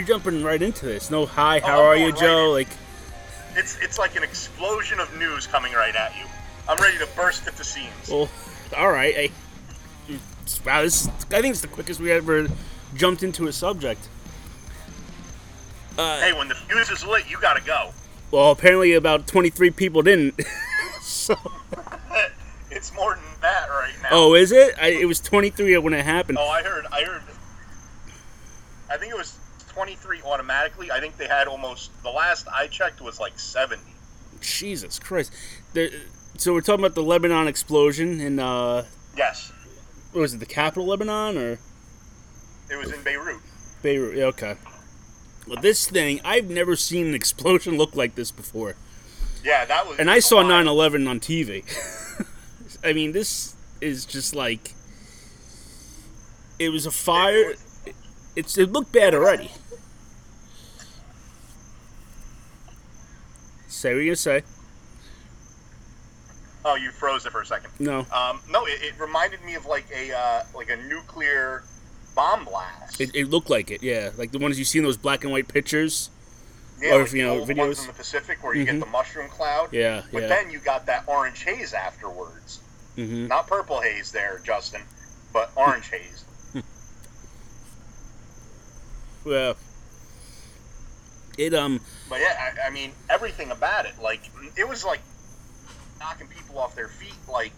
you're 0.00 0.06
jumping 0.18 0.42
right 0.42 0.60
into 0.60 0.86
this. 0.86 1.10
No, 1.10 1.26
hi, 1.26 1.60
Oh, 1.60 1.66
how 1.66 1.80
I'm 1.82 1.86
are 1.88 1.96
you, 1.96 2.00
going 2.12 2.14
right 2.14 2.20
Joe? 2.20 2.50
Like, 2.52 2.68
It's 3.54 3.78
it's 3.80 3.98
like 3.98 4.16
an 4.16 4.22
explosion 4.22 4.98
of 4.98 5.14
news 5.18 5.46
coming 5.46 5.72
right 5.74 5.94
at 5.94 6.16
you. 6.16 6.24
I'm 6.68 6.78
ready 6.78 6.98
to 6.98 7.08
burst 7.16 7.46
at 7.46 7.56
the 7.56 7.64
seams. 7.64 8.08
well, 8.08 8.28
all 8.76 8.90
right. 8.90 9.14
I, 9.16 9.30
wow, 10.64 10.82
this 10.82 11.06
I 11.08 11.40
think 11.42 11.52
it's 11.52 11.60
the 11.60 11.68
quickest 11.68 12.00
we 12.00 12.10
ever 12.12 12.48
jumped 12.94 13.22
into 13.22 13.46
a 13.46 13.52
subject. 13.52 14.08
Uh, 15.98 16.20
hey, 16.20 16.32
when 16.32 16.48
the 16.48 16.54
fuse 16.54 16.90
is 16.90 17.04
lit, 17.04 17.28
you 17.28 17.38
gotta 17.40 17.60
go. 17.62 17.92
Well, 18.30 18.52
apparently 18.52 18.92
about 18.94 19.26
23 19.26 19.70
people 19.70 20.02
didn't. 20.02 20.40
so, 21.02 21.34
It's 22.70 22.94
more 22.94 23.16
than 23.16 23.24
that 23.42 23.68
right 23.68 23.92
now. 24.04 24.08
oh, 24.12 24.34
is 24.34 24.52
it? 24.52 24.74
I, 24.80 24.88
it 24.90 25.06
was 25.06 25.20
23 25.20 25.76
when 25.78 25.92
it 25.92 26.04
happened. 26.04 26.38
Oh, 26.40 26.48
I 26.48 26.62
heard. 26.62 26.86
I 26.92 27.02
heard. 27.02 27.22
I 28.88 28.96
think 28.96 29.12
it 29.12 29.16
was 29.16 29.36
23 29.70 30.22
automatically. 30.22 30.90
I 30.90 31.00
think 31.00 31.16
they 31.16 31.28
had 31.28 31.48
almost. 31.48 31.90
The 32.02 32.10
last 32.10 32.46
I 32.48 32.66
checked 32.66 33.00
was 33.00 33.18
like 33.18 33.38
70. 33.38 33.82
Jesus 34.40 34.98
Christ. 34.98 35.32
There, 35.72 35.90
so 36.36 36.52
we're 36.54 36.60
talking 36.60 36.84
about 36.84 36.94
the 36.94 37.02
Lebanon 37.02 37.46
explosion 37.48 38.20
in, 38.20 38.38
uh, 38.38 38.84
Yes, 39.16 39.52
what 40.12 40.22
was 40.22 40.34
it, 40.34 40.40
the 40.40 40.46
capital 40.46 40.86
Lebanon 40.86 41.36
or 41.36 41.58
it 42.70 42.76
was 42.76 42.92
in 42.92 43.02
Beirut. 43.02 43.40
Beirut? 43.82 44.16
Yeah, 44.16 44.24
okay. 44.26 44.56
Well, 45.46 45.60
this 45.60 45.88
thing, 45.88 46.20
I've 46.24 46.48
never 46.48 46.76
seen 46.76 47.08
an 47.08 47.14
explosion 47.14 47.76
look 47.76 47.96
like 47.96 48.14
this 48.14 48.30
before. 48.30 48.76
Yeah, 49.42 49.64
that 49.64 49.86
was. 49.86 49.98
And 49.98 50.10
I 50.10 50.20
saw 50.20 50.36
wild. 50.36 50.48
9 50.48 50.66
11 50.68 51.08
on 51.08 51.20
TV. 51.20 51.64
I 52.84 52.92
mean, 52.92 53.12
this 53.12 53.56
is 53.80 54.04
just 54.04 54.34
like. 54.34 54.74
It 56.58 56.68
was 56.68 56.86
a 56.86 56.90
fire. 56.90 57.54
It's 58.36 58.58
It 58.58 58.70
looked 58.70 58.92
bad 58.92 59.14
already. 59.14 59.50
Say 63.80 63.94
what 63.94 64.00
to 64.02 64.14
say. 64.14 64.42
Oh, 66.66 66.74
you 66.74 66.90
froze 66.90 67.24
it 67.24 67.32
for 67.32 67.40
a 67.40 67.46
second. 67.46 67.70
No. 67.78 68.00
Um, 68.12 68.40
no, 68.50 68.66
it, 68.66 68.82
it 68.82 69.00
reminded 69.00 69.42
me 69.42 69.54
of 69.54 69.64
like 69.64 69.86
a 69.96 70.14
uh, 70.14 70.42
like 70.54 70.68
a 70.68 70.76
nuclear 70.76 71.62
bomb 72.14 72.44
blast. 72.44 73.00
It, 73.00 73.14
it 73.14 73.30
looked 73.30 73.48
like 73.48 73.70
it, 73.70 73.82
yeah. 73.82 74.10
Like 74.18 74.32
the 74.32 74.38
ones 74.38 74.58
you 74.58 74.66
see 74.66 74.80
in 74.80 74.84
those 74.84 74.98
black 74.98 75.24
and 75.24 75.32
white 75.32 75.48
pictures. 75.48 76.10
yeah, 76.78 76.94
or 76.94 77.04
like 77.04 77.12
you 77.14 77.22
the 77.22 77.24
know, 77.28 77.38
old 77.40 77.48
ones 77.56 77.78
videos. 77.78 77.80
in 77.80 77.86
the 77.86 77.92
Pacific 77.94 78.44
where 78.44 78.54
you 78.54 78.64
Mhm. 78.64 78.72
get 78.72 78.80
the 78.80 78.86
mushroom 78.86 79.30
cloud. 79.30 79.70
Yeah, 79.72 80.02
But 80.12 80.22
yeah. 80.24 80.28
then 80.28 80.50
you 80.50 80.58
got 80.58 80.84
that 80.84 81.04
orange 81.06 81.42
haze 81.42 81.72
afterwards. 81.72 82.60
hmm 82.96 83.28
Not 83.28 83.46
purple 83.46 83.80
haze 83.80 84.12
there, 84.12 84.42
Justin, 84.44 84.82
but 85.32 85.50
orange 85.56 85.88
haze. 85.88 86.24
Well, 89.24 89.56
it 91.38 91.54
um 91.54 91.80
But 92.08 92.20
yeah, 92.20 92.34
I, 92.38 92.68
I 92.68 92.70
mean 92.70 92.92
everything 93.08 93.50
about 93.50 93.86
it. 93.86 93.92
Like 94.02 94.22
it 94.56 94.68
was 94.68 94.84
like 94.84 95.00
knocking 95.98 96.28
people 96.28 96.58
off 96.58 96.74
their 96.74 96.88
feet, 96.88 97.16
like 97.28 97.52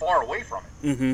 far 0.00 0.22
away 0.22 0.42
from 0.42 0.62
it, 0.64 0.86
Mm-hmm. 0.86 1.12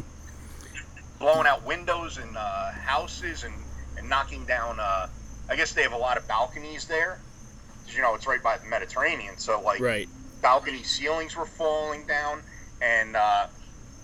blowing 1.18 1.46
out 1.46 1.66
windows 1.66 2.18
and 2.18 2.36
uh, 2.36 2.70
houses 2.86 3.44
and 3.44 3.54
and 3.98 4.08
knocking 4.08 4.44
down. 4.46 4.78
Uh, 4.80 5.06
I 5.50 5.56
guess 5.56 5.72
they 5.72 5.82
have 5.82 5.92
a 5.92 5.98
lot 5.98 6.16
of 6.16 6.28
balconies 6.28 6.86
there. 6.86 7.20
You 7.86 8.02
know, 8.02 8.14
it's 8.14 8.26
right 8.26 8.42
by 8.42 8.58
the 8.58 8.68
Mediterranean, 8.68 9.38
so 9.38 9.60
like 9.62 9.80
right. 9.80 10.08
balcony 10.42 10.82
ceilings 10.82 11.34
were 11.36 11.46
falling 11.46 12.06
down, 12.06 12.42
and 12.82 13.16
uh, 13.16 13.46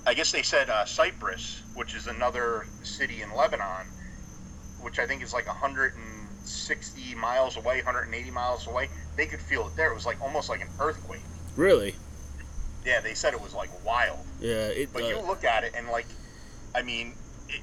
I 0.07 0.15
guess 0.15 0.33
they 0.33 0.43
said 0.43 0.71
uh, 0.71 0.87
Cyprus, 0.87 1.63
which 1.75 1.95
is 1.95 2.07
another 2.07 2.65
city 2.83 3.21
in 3.21 3.35
Lebanon, 3.37 3.87
which 4.81 4.99
I 4.99 5.07
think 5.07 5.23
is 5.23 5.35
like 5.35 5.47
160 6.45 7.15
miles 7.15 7.57
away, 7.57 7.77
180 7.77 8.31
miles 8.31 8.67
away. 8.67 8.89
They 9.17 9.27
could 9.27 9.41
feel 9.41 9.67
it 9.67 9.77
there. 9.77 9.91
It 9.91 9.95
was 9.95 10.05
like 10.05 10.21
almost 10.21 10.51
like 10.51 10.61
an 10.61 10.69
earthquake. 10.79 11.23
Really? 11.57 11.95
Yeah, 12.85 13.01
they 13.01 13.15
said 13.15 13.33
it 13.33 13.41
was 13.41 13.55
like 13.55 13.71
wild. 13.85 14.19
Yeah. 14.41 14.67
It. 14.69 14.93
But 14.93 15.05
uh, 15.05 15.07
you 15.07 15.21
look 15.21 15.45
at 15.45 15.65
it 15.65 15.73
and 15.75 15.89
like, 15.89 16.07
I 16.75 16.83
mean, 16.83 17.15
it, 17.49 17.63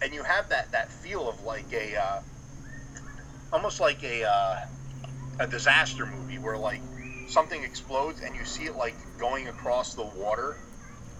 and 0.00 0.14
you 0.14 0.22
have 0.22 0.48
that 0.48 0.72
that 0.72 0.90
feel 0.90 1.28
of 1.28 1.44
like 1.44 1.70
a, 1.72 1.96
uh, 1.96 2.20
almost 3.52 3.78
like 3.78 4.02
a 4.02 4.24
uh, 4.24 4.60
a 5.40 5.46
disaster 5.46 6.06
movie 6.06 6.38
where 6.38 6.56
like 6.56 6.80
something 7.28 7.62
explodes 7.62 8.22
and 8.22 8.34
you 8.34 8.44
see 8.44 8.64
it 8.64 8.76
like 8.76 8.94
going 9.18 9.48
across 9.48 9.94
the 9.94 10.04
water 10.04 10.56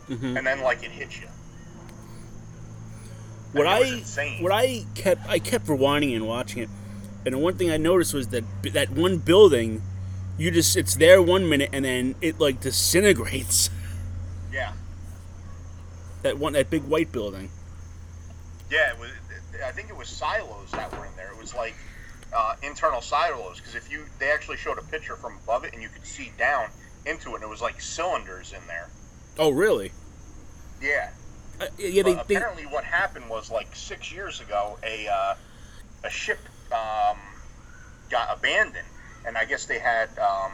mhm. 0.09 0.39
and 0.39 0.47
then 0.47 0.63
like 0.63 0.83
it 0.83 0.91
hits 0.91 1.21
you. 1.21 1.29
What 3.53 3.67
I 3.67 3.83
mean, 3.83 4.05
I 4.19 4.39
what 4.41 4.53
I 4.53 4.85
kept 4.95 5.29
I 5.29 5.39
kept 5.39 5.67
rewinding 5.67 6.17
and 6.17 6.27
watching 6.27 6.63
it, 6.63 6.71
and 7.25 7.35
the 7.35 7.39
one 7.39 7.57
thing 7.57 7.71
I 7.71 7.77
noticed 7.77 8.15
was 8.15 8.29
that 8.29 8.45
that 8.73 8.91
one 8.91 9.19
building, 9.19 9.83
you 10.39 10.51
just 10.51 10.77
it's 10.77 10.95
there 10.97 11.21
one 11.23 11.49
minute 11.49 11.71
and 11.73 11.85
then 11.85 12.15
it 12.21 12.39
like 12.41 12.61
disintegrates. 12.61 13.71
Yeah, 14.53 14.73
That 16.23 16.39
one 16.39 16.53
that 16.53 16.71
big 16.71 16.85
white 16.85 17.11
building. 17.11 17.51
yeah. 18.71 18.93
It 18.93 18.99
was. 19.01 19.11
I 19.65 19.73
think 19.73 19.89
it 19.89 19.97
was 19.97 20.09
silos 20.09 20.71
that 20.71 20.93
were 20.97 21.07
in 21.07 21.17
there. 21.17 21.33
It 21.33 21.39
was 21.39 21.55
like 21.57 21.75
uh, 22.33 22.55
internal 22.63 23.01
silos 23.01 23.59
because 23.59 23.75
if 23.75 23.91
you 23.91 24.05
they 24.21 24.31
actually 24.31 24.57
showed 24.57 24.79
a 24.79 24.83
picture 24.83 25.17
from 25.17 25.37
above 25.43 25.65
it 25.65 25.73
and 25.73 25.83
you 25.83 25.89
could 25.89 26.07
see 26.07 26.31
down 26.39 26.69
into 27.05 27.31
it 27.31 27.35
and 27.37 27.43
it 27.43 27.49
was 27.49 27.61
like 27.61 27.81
cylinders 27.81 28.53
in 28.53 28.65
there. 28.69 28.89
Oh 29.41 29.51
really? 29.51 29.91
Yeah. 30.81 31.11
Uh, 31.61 31.67
yeah. 31.77 32.03
They, 32.05 32.15
But 32.15 32.29
they 32.29 32.37
apparently, 32.37 32.65
what 32.67 32.85
happened 32.85 33.29
was 33.29 33.51
like 33.51 33.75
six 33.75 34.13
years 34.13 34.41
ago, 34.41 34.79
a 34.85 35.09
uh, 35.09 35.35
a 36.05 36.11
ship 36.11 36.39
um, 36.73 37.19
got 38.11 38.37
abandoned, 38.37 38.87
and 39.27 39.37
I 39.37 39.45
guess 39.45 39.67
they 39.67 39.79
had 39.79 40.09
um, 40.19 40.53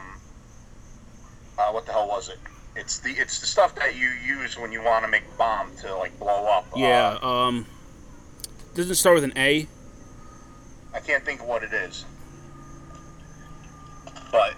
uh, 1.57 1.71
what 1.71 1.85
the 1.85 1.91
hell 1.91 2.07
was 2.07 2.29
it? 2.29 2.39
It's 2.75 2.99
the 2.99 3.09
it's 3.11 3.39
the 3.39 3.47
stuff 3.47 3.75
that 3.75 3.95
you 3.95 4.07
use 4.25 4.57
when 4.57 4.71
you 4.71 4.81
want 4.81 5.03
to 5.05 5.11
make 5.11 5.23
a 5.23 5.37
bomb 5.37 5.75
to 5.77 5.95
like 5.95 6.17
blow 6.19 6.45
up. 6.45 6.65
yeah. 6.75 7.17
Uh, 7.21 7.27
Um. 7.27 7.65
Doesn't 8.73 8.91
it 8.91 8.95
start 8.95 9.15
with 9.15 9.25
an 9.25 9.33
A. 9.35 9.67
I 10.93 10.99
can't 11.01 11.25
think 11.25 11.41
of 11.41 11.47
what 11.47 11.63
it 11.63 11.73
is. 11.73 12.05
But 14.31 14.53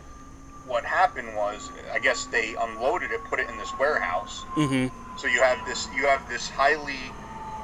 what 0.68 0.86
happened 0.86 1.36
was, 1.36 1.72
I 1.92 1.98
guess 1.98 2.26
they 2.26 2.54
unloaded 2.60 3.12
it, 3.12 3.24
put 3.24 3.40
it 3.40 3.50
in 3.50 3.58
this 3.58 3.72
warehouse, 3.80 4.44
Mm-hmm. 4.56 5.18
So 5.18 5.28
you 5.28 5.42
have 5.42 5.66
this 5.66 5.88
you 5.96 6.06
have 6.08 6.28
this 6.30 6.50
highly 6.50 7.00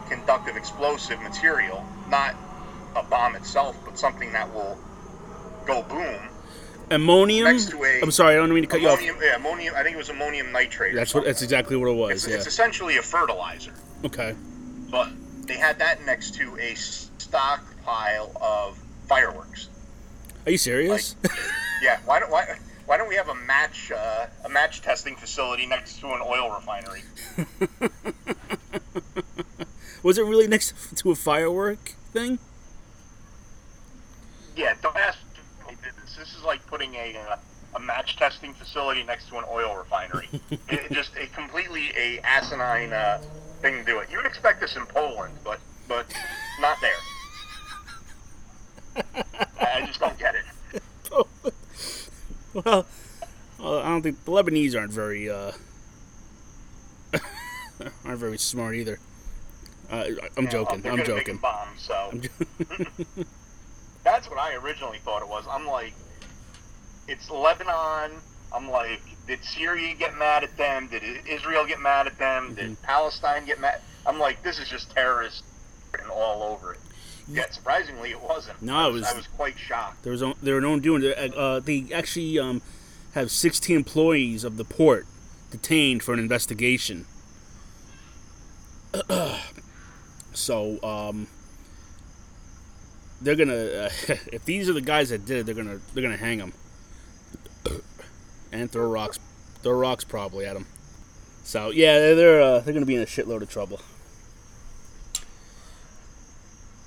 conductive 0.10 0.56
explosive 0.56 1.20
material, 1.22 1.84
not 2.10 2.36
a 2.96 3.04
bomb 3.04 3.36
itself, 3.36 3.78
but 3.86 3.98
something 3.98 4.32
that 4.34 4.54
will 4.54 4.78
go 5.66 5.82
boom. 5.84 6.20
Ammonium. 6.92 7.46
Next 7.46 7.70
to 7.70 7.84
a- 7.84 8.02
I'm 8.02 8.12
sorry, 8.12 8.34
I 8.34 8.38
don't 8.38 8.52
mean 8.54 8.64
to 8.64 8.70
cut 8.70 8.82
you 8.82 8.90
off. 8.90 9.00
Ammonium, 9.00 9.18
yeah, 9.22 9.36
ammonium. 9.36 9.76
I 9.76 9.84
think 9.84 9.96
it 9.96 9.98
was 9.98 10.10
ammonium 10.10 10.52
nitrate. 10.52 10.96
That's 10.96 11.14
what. 11.14 11.26
That's 11.26 11.42
exactly 11.44 11.76
what 11.76 11.88
it 11.88 11.96
was. 11.96 12.12
It's, 12.12 12.28
yeah. 12.28 12.36
it's 12.36 12.48
essentially 12.48 12.98
a 12.98 13.02
fertilizer, 13.04 13.74
Okay. 14.06 14.36
but 14.90 15.10
they 15.46 15.58
had 15.58 15.78
that 15.80 16.04
next 16.06 16.36
to 16.36 16.58
a 16.58 16.74
stockpile 16.76 18.32
of 18.42 18.78
fireworks. 19.08 19.70
Are 20.46 20.52
you 20.52 20.58
serious? 20.58 21.16
Yeah, 21.84 22.00
why 22.06 22.20
don't 22.20 22.32
why, 22.32 22.58
why 22.88 22.98
don't 22.98 23.08
we 23.08 23.16
have 23.16 23.30
a 23.30 23.36
match 23.36 23.92
uh, 23.92 24.26
a 24.44 24.50
match 24.50 24.82
testing 24.82 25.16
facility 25.16 25.66
next 25.66 26.00
to 26.00 26.08
an 26.08 26.22
oil 26.26 26.50
refinery? 26.52 27.04
was 30.04 30.18
it 30.18 30.24
really 30.24 30.48
next 30.48 30.74
to 30.98 31.12
a 31.12 31.16
firework 31.16 31.94
thing? 32.12 32.40
Yeah, 34.60 34.74
don't 34.82 34.98
ask 34.98 35.18
me 35.70 35.76
this. 35.82 36.16
This 36.18 36.36
is 36.36 36.44
like 36.44 36.66
putting 36.68 36.94
a 36.96 37.16
uh, 37.16 37.38
a 37.76 37.80
match 37.80 38.18
testing 38.18 38.54
facility 38.54 39.04
next 39.04 39.30
to 39.30 39.38
an 39.38 39.46
oil 39.50 39.74
refinery. 39.78 40.28
it, 40.52 40.60
it 40.70 40.92
just 40.92 41.12
a 41.16 41.28
completely 41.28 41.92
a 41.98 42.20
asinine 42.26 42.92
uh, 42.92 43.22
thing 43.62 43.76
to 43.76 43.84
do 43.86 44.00
it. 44.00 44.10
You 44.12 44.18
would 44.18 44.26
expect 44.26 44.60
this 44.60 44.76
in 44.76 44.86
Poland, 44.88 45.34
but 45.46 45.62
but 45.88 46.06
not 46.60 46.78
there. 46.82 46.92
I 49.62 49.86
just 49.88 50.02
don't 50.02 50.18
get 50.20 50.36
it. 50.36 50.44
Well, 52.52 52.84
well, 53.60 53.80
I 53.80 53.90
don't 53.90 54.02
think 54.02 54.26
the 54.26 54.32
Lebanese 54.32 54.76
aren't 54.76 54.92
very 54.92 55.30
uh, 55.30 55.52
aren't 58.04 58.20
very 58.20 58.40
smart 58.40 58.74
either. 58.76 58.98
Uh, 59.90 60.06
I'm 60.36 60.46
Yeah, 60.46 60.50
joking. 60.50 60.86
I'm 60.88 61.04
joking. 61.06 61.38
bombs, 61.38 61.80
so 61.80 62.10
I'm 62.12 62.22
jo- 62.22 62.30
that's 64.12 64.30
what 64.30 64.40
I 64.40 64.56
originally 64.56 65.00
thought 65.00 65.22
it 65.22 65.28
was. 65.28 65.46
I'm 65.50 65.68
like, 65.68 65.94
it's 67.08 67.30
Lebanon. 67.30 68.12
I'm 68.54 68.70
like, 68.70 69.02
did 69.28 69.44
Syria 69.44 69.94
get 69.96 70.18
mad 70.18 70.44
at 70.44 70.56
them? 70.58 70.88
Did 70.88 71.04
Israel 71.28 71.66
get 71.66 71.80
mad 71.80 72.08
at 72.08 72.18
them? 72.18 72.56
Did 72.56 72.72
Mm-hmm. 72.72 72.84
Palestine 72.86 73.46
get 73.46 73.60
mad? 73.60 73.82
I'm 74.06 74.20
like, 74.20 74.42
this 74.44 74.60
is 74.60 74.68
just 74.68 74.90
terrorist 74.92 75.44
written 75.94 76.10
all 76.10 76.44
over 76.44 76.74
it. 76.74 76.80
Yet 77.28 77.54
surprisingly, 77.54 78.10
it 78.10 78.20
wasn't. 78.22 78.60
No, 78.62 78.76
I 78.76 78.88
was, 78.88 79.04
I 79.04 79.14
was 79.14 79.28
quite 79.28 79.58
shocked. 79.60 80.02
there 80.04 80.12
was 80.12 80.24
o- 80.24 80.36
they 80.42 80.52
were 80.52 80.62
known 80.62 80.80
doing. 80.80 81.04
Uh, 81.06 81.60
they 81.60 81.86
actually 81.94 82.40
um, 82.40 82.64
have 83.14 83.30
16 83.30 83.76
employees 83.76 84.44
of 84.44 84.58
the 84.58 84.66
port 84.66 85.06
detained 85.52 86.02
for 86.02 86.14
an 86.14 86.20
investigation. 86.20 87.06
so 90.34 90.82
um, 90.84 91.28
they're 93.22 93.36
gonna 93.36 93.54
uh, 93.54 93.90
if 94.32 94.46
these 94.46 94.70
are 94.70 94.74
the 94.74 94.82
guys 94.82 95.10
that 95.10 95.26
did 95.26 95.40
it, 95.40 95.46
they're 95.46 95.56
gonna 95.56 95.80
they're 95.94 96.04
gonna 96.04 96.18
hang 96.18 96.40
them 96.40 96.54
and 98.52 98.72
throw 98.72 98.90
rocks, 98.90 99.20
throw 99.62 99.74
rocks 99.74 100.04
probably 100.04 100.46
at 100.46 100.54
them. 100.54 100.66
So 101.44 101.72
yeah, 101.72 102.00
they're 102.00 102.16
they're, 102.16 102.42
uh, 102.42 102.60
they're 102.60 102.74
gonna 102.74 102.86
be 102.86 102.96
in 102.96 103.02
a 103.02 103.06
shitload 103.06 103.42
of 103.42 103.50
trouble. 103.50 103.80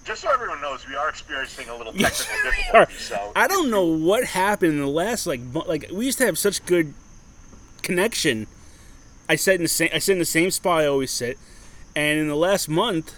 Just 0.04 0.22
so 0.22 0.32
everyone 0.32 0.60
knows, 0.60 0.86
we 0.88 0.96
are 0.96 1.08
experiencing 1.08 1.68
a 1.68 1.76
little 1.76 1.92
technical 1.92 2.50
difficulty. 2.50 2.94
So 2.94 3.32
I 3.36 3.46
don't 3.46 3.70
know 3.70 3.84
what 3.84 4.24
happened 4.24 4.72
in 4.72 4.80
the 4.80 4.86
last 4.86 5.26
like 5.26 5.40
like 5.66 5.88
we 5.92 6.06
used 6.06 6.18
to 6.18 6.26
have 6.26 6.38
such 6.38 6.64
good 6.66 6.94
connection. 7.82 8.46
I 9.28 9.36
sat 9.36 9.56
in 9.56 9.62
the 9.62 9.68
same 9.68 9.90
I 9.92 9.98
sit 9.98 10.12
in 10.12 10.18
the 10.18 10.24
same 10.24 10.50
spot 10.50 10.82
I 10.82 10.86
always 10.86 11.10
sit, 11.10 11.38
and 11.94 12.18
in 12.18 12.28
the 12.28 12.36
last 12.36 12.68
month, 12.68 13.14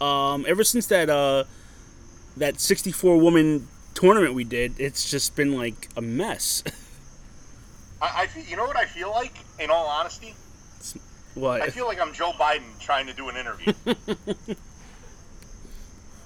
um, 0.00 0.44
ever 0.46 0.64
since 0.64 0.86
that 0.86 1.08
uh, 1.08 1.44
that 2.36 2.60
sixty 2.60 2.92
four 2.92 3.18
woman 3.18 3.68
tournament 3.94 4.34
we 4.34 4.44
did, 4.44 4.78
it's 4.78 5.10
just 5.10 5.36
been 5.36 5.56
like 5.56 5.88
a 5.96 6.02
mess. 6.02 6.62
I, 8.02 8.22
I 8.22 8.26
feel, 8.26 8.44
you 8.44 8.56
know 8.56 8.66
what 8.66 8.76
I 8.76 8.84
feel 8.84 9.10
like. 9.10 9.34
In 9.58 9.70
all 9.70 9.86
honesty, 9.86 10.34
what? 11.34 11.62
I 11.62 11.68
feel 11.68 11.86
like 11.86 12.00
I'm 12.00 12.12
Joe 12.12 12.32
Biden 12.32 12.78
trying 12.78 13.06
to 13.06 13.12
do 13.12 13.28
an 13.28 13.36
interview. 13.36 13.72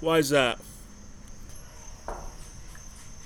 Why 0.01 0.17
is 0.17 0.29
that? 0.29 0.59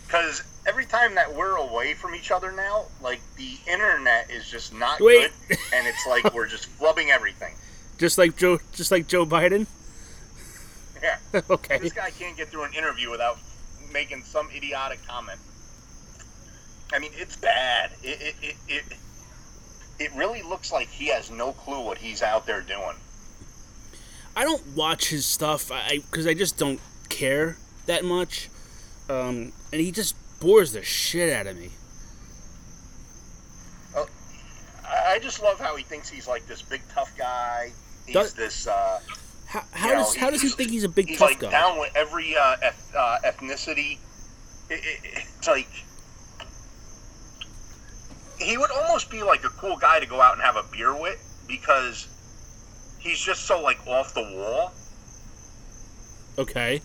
Because 0.05 0.43
every 0.67 0.85
time 0.85 1.15
that 1.15 1.33
we're 1.33 1.55
away 1.55 1.93
from 1.93 2.15
each 2.15 2.31
other 2.31 2.51
now, 2.51 2.85
like 3.01 3.21
the 3.37 3.57
internet 3.67 4.29
is 4.31 4.49
just 4.49 4.73
not 4.73 4.99
Wait. 4.99 5.31
good, 5.49 5.57
and 5.73 5.87
it's 5.87 6.05
like 6.07 6.33
we're 6.33 6.47
just 6.47 6.67
flubbing 6.79 7.09
everything. 7.09 7.53
Just 7.97 8.17
like 8.17 8.35
Joe, 8.35 8.59
just 8.73 8.91
like 8.91 9.07
Joe 9.07 9.25
Biden. 9.25 9.67
Okay. 11.49 11.77
this 11.79 11.93
guy 11.93 12.09
can't 12.11 12.37
get 12.37 12.49
through 12.49 12.63
an 12.63 12.73
interview 12.73 13.09
without 13.09 13.37
making 13.91 14.23
some 14.23 14.49
idiotic 14.55 14.99
comment. 15.07 15.39
I 16.93 16.99
mean, 16.99 17.11
it's 17.15 17.35
bad. 17.35 17.91
It 18.03 18.21
it, 18.21 18.35
it, 18.41 18.55
it 18.67 18.83
it 19.99 20.11
really 20.15 20.41
looks 20.41 20.71
like 20.71 20.87
he 20.87 21.07
has 21.07 21.31
no 21.31 21.51
clue 21.53 21.83
what 21.83 21.97
he's 21.97 22.21
out 22.21 22.45
there 22.45 22.61
doing. 22.61 22.95
I 24.35 24.43
don't 24.43 24.75
watch 24.75 25.09
his 25.09 25.25
stuff 25.25 25.71
I 25.71 25.99
because 26.11 26.27
I, 26.27 26.33
just 26.33 26.57
don't 26.57 26.79
care 27.09 27.57
that 27.85 28.03
much, 28.03 28.49
um, 29.09 29.53
and 29.71 29.81
he 29.81 29.91
just 29.91 30.15
bores 30.39 30.73
the 30.73 30.83
shit 30.83 31.31
out 31.31 31.47
of 31.47 31.57
me. 31.57 31.69
I 33.95 35.13
I 35.13 35.19
just 35.19 35.41
love 35.41 35.59
how 35.59 35.75
he 35.75 35.83
thinks 35.83 36.09
he's 36.09 36.27
like 36.27 36.45
this 36.47 36.61
big 36.61 36.81
tough 36.93 37.15
guy. 37.17 37.71
He's 38.05 38.13
Does- 38.13 38.33
this. 38.33 38.67
Uh, 38.67 38.99
How, 39.47 39.63
how 39.71 39.87
you 39.87 39.93
know, 39.93 39.99
does 39.99 40.15
how 40.15 40.29
does 40.29 40.41
he 40.41 40.49
think 40.49 40.71
he's 40.71 40.83
a 40.83 40.89
big 40.89 41.07
he's 41.09 41.19
tough 41.19 41.29
like 41.29 41.39
guy? 41.39 41.51
down 41.51 41.79
with 41.79 41.95
every 41.95 42.35
uh, 42.35 42.55
eth- 42.61 42.93
uh, 42.97 43.17
ethnicity. 43.23 43.99
It, 44.69 44.83
it, 44.83 44.99
it's 45.03 45.47
like 45.47 45.67
he 48.39 48.57
would 48.57 48.71
almost 48.71 49.09
be 49.09 49.23
like 49.23 49.43
a 49.43 49.49
cool 49.49 49.77
guy 49.77 49.99
to 49.99 50.05
go 50.05 50.19
out 50.21 50.33
and 50.33 50.41
have 50.41 50.55
a 50.55 50.63
beer 50.71 50.93
with 50.99 51.19
because 51.47 52.07
he's 52.99 53.19
just 53.19 53.45
so 53.45 53.61
like 53.61 53.85
off 53.87 54.13
the 54.13 54.21
wall. 54.23 54.73
Okay. 56.37 56.81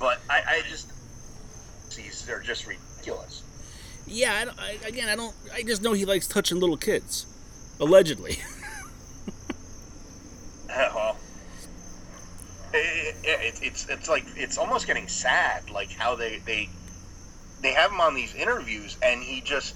But 0.00 0.18
I, 0.28 0.42
I 0.46 0.62
just 0.68 0.90
these 1.94 2.24
they're 2.26 2.40
just 2.40 2.66
ridiculous. 2.66 3.42
Yeah. 4.06 4.32
I, 4.34 4.44
don't- 4.46 4.58
I, 4.58 4.78
again, 4.88 5.08
I 5.08 5.14
don't. 5.16 5.34
I 5.52 5.62
just 5.62 5.82
know 5.82 5.92
he 5.92 6.04
likes 6.04 6.26
touching 6.26 6.58
little 6.58 6.76
kids, 6.78 7.26
allegedly. 7.78 8.38
well, 10.68 11.16
it, 12.72 13.16
it, 13.24 13.40
it, 13.40 13.58
it's 13.62 13.88
it's 13.88 14.08
like 14.08 14.24
it's 14.36 14.58
almost 14.58 14.86
getting 14.86 15.08
sad, 15.08 15.70
like 15.70 15.90
how 15.92 16.14
they 16.14 16.38
they 16.44 16.68
they 17.60 17.72
have 17.72 17.90
him 17.90 18.00
on 18.00 18.14
these 18.14 18.34
interviews, 18.34 18.96
and 19.02 19.22
he 19.22 19.40
just 19.40 19.74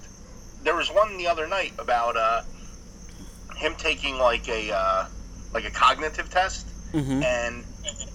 there 0.62 0.76
was 0.76 0.88
one 0.88 1.16
the 1.16 1.26
other 1.26 1.46
night 1.46 1.72
about 1.78 2.16
uh, 2.16 2.42
him 3.56 3.74
taking 3.76 4.18
like 4.18 4.48
a 4.48 4.72
uh, 4.72 5.06
like 5.52 5.64
a 5.64 5.70
cognitive 5.70 6.30
test, 6.30 6.66
mm-hmm. 6.92 7.22
and 7.22 7.64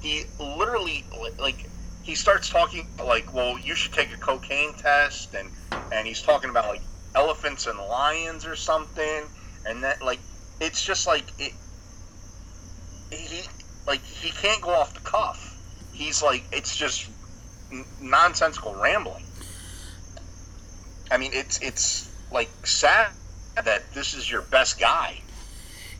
he 0.02 0.24
literally 0.40 1.04
like 1.40 1.70
he 2.04 2.16
starts 2.16 2.50
talking 2.50 2.88
like, 3.04 3.34
well, 3.34 3.60
you 3.60 3.76
should 3.76 3.94
take 3.94 4.14
a 4.14 4.18
cocaine 4.18 4.74
test, 4.76 5.34
and 5.34 5.50
and 5.92 6.08
he's 6.08 6.22
talking 6.22 6.50
about 6.50 6.68
like 6.68 6.82
elephants 7.16 7.68
and 7.68 7.78
lions 7.80 8.46
or 8.46 8.56
something, 8.56 9.24
and 9.66 9.84
that 9.84 10.02
like 10.02 10.20
it's 10.62 10.84
just 10.86 11.08
like 11.08 11.26
it. 11.40 11.54
He 13.12 13.42
like 13.88 14.04
he 14.04 14.30
can't 14.30 14.62
go 14.62 14.70
off 14.72 14.94
the 14.94 15.00
cuff. 15.00 15.58
He's 15.94 16.22
like 16.22 16.44
it's 16.52 16.76
just 16.76 17.10
nonsensical 18.02 18.76
rambling. 18.76 19.24
I 21.10 21.18
mean, 21.18 21.32
it's 21.34 21.62
it's 21.62 22.14
like 22.32 22.50
sad 22.66 23.12
that 23.64 23.92
this 23.94 24.14
is 24.14 24.30
your 24.30 24.42
best 24.44 24.80
guy. 24.80 25.22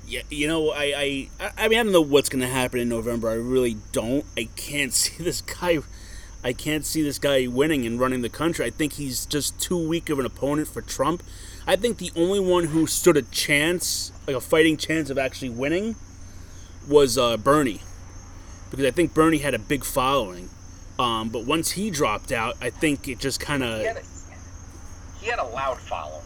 Yeah, 0.06 0.22
you 0.30 0.48
know, 0.48 0.72
I, 0.72 1.28
I, 1.40 1.52
I 1.58 1.68
mean, 1.68 1.80
I 1.80 1.84
don't 1.84 1.92
know 1.92 2.02
what's 2.02 2.30
gonna 2.30 2.48
happen 2.48 2.80
in 2.80 2.90
November. 2.90 3.30
I 3.30 3.34
really 3.34 3.78
don't. 3.92 4.26
I 4.38 4.50
can't 4.56 4.94
see 4.94 5.24
this 5.24 5.42
guy. 5.42 5.80
I 6.44 6.54
can't 6.54 6.86
see 6.86 7.02
this 7.02 7.20
guy 7.20 7.48
winning 7.48 7.86
and 7.86 8.00
running 8.00 8.22
the 8.22 8.30
country. 8.30 8.66
I 8.66 8.70
think 8.70 8.94
he's 8.94 9.26
just 9.26 9.60
too 9.60 9.88
weak 9.88 10.10
of 10.10 10.20
an 10.20 10.26
opponent 10.26 10.68
for 10.68 10.82
Trump. 10.82 11.24
I 11.66 11.76
think 11.76 11.98
the 11.98 12.12
only 12.16 12.40
one 12.40 12.66
who 12.66 12.88
stood 12.88 13.18
a 13.18 13.24
chance, 13.24 14.12
like 14.28 14.36
a 14.36 14.42
fighting 14.42 14.78
chance 14.78 15.10
of 15.10 15.18
actually 15.18 15.50
winning, 15.50 15.96
was 16.88 17.18
uh, 17.18 17.38
Bernie, 17.38 17.82
because 18.70 18.86
I 18.86 18.92
think 18.92 19.14
Bernie 19.14 19.40
had 19.40 19.54
a 19.54 19.60
big 19.60 19.84
following. 19.84 20.50
Um, 21.00 21.30
but 21.30 21.46
once 21.46 21.72
he 21.72 21.90
dropped 21.92 22.32
out, 22.32 22.56
I 22.62 22.70
think 22.72 23.08
it 23.08 23.20
just 23.20 23.40
kind 23.40 23.64
of 23.64 23.80
He 23.80 23.86
had 23.86 23.98
a, 23.98 24.02
he 25.22 25.28
had 25.28 25.40
a 25.40 25.46
loud 25.46 25.80
following. 25.80 26.24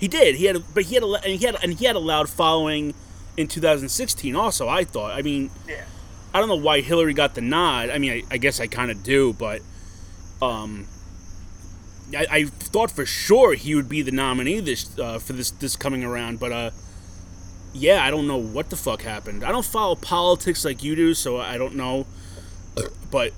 he 0.00 0.08
did. 0.08 0.34
He 0.36 0.46
had, 0.46 0.56
a, 0.56 0.60
but 0.60 0.84
he 0.84 0.94
had 0.96 1.04
a, 1.04 1.12
and 1.12 1.24
he 1.38 1.46
had, 1.46 1.56
and 1.62 1.74
he 1.74 1.84
had 1.84 1.94
a 1.96 2.00
loud 2.00 2.28
following 2.28 2.94
in 3.36 3.46
2016. 3.46 4.34
Also, 4.34 4.68
I 4.68 4.84
thought. 4.84 5.12
I 5.16 5.22
mean, 5.22 5.50
Yeah. 5.68 5.84
I 6.32 6.38
don't 6.40 6.48
know 6.48 6.56
why 6.56 6.80
Hillary 6.80 7.12
got 7.14 7.34
the 7.34 7.40
nod. 7.40 7.90
I 7.90 7.98
mean, 7.98 8.12
I, 8.12 8.22
I 8.34 8.38
guess 8.38 8.60
I 8.60 8.66
kind 8.68 8.90
of 8.90 9.02
do, 9.02 9.32
but 9.32 9.62
um, 10.40 10.86
I, 12.16 12.26
I 12.30 12.44
thought 12.44 12.90
for 12.90 13.04
sure 13.06 13.54
he 13.54 13.74
would 13.74 13.88
be 13.88 14.02
the 14.02 14.12
nominee 14.12 14.60
this 14.60 14.96
uh, 14.98 15.18
for 15.18 15.32
this 15.32 15.50
this 15.50 15.76
coming 15.76 16.04
around. 16.04 16.38
But 16.40 16.52
uh, 16.52 16.70
yeah, 17.72 18.04
I 18.04 18.10
don't 18.10 18.26
know 18.26 18.38
what 18.38 18.70
the 18.70 18.76
fuck 18.76 19.02
happened. 19.02 19.44
I 19.44 19.52
don't 19.52 19.64
follow 19.64 19.94
politics 19.94 20.64
like 20.64 20.82
you 20.82 20.96
do, 20.96 21.14
so 21.14 21.38
I 21.38 21.56
don't 21.58 21.74
know. 21.74 22.06
But 23.10 23.32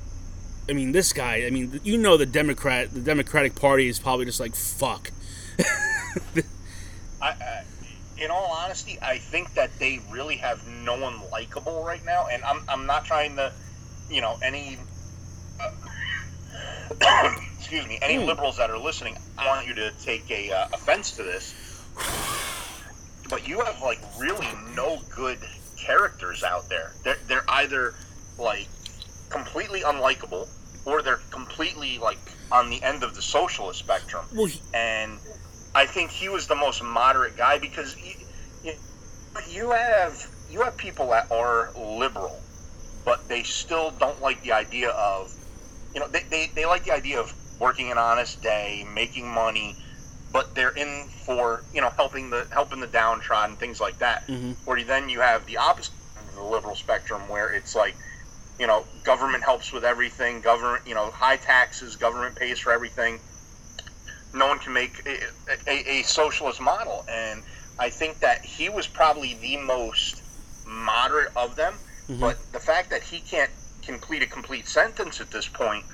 I 0.69 0.73
mean, 0.73 0.93
this 0.93 1.13
guy. 1.13 1.45
I 1.45 1.51
mean, 1.51 1.81
you 1.85 1.99
know, 1.99 2.17
the 2.17 2.27
Democrat, 2.27 2.93
the 2.93 3.01
Democratic 3.01 3.55
Party 3.55 3.89
is 3.89 3.99
probably 3.99 4.25
just 4.25 4.41
like 4.41 4.55
fuck. 4.55 5.11
I, 7.21 7.29
I, 7.29 7.65
in 8.19 8.31
all 8.31 8.51
honesty, 8.51 8.99
I 9.03 9.19
think 9.19 9.55
that 9.55 9.71
they 9.79 10.01
really 10.11 10.37
have 10.37 10.67
no 10.69 10.99
one 10.99 11.21
likable 11.31 11.85
right 11.85 12.05
now, 12.05 12.29
and 12.29 12.43
I'm, 12.45 12.63
I'm 12.69 12.87
not 12.87 13.05
trying 13.05 13.37
to, 13.37 13.53
you 14.09 14.21
know, 14.21 14.39
any, 14.43 14.79
uh, 15.61 15.71
excuse 17.59 17.87
me, 17.87 17.99
any 18.01 18.19
liberals 18.19 18.57
that 18.59 18.71
are 18.71 18.79
listening. 18.79 19.17
I 19.37 19.47
want 19.49 19.67
you 19.67 19.75
to 19.75 19.91
take 20.03 20.31
a 20.31 20.53
uh, 20.53 20.69
offense 20.73 21.13
to 21.13 21.23
this, 21.23 21.55
but 23.33 23.49
you 23.49 23.61
have 23.61 23.81
like 23.81 23.99
really 24.19 24.47
no 24.77 25.01
good 25.17 25.39
characters 25.79 26.45
out 26.45 26.69
there. 26.69 26.93
They're 27.03 27.17
they're 27.27 27.45
either 27.49 27.95
like 28.39 28.69
completely 29.31 29.81
unlikable, 29.81 30.47
or 30.85 31.01
they're 31.01 31.21
completely 31.31 31.99
like 31.99 32.19
on 32.53 32.69
the 32.69 32.81
end 32.83 33.03
of 33.03 33.15
the 33.15 33.23
socialist 33.23 33.79
spectrum 33.79 34.23
Well, 34.35 34.47
he, 34.47 34.61
and 34.75 35.19
I 35.75 35.87
think 35.87 36.11
he 36.11 36.29
was 36.29 36.47
the 36.47 36.55
most 36.55 36.83
moderate 36.83 37.39
guy 37.39 37.59
because 37.59 37.97
you, 37.97 38.75
you 39.51 39.71
have 39.71 40.31
you 40.51 40.61
have 40.61 40.77
people 40.77 41.09
that 41.09 41.33
are 41.33 41.71
liberal, 41.75 42.39
but 43.07 43.27
they 43.29 43.43
still 43.45 43.93
don't 43.93 44.21
like 44.21 44.43
the 44.43 44.53
idea 44.53 44.91
of 44.91 45.35
you 45.95 46.01
know 46.01 46.09
they, 46.09 46.25
they, 46.29 46.51
they 46.55 46.67
like 46.67 46.85
the 46.85 46.93
idea 46.93 47.19
of 47.19 47.33
working 47.59 47.91
an 47.91 47.97
honest 47.97 48.43
day, 48.43 48.87
making 48.95 49.27
money, 49.27 49.75
but 50.33 50.55
they're 50.55 50.71
in 50.71 51.09
for 51.27 51.65
you 51.73 51.81
know 51.81 51.93
helping 51.97 52.31
the 52.31 52.47
helping 52.51 52.81
the 52.81 52.87
downtrodden, 52.87 53.57
things 53.57 53.81
like 53.81 53.99
that. 53.99 54.27
Mhm. 54.29 54.57
Or 54.67 54.81
then 54.83 55.09
you 55.09 55.21
have 55.21 55.47
the 55.47 55.57
opposite 55.59 55.93
of 56.17 56.35
the 56.35 56.43
liberal 56.43 56.75
spectrum 56.75 57.29
where 57.29 57.53
it's 57.53 57.75
like 57.75 57.97
you 58.59 58.67
know 58.67 58.87
government 59.05 59.45
helps 59.45 59.73
with 59.73 59.85
everything, 59.85 60.41
government 60.41 60.87
you 60.87 60.95
know 60.95 61.11
high 61.11 61.37
taxes, 61.37 61.97
government 61.97 62.37
pays 62.37 62.59
for 62.59 62.73
everything 62.73 63.21
no 64.35 64.47
one 64.47 64.59
can 64.59 64.73
make 64.73 65.03
a, 65.07 65.19
a, 65.71 65.99
a 65.99 66.03
socialist 66.03 66.61
model. 66.61 67.05
And 67.09 67.43
I 67.79 67.91
think 67.91 68.21
that 68.21 68.45
he 68.45 68.69
was 68.69 68.87
probably 68.87 69.35
the 69.35 69.59
most 69.59 70.23
moderate 70.65 71.33
of 71.37 71.57
them. 71.57 71.79
Mhm. 72.09 72.21
But 72.21 72.53
the 72.53 72.61
fact 72.61 72.91
that 72.91 73.03
he 73.03 73.21
can't 73.21 73.51
complete 73.83 74.23
a 74.23 74.27
complete 74.27 74.69
sentence 74.69 75.21
at 75.21 75.31
this 75.31 75.49
point, 75.49 75.85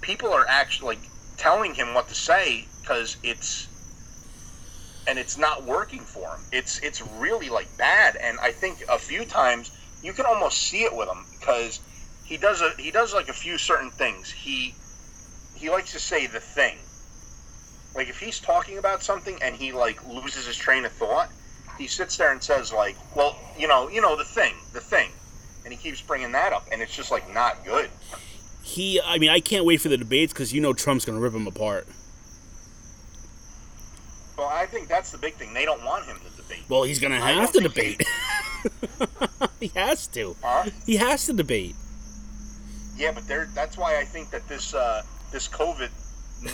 people 0.00 0.32
are 0.32 0.46
actually 0.48 1.00
telling 1.36 1.74
him 1.74 1.94
what 1.94 2.08
to 2.08 2.14
say 2.14 2.68
because 2.80 3.16
it's 3.22 3.68
and 5.06 5.18
it's 5.18 5.36
not 5.36 5.64
working 5.64 6.00
for 6.00 6.28
him. 6.28 6.40
It's 6.52 6.78
it's 6.80 7.02
really 7.18 7.48
like 7.48 7.68
bad. 7.76 8.16
And 8.16 8.38
I 8.40 8.52
think 8.52 8.82
a 8.88 8.98
few 8.98 9.24
times 9.24 9.70
you 10.02 10.12
can 10.12 10.26
almost 10.26 10.58
see 10.58 10.82
it 10.82 10.94
with 10.94 11.08
him 11.08 11.24
because 11.38 11.80
he 12.24 12.36
does 12.36 12.60
a 12.60 12.70
he 12.78 12.90
does 12.90 13.14
like 13.14 13.28
a 13.28 13.32
few 13.32 13.58
certain 13.58 13.90
things. 13.90 14.30
He 14.30 14.74
he 15.54 15.70
likes 15.70 15.92
to 15.92 16.00
say 16.00 16.26
the 16.26 16.40
thing. 16.40 16.76
Like 17.94 18.08
if 18.08 18.18
he's 18.18 18.40
talking 18.40 18.78
about 18.78 19.02
something 19.02 19.38
and 19.42 19.54
he 19.54 19.72
like 19.72 20.06
loses 20.06 20.46
his 20.46 20.56
train 20.56 20.84
of 20.84 20.92
thought, 20.92 21.30
he 21.78 21.86
sits 21.86 22.16
there 22.16 22.32
and 22.32 22.42
says 22.42 22.72
like, 22.72 22.96
"Well, 23.14 23.36
you 23.58 23.68
know, 23.68 23.88
you 23.88 24.00
know 24.00 24.16
the 24.16 24.24
thing, 24.24 24.54
the 24.72 24.80
thing," 24.80 25.10
and 25.64 25.72
he 25.72 25.78
keeps 25.78 26.00
bringing 26.00 26.32
that 26.32 26.52
up, 26.52 26.66
and 26.72 26.80
it's 26.80 26.94
just 26.94 27.10
like 27.10 27.32
not 27.32 27.64
good. 27.64 27.90
He, 28.62 29.00
I 29.04 29.18
mean, 29.18 29.30
I 29.30 29.40
can't 29.40 29.64
wait 29.64 29.80
for 29.80 29.88
the 29.88 29.96
debates 29.96 30.32
because 30.32 30.52
you 30.52 30.60
know 30.60 30.72
Trump's 30.72 31.04
going 31.04 31.18
to 31.18 31.22
rip 31.22 31.34
him 31.34 31.46
apart. 31.46 31.88
Well, 34.36 34.48
I 34.48 34.66
think 34.66 34.88
that's 34.88 35.10
the 35.12 35.18
big 35.18 35.34
thing. 35.34 35.52
They 35.54 35.64
don't 35.64 35.84
want 35.84 36.06
him 36.06 36.16
to 36.18 36.36
debate. 36.42 36.64
Well, 36.68 36.82
he's 36.84 36.98
going 36.98 37.12
to 37.12 37.20
have 37.20 37.52
to 37.52 37.60
debate. 37.60 38.02
he 39.60 39.68
has 39.74 40.06
to. 40.08 40.36
Huh? 40.42 40.70
He 40.86 40.96
has 40.96 41.26
to 41.26 41.32
debate. 41.32 41.74
Yeah, 42.96 43.12
but 43.12 43.26
they're, 43.26 43.48
that's 43.54 43.76
why 43.76 43.98
I 43.98 44.04
think 44.04 44.30
that 44.30 44.46
this 44.48 44.74
uh, 44.74 45.02
this 45.32 45.48
COVID 45.48 45.90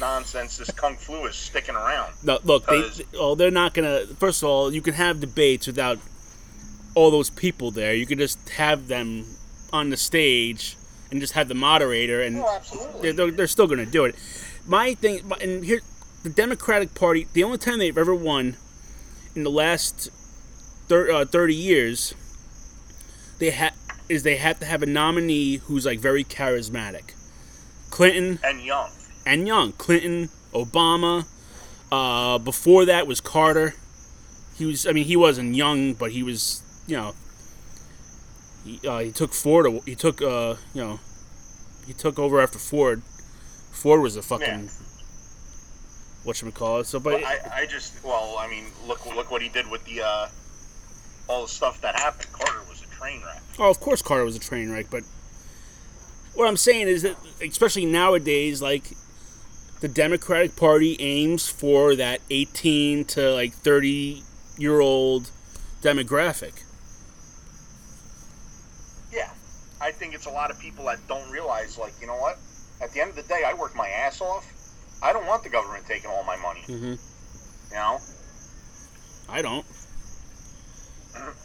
nonsense, 0.00 0.56
this 0.56 0.70
kung 0.70 0.96
flu, 0.96 1.26
is 1.26 1.34
sticking 1.34 1.74
around. 1.74 2.12
No, 2.22 2.38
look, 2.44 2.66
they, 2.66 2.88
oh, 3.18 3.34
they're 3.34 3.50
not 3.50 3.74
gonna. 3.74 4.06
First 4.18 4.42
of 4.42 4.48
all, 4.48 4.72
you 4.72 4.80
can 4.80 4.94
have 4.94 5.20
debates 5.20 5.66
without 5.66 5.98
all 6.94 7.10
those 7.10 7.30
people 7.30 7.70
there. 7.70 7.94
You 7.94 8.06
can 8.06 8.18
just 8.18 8.38
have 8.50 8.88
them 8.88 9.24
on 9.72 9.90
the 9.90 9.96
stage 9.96 10.76
and 11.10 11.20
just 11.20 11.32
have 11.34 11.48
the 11.48 11.54
moderator, 11.54 12.22
and 12.22 12.38
Oh, 12.38 12.54
absolutely. 12.56 13.00
they're, 13.02 13.12
they're, 13.12 13.30
they're 13.30 13.46
still 13.46 13.66
gonna 13.66 13.86
do 13.86 14.04
it. 14.04 14.14
My 14.66 14.94
thing, 14.94 15.20
and 15.40 15.64
here, 15.64 15.80
the 16.22 16.28
Democratic 16.30 16.94
Party, 16.94 17.26
the 17.32 17.44
only 17.44 17.58
time 17.58 17.78
they've 17.78 17.96
ever 17.98 18.14
won 18.14 18.56
in 19.34 19.44
the 19.44 19.50
last 19.50 20.10
thir- 20.88 21.10
uh, 21.10 21.24
thirty 21.24 21.54
years, 21.54 22.14
they 23.38 23.50
ha- 23.50 23.74
is 24.08 24.22
they 24.22 24.36
have 24.36 24.58
to 24.60 24.66
have 24.66 24.82
a 24.82 24.86
nominee 24.86 25.56
who's 25.56 25.86
like 25.86 26.00
very 26.00 26.24
charismatic. 26.24 27.12
Clinton, 27.90 28.38
And 28.44 28.60
young. 28.62 28.90
and 29.24 29.46
young. 29.46 29.72
Clinton, 29.72 30.28
Obama. 30.52 31.26
Uh, 31.90 32.36
before 32.38 32.84
that 32.84 33.06
was 33.06 33.20
Carter. 33.20 33.74
He 34.56 34.66
was. 34.66 34.86
I 34.86 34.92
mean, 34.92 35.06
he 35.06 35.16
wasn't 35.16 35.54
young, 35.54 35.94
but 35.94 36.10
he 36.12 36.22
was. 36.22 36.62
You 36.86 36.96
know. 36.96 37.14
He, 38.64 38.86
uh, 38.86 38.98
he 38.98 39.10
took 39.12 39.32
Ford. 39.32 39.66
He 39.86 39.94
took. 39.94 40.20
Uh, 40.20 40.56
you 40.74 40.82
know. 40.82 41.00
He 41.86 41.94
took 41.94 42.18
over 42.18 42.40
after 42.42 42.58
Ford. 42.58 43.02
Ford 43.72 44.02
was 44.02 44.16
a 44.16 44.22
fucking. 44.22 44.64
Yeah. 44.64 44.68
What 46.24 46.36
should 46.36 46.46
we 46.46 46.52
call 46.52 46.80
it? 46.80 46.86
So, 46.86 46.98
but 47.00 47.20
But 47.20 47.24
I, 47.24 47.62
I 47.62 47.66
just, 47.66 48.04
well, 48.04 48.36
I 48.38 48.48
mean, 48.48 48.64
look, 48.86 49.06
look 49.06 49.30
what 49.30 49.40
he 49.40 49.48
did 49.48 49.70
with 49.70 49.84
the 49.84 50.02
uh, 50.02 50.28
all 51.28 51.42
the 51.42 51.48
stuff 51.48 51.80
that 51.80 51.94
happened. 51.94 52.32
Carter 52.32 52.60
was 52.68 52.82
a 52.82 52.86
train 52.96 53.22
wreck. 53.24 53.42
Oh, 53.58 53.70
of 53.70 53.80
course, 53.80 54.02
Carter 54.02 54.24
was 54.24 54.36
a 54.36 54.40
train 54.40 54.70
wreck, 54.70 54.86
but 54.90 55.04
what 56.34 56.48
I'm 56.48 56.56
saying 56.56 56.88
is 56.88 57.02
that, 57.02 57.16
especially 57.42 57.86
nowadays, 57.86 58.62
like 58.62 58.92
the 59.80 59.88
Democratic 59.88 60.56
Party 60.56 60.96
aims 61.00 61.48
for 61.48 61.94
that 61.96 62.20
18 62.30 63.04
to 63.06 63.32
like 63.32 63.52
30 63.52 64.22
year 64.56 64.80
old 64.80 65.30
demographic. 65.82 66.62
Yeah, 69.12 69.30
I 69.80 69.92
think 69.92 70.14
it's 70.14 70.26
a 70.26 70.30
lot 70.30 70.50
of 70.50 70.58
people 70.58 70.84
that 70.86 70.98
don't 71.08 71.30
realize, 71.30 71.78
like, 71.78 71.94
you 72.00 72.06
know 72.06 72.16
what? 72.16 72.38
At 72.80 72.92
the 72.92 73.00
end 73.00 73.10
of 73.10 73.16
the 73.16 73.22
day, 73.22 73.42
I 73.46 73.54
work 73.54 73.74
my 73.74 73.88
ass 73.88 74.20
off. 74.20 74.46
I 75.02 75.12
don't 75.12 75.26
want 75.26 75.42
the 75.42 75.48
government 75.48 75.86
taking 75.86 76.10
all 76.10 76.24
my 76.24 76.36
money. 76.36 76.62
Mm-hmm. 76.66 76.94
You 77.70 77.74
know, 77.74 77.98
I 79.28 79.42
don't. 79.42 79.64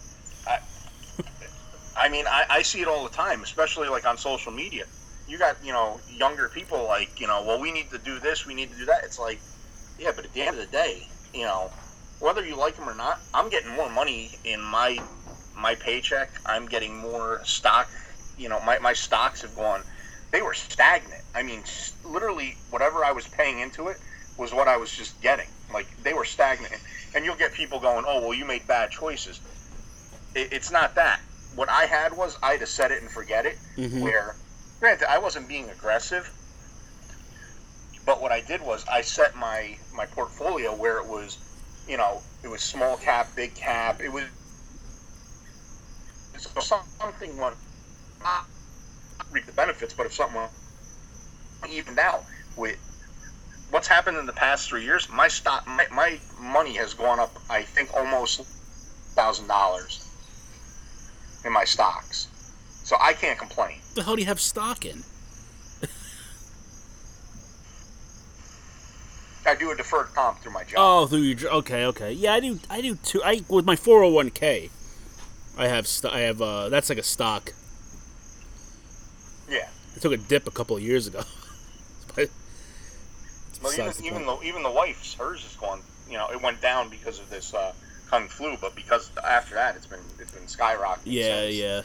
I 1.97 2.09
mean, 2.09 2.25
I, 2.27 2.45
I 2.49 2.61
see 2.61 2.81
it 2.81 2.87
all 2.87 3.03
the 3.03 3.13
time, 3.13 3.43
especially 3.43 3.87
like 3.87 4.05
on 4.05 4.17
social 4.17 4.51
media. 4.51 4.85
You 5.27 5.37
got, 5.37 5.55
you 5.63 5.71
know, 5.71 5.99
younger 6.09 6.49
people 6.49 6.83
like, 6.83 7.19
you 7.19 7.27
know, 7.27 7.43
well, 7.45 7.59
we 7.59 7.71
need 7.71 7.89
to 7.91 7.97
do 7.97 8.19
this, 8.19 8.45
we 8.45 8.53
need 8.53 8.71
to 8.71 8.77
do 8.77 8.85
that. 8.85 9.03
It's 9.03 9.19
like, 9.19 9.39
yeah, 9.99 10.11
but 10.15 10.25
at 10.25 10.33
the 10.33 10.41
end 10.41 10.57
of 10.57 10.65
the 10.65 10.71
day, 10.71 11.07
you 11.33 11.43
know, 11.43 11.71
whether 12.19 12.45
you 12.45 12.55
like 12.55 12.75
them 12.75 12.89
or 12.89 12.95
not, 12.95 13.19
I'm 13.33 13.49
getting 13.49 13.71
more 13.71 13.89
money 13.89 14.31
in 14.43 14.61
my 14.61 14.99
my 15.55 15.75
paycheck. 15.75 16.29
I'm 16.45 16.67
getting 16.67 16.97
more 16.97 17.41
stock. 17.43 17.89
You 18.37 18.49
know, 18.49 18.59
my, 18.61 18.79
my 18.79 18.93
stocks 18.93 19.41
have 19.41 19.55
gone. 19.55 19.83
They 20.33 20.41
were 20.41 20.55
stagnant. 20.55 21.21
I 21.35 21.43
mean, 21.43 21.63
literally, 22.03 22.55
whatever 22.71 23.05
I 23.05 23.11
was 23.11 23.27
paying 23.27 23.59
into 23.59 23.89
it 23.89 24.01
was 24.35 24.51
what 24.51 24.67
I 24.67 24.77
was 24.77 24.91
just 24.91 25.21
getting. 25.21 25.45
Like 25.71 25.85
they 26.03 26.13
were 26.13 26.25
stagnant. 26.25 26.73
And 27.15 27.23
you'll 27.23 27.35
get 27.35 27.53
people 27.53 27.79
going, 27.79 28.03
"Oh, 28.07 28.19
well, 28.19 28.33
you 28.33 28.43
made 28.43 28.67
bad 28.67 28.89
choices." 28.89 29.39
It, 30.33 30.51
it's 30.51 30.71
not 30.71 30.95
that. 30.95 31.19
What 31.55 31.69
I 31.69 31.85
had 31.85 32.17
was 32.17 32.35
I 32.41 32.53
had 32.53 32.61
to 32.61 32.65
set 32.65 32.91
it 32.91 32.99
and 33.03 33.11
forget 33.11 33.45
it. 33.45 33.59
Mhm. 33.77 34.01
Where, 34.01 34.35
granted, 34.79 35.07
I 35.07 35.19
wasn't 35.19 35.47
being 35.47 35.69
aggressive, 35.69 36.27
but 38.03 38.19
what 38.19 38.31
I 38.31 38.41
did 38.41 38.59
was 38.63 38.83
I 38.91 39.01
set 39.01 39.35
my 39.35 39.77
my 39.93 40.07
portfolio 40.07 40.73
where 40.73 40.97
it 40.97 41.05
was, 41.05 41.37
you 41.87 41.97
know, 41.97 42.23
it 42.41 42.47
was 42.47 42.63
small 42.63 42.97
cap, 42.97 43.27
big 43.35 43.53
cap. 43.53 44.01
It 44.01 44.11
was 44.11 44.23
so 46.39 46.81
something 46.99 47.37
went 47.37 47.55
reap 49.33 49.45
the 49.45 49.51
benefits, 49.51 49.93
but 49.93 50.05
if 50.05 50.13
something 50.13 50.41
even 51.69 51.95
now 51.95 52.21
with 52.55 52.77
what's 53.71 53.87
happened 53.87 54.17
in 54.17 54.25
the 54.25 54.33
past 54.33 54.69
three 54.69 54.83
years, 54.83 55.09
my 55.09 55.27
stock, 55.27 55.65
my, 55.65 55.87
my 55.91 56.19
money 56.39 56.73
has 56.73 56.93
gone 56.93 57.19
up. 57.19 57.35
I 57.49 57.63
think 57.63 57.93
almost 57.93 58.41
thousand 59.15 59.47
dollars 59.47 60.07
in 61.43 61.51
my 61.51 61.63
stocks, 61.63 62.27
so 62.83 62.95
I 63.01 63.13
can't 63.13 63.39
complain. 63.39 63.79
What 63.79 63.95
the 63.95 64.03
hell 64.03 64.15
do 64.15 64.21
you 64.21 64.27
have 64.27 64.39
stock 64.39 64.85
in? 64.85 65.03
I 69.45 69.55
do 69.55 69.71
a 69.71 69.75
deferred 69.75 70.07
comp 70.13 70.39
through 70.39 70.53
my 70.53 70.63
job. 70.63 70.77
Oh, 70.77 71.05
through 71.05 71.19
your 71.19 71.51
okay, 71.51 71.85
okay, 71.87 72.13
yeah, 72.13 72.33
I 72.33 72.39
do, 72.39 72.59
I 72.69 72.81
do 72.81 72.95
too. 72.95 73.21
I 73.23 73.43
with 73.49 73.65
my 73.65 73.75
four 73.75 74.01
hundred 74.01 74.13
one 74.13 74.29
k, 74.29 74.69
I 75.57 75.67
have, 75.67 75.85
st- 75.85 76.13
I 76.13 76.21
have, 76.21 76.41
uh, 76.41 76.69
that's 76.69 76.87
like 76.87 76.97
a 76.97 77.03
stock. 77.03 77.53
I 79.95 79.99
took 79.99 80.11
a 80.13 80.17
dip 80.17 80.47
a 80.47 80.51
couple 80.51 80.75
of 80.75 80.83
years 80.83 81.07
ago. 81.07 81.23
but 82.15 82.29
it's 83.49 83.61
Well, 83.61 83.73
even, 83.73 83.85
the 83.87 84.03
even 84.05 84.25
the 84.25 84.41
even 84.43 84.63
the 84.63 84.71
wife's 84.71 85.13
hers 85.13 85.45
is 85.45 85.55
gone. 85.55 85.81
You 86.09 86.17
know, 86.17 86.29
it 86.29 86.41
went 86.41 86.61
down 86.61 86.89
because 86.89 87.19
of 87.19 87.29
this 87.29 87.53
uh, 87.53 87.73
kung 88.09 88.27
flu, 88.27 88.57
but 88.59 88.75
because 88.75 89.11
after 89.23 89.55
that, 89.55 89.75
it's 89.75 89.85
been 89.87 89.99
it's 90.19 90.31
been 90.31 90.43
skyrocketing. 90.43 90.99
Yeah, 91.05 91.41
since. 91.41 91.55
yeah. 91.55 91.81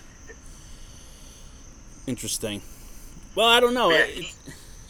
Interesting. 2.06 2.62
Well, 3.34 3.46
I 3.46 3.60
don't 3.60 3.74
know. 3.74 3.90
Yeah, 3.90 3.98
it, 3.98 4.14
he- 4.14 4.34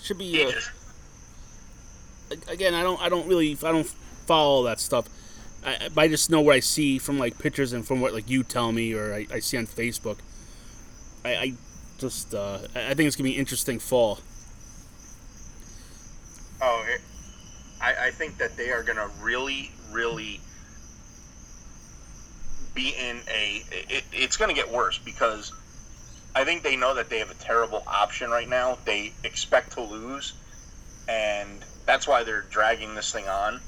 should 0.02 0.18
be 0.18 0.44
uh, 0.44 0.50
just, 0.52 0.70
again. 2.48 2.74
I 2.74 2.82
don't. 2.82 3.00
I 3.02 3.08
don't 3.08 3.26
really. 3.26 3.58
I 3.62 3.72
don't 3.72 3.86
follow 4.26 4.48
all 4.48 4.62
that 4.64 4.80
stuff. 4.80 5.08
I, 5.64 5.88
I 5.96 6.08
just 6.08 6.30
know 6.30 6.40
what 6.40 6.54
I 6.54 6.60
see 6.60 6.98
from 6.98 7.18
like 7.18 7.38
pictures 7.38 7.72
and 7.72 7.86
from 7.86 8.00
what 8.00 8.14
like 8.14 8.30
you 8.30 8.42
tell 8.44 8.72
me 8.72 8.94
or 8.94 9.12
I, 9.12 9.26
I 9.32 9.38
see 9.40 9.56
on 9.56 9.66
Facebook. 9.66 10.18
I, 11.24 11.34
I 11.34 11.52
just 11.98 12.34
uh, 12.34 12.58
I 12.74 12.94
think 12.94 13.06
it's 13.06 13.16
gonna 13.16 13.28
be 13.28 13.34
an 13.34 13.40
interesting 13.40 13.78
fall. 13.78 14.20
oh, 16.62 16.84
it, 16.88 17.00
I 17.80 18.06
I 18.06 18.10
think 18.12 18.38
that 18.38 18.56
they 18.56 18.70
are 18.70 18.82
gonna 18.82 19.08
really 19.20 19.70
really 19.92 20.40
be 22.74 22.94
in 22.98 23.20
a. 23.28 23.62
It, 23.72 24.04
it's 24.12 24.36
gonna 24.36 24.54
get 24.54 24.70
worse 24.72 24.98
because 24.98 25.52
I 26.34 26.44
think 26.44 26.62
they 26.62 26.76
know 26.76 26.94
that 26.94 27.10
they 27.10 27.18
have 27.18 27.30
a 27.30 27.34
terrible 27.34 27.82
option 27.86 28.30
right 28.30 28.48
now. 28.48 28.78
They 28.84 29.12
expect 29.24 29.72
to 29.72 29.80
lose, 29.80 30.32
and 31.08 31.64
that's 31.84 32.06
why 32.06 32.22
they're 32.22 32.42
dragging 32.50 32.94
this 32.94 33.12
thing 33.12 33.28
on. 33.28 33.60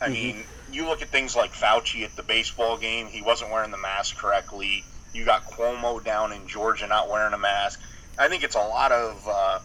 I 0.00 0.08
Mhm. 0.08 0.12
mean, 0.12 0.44
you 0.72 0.86
look 0.86 1.02
at 1.02 1.08
things 1.10 1.36
like 1.36 1.52
Fauci 1.52 2.04
at 2.04 2.16
the 2.16 2.22
baseball 2.22 2.76
game; 2.78 3.08
he 3.08 3.20
wasn't 3.22 3.50
wearing 3.50 3.70
the 3.70 3.76
mask 3.78 4.16
correctly. 4.16 4.84
You 5.12 5.24
got 5.24 5.44
Cuomo 5.44 6.02
down 6.04 6.32
in 6.32 6.46
Georgia 6.48 6.86
not 6.86 7.08
wearing 7.10 7.34
a 7.34 7.38
mask. 7.38 7.80
I 8.18 8.28
think 8.28 8.44
it's 8.44 8.56
a 8.56 8.58
lot 8.58 8.92
of 8.92 9.28
uh, 9.28 9.58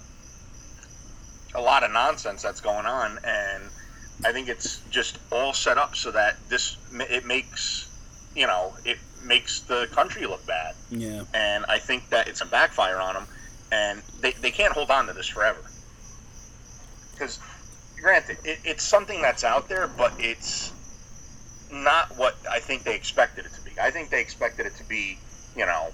a 1.55 1.61
lot 1.61 1.83
of 1.83 1.91
nonsense 1.91 2.41
that's 2.41 2.61
going 2.61 2.85
on, 2.85 3.19
and 3.23 3.63
I 4.25 4.31
think 4.31 4.49
it's 4.49 4.81
just 4.89 5.17
all 5.31 5.53
set 5.53 5.77
up 5.77 5.95
so 5.95 6.11
that 6.11 6.37
this 6.49 6.77
it 6.91 7.25
makes 7.25 7.89
you 8.35 8.47
know 8.47 8.73
it 8.85 8.97
makes 9.23 9.61
the 9.61 9.87
country 9.91 10.25
look 10.25 10.45
bad 10.45 10.75
Yeah. 10.91 11.23
and 11.33 11.65
I 11.67 11.79
think 11.79 12.09
that 12.09 12.27
it's 12.27 12.41
a 12.41 12.45
backfire 12.45 12.99
on 12.99 13.15
them, 13.15 13.27
and 13.71 14.01
they, 14.21 14.31
they 14.33 14.51
can't 14.51 14.73
hold 14.73 14.91
on 14.91 15.07
to 15.07 15.13
this 15.13 15.27
forever. 15.27 15.59
Because, 17.11 17.39
granted, 18.01 18.37
it, 18.43 18.59
it's 18.63 18.83
something 18.83 19.21
that's 19.21 19.43
out 19.43 19.67
there, 19.67 19.87
but 19.87 20.13
it's 20.19 20.71
not 21.71 22.15
what 22.17 22.35
I 22.49 22.59
think 22.59 22.83
they 22.83 22.95
expected 22.95 23.45
it 23.45 23.53
to 23.55 23.61
be. 23.61 23.71
I 23.81 23.91
think 23.91 24.09
they 24.09 24.21
expected 24.21 24.65
it 24.65 24.75
to 24.77 24.83
be, 24.83 25.17
you 25.57 25.65
know, 25.65 25.91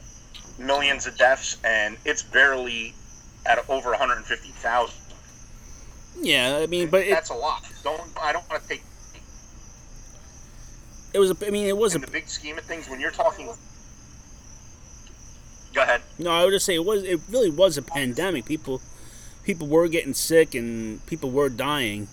millions 0.57 1.07
of 1.07 1.17
deaths, 1.17 1.57
and 1.63 1.97
it's 2.05 2.23
barely 2.23 2.93
at 3.45 3.57
over 3.69 3.89
150,000. 3.89 4.95
Yeah. 6.21 6.59
I 6.61 6.67
mean, 6.67 6.89
but 6.89 7.01
it, 7.01 7.11
That's 7.11 7.29
a 7.29 7.35
lot. 7.35 7.63
Don't 7.83 8.01
I 8.21 8.31
don't 8.31 8.47
want 8.49 8.61
to 8.63 8.69
take 8.69 8.83
it 11.13 11.19
was. 11.19 11.29
A, 11.29 11.47
I 11.47 11.51
mean, 11.51 11.67
it 11.67 11.77
was 11.77 11.93
a 11.93 11.97
in 11.97 12.01
the 12.01 12.07
big 12.07 12.27
scheme 12.27 12.57
of 12.57 12.63
things 12.63 12.89
when 12.89 12.99
you're 12.99 13.11
talking 13.11 13.47
go 15.73 15.81
ahead. 15.81 16.01
No, 16.19 16.31
I 16.31 16.45
would 16.45 16.51
just 16.51 16.65
say 16.65 16.75
it 16.75 16.85
was. 16.85 17.03
It 17.03 17.19
really 17.29 17.49
was 17.49 17.77
a 17.77 17.81
pandemic. 17.81 18.45
People, 18.45 18.81
people 19.43 19.67
were 19.67 19.87
getting 19.87 20.13
sick 20.13 20.55
and 20.55 21.05
people 21.05 21.31
were 21.31 21.49
dying. 21.49 22.07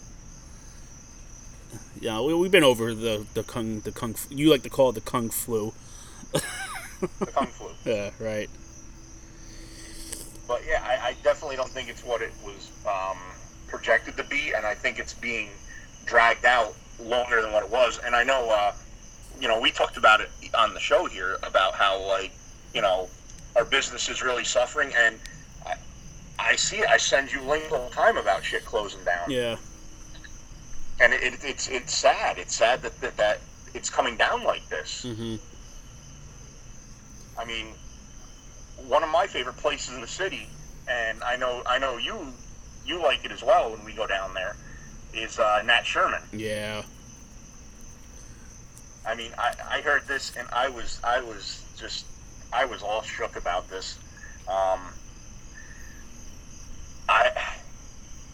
Yeah, 2.00 2.20
we, 2.20 2.34
we've 2.34 2.50
been 2.50 2.64
over 2.64 2.94
the 2.94 3.26
the 3.34 3.42
kung 3.42 3.80
the 3.80 3.92
kung. 3.92 4.16
You 4.30 4.50
like 4.50 4.62
to 4.62 4.70
call 4.70 4.90
it 4.90 4.94
the 4.94 5.00
kung 5.00 5.30
flu. 5.30 5.72
The 7.00 7.26
kung 7.26 7.46
flu. 7.46 7.68
Yeah, 7.84 8.10
right. 8.20 8.48
But 10.46 10.62
yeah, 10.68 10.82
I, 10.84 11.08
I 11.10 11.14
definitely 11.22 11.56
don't 11.56 11.70
think 11.70 11.88
it's 11.88 12.04
what 12.04 12.22
it 12.22 12.32
was 12.44 12.70
um, 12.86 13.18
projected 13.68 14.16
to 14.16 14.24
be, 14.24 14.52
and 14.56 14.66
I 14.66 14.74
think 14.74 14.98
it's 14.98 15.14
being 15.14 15.48
dragged 16.06 16.44
out 16.44 16.74
longer 17.00 17.40
than 17.40 17.52
what 17.52 17.62
it 17.64 17.70
was. 17.70 18.00
And 18.04 18.14
I 18.16 18.24
know, 18.24 18.50
uh, 18.50 18.72
you 19.40 19.48
know, 19.48 19.60
we 19.60 19.70
talked 19.70 19.96
about 19.96 20.20
it 20.20 20.30
on 20.58 20.74
the 20.74 20.80
show 20.80 21.06
here 21.06 21.38
about 21.44 21.74
how 21.74 22.02
like, 22.06 22.32
you 22.74 22.82
know, 22.82 23.08
our 23.56 23.64
business 23.64 24.08
is 24.08 24.22
really 24.22 24.44
suffering, 24.44 24.92
and 24.96 25.16
I, 25.66 25.74
I 26.38 26.56
see 26.56 26.78
it. 26.78 26.88
I 26.88 26.96
send 26.96 27.32
you 27.32 27.40
links 27.42 27.70
all 27.72 27.88
the 27.88 27.94
time 27.94 28.16
about 28.16 28.44
shit 28.44 28.64
closing 28.64 29.02
down, 29.04 29.30
Yeah. 29.30 29.56
and 31.00 31.12
it, 31.12 31.22
it, 31.22 31.44
it's 31.44 31.68
it's 31.68 31.94
sad. 31.94 32.38
It's 32.38 32.54
sad 32.54 32.82
that, 32.82 33.00
that 33.00 33.16
that 33.16 33.40
it's 33.74 33.88
coming 33.90 34.16
down 34.16 34.44
like 34.44 34.68
this. 34.68 35.04
Mm-hmm. 35.06 35.36
I 37.40 37.44
mean, 37.46 37.66
one 38.86 39.02
of 39.02 39.10
my 39.10 39.26
favorite 39.26 39.56
places 39.56 39.94
in 39.94 40.00
the 40.00 40.06
city, 40.06 40.46
and 40.88 41.22
I 41.22 41.36
know 41.36 41.62
I 41.66 41.78
know 41.78 41.96
you 41.96 42.18
you 42.84 43.02
like 43.02 43.24
it 43.24 43.32
as 43.32 43.42
well 43.42 43.70
when 43.70 43.84
we 43.84 43.92
go 43.92 44.06
down 44.06 44.34
there, 44.34 44.56
is 45.14 45.38
uh, 45.38 45.62
Nat 45.64 45.82
Sherman. 45.82 46.22
Yeah. 46.32 46.82
I 49.06 49.14
mean, 49.14 49.32
I, 49.38 49.54
I 49.68 49.80
heard 49.80 50.06
this 50.06 50.36
and 50.36 50.46
I 50.52 50.68
was 50.68 51.00
I 51.02 51.20
was 51.20 51.62
just 51.78 52.04
I 52.52 52.64
was 52.66 52.82
all 52.82 53.02
shook 53.02 53.36
about 53.36 53.68
this. 53.70 53.98
Um, 54.46 54.80
I 57.08 57.32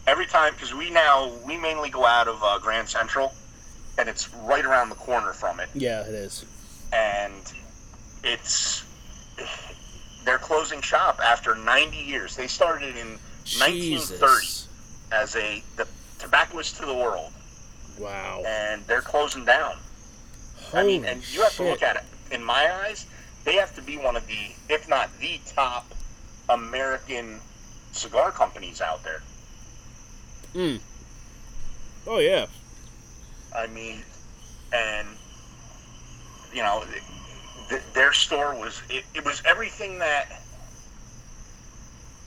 every 0.05 0.25
time 0.25 0.53
because 0.53 0.73
we 0.73 0.89
now 0.89 1.31
we 1.45 1.55
mainly 1.57 1.89
go 1.89 2.05
out 2.05 2.27
of 2.27 2.43
uh, 2.43 2.59
Grand 2.59 2.89
Central, 2.89 3.33
and 3.97 4.09
it's 4.09 4.33
right 4.33 4.65
around 4.65 4.89
the 4.89 4.95
corner 4.95 5.31
from 5.31 5.59
it. 5.61 5.69
Yeah, 5.73 6.01
it 6.01 6.13
is. 6.13 6.43
and 6.91 7.53
it's 8.23 8.83
they're 10.25 10.37
closing 10.37 10.81
shop 10.81 11.19
after 11.23 11.55
90 11.55 11.97
years. 11.97 12.35
They 12.35 12.47
started 12.47 12.95
in 12.95 13.07
1930 13.59 14.47
as 15.11 15.35
a 15.35 15.63
the 15.75 15.87
tobacconist 16.19 16.77
to 16.77 16.85
the 16.85 16.93
world, 16.93 17.31
Wow. 17.99 18.43
and 18.45 18.85
they're 18.87 19.01
closing 19.01 19.45
down. 19.45 19.77
I 20.73 20.83
mean, 20.83 21.05
and 21.05 21.23
you 21.33 21.41
have 21.43 21.55
to 21.55 21.63
look 21.63 21.81
at 21.81 21.95
it. 21.95 22.03
In 22.31 22.43
my 22.43 22.69
eyes, 22.85 23.05
they 23.45 23.55
have 23.55 23.73
to 23.75 23.81
be 23.81 23.97
one 23.97 24.17
of 24.17 24.27
the, 24.27 24.51
if 24.67 24.89
not 24.89 25.09
the 25.19 25.39
top 25.45 25.85
American 26.49 27.39
cigar 27.93 28.31
companies 28.31 28.81
out 28.81 29.03
there. 29.03 29.21
Mm. 30.53 30.79
Oh 32.05 32.19
yeah. 32.19 32.47
I 33.55 33.67
mean, 33.67 34.01
and 34.73 35.07
you 36.53 36.63
know, 36.63 36.83
th- 37.69 37.81
their 37.93 38.13
store 38.13 38.55
was 38.55 38.81
it, 38.89 39.03
it 39.13 39.25
was 39.25 39.41
everything 39.45 39.99
that 39.99 40.41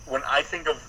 when 0.07 0.23
I 0.29 0.43
think 0.43 0.69
of 0.69 0.83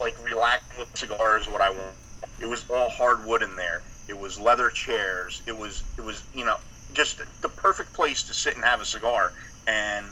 like 0.00 0.16
relaxing 0.24 0.84
cigars, 0.94 1.48
what 1.48 1.60
I 1.60 1.70
want, 1.70 1.96
it 2.40 2.46
was 2.46 2.68
all 2.70 2.90
hardwood 2.90 3.42
in 3.42 3.56
there. 3.56 3.82
It 4.08 4.18
was 4.18 4.38
leather 4.38 4.70
chairs. 4.70 5.42
It 5.46 5.56
was 5.56 5.82
it 5.96 6.04
was 6.04 6.22
you 6.34 6.44
know 6.44 6.56
just 6.94 7.20
the 7.42 7.48
perfect 7.48 7.92
place 7.92 8.22
to 8.24 8.34
sit 8.34 8.54
and 8.54 8.64
have 8.64 8.80
a 8.80 8.84
cigar. 8.84 9.32
And 9.66 10.06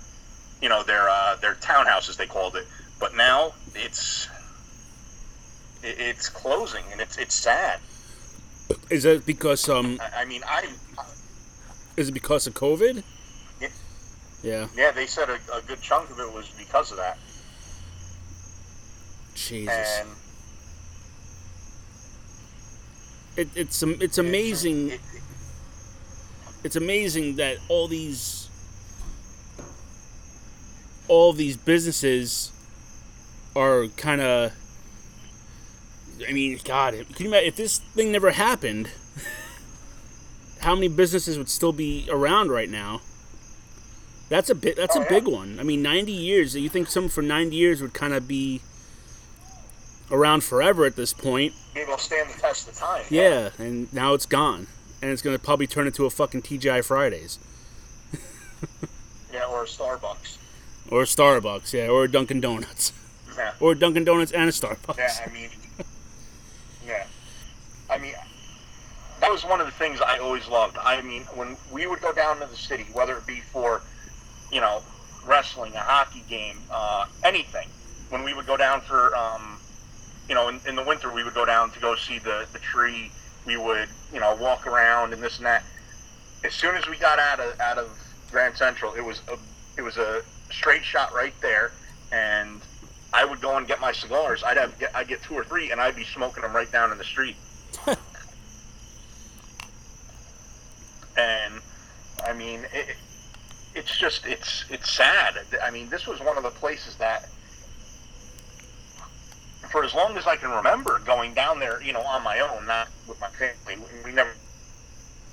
you 0.61 0.69
know 0.69 0.83
their 0.83 1.09
uh, 1.09 1.37
their 1.37 1.55
townhouses 1.55 2.17
they 2.17 2.27
called 2.27 2.57
it, 2.57 2.67
but 2.99 3.15
now 3.15 3.53
it's 3.75 4.29
it's 5.83 6.29
closing 6.29 6.85
and 6.91 7.01
it's 7.01 7.17
it's 7.17 7.35
sad. 7.35 7.79
Is 8.91 9.05
that 9.05 9.25
because 9.25 9.69
um? 9.69 10.01
I, 10.01 10.23
I 10.23 10.25
mean 10.25 10.43
I 10.47 10.69
Is 11.97 12.09
it 12.09 12.13
because 12.13 12.47
of 12.47 12.55
COVID? 12.55 13.03
Yeah. 14.47 14.69
Yeah. 14.77 14.93
They 14.93 15.07
said 15.07 15.29
a, 15.29 15.39
a 15.53 15.61
good 15.67 15.81
chunk 15.83 16.09
of 16.11 16.21
it 16.21 16.33
was 16.33 16.49
because 16.57 16.93
of 16.93 16.99
that. 16.99 17.19
Jesus. 19.35 20.01
And 20.01 20.09
It, 23.37 23.49
it's 23.57 23.83
it's 23.83 24.19
amazing. 24.19 24.91
It, 24.93 25.01
It's 26.65 26.77
amazing 26.77 27.37
that 27.37 27.59
all 27.69 27.89
these 27.89 28.49
all 31.09 31.33
these 31.33 31.57
businesses 31.57 32.53
are 33.57 33.89
kind 33.97 34.21
of. 34.21 34.53
I 36.27 36.33
mean, 36.33 36.59
God, 36.65 36.95
can 36.95 37.25
you 37.25 37.31
imagine 37.31 37.49
if 37.49 37.57
this 37.57 37.79
thing 37.79 38.13
never 38.13 38.31
happened? 38.31 38.91
How 40.61 40.75
many 40.75 40.89
businesses 40.89 41.37
would 41.37 41.51
still 41.51 41.73
be 41.73 42.09
around 42.11 42.51
right 42.51 42.71
now? 42.71 43.03
That's 44.29 44.51
a 44.51 44.55
bit. 44.55 44.77
That's 44.77 44.97
Oh, 44.97 45.01
a 45.01 45.03
yeah. 45.05 45.09
big 45.09 45.27
one. 45.29 45.59
I 45.61 45.63
mean, 45.63 45.83
ninety 45.83 46.13
years. 46.13 46.55
You 46.57 46.69
think 46.69 46.89
someone 46.89 47.11
for 47.11 47.23
ninety 47.23 47.57
years 47.57 47.81
would 47.81 47.95
kind 47.95 48.13
of 48.13 48.27
be 48.27 48.61
around 50.11 50.43
forever 50.45 50.85
at 50.85 50.97
this 50.97 51.13
point? 51.13 51.53
maybe 51.75 51.85
it'll 51.85 51.99
stand 51.99 52.31
the 52.31 52.41
test 52.41 52.69
of 52.69 52.75
time. 52.75 53.05
Yeah, 53.11 53.51
and 53.59 53.93
now 53.93 54.15
it's 54.15 54.27
gone, 54.27 54.67
and 55.03 55.11
it's 55.11 55.23
gonna 55.23 55.39
probably 55.39 55.67
turn 55.67 55.87
into 55.87 56.07
a 56.07 56.11
fucking 56.11 56.43
TGI 56.43 56.83
Fridays 56.85 57.39
Yeah, 59.33 59.45
or 59.47 59.63
a 59.65 59.67
Starbucks. 59.67 60.39
or 60.91 61.03
a 61.03 61.05
Starbucks, 61.05 61.73
yeah, 61.73 61.89
or 61.89 62.05
a 62.05 62.09
Dunkin' 62.11 62.41
Donuts, 62.41 62.93
Yeah. 63.37 63.53
or 63.61 63.73
a 63.73 63.75
Dunkin' 63.79 64.05
Donuts 64.05 64.33
and 64.33 64.49
a 64.49 64.53
Starbucks. 64.53 64.97
Yeah, 64.99 65.27
I 65.27 65.31
mean, 65.33 65.51
yeah. 66.87 67.05
I 67.91 67.99
mean, 67.99 68.15
that 69.21 69.31
was 69.31 69.45
one 69.45 69.61
of 69.61 69.67
the 69.67 69.73
things 69.73 70.01
I 70.01 70.19
always 70.19 70.49
loved. 70.49 70.79
I 70.79 71.03
mean, 71.03 71.23
when 71.35 71.57
we 71.71 71.87
would 71.87 72.01
go 72.01 72.13
down 72.13 72.41
to 72.41 72.47
the 72.47 72.57
city, 72.57 72.87
whether 72.95 73.17
it 73.19 73.27
be 73.27 73.41
for, 73.53 73.83
you 74.53 74.61
know, 74.61 74.83
wrestling, 75.27 75.75
a 75.75 75.81
hockey 75.81 76.23
game, 76.29 76.59
uh, 76.71 77.07
anything, 77.25 77.69
when 78.11 78.23
we 78.23 78.33
would 78.35 78.47
go 78.47 78.57
down 78.57 78.81
for, 78.81 79.15
um, 79.17 79.59
you 80.29 80.35
know, 80.35 80.49
in, 80.49 80.61
in 80.67 80.77
the 80.77 80.83
winter, 80.85 81.13
we 81.13 81.25
would 81.25 81.35
go 81.35 81.45
down 81.45 81.71
to 81.71 81.81
go 81.81 81.95
see 81.97 82.19
the, 82.19 82.47
the 82.53 82.59
tree. 82.59 83.11
We 83.45 83.57
would, 83.57 83.89
you 84.13 84.21
know, 84.21 84.35
walk 84.37 84.67
around 84.67 85.13
and 85.13 85.23
this 85.23 85.37
and 85.39 85.47
that. 85.47 85.65
As 86.45 86.53
soon 86.53 86.77
as 86.77 86.89
we 86.89 86.97
got 86.97 87.19
out 87.19 87.41
of 87.41 87.59
out 87.61 87.79
of 87.79 87.89
Grand 88.31 88.57
Central, 88.57 88.93
it 88.95 89.05
was 89.05 89.21
a 89.29 89.37
it 89.77 89.83
was 89.83 89.97
a 89.97 90.23
straight 90.51 90.85
shot 90.85 91.13
right 91.15 91.35
there, 91.41 91.73
and 92.13 92.61
I 93.13 93.25
would 93.25 93.41
go 93.41 93.57
and 93.57 93.67
get 93.67 93.81
my 93.81 93.93
cigars. 93.93 94.43
I'd 94.45 94.57
have 94.57 94.75
I 94.95 95.01
would 95.01 95.09
get 95.09 95.23
two 95.23 95.35
or 95.35 95.45
three, 95.45 95.71
and 95.73 95.81
I'd 95.81 95.97
be 95.97 96.05
smoking 96.05 96.43
them 96.43 96.55
right 96.55 96.71
down 96.71 96.93
in 96.93 96.99
the 96.99 97.05
street. 97.05 97.37
and 101.17 101.55
I 102.25 102.33
mean, 102.33 102.61
it, 102.73 102.89
it- 103.75 103.86
it's 103.97 104.17
just 104.17 104.27
it's 104.27 104.65
it's 104.71 104.91
sad. 104.91 105.39
I 105.63 105.71
mean, 105.71 105.89
this 105.89 106.07
was 106.07 106.21
one 106.21 106.37
of 106.37 106.43
the 106.43 106.51
places 106.51 106.97
that, 106.97 107.29
for 109.71 109.85
as 109.85 109.95
long 109.95 110.17
as 110.17 110.27
I 110.27 110.37
can 110.37 110.51
remember, 110.51 111.01
going 111.05 111.33
down 111.35 111.59
there, 111.59 111.83
you 111.83 111.93
know, 111.93 112.03
on 112.03 112.23
my 112.23 112.41
own, 112.41 112.67
not 112.67 112.89
with 113.09 113.19
my 113.21 113.29
family. 113.29 113.83
We 114.05 114.13
never, 114.13 114.31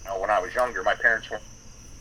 you 0.03 0.09
know, 0.09 0.19
when 0.19 0.29
I 0.29 0.39
was 0.39 0.53
younger, 0.55 0.81
my 0.83 0.95
parents 0.95 1.29
were 1.29 1.41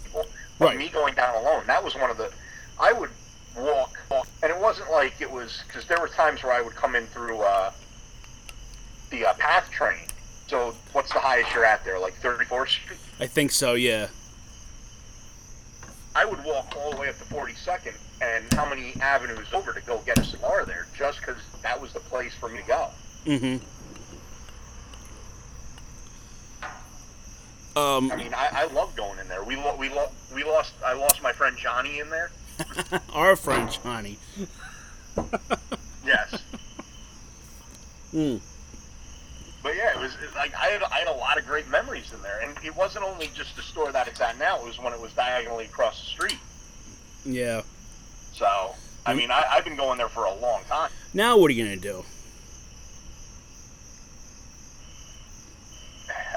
people. 0.04 0.26
But 0.58 0.68
Right. 0.68 0.78
me 0.78 0.88
going 0.88 1.14
down 1.14 1.34
alone, 1.34 1.64
that 1.66 1.82
was 1.82 1.94
one 1.96 2.10
of 2.10 2.16
the. 2.16 2.30
I 2.78 2.92
would 2.92 3.10
walk, 3.56 3.98
walk 4.10 4.28
and 4.42 4.52
it 4.52 4.58
wasn't 4.58 4.90
like 4.92 5.20
it 5.20 5.30
was 5.30 5.64
because 5.66 5.86
there 5.86 5.98
were 6.00 6.08
times 6.08 6.42
where 6.44 6.52
I 6.52 6.62
would 6.62 6.76
come 6.76 6.94
in 6.94 7.06
through 7.06 7.40
uh, 7.40 7.72
the 9.10 9.26
uh, 9.26 9.34
path 9.34 9.68
train. 9.70 10.06
So 10.46 10.74
what's 10.92 11.12
the 11.12 11.18
highest 11.18 11.52
you're 11.54 11.64
at 11.64 11.84
there? 11.84 11.98
Like 11.98 12.14
34th 12.20 12.68
Street. 12.68 13.00
I 13.18 13.26
think 13.26 13.50
so. 13.50 13.74
Yeah. 13.74 14.08
I 16.14 16.24
would 16.24 16.44
walk 16.44 16.74
all 16.76 16.90
the 16.92 16.96
way 16.98 17.08
up 17.08 17.18
to 17.18 17.24
42nd 17.24 17.94
and 18.20 18.44
how 18.52 18.68
many 18.68 18.94
avenues 19.00 19.52
over 19.52 19.72
to 19.72 19.80
go 19.80 19.98
get 20.04 20.18
a 20.18 20.24
cigar 20.24 20.64
there 20.64 20.86
just 20.96 21.20
because 21.20 21.36
that 21.62 21.80
was 21.80 21.92
the 21.92 22.00
place 22.00 22.34
for 22.34 22.48
me 22.48 22.58
to 22.60 22.66
go. 22.66 22.88
Mm-hmm. 23.26 23.64
Um, 27.78 28.12
I 28.12 28.16
mean, 28.16 28.34
I, 28.34 28.48
I 28.52 28.64
love 28.72 28.94
going 28.94 29.18
in 29.18 29.28
there. 29.28 29.42
We 29.42 29.56
lo- 29.56 29.76
we 29.78 29.88
lo- 29.88 30.10
we 30.34 30.44
lost. 30.44 30.74
I 30.84 30.92
lost 30.92 31.22
my 31.22 31.32
friend 31.32 31.56
Johnny 31.56 32.00
in 32.00 32.10
there. 32.10 32.30
our 33.14 33.34
friend 33.34 33.70
Johnny. 33.82 34.18
Yes, 36.04 36.42
Mm. 38.12 38.40
But 39.62 39.76
yeah, 39.76 39.92
it 39.94 40.00
was 40.00 40.12
it, 40.14 40.34
like 40.34 40.54
I 40.54 40.66
had 40.66 40.82
I 40.82 40.98
had 40.98 41.08
a 41.08 41.12
lot 41.12 41.38
of 41.38 41.46
great 41.46 41.68
memories 41.68 42.12
in 42.12 42.20
there, 42.22 42.40
and 42.40 42.56
it 42.64 42.74
wasn't 42.74 43.04
only 43.04 43.28
just 43.34 43.54
the 43.56 43.62
store 43.62 43.92
that 43.92 44.08
it's 44.08 44.20
at 44.20 44.38
now. 44.38 44.58
It 44.58 44.64
was 44.66 44.78
when 44.78 44.92
it 44.92 45.00
was 45.00 45.12
diagonally 45.12 45.66
across 45.66 46.00
the 46.00 46.06
street. 46.06 46.38
Yeah. 47.24 47.62
So 48.34 48.74
I 49.06 49.14
mean, 49.14 49.30
I, 49.30 49.44
I've 49.50 49.64
been 49.64 49.76
going 49.76 49.98
there 49.98 50.08
for 50.08 50.24
a 50.24 50.34
long 50.34 50.62
time. 50.68 50.90
Now 51.14 51.36
what 51.36 51.50
are 51.50 51.54
you 51.54 51.64
gonna 51.64 51.76
do? 51.76 52.04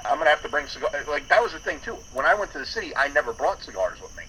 I'm 0.05 0.19
gonna 0.19 0.29
have 0.29 0.43
to 0.43 0.49
bring 0.49 0.67
cigar. 0.67 0.89
Like 1.07 1.27
that 1.29 1.41
was 1.41 1.53
the 1.53 1.59
thing 1.59 1.79
too. 1.83 1.97
When 2.13 2.25
I 2.25 2.35
went 2.35 2.51
to 2.51 2.59
the 2.59 2.65
city, 2.65 2.95
I 2.95 3.07
never 3.09 3.33
brought 3.33 3.63
cigars 3.63 3.99
with 4.01 4.15
me. 4.15 4.23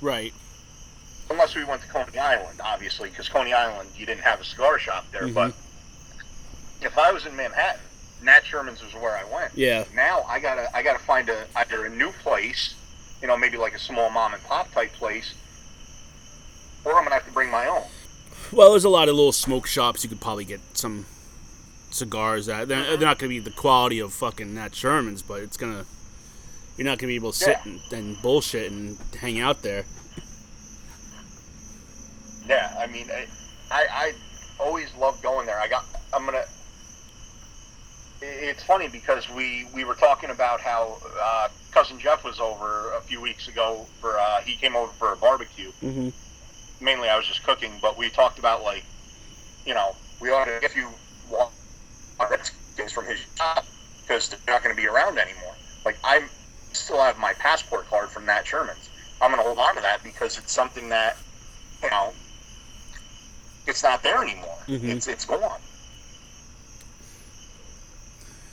Right. 0.00 0.32
Unless 1.28 1.54
we 1.54 1.64
went 1.64 1.82
to 1.82 1.88
Coney 1.88 2.18
Island, 2.18 2.60
obviously, 2.64 3.10
because 3.10 3.28
Coney 3.28 3.52
Island 3.52 3.90
you 3.94 4.06
didn't 4.06 4.22
have 4.22 4.40
a 4.40 4.44
cigar 4.44 4.78
shop 4.78 5.04
there. 5.12 5.28
Mhm. 5.28 5.34
But 5.34 5.52
if 6.80 6.96
I 6.96 7.12
was 7.12 7.26
in 7.26 7.36
Manhattan, 7.36 7.82
Nat 8.22 8.44
Sherman's 8.44 8.82
is 8.82 8.92
where 8.94 9.16
I 9.16 9.24
went. 9.32 9.52
Yeah. 9.54 9.84
Now 9.94 10.22
I 10.28 10.40
gotta 10.40 10.68
I 10.76 10.82
gotta 10.82 10.98
find 10.98 11.28
a 11.28 11.46
either 11.56 11.84
a 11.86 11.88
new 11.90 12.10
place, 12.12 12.74
you 13.22 13.28
know, 13.28 13.36
maybe 13.36 13.56
like 13.56 13.74
a 13.74 13.78
small 13.78 14.10
mom 14.10 14.34
and 14.34 14.42
pop 14.44 14.70
type 14.72 14.92
place, 14.92 15.34
or 16.84 16.94
I'm 16.96 17.04
gonna 17.04 17.14
have 17.14 17.26
to 17.26 17.32
bring 17.32 17.50
my 17.50 17.66
own. 17.66 17.82
Well, 18.52 18.70
there's 18.70 18.84
a 18.84 18.88
lot 18.90 19.08
of 19.08 19.14
little 19.14 19.32
smoke 19.32 19.66
shops 19.66 20.02
you 20.02 20.08
could 20.10 20.20
probably 20.20 20.44
get 20.44 20.60
some 20.74 21.06
cigars 21.90 22.48
at. 22.48 22.68
They're, 22.68 22.96
they're 22.96 23.06
not 23.08 23.18
to 23.20 23.28
be 23.28 23.38
the 23.38 23.50
quality 23.50 24.00
of 24.00 24.12
fucking 24.12 24.54
Nat 24.54 24.74
Sherman's, 24.74 25.22
but 25.22 25.40
it's 25.42 25.56
gonna. 25.56 25.84
You're 26.76 26.86
not 26.86 26.98
to 27.00 27.06
be 27.06 27.14
able 27.16 27.32
to 27.32 27.38
sit 27.38 27.58
Yeah. 27.64 27.72
and, 27.72 27.80
and 27.92 28.22
bullshit 28.22 28.70
and 28.72 28.96
hang 29.20 29.38
out 29.40 29.62
there. 29.62 29.84
Yeah, 32.46 32.74
I 32.80 32.86
mean, 32.86 33.06
I, 33.10 33.26
I, 33.70 33.86
I 33.92 34.12
always 34.58 34.88
love 34.96 35.20
going 35.22 35.46
there. 35.46 35.58
I 35.60 35.68
got, 35.68 35.84
I'm 36.12 36.24
gonna. 36.24 36.44
It's 38.22 38.62
funny 38.62 38.88
because 38.88 39.28
we 39.30 39.66
we 39.74 39.84
were 39.84 39.94
talking 39.94 40.30
about 40.30 40.60
how 40.60 40.98
uh, 41.22 41.48
cousin 41.70 41.98
Jeff 41.98 42.22
was 42.24 42.38
over 42.38 42.92
a 42.92 43.00
few 43.00 43.20
weeks 43.20 43.48
ago 43.48 43.86
for 44.00 44.18
uh, 44.18 44.40
he 44.42 44.56
came 44.56 44.76
over 44.76 44.92
for 44.92 45.12
a 45.12 45.16
barbecue. 45.16 45.70
Mm-hmm. 45.82 46.10
Mainly, 46.84 47.08
I 47.08 47.16
was 47.16 47.26
just 47.26 47.42
cooking, 47.44 47.72
but 47.80 47.96
we 47.96 48.10
talked 48.10 48.38
about 48.38 48.62
like, 48.62 48.84
you 49.64 49.74
know, 49.74 49.94
we 50.20 50.30
ought 50.30 50.46
to 50.46 50.58
get 50.60 50.76
you 50.76 50.88
one 51.28 51.48
Redskins 52.30 52.92
from 52.92 53.06
his 53.06 53.20
shop 53.36 53.64
because 54.02 54.28
they're 54.28 54.38
not 54.48 54.62
going 54.62 54.74
to 54.74 54.80
be 54.80 54.86
around 54.88 55.18
anymore. 55.18 55.54
Like 55.84 55.96
I 56.04 56.22
still 56.72 57.00
have 57.00 57.18
my 57.18 57.32
passport 57.34 57.88
card 57.88 58.10
from 58.10 58.26
Nat 58.26 58.46
Sherman's. 58.46 58.88
I'm 59.22 59.30
going 59.30 59.42
to 59.42 59.46
hold 59.46 59.58
on 59.58 59.74
to 59.76 59.82
that 59.82 60.02
because 60.02 60.38
it's 60.38 60.52
something 60.52 60.88
that, 60.90 61.16
you 61.82 61.90
know, 61.90 62.12
it's 63.66 63.82
not 63.82 64.02
there 64.02 64.22
anymore. 64.22 64.56
Mhm. 64.66 64.84
It's 64.84 65.06
it's 65.06 65.24
gone. 65.24 65.60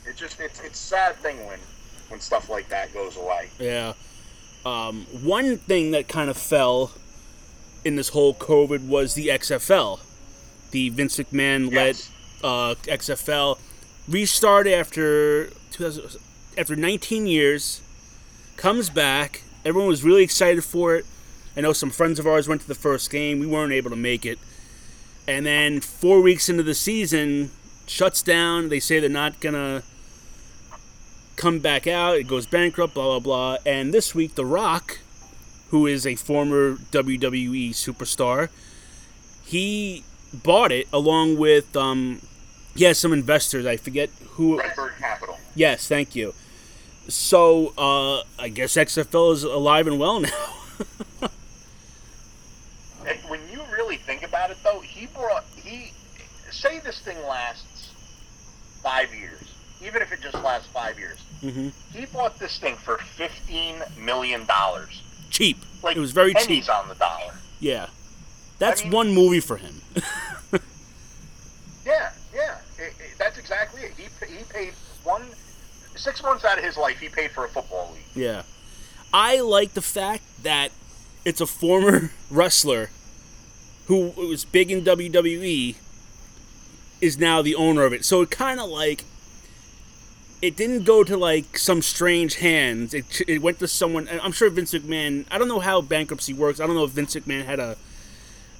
It 0.07 0.15
just 0.15 0.39
it's 0.39 0.59
it's 0.61 0.79
a 0.79 0.83
sad 0.83 1.15
thing 1.17 1.37
when 1.45 1.59
when 2.09 2.19
stuff 2.19 2.49
like 2.49 2.69
that 2.69 2.93
goes 2.93 3.17
away. 3.17 3.49
Yeah. 3.59 3.93
Um, 4.65 5.05
one 5.23 5.57
thing 5.57 5.91
that 5.91 6.07
kind 6.07 6.29
of 6.29 6.37
fell 6.37 6.91
in 7.85 7.95
this 7.95 8.09
whole 8.09 8.33
COVID 8.33 8.87
was 8.87 9.13
the 9.13 9.27
XFL. 9.27 9.99
The 10.71 10.89
Vince 10.89 11.17
McMahon 11.17 11.73
led 11.73 11.95
Yes. 11.95 12.11
uh, 12.43 12.75
XFL 12.83 13.57
restarted 14.09 14.73
after 14.73 15.47
2000, 15.71 16.17
after 16.57 16.75
19 16.75 17.27
years. 17.27 17.81
Comes 18.57 18.89
back. 18.89 19.43
Everyone 19.63 19.87
was 19.87 20.03
really 20.03 20.23
excited 20.23 20.63
for 20.63 20.95
it. 20.95 21.05
I 21.55 21.61
know 21.61 21.73
some 21.73 21.89
friends 21.89 22.19
of 22.19 22.27
ours 22.27 22.47
went 22.47 22.61
to 22.61 22.67
the 22.67 22.75
first 22.75 23.09
game. 23.09 23.39
We 23.39 23.47
weren't 23.47 23.73
able 23.73 23.89
to 23.89 23.95
make 23.95 24.25
it. 24.25 24.39
And 25.27 25.45
then 25.45 25.79
four 25.81 26.21
weeks 26.21 26.49
into 26.49 26.63
the 26.63 26.73
season, 26.73 27.51
shuts 27.85 28.21
down. 28.21 28.69
They 28.69 28.79
say 28.79 28.99
they're 28.99 29.09
not 29.09 29.39
gonna 29.39 29.83
come 31.37 31.59
back 31.59 31.87
out. 31.87 32.17
It 32.17 32.27
goes 32.27 32.45
bankrupt. 32.45 32.93
Blah 32.93 33.19
blah 33.19 33.19
blah. 33.19 33.57
And 33.65 33.93
this 33.93 34.13
week, 34.13 34.35
The 34.35 34.45
Rock, 34.45 34.99
who 35.69 35.87
is 35.87 36.05
a 36.05 36.15
former 36.15 36.73
WWE 36.75 37.69
superstar, 37.69 38.49
he 39.45 40.03
bought 40.33 40.73
it 40.73 40.87
along 40.91 41.37
with 41.37 41.75
um, 41.77 42.21
yeah, 42.75 42.91
some 42.91 43.13
investors. 43.13 43.65
I 43.65 43.77
forget 43.77 44.09
who. 44.31 44.59
Redbird 44.59 44.93
Capital. 44.99 45.37
Yes, 45.55 45.87
thank 45.87 46.15
you. 46.15 46.33
So 47.07 47.73
uh, 47.77 48.23
I 48.37 48.49
guess 48.49 48.75
XFL 48.75 49.33
is 49.33 49.43
alive 49.43 49.87
and 49.87 49.97
well 49.97 50.19
now. 50.21 50.29
When 53.29 53.39
you 53.49 53.61
really 53.71 53.95
think 53.97 54.23
about 54.23 54.51
it, 54.51 54.57
though, 54.63 54.81
he 54.81 55.05
brought 55.07 55.45
he 55.55 55.91
say 56.51 56.79
this 56.79 56.99
thing 56.99 57.17
lasts 57.25 57.91
five 58.83 59.13
years, 59.15 59.46
even 59.83 60.01
if 60.01 60.11
it 60.11 60.21
just 60.21 60.35
lasts 60.43 60.67
five 60.67 60.97
years. 60.99 61.19
hmm 61.41 61.69
He 61.93 62.05
bought 62.05 62.39
this 62.39 62.57
thing 62.59 62.75
for 62.75 62.97
fifteen 62.97 63.81
million 63.99 64.45
dollars. 64.45 65.01
Cheap. 65.29 65.57
Like 65.83 65.95
it 65.97 65.99
was 65.99 66.11
very 66.11 66.33
cheap. 66.33 66.69
on 66.69 66.87
the 66.89 66.95
dollar. 66.95 67.33
Yeah, 67.59 67.87
that's 68.59 68.83
mean- 68.83 68.91
one 68.93 69.13
movie 69.13 69.39
for 69.39 69.57
him. 69.57 69.81
Yeah, 71.85 72.11
yeah, 72.35 72.57
It- 72.77 72.93
it- 72.99 73.17
that's 73.17 73.37
exactly 73.37 73.83
it. 73.83 73.93
He 73.97 74.03
he 74.35 74.43
paid 74.43 74.73
one 75.03 75.23
six 75.95 76.21
months 76.21 76.43
out 76.43 76.57
of 76.57 76.63
his 76.63 76.75
life. 76.77 76.99
He 76.99 77.07
paid 77.09 77.31
for 77.31 77.45
a 77.45 77.49
football 77.49 77.91
league. 77.93 78.03
Yeah. 78.23 78.43
I 79.13 79.39
like 79.39 79.73
the 79.73 79.81
fact 79.81 80.23
that 80.43 80.71
it's 81.23 81.39
a 81.39 81.45
former 81.47 82.11
wrestler 82.29 82.89
who 83.87 84.09
was 84.17 84.43
big 84.43 84.69
in 84.69 84.83
WWE 84.83 85.75
is 86.99 87.17
now 87.17 87.41
the 87.41 87.55
owner 87.55 87.83
of 87.83 87.93
it. 87.93 88.03
So 88.03 88.21
it 88.21 88.29
kind 88.31 88.59
of 88.59 88.67
like 88.69 89.05
it 90.41 90.55
didn't 90.55 90.83
go 90.83 91.03
to 91.03 91.17
like 91.17 91.57
some 91.57 91.81
strange 91.81 92.35
hands. 92.35 92.93
It, 92.93 93.21
it 93.27 93.41
went 93.41 93.59
to 93.59 93.67
someone. 93.67 94.07
I'm 94.21 94.31
sure 94.31 94.49
Vince 94.49 94.73
McMahon. 94.73 95.25
I 95.31 95.37
don't 95.37 95.47
know 95.47 95.59
how 95.59 95.81
bankruptcy 95.81 96.33
works. 96.33 96.59
I 96.59 96.67
don't 96.67 96.75
know 96.75 96.83
if 96.83 96.91
Vince 96.91 97.15
McMahon 97.15 97.45
had 97.45 97.59
a. 97.59 97.77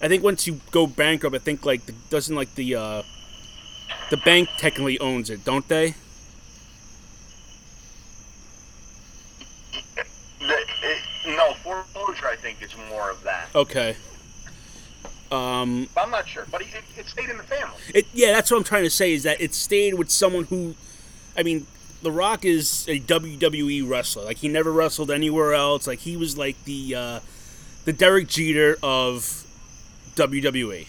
I 0.01 0.07
think 0.07 0.23
once 0.23 0.45
you 0.47 0.59
go 0.71 0.85
bankrupt, 0.87 1.35
I 1.35 1.39
think 1.39 1.65
like 1.65 1.85
the, 1.85 1.93
doesn't 2.09 2.35
like 2.35 2.53
the 2.55 2.75
uh, 2.75 3.01
the 4.09 4.17
bank 4.17 4.49
technically 4.57 4.99
owns 4.99 5.29
it, 5.29 5.43
don't 5.45 5.67
they? 5.67 5.95
The- 10.39 10.65
it- 10.83 11.35
no 11.35 11.53
foreclosure, 11.63 12.27
I 12.27 12.35
think, 12.35 12.61
is 12.61 12.71
more 12.89 13.09
of 13.11 13.21
that. 13.23 13.49
Okay. 13.53 13.95
Um, 15.29 15.89
I'm 15.97 16.09
not 16.09 16.25
sure, 16.27 16.45
but 16.49 16.61
it, 16.61 16.67
it 16.97 17.05
stayed 17.05 17.29
in 17.29 17.35
the 17.37 17.43
family. 17.43 17.75
It, 17.93 18.05
yeah, 18.13 18.31
that's 18.31 18.49
what 18.49 18.57
I'm 18.57 18.63
trying 18.63 18.83
to 18.85 18.89
say 18.89 19.13
is 19.13 19.23
that 19.23 19.41
it 19.41 19.53
stayed 19.53 19.95
with 19.95 20.09
someone 20.09 20.45
who, 20.45 20.73
I 21.37 21.43
mean, 21.43 21.67
The 22.01 22.11
Rock 22.11 22.43
is 22.43 22.85
a 22.87 22.99
WWE 22.99 23.87
wrestler. 23.87 24.25
Like 24.25 24.37
he 24.37 24.47
never 24.47 24.71
wrestled 24.71 25.11
anywhere 25.11 25.53
else. 25.53 25.87
Like 25.87 25.99
he 25.99 26.17
was 26.17 26.37
like 26.37 26.61
the 26.65 26.95
uh, 26.95 27.19
the 27.85 27.93
Derek 27.93 28.27
Jeter 28.27 28.77
of 28.81 29.45
WWE. 30.15 30.87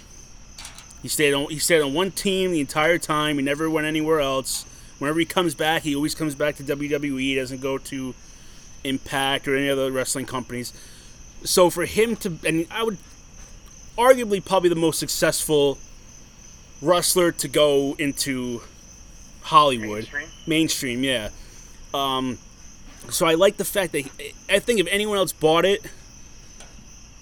He 1.02 1.08
stayed 1.08 1.34
on 1.34 1.50
he 1.50 1.58
stayed 1.58 1.82
on 1.82 1.94
one 1.94 2.10
team 2.10 2.50
the 2.50 2.60
entire 2.60 2.98
time. 2.98 3.36
He 3.36 3.42
never 3.42 3.68
went 3.68 3.86
anywhere 3.86 4.20
else. 4.20 4.64
Whenever 4.98 5.20
he 5.20 5.26
comes 5.26 5.54
back, 5.54 5.82
he 5.82 5.94
always 5.94 6.14
comes 6.14 6.34
back 6.34 6.56
to 6.56 6.64
WWE. 6.64 7.20
He 7.20 7.34
doesn't 7.36 7.60
go 7.60 7.78
to 7.78 8.14
Impact 8.82 9.46
or 9.46 9.56
any 9.56 9.70
other 9.70 9.92
wrestling 9.92 10.26
companies. 10.26 10.72
So 11.44 11.70
for 11.70 11.84
him 11.84 12.16
to, 12.16 12.36
and 12.44 12.66
I 12.70 12.82
would 12.82 12.98
arguably 13.96 14.44
probably 14.44 14.68
the 14.68 14.76
most 14.76 14.98
successful 14.98 15.78
wrestler 16.82 17.30
to 17.32 17.48
go 17.48 17.94
into 17.98 18.62
Hollywood 19.48 20.08
Mainstream? 20.12 20.28
mainstream, 20.46 21.04
yeah. 21.04 21.30
Um, 21.94 22.38
so 23.08 23.24
I 23.24 23.34
like 23.34 23.56
the 23.56 23.64
fact 23.64 23.92
that 23.92 24.00
he, 24.00 24.34
I 24.50 24.58
think 24.58 24.78
if 24.78 24.86
anyone 24.90 25.16
else 25.16 25.32
bought 25.32 25.64
it 25.64 25.86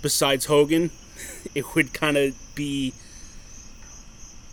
besides 0.02 0.46
Hogan, 0.46 0.90
it 1.54 1.74
would 1.74 1.92
kind 1.92 2.16
of 2.16 2.34
be. 2.54 2.92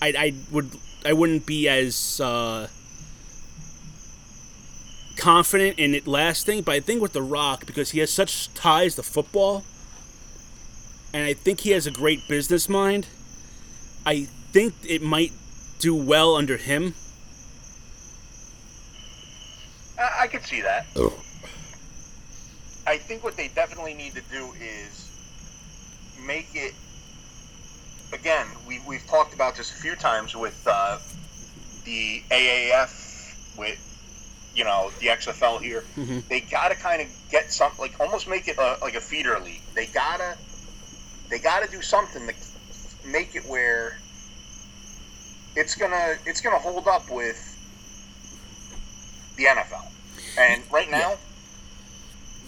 I 0.01 0.13
I 0.17 0.33
would 0.51 0.69
I 1.03 1.13
wouldn't 1.13 1.47
be 1.47 1.67
as 1.67 2.21
uh, 2.21 2.67
confident 5.17 5.79
in 5.79 5.95
it 5.95 6.05
lasting, 6.05 6.61
but 6.61 6.75
I 6.75 6.79
think 6.79 7.01
with 7.01 7.13
The 7.13 7.23
Rock 7.23 7.65
because 7.65 7.91
he 7.91 7.99
has 7.99 8.13
such 8.13 8.53
ties 8.53 8.95
to 8.95 9.03
football, 9.03 9.63
and 11.11 11.25
I 11.25 11.33
think 11.33 11.61
he 11.61 11.71
has 11.71 11.87
a 11.87 11.91
great 11.91 12.27
business 12.27 12.69
mind. 12.69 13.07
I 14.05 14.27
think 14.51 14.75
it 14.87 15.01
might 15.01 15.31
do 15.79 15.95
well 15.95 16.35
under 16.35 16.57
him. 16.57 16.93
I, 20.03 20.23
I 20.23 20.27
could 20.27 20.43
see 20.43 20.61
that. 20.61 20.85
I 22.85 22.97
think 22.97 23.23
what 23.23 23.37
they 23.37 23.47
definitely 23.47 23.93
need 23.93 24.13
to 24.15 24.21
do 24.31 24.53
is 24.59 25.09
make 26.25 26.49
it. 26.53 26.73
Again, 28.11 28.45
we, 28.67 28.79
we've 28.87 29.05
talked 29.07 29.33
about 29.33 29.55
this 29.55 29.71
a 29.71 29.75
few 29.75 29.95
times 29.95 30.35
with 30.35 30.67
uh, 30.69 30.99
the 31.85 32.21
AAF, 32.29 33.57
with 33.57 33.79
you 34.55 34.63
know 34.63 34.91
the 34.99 35.07
XFL 35.07 35.61
here. 35.61 35.83
Mhm. 35.95 36.27
They 36.27 36.41
got 36.41 36.69
to 36.69 36.75
kind 36.75 37.01
of 37.01 37.07
get 37.31 37.51
something 37.51 37.79
like 37.79 37.99
almost 37.99 38.27
make 38.27 38.47
it 38.47 38.57
a, 38.57 38.77
like 38.81 38.95
a 38.95 39.01
feeder 39.01 39.39
league. 39.39 39.61
They 39.73 39.87
gotta 39.87 40.37
they 41.29 41.39
gotta 41.39 41.71
do 41.71 41.81
something 41.81 42.27
to 42.27 42.33
make 43.07 43.35
it 43.35 43.45
where 43.47 43.97
it's 45.55 45.73
gonna 45.75 46.15
it's 46.25 46.41
gonna 46.41 46.59
hold 46.59 46.87
up 46.87 47.09
with 47.09 47.49
the 49.37 49.45
NFL. 49.45 49.85
And 50.37 50.63
right 50.71 50.89
now, 50.89 51.15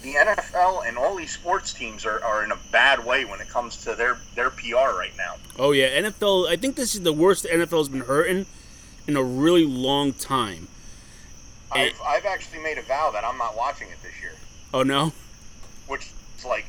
the 0.01 0.13
NFL 0.13 0.87
and 0.87 0.97
all 0.97 1.15
these 1.15 1.31
sports 1.31 1.73
teams 1.73 2.05
are, 2.05 2.23
are 2.23 2.43
in 2.43 2.51
a 2.51 2.57
bad 2.71 3.05
way 3.05 3.25
when 3.25 3.39
it 3.41 3.49
comes 3.49 3.77
to 3.83 3.95
their, 3.95 4.17
their 4.35 4.49
PR 4.49 4.95
right 4.97 5.13
now. 5.17 5.35
Oh 5.57 5.71
yeah, 5.71 5.89
NFL. 6.01 6.47
I 6.47 6.55
think 6.55 6.75
this 6.75 6.95
is 6.95 7.01
the 7.01 7.13
worst 7.13 7.43
the 7.43 7.49
NFL's 7.49 7.89
been 7.89 8.01
hurting 8.01 8.45
in 9.07 9.15
a 9.17 9.23
really 9.23 9.65
long 9.65 10.13
time. 10.13 10.67
I've, 11.71 11.99
I've 12.05 12.25
actually 12.25 12.61
made 12.61 12.77
a 12.77 12.83
vow 12.83 13.11
that 13.11 13.23
I'm 13.23 13.37
not 13.37 13.57
watching 13.57 13.89
it 13.89 13.97
this 14.03 14.13
year, 14.21 14.33
Oh 14.73 14.83
no. 14.83 15.11
which 15.87 16.09
is 16.37 16.45
like 16.45 16.65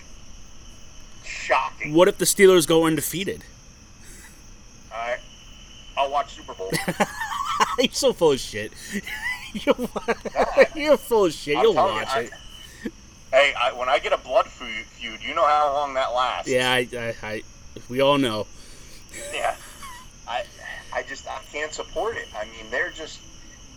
shocking. 1.24 1.92
What 1.94 2.08
if 2.08 2.18
the 2.18 2.24
Steelers 2.24 2.66
go 2.66 2.86
undefeated? 2.86 3.44
I, 4.92 5.18
I'll 5.96 6.10
watch 6.10 6.34
Super 6.34 6.54
Bowl. 6.54 6.70
You're 7.78 7.92
so 7.92 8.12
full 8.12 8.32
of 8.32 8.40
shit. 8.40 8.72
You're, 9.64 9.88
you're 10.76 10.96
full 10.96 11.24
of 11.26 11.32
shit. 11.32 11.56
I'm 11.56 11.62
You'll 11.62 11.74
telling 11.74 11.94
you, 11.94 12.00
watch 12.02 12.08
I- 12.16 12.20
it. 12.20 12.30
hey, 13.32 13.54
I, 13.58 13.72
when 13.72 13.88
I 13.88 13.98
get 13.98 14.12
a 14.12 14.18
blood 14.18 14.46
feud, 14.46 15.22
you 15.22 15.34
know 15.34 15.46
how 15.46 15.72
long 15.72 15.94
that 15.94 16.12
lasts. 16.14 16.50
Yeah, 16.50 16.70
I, 16.72 16.88
I, 16.92 17.14
I, 17.26 17.42
we 17.88 18.00
all 18.00 18.18
know. 18.18 18.46
Yeah. 19.34 19.54
I 20.28 20.44
I 20.92 21.02
just 21.02 21.28
I 21.28 21.38
can't 21.52 21.72
support 21.72 22.16
it. 22.16 22.26
I 22.36 22.44
mean, 22.46 22.70
they're 22.70 22.90
just 22.90 23.20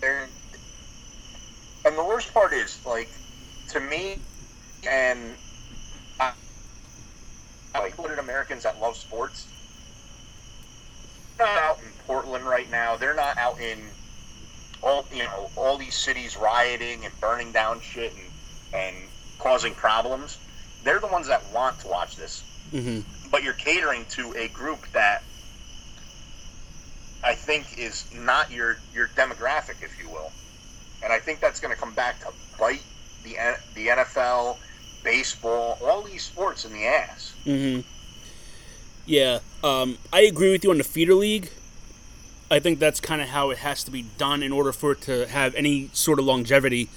they're 0.01 0.27
and 1.85 1.97
the 1.97 2.03
worst 2.03 2.33
part 2.33 2.53
is 2.53 2.83
like 2.85 3.09
to 3.69 3.79
me 3.79 4.17
and 4.89 5.19
I, 6.19 6.31
like 7.75 7.97
what 7.97 8.17
Americans 8.17 8.63
that 8.63 8.79
love 8.81 8.95
sports. 8.97 9.47
They're 11.37 11.47
not 11.47 11.57
out 11.63 11.77
in 11.79 11.89
Portland 12.07 12.45
right 12.45 12.69
now. 12.71 12.97
They're 12.97 13.13
not 13.15 13.37
out 13.37 13.59
in 13.61 13.79
all 14.81 15.05
you 15.13 15.23
know 15.23 15.49
all 15.55 15.77
these 15.77 15.95
cities 15.95 16.37
rioting 16.37 17.05
and 17.05 17.13
burning 17.19 17.51
down 17.51 17.79
shit 17.81 18.13
and 18.13 18.81
and 18.81 18.95
causing 19.39 19.73
problems. 19.73 20.37
They're 20.83 20.99
the 20.99 21.07
ones 21.07 21.27
that 21.27 21.41
want 21.53 21.79
to 21.79 21.87
watch 21.87 22.15
this 22.15 22.43
hmm 22.71 22.99
but 23.31 23.43
you're 23.43 23.53
catering 23.53 24.05
to 24.09 24.33
a 24.35 24.47
group 24.49 24.87
that 24.93 25.21
I 27.23 27.35
think 27.35 27.77
is 27.77 28.05
not 28.13 28.51
your 28.51 28.77
your 28.93 29.07
demographic, 29.09 29.83
if 29.83 30.01
you 30.01 30.09
will, 30.09 30.31
and 31.03 31.11
I 31.11 31.19
think 31.19 31.39
that's 31.39 31.59
going 31.59 31.73
to 31.73 31.79
come 31.79 31.93
back 31.93 32.19
to 32.21 32.27
bite 32.57 32.83
the 33.23 33.35
the 33.75 33.87
NFL, 33.87 34.57
baseball, 35.03 35.77
all 35.85 36.01
these 36.01 36.23
sports 36.23 36.65
in 36.65 36.73
the 36.73 36.85
ass. 36.85 37.33
hmm 37.43 37.81
Yeah, 39.05 39.39
um, 39.63 39.97
I 40.13 40.21
agree 40.21 40.51
with 40.51 40.63
you 40.63 40.71
on 40.71 40.77
the 40.77 40.83
feeder 40.83 41.13
league. 41.15 41.49
I 42.51 42.59
think 42.59 42.79
that's 42.79 42.99
kind 42.99 43.21
of 43.21 43.29
how 43.29 43.49
it 43.51 43.59
has 43.59 43.83
to 43.83 43.91
be 43.91 44.05
done 44.17 44.41
in 44.41 44.51
order 44.51 44.71
for 44.71 44.93
it 44.93 45.01
to 45.01 45.27
have 45.27 45.53
any 45.55 45.89
sort 45.93 46.19
of 46.19 46.25
longevity. 46.25 46.89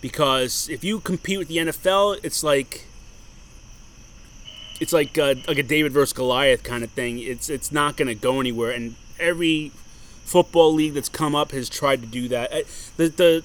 Because 0.00 0.68
if 0.68 0.84
you 0.84 1.00
compete 1.00 1.38
with 1.38 1.48
the 1.48 1.58
NFL, 1.58 2.20
it's 2.22 2.42
like 2.42 2.86
it's 4.80 4.92
like 4.92 5.16
uh, 5.18 5.34
like 5.48 5.58
a 5.58 5.62
David 5.62 5.92
versus 5.92 6.12
Goliath 6.12 6.62
kind 6.62 6.84
of 6.84 6.90
thing. 6.90 7.18
It's 7.18 7.48
it's 7.48 7.72
not 7.72 7.96
going 7.96 8.08
to 8.08 8.14
go 8.14 8.40
anywhere. 8.40 8.70
And 8.70 8.94
every 9.18 9.72
football 10.24 10.72
league 10.72 10.94
that's 10.94 11.08
come 11.08 11.34
up 11.34 11.52
has 11.52 11.68
tried 11.68 12.00
to 12.02 12.06
do 12.06 12.28
that. 12.28 12.52
Uh, 12.52 12.60
The 12.96 13.08
the 13.08 13.44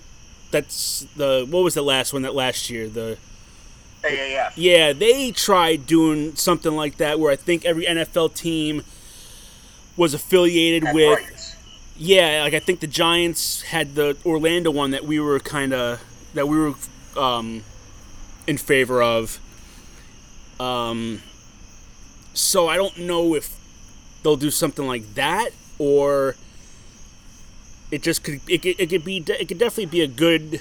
that's 0.51 1.05
the 1.15 1.47
what 1.49 1.63
was 1.63 1.73
the 1.73 1.81
last 1.81 2.13
one 2.13 2.21
that 2.23 2.35
last 2.35 2.69
year 2.69 2.89
the 2.89 3.17
AAF. 4.03 4.53
yeah, 4.55 4.93
they 4.93 5.31
tried 5.31 5.85
doing 5.85 6.35
something 6.35 6.75
like 6.75 6.97
that 6.97 7.19
where 7.19 7.31
I 7.31 7.35
think 7.35 7.65
every 7.65 7.85
NFL 7.85 8.33
team 8.35 8.83
was 9.95 10.13
affiliated 10.13 10.93
with. 10.93 11.19
Yeah, 12.03 12.41
like 12.41 12.55
I 12.55 12.59
think 12.59 12.79
the 12.79 12.87
Giants 12.87 13.61
had 13.61 13.93
the 13.93 14.17
Orlando 14.25 14.71
one 14.71 14.89
that 14.89 15.05
we 15.05 15.19
were 15.19 15.39
kind 15.39 15.71
of 15.71 16.03
that 16.33 16.47
we 16.47 16.57
were 16.57 16.73
um, 17.15 17.63
in 18.47 18.57
favor 18.57 19.03
of. 19.03 19.39
Um, 20.59 21.21
so 22.33 22.67
I 22.67 22.75
don't 22.75 22.97
know 22.97 23.35
if 23.35 23.55
they'll 24.23 24.35
do 24.35 24.49
something 24.49 24.87
like 24.87 25.13
that 25.13 25.51
or 25.77 26.35
it 27.91 28.01
just 28.01 28.23
could 28.23 28.41
it 28.49 28.65
it 28.65 28.89
could 28.89 29.05
be 29.05 29.17
it 29.17 29.47
could 29.47 29.59
definitely 29.59 29.85
be 29.85 30.01
a 30.01 30.07
good 30.07 30.59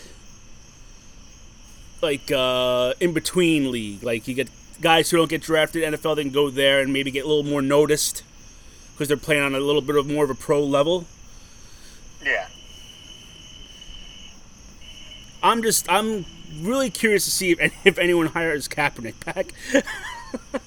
like 2.03 2.31
uh, 2.31 2.92
in 3.00 3.14
between 3.14 3.70
league. 3.70 4.03
Like 4.03 4.29
you 4.29 4.35
get 4.35 4.50
guys 4.83 5.09
who 5.09 5.16
don't 5.16 5.31
get 5.31 5.40
drafted 5.40 5.85
NFL, 5.85 6.16
they 6.16 6.22
can 6.22 6.33
go 6.33 6.50
there 6.50 6.81
and 6.83 6.92
maybe 6.92 7.11
get 7.11 7.24
a 7.24 7.29
little 7.29 7.50
more 7.50 7.62
noticed 7.62 8.24
because 8.92 9.09
they're 9.09 9.16
playing 9.16 9.42
on 9.42 9.55
a 9.55 9.61
little 9.61 9.81
bit 9.81 9.96
of 9.96 10.07
more 10.07 10.24
of 10.24 10.29
a 10.31 10.35
pro 10.35 10.62
level. 10.62 11.07
Yeah. 12.24 12.48
I'm 15.42 15.62
just 15.62 15.90
I'm 15.90 16.26
really 16.61 16.90
curious 16.90 17.24
to 17.24 17.30
see 17.30 17.52
if 17.52 17.87
if 17.87 17.98
anyone 17.98 18.26
hires 18.26 18.68
Kaepernick 18.68 19.24
back. 19.24 19.52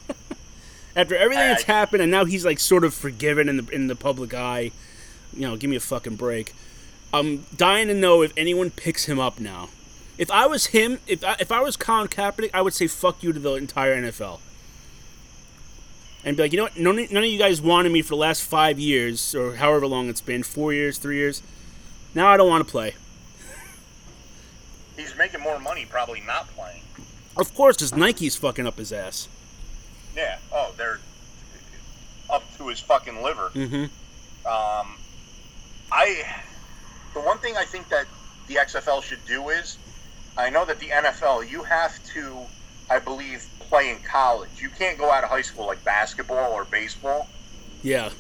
After 0.96 1.16
everything 1.16 1.48
that's 1.48 1.64
happened, 1.64 2.04
and 2.04 2.12
now 2.12 2.26
he's 2.26 2.46
like 2.46 2.60
sort 2.60 2.84
of 2.84 2.94
forgiven 2.94 3.50
in 3.50 3.58
the 3.58 3.68
in 3.70 3.88
the 3.88 3.96
public 3.96 4.34
eye. 4.34 4.72
You 5.34 5.48
know, 5.48 5.58
give 5.58 5.70
me 5.70 5.76
a 5.76 5.80
fucking 5.80 6.16
break. 6.16 6.54
I'm 7.12 7.46
dying 7.56 7.88
to 7.88 7.94
know 7.94 8.22
if 8.22 8.32
anyone 8.38 8.70
picks 8.72 9.06
him 9.06 9.20
up 9.20 9.40
now. 9.40 9.70
If 10.18 10.30
I 10.30 10.46
was 10.46 10.68
him, 10.68 11.00
if 11.08 11.24
I, 11.24 11.36
if 11.40 11.52
I 11.52 11.62
was 11.62 11.76
Colin 11.78 12.08
Kaepernick, 12.08 12.52
I 12.54 12.62
would 12.62 12.74
say 12.74 12.86
fuck 12.88 13.24
you 13.24 13.34
to 13.34 13.40
the 13.40 13.54
entire 13.54 14.00
NFL. 14.00 14.40
And 16.26 16.38
be 16.38 16.44
like, 16.44 16.54
you 16.54 16.58
know 16.58 16.64
what? 16.64 16.78
None, 16.78 16.96
none 16.96 17.24
of 17.24 17.30
you 17.30 17.38
guys 17.38 17.62
wanted 17.62 17.92
me 17.92 18.02
for 18.02 18.10
the 18.10 18.18
last 18.18 18.44
five 18.44 18.80
years, 18.80 19.36
or 19.36 19.56
however 19.56 19.88
long 19.88 20.10
it's 20.10 20.22
been 20.22 20.44
four 20.44 20.74
years, 20.74 20.98
three 20.98 21.18
years. 21.18 21.44
Now 22.16 22.28
I 22.28 22.38
don't 22.38 22.50
want 22.50 22.66
to 22.66 22.72
play. 22.72 22.96
He's 24.96 25.16
making 25.18 25.42
more 25.42 25.60
money 25.60 25.86
probably 25.90 26.22
not 26.22 26.48
playing. 26.50 26.84
Of 27.36 27.54
course, 27.56 27.78
because 27.78 27.96
Nike's 27.96 28.36
fucking 28.36 28.68
up 28.68 28.78
his 28.78 28.94
ass. 28.94 29.28
Yeah. 30.16 30.38
Oh, 30.52 30.72
they're 30.78 31.00
up 32.30 32.44
to 32.58 32.68
his 32.68 32.80
fucking 32.80 33.22
liver. 33.22 33.50
Mm-hmm. 33.54 33.84
Um, 34.46 34.98
I 35.92 36.24
the 37.14 37.22
one 37.22 37.38
thing 37.40 37.56
I 37.58 37.66
think 37.66 37.90
that 37.90 38.06
the 38.48 38.56
XFL 38.56 39.02
should 39.04 39.24
do 39.26 39.50
is 39.50 39.78
I 40.38 40.50
know 40.50 40.66
that 40.66 40.80
the 40.80 40.88
NFL 40.88 41.50
you 41.50 41.64
have 41.64 42.04
to 42.14 42.38
I 42.90 43.00
believe 43.00 43.48
play 43.74 43.90
in 43.90 43.98
college. 44.04 44.62
You 44.62 44.70
can't 44.70 45.00
go 45.00 45.10
out 45.10 45.24
of 45.24 45.32
high 45.32 45.42
school 45.42 45.66
like 45.66 45.84
basketball 45.84 46.52
or 46.52 46.64
baseball. 46.66 47.28
Yeah. 47.82 48.12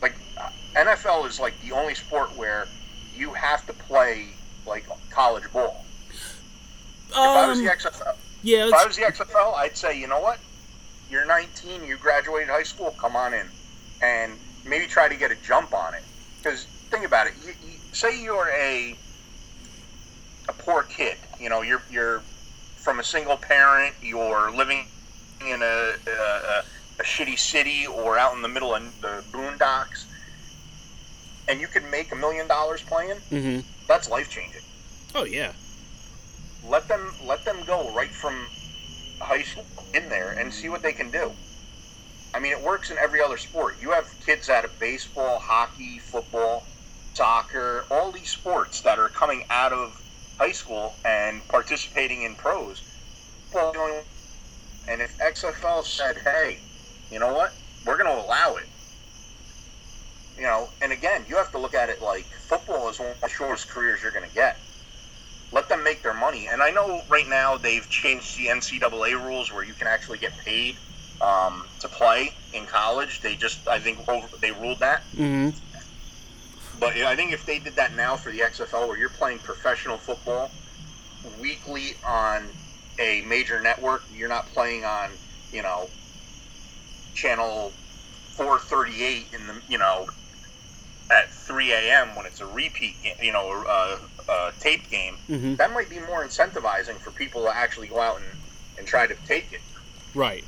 Like 0.00 0.14
uh, 0.38 0.50
NFL 0.76 1.26
is 1.26 1.40
like 1.40 1.60
the 1.62 1.72
only 1.72 1.96
sport 1.96 2.36
where 2.36 2.68
you 3.16 3.32
have 3.32 3.66
to 3.66 3.72
play 3.72 4.28
like 4.64 4.86
college 5.10 5.52
ball. 5.52 5.84
If 7.10 7.16
I 7.16 7.48
was 7.48 7.58
Um. 7.58 7.64
the 7.64 7.70
XFL, 7.72 8.14
Yeah. 8.44 8.68
if 8.68 8.74
I 8.74 8.86
was 8.86 8.94
the 8.96 9.02
XFL, 9.02 9.52
I'd 9.56 9.76
say, 9.76 9.98
you 9.98 10.06
know 10.06 10.20
what? 10.20 10.38
You're 11.10 11.24
19, 11.26 11.84
you 11.84 11.96
graduated 11.96 12.48
high 12.48 12.62
school, 12.62 12.94
come 12.98 13.16
on 13.16 13.34
in, 13.34 13.48
and 14.00 14.38
maybe 14.64 14.86
try 14.86 15.08
to 15.08 15.16
get 15.16 15.32
a 15.32 15.36
jump 15.44 15.74
on 15.74 15.94
it. 15.94 16.04
Because 16.40 16.66
think 16.88 17.04
about 17.04 17.26
it. 17.26 17.34
You, 17.44 17.52
you, 17.66 17.78
say 17.92 18.22
you're 18.22 18.48
a 18.50 18.96
a 20.48 20.52
poor 20.52 20.84
kid. 20.84 21.16
You 21.40 21.48
know, 21.48 21.62
you're 21.62 21.82
you're 21.90 22.22
from 22.82 23.00
a 23.00 23.04
single 23.04 23.36
parent. 23.36 23.94
You're 24.02 24.50
living 24.54 24.86
in 25.40 25.62
a 25.62 25.92
a, 26.06 26.10
a, 26.10 26.62
a 27.00 27.02
shitty 27.02 27.38
city 27.38 27.86
or 27.86 28.18
out 28.18 28.34
in 28.34 28.42
the 28.42 28.48
middle 28.48 28.74
of 28.74 28.82
the 29.00 29.24
boondocks, 29.32 30.06
and 31.48 31.60
you 31.60 31.68
could 31.68 31.84
make 31.84 32.12
a 32.12 32.16
million 32.16 32.48
dollars 32.48 32.82
playing. 32.82 33.20
hmm 33.30 33.60
That's 33.88 34.08
life 34.08 34.28
changing 34.30 34.62
Oh 35.14 35.24
yeah. 35.24 35.52
let 36.62 36.88
them 36.88 37.14
let 37.24 37.44
them 37.44 37.64
go 37.66 37.92
right 37.94 38.12
from 38.12 38.48
high 39.20 39.42
school 39.42 39.64
in 39.94 40.08
there 40.08 40.32
and 40.32 40.52
see 40.52 40.68
what 40.68 40.82
they 40.82 40.92
can 40.92 41.10
do. 41.10 41.32
I 42.34 42.40
mean, 42.40 42.52
it 42.52 42.62
works 42.62 42.90
in 42.90 42.96
every 42.98 43.20
other 43.20 43.36
sport. 43.36 43.76
You 43.80 43.90
have 43.92 44.06
kids 44.24 44.48
out 44.48 44.64
of 44.64 44.78
baseball, 44.78 45.38
hockey, 45.38 45.98
football, 45.98 46.66
soccer, 47.14 47.84
all 47.90 48.10
these 48.10 48.30
sports 48.30 48.80
that 48.80 48.98
are 48.98 49.10
coming 49.10 49.44
out 49.50 49.72
of 49.72 50.01
high 50.42 50.52
school 50.52 50.98
and 51.04 51.48
participating 51.48 52.22
in 52.22 52.36
pros. 52.36 52.84
And 54.88 55.02
if 55.02 55.16
XFL 55.20 55.82
said, 55.82 56.18
"Hey, 56.24 56.62
you 57.10 57.18
know 57.18 57.34
what? 57.34 57.58
We're 57.84 57.98
going 57.98 58.14
to 58.16 58.22
allow 58.24 58.56
it," 58.56 58.70
you 60.36 60.44
know, 60.44 60.70
and 60.80 60.92
again, 60.92 61.26
you 61.28 61.36
have 61.36 61.50
to 61.52 61.58
look 61.58 61.74
at 61.74 61.90
it 61.90 62.02
like 62.02 62.32
football 62.34 62.88
is 62.90 63.00
one 63.00 63.10
of 63.10 63.20
the 63.22 63.28
shortest 63.28 63.68
careers 63.70 64.02
you're 64.02 64.12
going 64.12 64.28
to 64.28 64.34
get 64.34 64.58
let 65.52 65.68
them 65.70 65.84
make 65.84 66.02
their 66.02 66.14
money. 66.14 66.48
And 66.48 66.62
I 66.62 66.70
know 66.70 67.02
right 67.08 67.28
now 67.28 67.58
they've 67.58 67.88
changed 67.88 68.38
the 68.38 68.48
NCAA 68.48 69.14
rules 69.14 69.52
where 69.52 69.64
you 69.64 69.74
can 69.74 69.88
actually 69.88 70.18
get 70.18 70.34
paid 70.44 70.78
um, 71.20 71.68
to 71.80 71.88
play 71.88 72.36
in 72.52 72.66
college. 72.66 73.20
They 73.22 73.36
just, 73.36 73.68
I 73.68 73.80
think, 73.80 74.00
over, 74.08 74.28
they 74.40 74.52
ruled 74.52 74.80
that. 74.80 75.02
hmm 75.16 75.50
But 76.82 76.96
I 76.96 77.14
think 77.14 77.32
if 77.32 77.46
they 77.46 77.60
did 77.60 77.76
that 77.76 77.94
now 77.94 78.16
for 78.16 78.32
the 78.32 78.40
XFL, 78.40 78.88
where 78.88 78.98
you're 78.98 79.08
playing 79.08 79.38
professional 79.38 79.98
football 79.98 80.50
weekly 81.38 81.92
on 82.04 82.48
a 82.98 83.22
major 83.22 83.60
network, 83.62 84.02
you're 84.12 84.28
not 84.28 84.52
playing 84.52 84.84
on, 84.84 85.12
you 85.52 85.62
know, 85.62 85.90
channel 87.14 87.72
438 88.32 89.28
in 89.32 89.46
the, 89.46 89.62
you 89.68 89.78
know, 89.78 90.08
at 91.08 91.32
3 91.46 91.72
a.m. 91.72 92.16
when 92.16 92.26
it's 92.26 92.40
a 92.40 92.46
repeat, 92.46 92.96
you 93.22 93.32
know, 93.32 93.62
uh, 93.68 93.98
uh, 94.28 94.50
tape 94.58 94.90
game 94.90 95.18
hmm 95.28 95.54
that 95.54 95.72
might 95.72 95.88
be 95.88 96.00
more 96.00 96.26
incentivizing 96.26 96.98
for 97.00 97.12
people 97.12 97.44
to 97.44 97.56
actually 97.56 97.86
go 97.86 98.00
out 98.00 98.16
and, 98.16 98.26
and 98.78 98.88
try 98.88 99.06
to 99.06 99.14
take 99.24 99.52
it. 99.52 99.60
Right. 100.16 100.44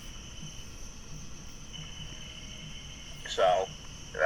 So, 3.29 3.68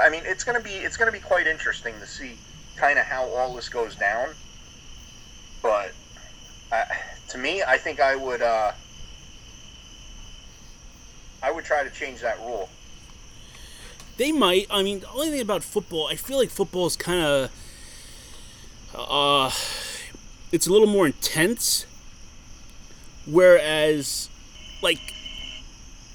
I 0.01 0.11
mean, 0.11 0.23
it's 0.25 0.45
gonna 0.45 0.61
be 0.61 0.71
it's 0.71 0.97
gonna 0.97 1.13
be 1.13 1.21
quite 1.21 1.47
interesting 1.47 1.95
to 2.01 2.07
see 2.07 2.37
kind 2.77 2.99
of 2.99 3.05
how 3.05 3.25
all 3.29 3.55
this 3.55 3.69
goes 3.69 3.95
down. 3.97 4.31
But 5.63 5.93
uh, 6.71 6.85
to 7.29 7.39
me, 7.39 7.63
I 7.63 7.79
think 7.79 8.01
I 8.01 8.17
would 8.17 8.43
uh, 8.43 8.73
I 11.43 11.51
would 11.51 11.65
try 11.65 11.85
to 11.85 11.91
change 11.91 12.21
that 12.21 12.39
rule. 12.41 12.69
They 14.17 14.33
might. 14.33 14.67
I 14.69 14.83
mean, 14.83 15.01
the 15.01 15.11
only 15.11 15.31
thing 15.31 15.41
about 15.41 15.63
football, 15.63 16.09
I 16.09 16.17
feel 16.17 16.39
like 16.39 16.51
football 16.51 16.87
is 16.87 16.97
kind 16.97 17.25
of, 17.25 17.51
uh, 18.95 19.51
it's 20.51 20.67
a 20.67 20.73
little 20.73 20.89
more 20.89 21.07
intense. 21.07 21.87
Whereas, 23.27 24.29
like, 24.83 24.99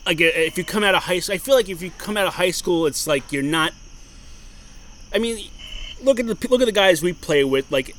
like 0.06 0.22
uh, 0.22 0.26
if 0.26 0.58
you 0.58 0.64
come 0.64 0.84
out 0.84 0.96
of 0.96 1.04
high, 1.04 1.20
school, 1.20 1.36
I 1.36 1.38
feel 1.38 1.56
like 1.56 1.70
if 1.70 1.82
you 1.82 1.92
come 1.92 2.18
out 2.18 2.28
of 2.28 2.36
high 2.36 2.52
school, 2.52 2.86
it's 2.86 3.08
like 3.08 3.32
you're 3.32 3.44
not. 3.44 3.74
I 5.14 5.20
mean, 5.20 5.50
look 6.02 6.20
at 6.20 6.28
the 6.28 6.48
look 6.50 6.62
at 6.62 6.66
the 6.66 6.72
guys 6.72 7.02
we 7.02 7.14
play 7.14 7.44
with. 7.44 7.72
Like, 7.72 7.96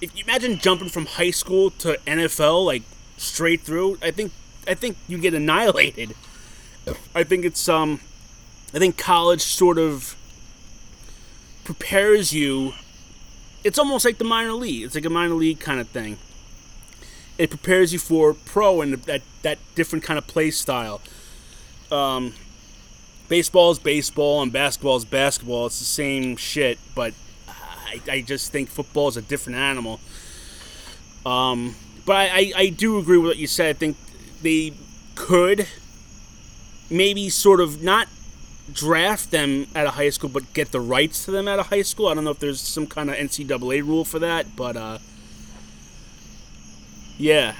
if 0.00 0.16
you 0.16 0.24
imagine 0.24 0.58
jumping 0.58 0.88
from 0.88 1.06
high 1.06 1.30
school 1.30 1.70
to 1.70 1.98
NFL, 2.06 2.64
like 2.64 2.82
straight 3.16 3.62
through, 3.62 3.98
I 4.02 4.10
think 4.10 4.32
I 4.66 4.74
think 4.74 4.96
you 5.08 5.18
get 5.18 5.34
annihilated. 5.34 6.14
I 7.14 7.24
think 7.24 7.44
it's 7.44 7.68
um 7.68 8.00
I 8.74 8.78
think 8.78 8.96
college 8.96 9.42
sort 9.42 9.78
of 9.78 10.14
prepares 11.64 12.32
you. 12.32 12.74
It's 13.64 13.78
almost 13.78 14.04
like 14.04 14.18
the 14.18 14.24
minor 14.24 14.52
league. 14.52 14.84
It's 14.84 14.94
like 14.94 15.04
a 15.04 15.10
minor 15.10 15.34
league 15.34 15.58
kind 15.58 15.80
of 15.80 15.88
thing. 15.88 16.18
It 17.38 17.50
prepares 17.50 17.92
you 17.92 17.98
for 17.98 18.34
pro 18.34 18.80
and 18.80 18.94
that 18.94 19.22
that 19.42 19.58
different 19.74 20.04
kind 20.04 20.18
of 20.18 20.26
play 20.26 20.50
style. 20.50 21.00
Um, 21.90 22.34
baseball 23.28 23.70
is 23.70 23.78
baseball 23.78 24.42
and 24.42 24.52
basketball 24.52 24.96
is 24.96 25.04
basketball. 25.04 25.66
It's 25.66 25.78
the 25.78 25.84
same 25.84 26.36
shit, 26.36 26.78
but 26.94 27.14
I, 27.48 28.00
I 28.10 28.20
just 28.20 28.52
think 28.52 28.68
football 28.68 29.08
is 29.08 29.16
a 29.16 29.22
different 29.22 29.58
animal. 29.58 30.00
Um, 31.24 31.76
but 32.04 32.16
I, 32.16 32.26
I, 32.26 32.52
I 32.56 32.68
do 32.70 32.98
agree 32.98 33.18
with 33.18 33.28
what 33.28 33.36
you 33.36 33.46
said. 33.46 33.76
I 33.76 33.78
think 33.78 33.96
they 34.42 34.72
could 35.14 35.66
maybe 36.90 37.28
sort 37.28 37.60
of 37.60 37.82
not 37.82 38.08
draft 38.72 39.30
them 39.30 39.66
at 39.74 39.86
a 39.86 39.90
high 39.90 40.10
school, 40.10 40.30
but 40.30 40.52
get 40.52 40.72
the 40.72 40.80
rights 40.80 41.24
to 41.24 41.30
them 41.30 41.48
at 41.48 41.58
a 41.58 41.64
high 41.64 41.82
school. 41.82 42.08
I 42.08 42.14
don't 42.14 42.24
know 42.24 42.30
if 42.30 42.38
there's 42.38 42.60
some 42.60 42.86
kind 42.86 43.10
of 43.10 43.16
NCAA 43.16 43.82
rule 43.82 44.04
for 44.04 44.18
that, 44.18 44.56
but 44.56 44.76
uh, 44.76 44.98
yeah. 47.18 47.54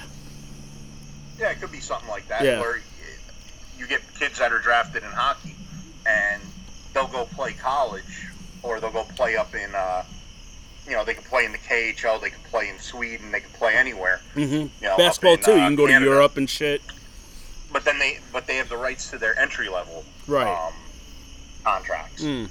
Yeah, 1.39 1.51
it 1.51 1.61
could 1.61 1.71
be 1.71 1.79
something 1.79 2.09
like 2.09 2.27
that 2.27 2.43
Yeah. 2.43 2.59
where 2.59 2.81
you 3.77 3.87
get 3.87 4.01
kids 4.19 4.39
that 4.39 4.51
are 4.51 4.59
drafted 4.59 5.03
in 5.03 5.09
hockey 5.11 5.55
and 6.05 6.41
they'll 6.93 7.07
go 7.07 7.25
play 7.25 7.53
college 7.53 8.27
or 8.61 8.79
they'll 8.81 8.91
go 8.91 9.03
play 9.15 9.37
up 9.37 9.55
in, 9.55 9.73
uh, 9.73 10.03
you 10.85 10.91
know, 10.93 11.05
they 11.05 11.13
can 11.13 11.23
play 11.23 11.45
in 11.45 11.51
the 11.53 11.57
KHL, 11.59 12.19
they 12.19 12.29
can 12.29 12.41
play 12.49 12.67
in 12.67 12.77
Sweden, 12.79 13.31
they 13.31 13.39
can 13.39 13.51
play 13.51 13.75
anywhere. 13.75 14.19
Mm-hmm. 14.35 14.53
You 14.53 14.69
know, 14.81 14.97
Basketball 14.97 15.33
in, 15.35 15.39
too. 15.43 15.51
you 15.51 15.57
uh, 15.61 15.67
can 15.67 15.75
go 15.75 15.87
Canada. 15.87 16.05
to 16.05 16.11
Europe 16.11 16.35
and 16.37 16.49
shit. 16.49 16.81
But 17.71 17.85
then 17.85 17.99
they, 17.99 18.19
but 18.33 18.47
they 18.47 18.55
have 18.57 18.67
the 18.67 18.77
rights 18.77 19.09
to 19.11 19.17
their 19.17 19.37
entry 19.39 19.69
level 19.69 20.03
Right. 20.27 20.47
um, 20.47 20.73
contracts. 21.63 22.23
Mm. 22.23 22.49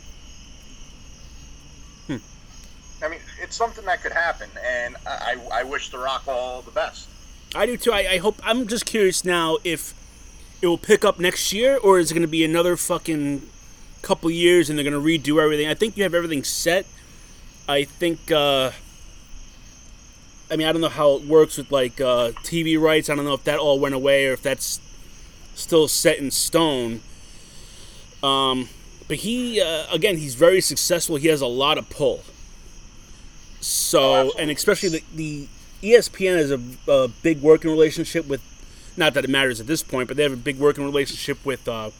I 3.00 3.08
mean, 3.08 3.20
it's 3.48 3.56
something 3.56 3.86
that 3.86 4.02
could 4.02 4.12
happen, 4.12 4.50
and 4.62 4.94
I, 5.06 5.36
I 5.50 5.64
wish 5.64 5.88
The 5.88 5.96
Rock 5.96 6.28
all 6.28 6.60
the 6.60 6.70
best. 6.70 7.08
I 7.54 7.64
do 7.64 7.78
too. 7.78 7.92
I, 7.92 8.06
I 8.10 8.18
hope. 8.18 8.38
I'm 8.44 8.66
just 8.66 8.84
curious 8.84 9.24
now 9.24 9.56
if 9.64 9.94
it 10.60 10.66
will 10.66 10.76
pick 10.76 11.02
up 11.02 11.18
next 11.18 11.50
year, 11.50 11.78
or 11.78 11.98
is 11.98 12.10
it 12.10 12.14
going 12.14 12.20
to 12.20 12.28
be 12.28 12.44
another 12.44 12.76
fucking 12.76 13.48
couple 14.02 14.30
years 14.30 14.68
and 14.68 14.78
they're 14.78 14.84
going 14.84 14.92
to 14.92 15.00
redo 15.32 15.42
everything? 15.42 15.66
I 15.66 15.72
think 15.72 15.96
you 15.96 16.02
have 16.02 16.12
everything 16.12 16.44
set. 16.44 16.84
I 17.66 17.84
think. 17.84 18.30
uh 18.30 18.72
I 20.50 20.56
mean, 20.56 20.66
I 20.66 20.72
don't 20.72 20.80
know 20.80 20.88
how 20.88 21.12
it 21.12 21.24
works 21.24 21.58
with 21.58 21.70
like 21.70 22.00
uh, 22.00 22.32
TV 22.42 22.80
rights. 22.80 23.10
I 23.10 23.14
don't 23.14 23.26
know 23.26 23.34
if 23.34 23.44
that 23.44 23.58
all 23.58 23.78
went 23.78 23.94
away 23.94 24.26
or 24.26 24.32
if 24.32 24.42
that's 24.42 24.80
still 25.54 25.88
set 25.88 26.18
in 26.18 26.30
stone. 26.30 27.00
Um, 28.22 28.70
but 29.08 29.18
he, 29.18 29.60
uh, 29.60 29.84
again, 29.92 30.16
he's 30.16 30.34
very 30.36 30.62
successful. 30.62 31.16
He 31.16 31.28
has 31.28 31.42
a 31.42 31.46
lot 31.46 31.76
of 31.76 31.90
pull. 31.90 32.24
So, 33.60 34.32
and 34.38 34.50
especially 34.50 34.88
the, 34.88 35.02
the 35.14 35.48
ESPN 35.82 36.36
has 36.36 36.50
a, 36.50 36.60
a 36.90 37.08
big 37.08 37.40
working 37.40 37.70
relationship 37.70 38.26
with, 38.26 38.42
not 38.96 39.14
that 39.14 39.24
it 39.24 39.30
matters 39.30 39.60
at 39.60 39.66
this 39.66 39.82
point, 39.82 40.08
but 40.08 40.16
they 40.16 40.22
have 40.22 40.32
a 40.32 40.36
big 40.36 40.58
working 40.58 40.84
relationship 40.84 41.44
with 41.44 41.66
uh, 41.68 41.90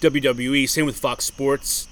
WWE. 0.00 0.68
Same 0.68 0.86
with 0.86 0.98
Fox 0.98 1.24
Sports. 1.24 1.88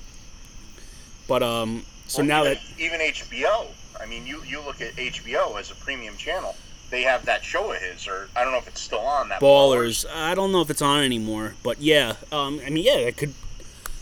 But 1.29 1.43
um, 1.43 1.85
so 2.07 2.23
Well, 2.23 2.27
now 2.27 2.45
even, 2.45 2.55
that 2.55 2.81
even 2.81 3.01
HBO, 3.01 3.69
I 4.01 4.07
mean, 4.07 4.27
you 4.27 4.43
you 4.45 4.61
look 4.61 4.81
at 4.81 4.97
HBO 4.97 5.59
as 5.59 5.71
a 5.71 5.77
premium 5.77 6.17
channel. 6.17 6.57
They 6.91 7.03
have 7.03 7.27
that 7.27 7.45
show 7.45 7.73
of 7.73 7.81
his, 7.81 8.09
or 8.09 8.29
I 8.35 8.43
don't 8.43 8.53
know 8.53 8.59
if 8.59 8.67
it's 8.67 8.81
still 8.81 8.99
on. 8.99 9.29
That 9.29 9.41
Ballers, 9.41 10.05
I 10.13 10.35
don't 10.35 10.51
know 10.51 10.61
if 10.61 10.71
it's 10.71 10.83
on 10.83 11.05
anymore, 11.05 11.55
but 11.63 11.81
yeah, 11.81 12.15
um, 12.33 12.61
I 12.67 12.71
mean, 12.71 12.85
yeah, 12.85 13.05
that 13.05 13.17
could 13.17 13.35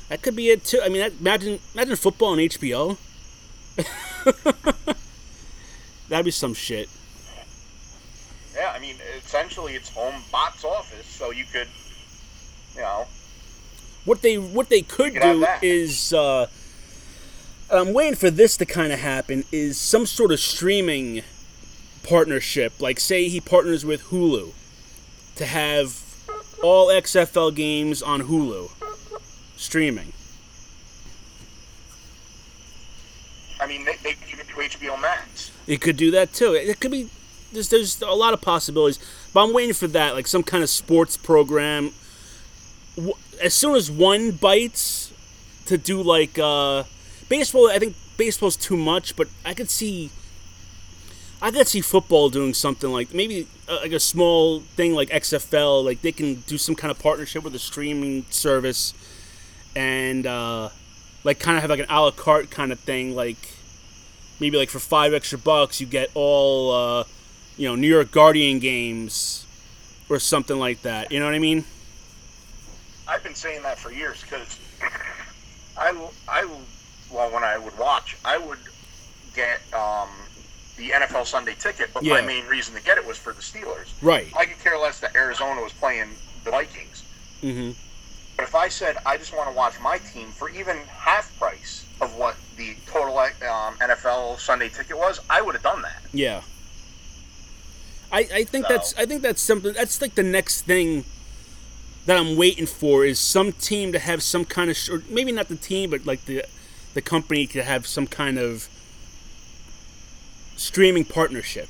that 0.08 0.22
could 0.22 0.34
be 0.34 0.48
it 0.48 0.64
too. 0.64 0.80
I 0.82 0.88
mean, 0.88 1.00
that, 1.00 1.12
imagine 1.20 1.60
imagine 1.74 1.96
football 1.96 2.32
on 2.32 2.38
HBO. 2.38 2.96
That'd 6.08 6.24
be 6.24 6.30
some 6.30 6.54
shit. 6.54 6.88
Yeah, 8.54 8.72
I 8.74 8.78
mean, 8.78 8.96
essentially, 9.24 9.74
it's 9.74 9.88
home 9.90 10.22
box 10.32 10.64
office, 10.64 11.06
so 11.06 11.30
you 11.30 11.44
could, 11.52 11.68
you 12.74 12.80
know, 12.80 13.06
What 14.04 14.22
they 14.22 14.36
what 14.36 14.68
they 14.68 14.82
could 14.82 15.12
could 15.14 15.22
do 15.22 15.46
is, 15.62 16.12
uh, 16.12 16.46
I'm 17.70 17.92
waiting 17.92 18.16
for 18.16 18.30
this 18.30 18.56
to 18.56 18.66
kind 18.66 18.92
of 18.92 18.98
happen. 18.98 19.44
Is 19.52 19.78
some 19.78 20.06
sort 20.06 20.32
of 20.32 20.40
streaming 20.40 21.22
partnership, 22.02 22.80
like 22.80 22.98
say 22.98 23.28
he 23.28 23.40
partners 23.40 23.84
with 23.84 24.04
Hulu 24.04 24.52
to 25.36 25.46
have 25.46 26.02
all 26.62 26.88
XFL 26.88 27.54
games 27.54 28.02
on 28.02 28.22
Hulu 28.22 28.70
streaming. 29.56 30.12
I 33.60 33.66
mean, 33.66 33.84
they, 33.84 33.96
they 34.02 34.14
could 34.14 34.46
do 34.48 34.54
HBO 34.54 35.00
Max. 35.00 35.37
It 35.68 35.82
could 35.82 35.98
do 35.98 36.10
that 36.12 36.32
too. 36.32 36.54
It 36.54 36.80
could 36.80 36.90
be. 36.90 37.10
There's 37.52 37.68
there's 37.68 38.00
a 38.00 38.12
lot 38.12 38.32
of 38.32 38.40
possibilities, 38.40 38.98
but 39.32 39.44
I'm 39.44 39.52
waiting 39.52 39.74
for 39.74 39.86
that, 39.88 40.14
like 40.14 40.26
some 40.26 40.42
kind 40.42 40.64
of 40.64 40.70
sports 40.70 41.16
program. 41.18 41.92
As 43.40 43.54
soon 43.54 43.76
as 43.76 43.90
one 43.90 44.32
bites 44.32 45.12
to 45.66 45.76
do 45.76 46.02
like 46.02 46.38
uh, 46.38 46.84
baseball, 47.28 47.70
I 47.70 47.78
think 47.78 47.94
baseball's 48.16 48.56
too 48.56 48.76
much, 48.78 49.14
but 49.14 49.28
I 49.44 49.54
could 49.54 49.68
see. 49.70 50.10
I 51.40 51.52
could 51.52 51.68
see 51.68 51.82
football 51.82 52.30
doing 52.30 52.52
something 52.52 52.90
like 52.90 53.14
maybe 53.14 53.46
uh, 53.68 53.78
like 53.82 53.92
a 53.92 54.00
small 54.00 54.60
thing 54.60 54.94
like 54.94 55.10
XFL, 55.10 55.84
like 55.84 56.00
they 56.00 56.12
can 56.12 56.36
do 56.46 56.56
some 56.58 56.74
kind 56.74 56.90
of 56.90 56.98
partnership 56.98 57.44
with 57.44 57.54
a 57.54 57.60
streaming 57.60 58.24
service, 58.30 58.94
and 59.76 60.26
uh, 60.26 60.70
like 61.24 61.38
kind 61.38 61.58
of 61.58 61.62
have 61.62 61.70
like 61.70 61.80
an 61.80 61.86
a 61.90 62.00
la 62.00 62.10
carte 62.10 62.50
kind 62.50 62.72
of 62.72 62.80
thing, 62.80 63.14
like 63.14 63.57
maybe 64.40 64.56
like 64.56 64.70
for 64.70 64.78
five 64.78 65.14
extra 65.14 65.38
bucks 65.38 65.80
you 65.80 65.86
get 65.86 66.10
all 66.14 66.72
uh, 66.72 67.04
you 67.56 67.68
know 67.68 67.74
New 67.74 67.88
York 67.88 68.10
Guardian 68.10 68.58
games 68.58 69.46
or 70.08 70.18
something 70.18 70.58
like 70.58 70.82
that. 70.82 71.12
You 71.12 71.20
know 71.20 71.26
what 71.26 71.34
I 71.34 71.38
mean? 71.38 71.64
I've 73.06 73.22
been 73.22 73.34
saying 73.34 73.62
that 73.62 73.78
for 73.78 73.90
years 73.90 74.22
because 74.22 74.58
I, 75.76 75.92
I, 76.28 76.48
well, 77.10 77.32
when 77.32 77.42
I 77.42 77.56
would 77.56 77.76
watch, 77.78 78.16
I 78.24 78.36
would 78.38 78.58
get 79.34 79.60
um, 79.72 80.08
the 80.76 80.90
NFL 80.90 81.26
Sunday 81.26 81.54
ticket, 81.58 81.90
but 81.94 82.04
my 82.04 82.20
main 82.20 82.46
reason 82.46 82.74
to 82.74 82.82
get 82.82 82.98
it 82.98 83.06
was 83.06 83.16
for 83.16 83.32
the 83.32 83.40
Steelers. 83.40 83.88
Right. 84.02 84.28
I 84.36 84.44
could 84.44 84.58
care 84.60 84.78
less 84.78 85.00
that 85.00 85.14
Arizona 85.16 85.62
was 85.62 85.72
playing 85.72 86.08
the 86.44 86.50
Vikings. 86.50 87.02
hmm 87.40 87.70
But 88.36 88.44
if 88.44 88.54
I 88.54 88.68
said 88.68 88.96
I 89.06 89.16
just 89.16 89.34
want 89.34 89.48
to 89.50 89.56
watch 89.56 89.74
my 89.80 89.98
team 89.98 90.28
for 90.28 90.48
even 90.50 90.76
half 90.88 91.36
price 91.38 91.86
of 92.00 92.14
what 92.16 92.36
the 92.58 92.76
total 92.86 93.16
um, 93.18 93.74
NFL 93.78 94.38
Sunday 94.38 94.68
ticket 94.68 94.98
was, 94.98 95.20
I 95.30 95.40
would 95.40 95.54
have 95.54 95.62
done 95.62 95.80
that. 95.82 96.02
Yeah. 96.12 96.42
I, 98.12 98.20
I 98.32 98.44
think 98.44 98.66
So- 98.66 98.74
that's 98.74 98.94
I 98.98 99.06
think 99.06 99.22
that's 99.22 99.40
something 99.40 99.72
that's 99.74 100.00
like 100.02 100.14
the 100.14 100.22
next 100.22 100.62
thing 100.62 101.04
that 102.06 102.16
I'm 102.16 102.36
waiting 102.36 102.64
for 102.66 103.04
is 103.04 103.18
some 103.20 103.52
team 103.52 103.92
to 103.92 103.98
have 103.98 104.22
some 104.22 104.44
kind 104.46 104.70
of 104.70 104.78
or 104.90 105.02
maybe 105.10 105.30
not 105.30 105.48
the 105.48 105.56
team 105.56 105.90
but 105.90 106.06
like 106.06 106.24
the 106.24 106.42
the 106.94 107.02
company 107.02 107.46
to 107.48 107.62
have 107.62 107.86
some 107.86 108.06
kind 108.06 108.38
of 108.38 108.68
streaming 110.56 111.04
partnership. 111.04 111.68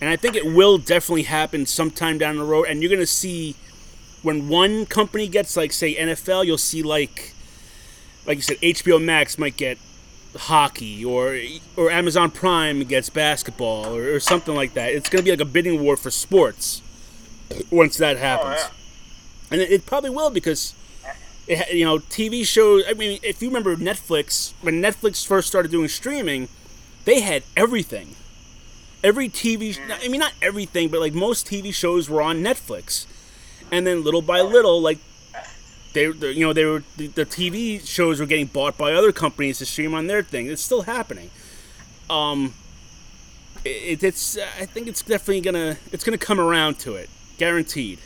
And 0.00 0.08
I 0.08 0.16
think 0.16 0.34
it 0.34 0.46
will 0.46 0.78
definitely 0.78 1.24
happen 1.24 1.66
sometime 1.66 2.16
down 2.16 2.36
the 2.38 2.44
road 2.44 2.64
and 2.64 2.82
you're 2.82 2.88
going 2.88 3.00
to 3.00 3.06
see 3.06 3.56
when 4.22 4.48
one 4.48 4.86
company 4.86 5.28
gets 5.28 5.58
like 5.58 5.72
say 5.72 5.94
NFL 5.94 6.46
you'll 6.46 6.56
see 6.56 6.82
like 6.82 7.33
like 8.26 8.36
you 8.36 8.42
said 8.42 8.56
HBO 8.58 9.02
Max 9.02 9.38
might 9.38 9.56
get 9.56 9.78
hockey 10.36 11.04
or 11.04 11.38
or 11.76 11.90
Amazon 11.90 12.30
Prime 12.30 12.80
gets 12.80 13.08
basketball 13.10 13.96
or, 13.96 14.14
or 14.14 14.20
something 14.20 14.54
like 14.54 14.74
that. 14.74 14.92
It's 14.92 15.08
going 15.08 15.20
to 15.20 15.24
be 15.24 15.30
like 15.30 15.40
a 15.40 15.50
bidding 15.50 15.82
war 15.82 15.96
for 15.96 16.10
sports 16.10 16.82
once 17.70 17.96
that 17.98 18.16
oh, 18.16 18.20
happens. 18.20 18.60
Oh, 18.64 18.70
And 19.50 19.60
it, 19.60 19.70
it 19.70 19.86
probably 19.86 20.10
will 20.10 20.30
because 20.30 20.74
it, 21.46 21.72
you 21.72 21.84
know 21.84 21.98
TV 21.98 22.44
shows. 22.44 22.84
I 22.88 22.94
mean, 22.94 23.18
if 23.22 23.42
you 23.42 23.48
remember 23.48 23.76
Netflix 23.76 24.52
when 24.60 24.80
Netflix 24.80 25.26
first 25.26 25.48
started 25.48 25.70
doing 25.70 25.88
streaming, 25.88 26.48
they 27.04 27.20
had 27.20 27.42
everything. 27.56 28.16
Every 29.02 29.28
TV, 29.28 29.76
mm. 29.76 29.98
I 30.02 30.08
mean, 30.08 30.20
not 30.20 30.32
everything, 30.40 30.88
but 30.88 30.98
like 30.98 31.12
most 31.12 31.46
TV 31.46 31.74
shows 31.74 32.08
were 32.08 32.22
on 32.22 32.38
Netflix, 32.42 33.06
and 33.70 33.86
then 33.86 34.02
little 34.02 34.22
by 34.22 34.40
little, 34.40 34.80
like 34.80 34.98
they, 35.94 36.06
you 36.08 36.40
know, 36.44 36.52
they 36.52 36.64
were 36.66 36.82
the, 36.96 37.08
TV 37.08 37.84
shows 37.86 38.20
were 38.20 38.26
getting 38.26 38.46
bought 38.46 38.76
by 38.76 38.92
other 38.92 39.12
companies 39.12 39.58
to 39.58 39.66
stream 39.66 39.94
on 39.94 40.06
their 40.06 40.22
thing. 40.22 40.48
It's 40.48 40.62
still 40.62 40.82
happening. 40.82 41.30
Um, 42.10 42.52
it, 43.64 44.02
it's 44.02 44.36
I 44.36 44.66
think 44.66 44.88
it's 44.88 45.02
definitely 45.02 45.40
gonna 45.40 45.78
it's 45.92 46.04
gonna 46.04 46.18
come 46.18 46.38
around 46.38 46.78
to 46.80 46.94
it, 46.96 47.08
guaranteed. 47.38 47.98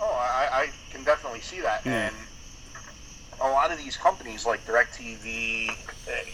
Oh, 0.00 0.06
I, 0.06 0.64
I 0.64 0.68
can 0.92 1.02
definitely 1.04 1.40
see 1.40 1.60
that, 1.60 1.82
Yeah. 1.84 2.08
and 2.08 2.16
a 3.40 3.48
lot 3.48 3.72
of 3.72 3.78
these 3.78 3.96
companies 3.96 4.46
like 4.46 4.64
DirecTV, 4.66 5.70
uh, 5.70 5.74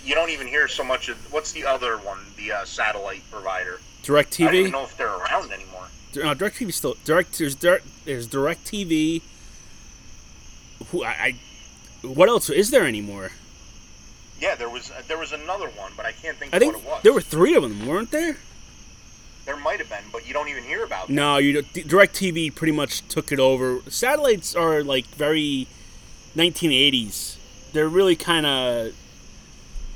you 0.04 0.14
don't 0.14 0.30
even 0.30 0.46
hear 0.46 0.68
so 0.68 0.84
much 0.84 1.08
of 1.08 1.16
what's 1.32 1.52
the 1.52 1.64
other 1.64 1.96
one, 1.98 2.18
the 2.36 2.52
uh, 2.52 2.64
satellite 2.64 3.22
provider. 3.30 3.80
DirecTV. 4.02 4.42
I 4.42 4.46
don't 4.46 4.54
even 4.56 4.72
know 4.72 4.84
if 4.84 4.96
they're 4.96 5.14
around 5.14 5.52
anymore. 5.52 5.86
no, 6.16 6.34
DirecTV 6.34 6.72
still 6.72 6.96
direct. 7.04 7.38
There's 7.38 7.54
direct. 7.54 7.86
There's 8.04 8.26
DirecTV. 8.28 9.22
Who 10.88 11.04
I, 11.04 11.08
I, 12.02 12.06
what 12.06 12.28
else 12.28 12.48
is 12.50 12.70
there 12.70 12.86
anymore? 12.86 13.30
Yeah, 14.40 14.54
there 14.54 14.70
was 14.70 14.90
uh, 14.90 15.02
there 15.06 15.18
was 15.18 15.32
another 15.32 15.68
one, 15.68 15.92
but 15.96 16.06
I 16.06 16.12
can't 16.12 16.36
think 16.36 16.54
I 16.54 16.56
of 16.56 16.62
think 16.62 16.74
what 16.76 16.82
it 16.82 16.88
was. 16.88 17.02
there 17.02 17.12
were 17.12 17.20
three 17.20 17.54
of 17.54 17.62
them, 17.62 17.86
weren't 17.86 18.10
there? 18.10 18.36
There 19.44 19.56
might 19.56 19.78
have 19.80 19.88
been, 19.88 20.04
but 20.12 20.26
you 20.26 20.32
don't 20.32 20.48
even 20.48 20.64
hear 20.64 20.84
about 20.84 21.06
them. 21.08 21.16
No, 21.16 21.38
you 21.38 21.52
don't- 21.54 21.72
DirecTV 21.72 22.54
pretty 22.54 22.72
much 22.72 23.06
took 23.08 23.32
it 23.32 23.40
over. 23.40 23.80
Satellites 23.88 24.54
are 24.54 24.82
like 24.82 25.06
very 25.06 25.66
1980s. 26.36 27.36
They're 27.72 27.88
really 27.88 28.16
kind 28.16 28.46
of. 28.46 28.92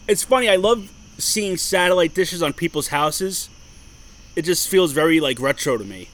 It's 0.09 0.25
funny. 0.25 0.49
I 0.49 0.57
love 0.57 0.91
seeing 1.19 1.57
satellite 1.57 2.15
dishes 2.15 2.43
on 2.43 2.53
people's 2.53 2.89
houses. 2.89 3.49
It 4.37 4.43
just 4.43 4.69
feels 4.69 4.93
very 4.93 5.21
like 5.21 5.41
retro 5.41 5.79
to 5.79 5.85
me. 5.85 6.09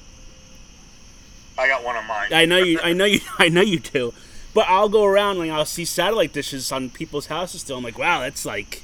I 1.59 1.67
got 1.69 1.83
one 1.85 1.97
on 1.97 2.07
mine. 2.07 2.33
I 2.33 2.45
know 2.45 2.59
you. 2.59 2.79
I 2.83 2.93
know 2.93 3.05
you. 3.07 3.21
I 3.39 3.49
know 3.49 3.61
you 3.63 3.79
do. 3.81 4.13
But 4.53 4.67
I'll 4.69 4.89
go 4.89 5.05
around 5.05 5.41
and 5.41 5.53
I'll 5.53 5.65
see 5.65 5.85
satellite 5.85 6.33
dishes 6.33 6.73
on 6.73 6.91
people's 6.91 7.27
houses 7.27 7.61
still. 7.61 7.79
I'm 7.79 7.85
like, 7.85 7.99
wow, 7.99 8.21
that's 8.21 8.45
like, 8.45 8.83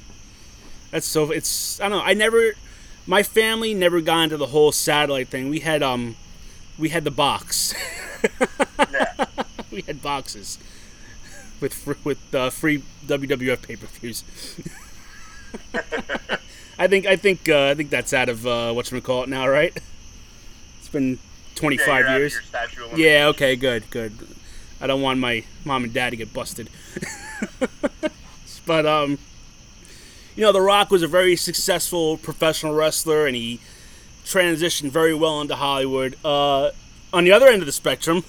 that's 0.91 1.05
so. 1.05 1.31
It's 1.31 1.79
I 1.81 1.89
don't 1.89 1.99
know. 1.99 2.03
I 2.03 2.13
never, 2.13 2.53
my 3.05 3.21
family 3.21 3.73
never 3.73 3.99
got 3.99 4.23
into 4.23 4.37
the 4.37 4.47
whole 4.47 4.71
satellite 4.71 5.27
thing. 5.27 5.49
We 5.49 5.59
had 5.59 5.83
um, 5.83 6.15
we 6.79 6.89
had 6.89 7.03
the 7.03 7.11
box. 7.11 7.73
yeah. 8.91 9.25
we 9.71 9.81
had 9.81 10.01
boxes 10.01 10.57
with 11.59 12.05
with 12.05 12.33
uh, 12.33 12.49
free 12.49 12.83
WWF 13.05 13.61
pay 13.61 13.75
per 13.75 13.87
views. 13.87 14.23
I 16.79 16.87
think 16.87 17.05
I 17.05 17.15
think 17.15 17.49
uh, 17.49 17.69
I 17.69 17.73
think 17.75 17.89
that's 17.89 18.13
out 18.13 18.29
of 18.29 18.45
uh, 18.45 18.71
what 18.71 18.91
you 18.91 19.01
call 19.01 19.23
it 19.23 19.29
now, 19.29 19.47
right? 19.47 19.75
It's 20.79 20.89
been 20.89 21.19
25 21.55 21.87
Yeah, 21.87 21.95
you're 21.97 22.07
out 22.07 22.15
of 22.15 22.19
years. 22.21 22.33
your 22.33 22.41
statute 22.43 22.91
of 22.93 22.99
Yeah, 22.99 23.27
okay, 23.27 23.55
good, 23.55 23.89
good. 23.89 24.13
I 24.79 24.87
don't 24.87 25.01
want 25.01 25.19
my 25.19 25.43
mom 25.65 25.83
and 25.83 25.93
dad 25.93 26.11
to 26.11 26.15
get 26.15 26.33
busted. 26.33 26.69
but 28.65 28.85
um 28.85 29.17
you 30.35 30.43
know, 30.43 30.51
The 30.51 30.61
Rock 30.61 30.91
was 30.91 31.01
a 31.01 31.07
very 31.07 31.35
successful 31.35 32.17
professional 32.17 32.73
wrestler 32.73 33.25
and 33.25 33.35
he 33.35 33.59
transitioned 34.23 34.91
very 34.91 35.13
well 35.13 35.41
into 35.41 35.55
Hollywood. 35.55 36.15
Uh 36.23 36.71
on 37.13 37.23
the 37.23 37.31
other 37.31 37.47
end 37.47 37.61
of 37.61 37.65
the 37.65 37.71
spectrum 37.71 38.23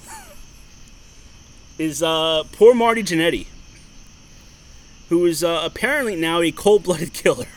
is 1.77 2.01
uh 2.01 2.43
poor 2.51 2.73
Marty 2.73 3.03
Jannetty, 3.03 3.47
who 5.09 5.25
is 5.25 5.43
uh, 5.43 5.61
apparently 5.63 6.15
now 6.15 6.41
a 6.41 6.51
cold-blooded 6.51 7.13
killer. 7.13 7.47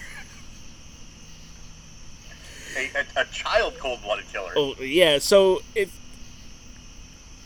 A, 2.76 2.90
a, 2.97 3.22
a 3.22 3.24
child 3.26 3.74
cold-blooded 3.78 4.26
killer. 4.32 4.53
Oh 4.57 4.74
yeah. 4.80 5.18
So 5.18 5.62
if 5.74 5.99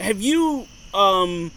have 0.01 0.20
you 0.20 0.66
um 0.97 1.51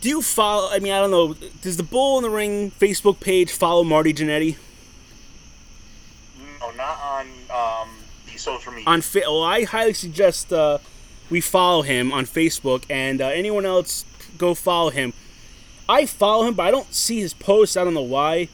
do 0.00 0.08
you 0.08 0.22
follow? 0.22 0.70
I 0.70 0.78
mean, 0.78 0.92
I 0.92 0.98
don't 0.98 1.10
know. 1.10 1.34
Does 1.60 1.76
the 1.76 1.82
Bull 1.82 2.16
in 2.16 2.22
the 2.22 2.30
Ring 2.30 2.70
Facebook 2.70 3.20
page 3.20 3.52
follow 3.52 3.84
Marty 3.84 4.14
Jannetty 4.14 4.56
No, 6.60 6.70
not 6.70 6.98
on 7.00 7.26
um, 7.50 7.88
the 8.26 8.38
social 8.38 8.72
media. 8.72 8.88
on? 8.88 9.02
Fa- 9.02 9.20
well, 9.26 9.42
I 9.42 9.64
highly 9.64 9.92
suggest 9.92 10.52
uh, 10.52 10.78
we 11.28 11.40
follow 11.42 11.82
him 11.82 12.12
on 12.12 12.24
Facebook, 12.24 12.84
and 12.88 13.20
uh, 13.20 13.26
anyone 13.26 13.66
else 13.66 14.06
go 14.38 14.54
follow 14.54 14.88
him. 14.90 15.12
I 15.86 16.06
follow 16.06 16.46
him, 16.46 16.54
but 16.54 16.66
I 16.66 16.70
don't 16.70 16.94
see 16.94 17.20
his 17.20 17.34
posts. 17.34 17.76
I 17.76 17.84
don't 17.84 17.94
know 17.94 18.00
why, 18.00 18.48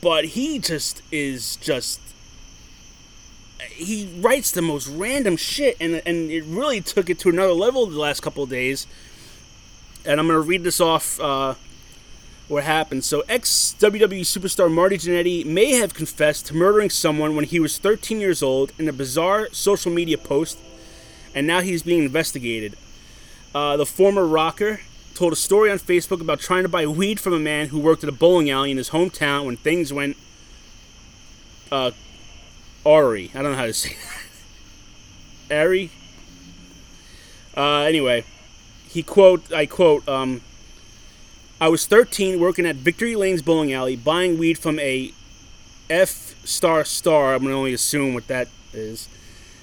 but 0.00 0.24
he 0.24 0.58
just 0.58 1.02
is 1.12 1.54
just. 1.56 2.00
He 3.82 4.08
writes 4.20 4.50
the 4.50 4.62
most 4.62 4.88
random 4.88 5.36
shit, 5.36 5.76
and 5.80 6.02
and 6.06 6.30
it 6.30 6.44
really 6.44 6.80
took 6.80 7.10
it 7.10 7.18
to 7.20 7.28
another 7.28 7.52
level 7.52 7.86
the 7.86 7.98
last 7.98 8.20
couple 8.20 8.42
of 8.42 8.50
days. 8.50 8.86
And 10.04 10.18
I'm 10.18 10.26
gonna 10.26 10.40
read 10.40 10.64
this 10.64 10.80
off. 10.80 11.20
Uh, 11.20 11.54
what 12.48 12.64
happened? 12.64 13.04
So, 13.04 13.22
ex 13.28 13.74
WWE 13.78 14.22
superstar 14.22 14.70
Marty 14.70 14.98
Jannetty 14.98 15.44
may 15.44 15.72
have 15.72 15.94
confessed 15.94 16.46
to 16.46 16.54
murdering 16.54 16.90
someone 16.90 17.34
when 17.34 17.44
he 17.44 17.58
was 17.58 17.78
13 17.78 18.20
years 18.20 18.42
old 18.42 18.72
in 18.78 18.88
a 18.88 18.92
bizarre 18.92 19.48
social 19.52 19.92
media 19.92 20.18
post, 20.18 20.58
and 21.34 21.46
now 21.46 21.60
he's 21.60 21.82
being 21.82 22.04
investigated. 22.04 22.76
Uh, 23.54 23.76
the 23.76 23.86
former 23.86 24.26
rocker 24.26 24.80
told 25.14 25.32
a 25.32 25.36
story 25.36 25.70
on 25.70 25.78
Facebook 25.78 26.20
about 26.20 26.40
trying 26.40 26.62
to 26.62 26.68
buy 26.68 26.86
weed 26.86 27.20
from 27.20 27.32
a 27.32 27.38
man 27.38 27.68
who 27.68 27.78
worked 27.78 28.02
at 28.02 28.08
a 28.08 28.12
bowling 28.12 28.50
alley 28.50 28.70
in 28.70 28.76
his 28.76 28.90
hometown 28.90 29.46
when 29.46 29.56
things 29.56 29.92
went 29.92 30.16
uh, 31.70 31.90
Ari. 32.84 33.30
I 33.34 33.42
don't 33.42 33.52
know 33.52 33.58
how 33.58 33.66
to 33.66 33.74
say 33.74 33.96
that. 35.48 35.56
Ari? 35.56 35.90
Uh, 37.56 37.80
anyway, 37.80 38.24
he 38.88 39.02
quote, 39.02 39.52
I 39.52 39.66
quote, 39.66 40.08
um, 40.08 40.40
I 41.60 41.68
was 41.68 41.86
13 41.86 42.40
working 42.40 42.66
at 42.66 42.76
Victory 42.76 43.14
Lane's 43.14 43.42
bowling 43.42 43.72
alley 43.72 43.94
buying 43.94 44.38
weed 44.38 44.58
from 44.58 44.78
a 44.78 45.12
F 45.88 46.34
star 46.44 46.84
star, 46.84 47.34
I'm 47.34 47.42
going 47.42 47.52
to 47.52 47.56
only 47.56 47.74
assume 47.74 48.14
what 48.14 48.26
that 48.28 48.48
is, 48.72 49.08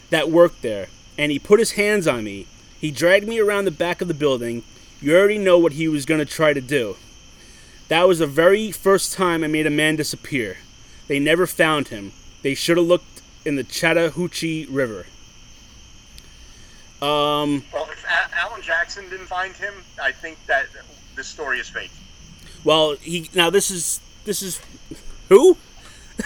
that 0.10 0.30
worked 0.30 0.62
there. 0.62 0.88
And 1.18 1.32
he 1.32 1.40
put 1.40 1.60
his 1.60 1.72
hands 1.72 2.08
on 2.08 2.24
me. 2.24 2.48
He 2.80 2.92
dragged 2.92 3.28
me 3.28 3.40
around 3.40 3.66
the 3.66 3.72
back 3.72 4.02
of 4.02 4.08
the 4.08 4.14
building. 4.14 4.64
You 5.02 5.18
already 5.18 5.38
know 5.38 5.58
what 5.58 5.74
he 5.74 5.88
was 5.88 6.06
going 6.06 6.20
to 6.20 6.26
try 6.26 6.54
to 6.54 6.62
do. 6.62 6.96
That 7.90 8.08
was 8.08 8.20
the 8.20 8.28
very 8.28 8.72
first 8.72 9.14
time 9.14 9.44
I 9.44 9.48
made 9.48 9.66
a 9.66 9.72
man 9.72 9.96
disappear. 9.96 10.58
They 11.08 11.20
never 11.20 11.48
found 11.48 11.88
him. 11.88 12.14
They 12.42 12.56
should 12.56 12.78
have 12.78 12.86
looked 12.86 13.22
in 13.46 13.56
the 13.56 13.64
Chattahoochee 13.64 14.66
River. 14.70 15.06
Um, 17.02 17.64
well, 17.74 17.88
if 17.92 18.04
A- 18.06 18.36
Alan 18.38 18.62
Jackson 18.62 19.10
didn't 19.10 19.28
find 19.28 19.54
him, 19.56 19.74
I 20.02 20.12
think 20.12 20.38
that 20.48 20.68
this 21.16 21.28
story 21.28 21.60
is 21.60 21.70
fake. 21.70 21.92
well, 22.64 22.96
he 22.96 23.30
now 23.34 23.50
this 23.50 23.72
is 23.72 24.02
this 24.26 24.42
is 24.42 24.60
who? 25.30 25.58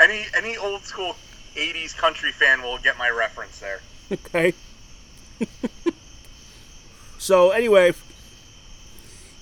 Any 0.00 0.24
any 0.36 0.56
old 0.56 0.82
school 0.82 1.14
'80s 1.54 1.96
country 1.96 2.32
fan 2.32 2.62
will 2.62 2.78
get 2.78 2.98
my 2.98 3.08
reference 3.08 3.60
there. 3.60 3.80
Okay. 4.10 4.52
so 7.18 7.50
anyway, 7.50 7.92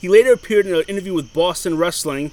he 0.00 0.08
later 0.08 0.32
appeared 0.34 0.66
in 0.66 0.74
an 0.74 0.82
interview 0.82 1.14
with 1.14 1.32
Boston 1.32 1.78
Wrestling 1.78 2.30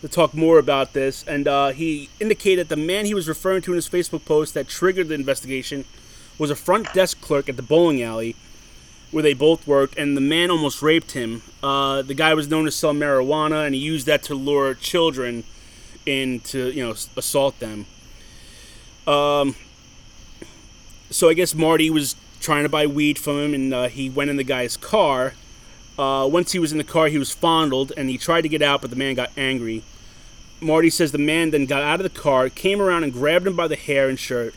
to 0.00 0.08
talk 0.08 0.34
more 0.34 0.58
about 0.58 0.92
this, 0.92 1.24
and 1.26 1.48
uh, 1.48 1.68
he 1.68 2.08
indicated 2.20 2.68
the 2.68 2.76
man 2.76 3.04
he 3.04 3.14
was 3.14 3.28
referring 3.28 3.62
to 3.62 3.72
in 3.72 3.76
his 3.76 3.88
Facebook 3.88 4.24
post 4.24 4.54
that 4.54 4.68
triggered 4.68 5.08
the 5.08 5.14
investigation 5.14 5.84
was 6.38 6.50
a 6.50 6.56
front 6.56 6.92
desk 6.94 7.20
clerk 7.20 7.48
at 7.48 7.56
the 7.56 7.62
bowling 7.62 8.02
alley 8.02 8.36
where 9.10 9.22
they 9.22 9.34
both 9.34 9.66
worked, 9.66 9.96
and 9.96 10.16
the 10.16 10.20
man 10.20 10.50
almost 10.50 10.82
raped 10.82 11.12
him. 11.12 11.42
Uh, 11.62 12.02
the 12.02 12.14
guy 12.14 12.34
was 12.34 12.48
known 12.48 12.64
to 12.64 12.70
sell 12.70 12.92
marijuana, 12.92 13.64
and 13.64 13.74
he 13.74 13.80
used 13.80 14.06
that 14.06 14.22
to 14.22 14.34
lure 14.34 14.74
children 14.74 15.44
in 16.06 16.40
to 16.40 16.70
you 16.70 16.84
know 16.84 16.94
assault 17.16 17.58
them. 17.58 17.86
Um, 19.06 19.56
so 21.10 21.28
I 21.28 21.34
guess 21.34 21.54
Marty 21.54 21.90
was 21.90 22.16
trying 22.40 22.62
to 22.64 22.68
buy 22.68 22.86
weed 22.86 23.18
from 23.18 23.38
him, 23.38 23.54
and 23.54 23.74
uh, 23.74 23.88
he 23.88 24.10
went 24.10 24.30
in 24.30 24.36
the 24.36 24.44
guy's 24.44 24.76
car. 24.76 25.34
Uh, 25.98 26.28
once 26.30 26.52
he 26.52 26.58
was 26.58 26.70
in 26.70 26.78
the 26.78 26.84
car, 26.84 27.08
he 27.08 27.18
was 27.18 27.32
fondled, 27.32 27.92
and 27.96 28.08
he 28.08 28.16
tried 28.16 28.42
to 28.42 28.48
get 28.48 28.62
out, 28.62 28.80
but 28.80 28.90
the 28.90 28.96
man 28.96 29.14
got 29.14 29.30
angry. 29.36 29.82
Marty 30.60 30.90
says 30.90 31.12
the 31.12 31.18
man 31.18 31.50
then 31.50 31.66
got 31.66 31.82
out 31.82 32.00
of 32.00 32.04
the 32.04 32.20
car, 32.20 32.48
came 32.48 32.80
around 32.80 33.02
and 33.04 33.12
grabbed 33.12 33.46
him 33.46 33.56
by 33.56 33.66
the 33.66 33.76
hair 33.76 34.08
and 34.08 34.18
shirt, 34.18 34.54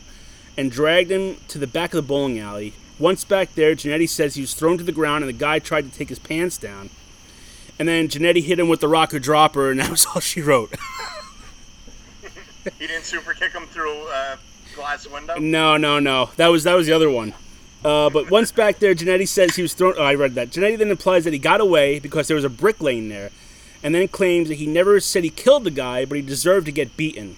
and 0.56 0.70
dragged 0.70 1.10
him 1.10 1.36
to 1.48 1.58
the 1.58 1.66
back 1.66 1.92
of 1.92 1.96
the 1.96 2.02
bowling 2.02 2.38
alley. 2.38 2.74
Once 2.98 3.24
back 3.24 3.54
there, 3.54 3.74
Jannetty 3.74 4.08
says 4.08 4.34
he 4.36 4.42
was 4.42 4.54
thrown 4.54 4.78
to 4.78 4.84
the 4.84 4.92
ground, 4.92 5.24
and 5.24 5.28
the 5.28 5.38
guy 5.38 5.58
tried 5.58 5.90
to 5.90 5.96
take 5.96 6.08
his 6.08 6.18
pants 6.20 6.56
down. 6.56 6.90
And 7.78 7.88
then 7.88 8.06
Jannetty 8.06 8.44
hit 8.44 8.60
him 8.60 8.68
with 8.68 8.80
the 8.80 8.88
rocker 8.88 9.18
dropper, 9.18 9.70
and 9.70 9.80
that 9.80 9.90
was 9.90 10.06
all 10.14 10.20
she 10.20 10.40
wrote. 10.40 10.74
He 12.78 12.86
didn't 12.86 13.04
super 13.04 13.34
kick 13.34 13.52
him 13.52 13.66
through 13.66 14.06
a 14.08 14.38
glass 14.76 15.08
window. 15.08 15.36
No, 15.38 15.76
no, 15.76 15.98
no. 15.98 16.30
That 16.36 16.48
was 16.48 16.62
that 16.62 16.74
was 16.74 16.86
the 16.86 16.92
other 16.92 17.10
one. 17.10 17.34
Uh, 17.84 18.08
but 18.10 18.30
once 18.30 18.52
back 18.52 18.78
there, 18.78 18.94
Jannetty 18.94 19.26
says 19.26 19.56
he 19.56 19.62
was 19.62 19.74
thrown. 19.74 19.94
Oh, 19.98 20.02
I 20.02 20.14
read 20.14 20.34
that. 20.34 20.50
Jannetty 20.50 20.78
then 20.78 20.90
implies 20.90 21.24
that 21.24 21.32
he 21.32 21.38
got 21.38 21.60
away 21.60 21.98
because 21.98 22.28
there 22.28 22.36
was 22.36 22.44
a 22.44 22.50
brick 22.50 22.80
lane 22.80 23.08
there, 23.08 23.30
and 23.82 23.94
then 23.94 24.06
claims 24.08 24.48
that 24.48 24.56
he 24.56 24.66
never 24.66 25.00
said 25.00 25.24
he 25.24 25.30
killed 25.30 25.64
the 25.64 25.70
guy, 25.70 26.04
but 26.04 26.16
he 26.16 26.22
deserved 26.22 26.66
to 26.66 26.72
get 26.72 26.96
beaten. 26.96 27.36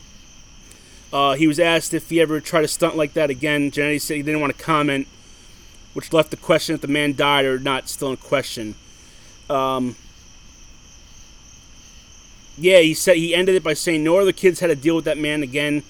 Uh, 1.12 1.34
he 1.34 1.46
was 1.46 1.58
asked 1.58 1.94
if 1.94 2.10
he 2.10 2.20
ever 2.20 2.40
tried 2.40 2.62
to 2.62 2.68
stunt 2.68 2.96
like 2.96 3.14
that 3.14 3.30
again. 3.30 3.70
Jannetty 3.70 4.00
said 4.00 4.16
he 4.16 4.22
didn't 4.22 4.40
want 4.40 4.54
to 4.56 4.62
comment, 4.62 5.06
which 5.94 6.12
left 6.12 6.30
the 6.30 6.36
question 6.36 6.74
if 6.74 6.80
the 6.80 6.88
man 6.88 7.14
died 7.14 7.44
or 7.46 7.58
not 7.58 7.88
still 7.88 8.10
in 8.10 8.16
question. 8.16 8.74
Um, 9.48 9.96
yeah, 12.58 12.80
he 12.80 12.94
said 12.94 13.16
he 13.16 13.34
ended 13.34 13.54
it 13.54 13.62
by 13.62 13.74
saying 13.74 14.04
no 14.04 14.18
other 14.18 14.32
kids 14.32 14.60
had 14.60 14.66
to 14.68 14.76
deal 14.76 14.96
with 14.96 15.04
that 15.06 15.18
man 15.18 15.42
again, 15.42 15.82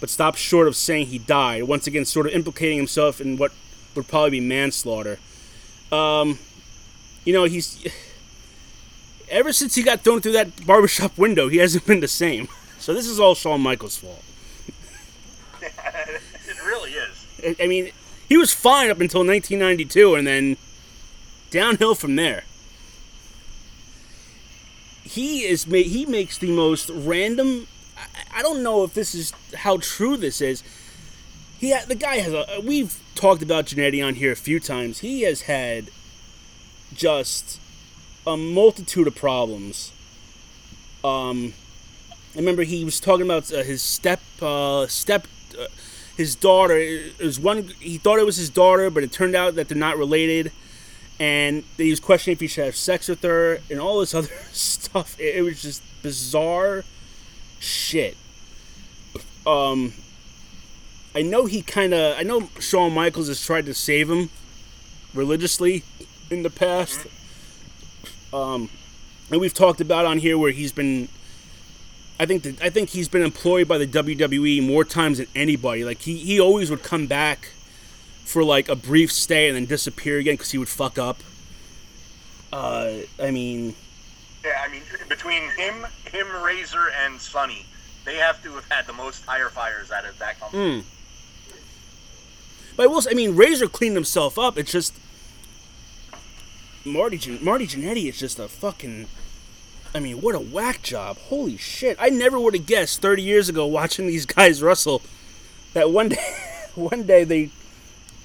but 0.00 0.10
stopped 0.10 0.38
short 0.38 0.68
of 0.68 0.76
saying 0.76 1.06
he 1.06 1.18
died. 1.18 1.64
Once 1.64 1.86
again, 1.86 2.04
sort 2.04 2.26
of 2.26 2.32
implicating 2.32 2.76
himself 2.76 3.20
in 3.20 3.36
what 3.36 3.52
would 3.94 4.08
probably 4.08 4.30
be 4.30 4.40
manslaughter. 4.40 5.18
Um, 5.92 6.38
you 7.24 7.32
know, 7.32 7.44
he's 7.44 7.86
ever 9.30 9.52
since 9.52 9.74
he 9.74 9.82
got 9.82 10.00
thrown 10.00 10.20
through 10.20 10.32
that 10.32 10.66
barbershop 10.66 11.16
window, 11.18 11.48
he 11.48 11.58
hasn't 11.58 11.86
been 11.86 12.00
the 12.00 12.08
same. 12.08 12.48
So 12.78 12.92
this 12.92 13.06
is 13.06 13.18
all 13.18 13.34
Shawn 13.34 13.60
Michaels' 13.60 13.96
fault. 13.96 14.22
it 15.62 16.64
really 16.64 16.92
is. 16.92 17.56
I- 17.60 17.66
mean, 17.66 17.90
he 18.28 18.36
was 18.36 18.52
fine 18.52 18.90
up 18.90 19.00
until 19.00 19.20
1992, 19.20 20.14
and 20.14 20.26
then 20.26 20.56
downhill 21.50 21.94
from 21.94 22.16
there. 22.16 22.44
He 25.02 25.44
is 25.44 25.64
he 25.64 26.06
makes 26.06 26.38
the 26.38 26.50
most 26.50 26.90
random. 26.90 27.66
I, 27.96 28.38
I 28.38 28.42
don't 28.42 28.62
know 28.62 28.82
if 28.84 28.94
this 28.94 29.14
is 29.14 29.32
how 29.54 29.76
true 29.76 30.16
this 30.16 30.40
is. 30.40 30.62
He 31.58 31.76
the 31.86 31.94
guy 31.94 32.16
has 32.16 32.32
a. 32.32 32.60
We've 32.62 32.98
talked 33.14 33.42
about 33.42 33.66
Jannetty 33.66 34.06
on 34.06 34.14
here 34.14 34.32
a 34.32 34.36
few 34.36 34.60
times. 34.60 35.00
He 35.00 35.22
has 35.22 35.42
had 35.42 35.90
just 36.94 37.60
a 38.26 38.36
multitude 38.36 39.06
of 39.06 39.14
problems. 39.14 39.92
Um, 41.02 41.54
I 42.34 42.38
remember 42.38 42.62
he 42.62 42.84
was 42.84 43.00
talking 43.00 43.24
about 43.24 43.52
uh, 43.52 43.62
his 43.62 43.82
step 43.82 44.20
uh, 44.40 44.86
step 44.86 45.26
uh, 45.58 45.66
his 46.16 46.34
daughter. 46.34 46.76
It 46.76 47.18
was 47.18 47.38
one 47.38 47.68
he 47.80 47.98
thought 47.98 48.18
it 48.18 48.26
was 48.26 48.36
his 48.36 48.50
daughter, 48.50 48.90
but 48.90 49.02
it 49.02 49.12
turned 49.12 49.36
out 49.36 49.54
that 49.56 49.68
they're 49.68 49.78
not 49.78 49.98
related. 49.98 50.52
And 51.20 51.62
he 51.76 51.90
was 51.90 52.00
questioning 52.00 52.34
if 52.34 52.40
he 52.40 52.48
should 52.48 52.64
have 52.64 52.76
sex 52.76 53.08
with 53.08 53.22
her 53.22 53.60
and 53.70 53.78
all 53.78 54.00
this 54.00 54.14
other 54.14 54.34
stuff. 54.52 55.18
It, 55.20 55.36
it 55.36 55.42
was 55.42 55.62
just 55.62 55.82
bizarre 56.02 56.84
shit. 57.60 58.16
Um, 59.46 59.92
I 61.14 61.22
know 61.22 61.46
he 61.46 61.62
kind 61.62 61.94
of. 61.94 62.18
I 62.18 62.22
know 62.22 62.48
Shawn 62.58 62.92
Michaels 62.92 63.28
has 63.28 63.44
tried 63.44 63.66
to 63.66 63.74
save 63.74 64.10
him 64.10 64.30
religiously 65.14 65.84
in 66.30 66.42
the 66.42 66.50
past. 66.50 67.06
Um, 68.32 68.68
and 69.30 69.40
we've 69.40 69.54
talked 69.54 69.80
about 69.80 70.06
on 70.06 70.18
here 70.18 70.36
where 70.36 70.50
he's 70.50 70.72
been. 70.72 71.08
I 72.18 72.26
think 72.26 72.42
that 72.44 72.62
I 72.62 72.70
think 72.70 72.90
he's 72.90 73.08
been 73.08 73.22
employed 73.22 73.68
by 73.68 73.78
the 73.78 73.86
WWE 73.86 74.66
more 74.66 74.84
times 74.84 75.18
than 75.18 75.26
anybody. 75.34 75.84
Like 75.84 76.00
he, 76.02 76.16
he 76.16 76.40
always 76.40 76.70
would 76.70 76.82
come 76.82 77.06
back 77.06 77.50
for 78.24 78.42
like 78.42 78.68
a 78.68 78.76
brief 78.76 79.12
stay 79.12 79.48
and 79.48 79.56
then 79.56 79.66
disappear 79.66 80.18
again 80.18 80.34
because 80.34 80.50
he 80.50 80.58
would 80.58 80.68
fuck 80.68 80.98
up. 80.98 81.18
Uh, 82.52 82.98
I 83.20 83.30
mean, 83.30 83.74
Yeah, 84.44 84.62
I 84.64 84.70
mean, 84.70 84.82
between 85.08 85.42
him, 85.50 85.86
him, 86.12 86.26
Razor, 86.42 86.88
and 87.04 87.20
Sunny, 87.20 87.66
they 88.04 88.16
have 88.16 88.42
to 88.44 88.52
have 88.52 88.68
had 88.70 88.86
the 88.86 88.92
most 88.92 89.24
tire 89.24 89.48
fires 89.48 89.90
out 89.90 90.04
of 90.04 90.16
that 90.20 90.38
company. 90.38 90.82
Mm. 90.82 90.84
But 92.76 92.84
I 92.84 92.86
will. 92.86 93.02
say- 93.02 93.10
I 93.10 93.14
mean, 93.14 93.36
Razor 93.36 93.68
cleaned 93.68 93.94
himself 93.96 94.38
up. 94.38 94.58
It's 94.58 94.72
just 94.72 94.94
Marty 96.84 97.38
Marty 97.40 97.66
Jannetty 97.66 98.08
is 98.08 98.18
just 98.18 98.38
a 98.38 98.48
fucking. 98.48 99.06
I 99.94 100.00
mean, 100.00 100.20
what 100.20 100.34
a 100.34 100.40
whack 100.40 100.82
job! 100.82 101.18
Holy 101.18 101.56
shit! 101.56 101.96
I 102.00 102.10
never 102.10 102.38
would 102.38 102.54
have 102.54 102.66
guessed 102.66 103.00
30 103.00 103.22
years 103.22 103.48
ago 103.48 103.64
watching 103.64 104.06
these 104.06 104.26
guys 104.26 104.60
wrestle 104.62 105.02
that 105.72 105.90
one 105.90 106.08
day, 106.10 106.36
one 106.74 107.04
day 107.04 107.24
they 107.24 107.50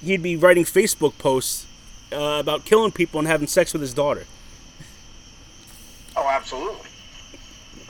he'd 0.02 0.22
be 0.22 0.36
writing 0.36 0.64
Facebook 0.64 1.16
posts 1.18 1.66
uh, 2.12 2.38
about 2.40 2.64
killing 2.64 2.90
people 2.90 3.18
and 3.18 3.28
having 3.28 3.46
sex 3.46 3.72
with 3.72 3.82
his 3.82 3.94
daughter. 3.94 4.26
Oh, 6.16 6.28
absolutely. 6.28 6.88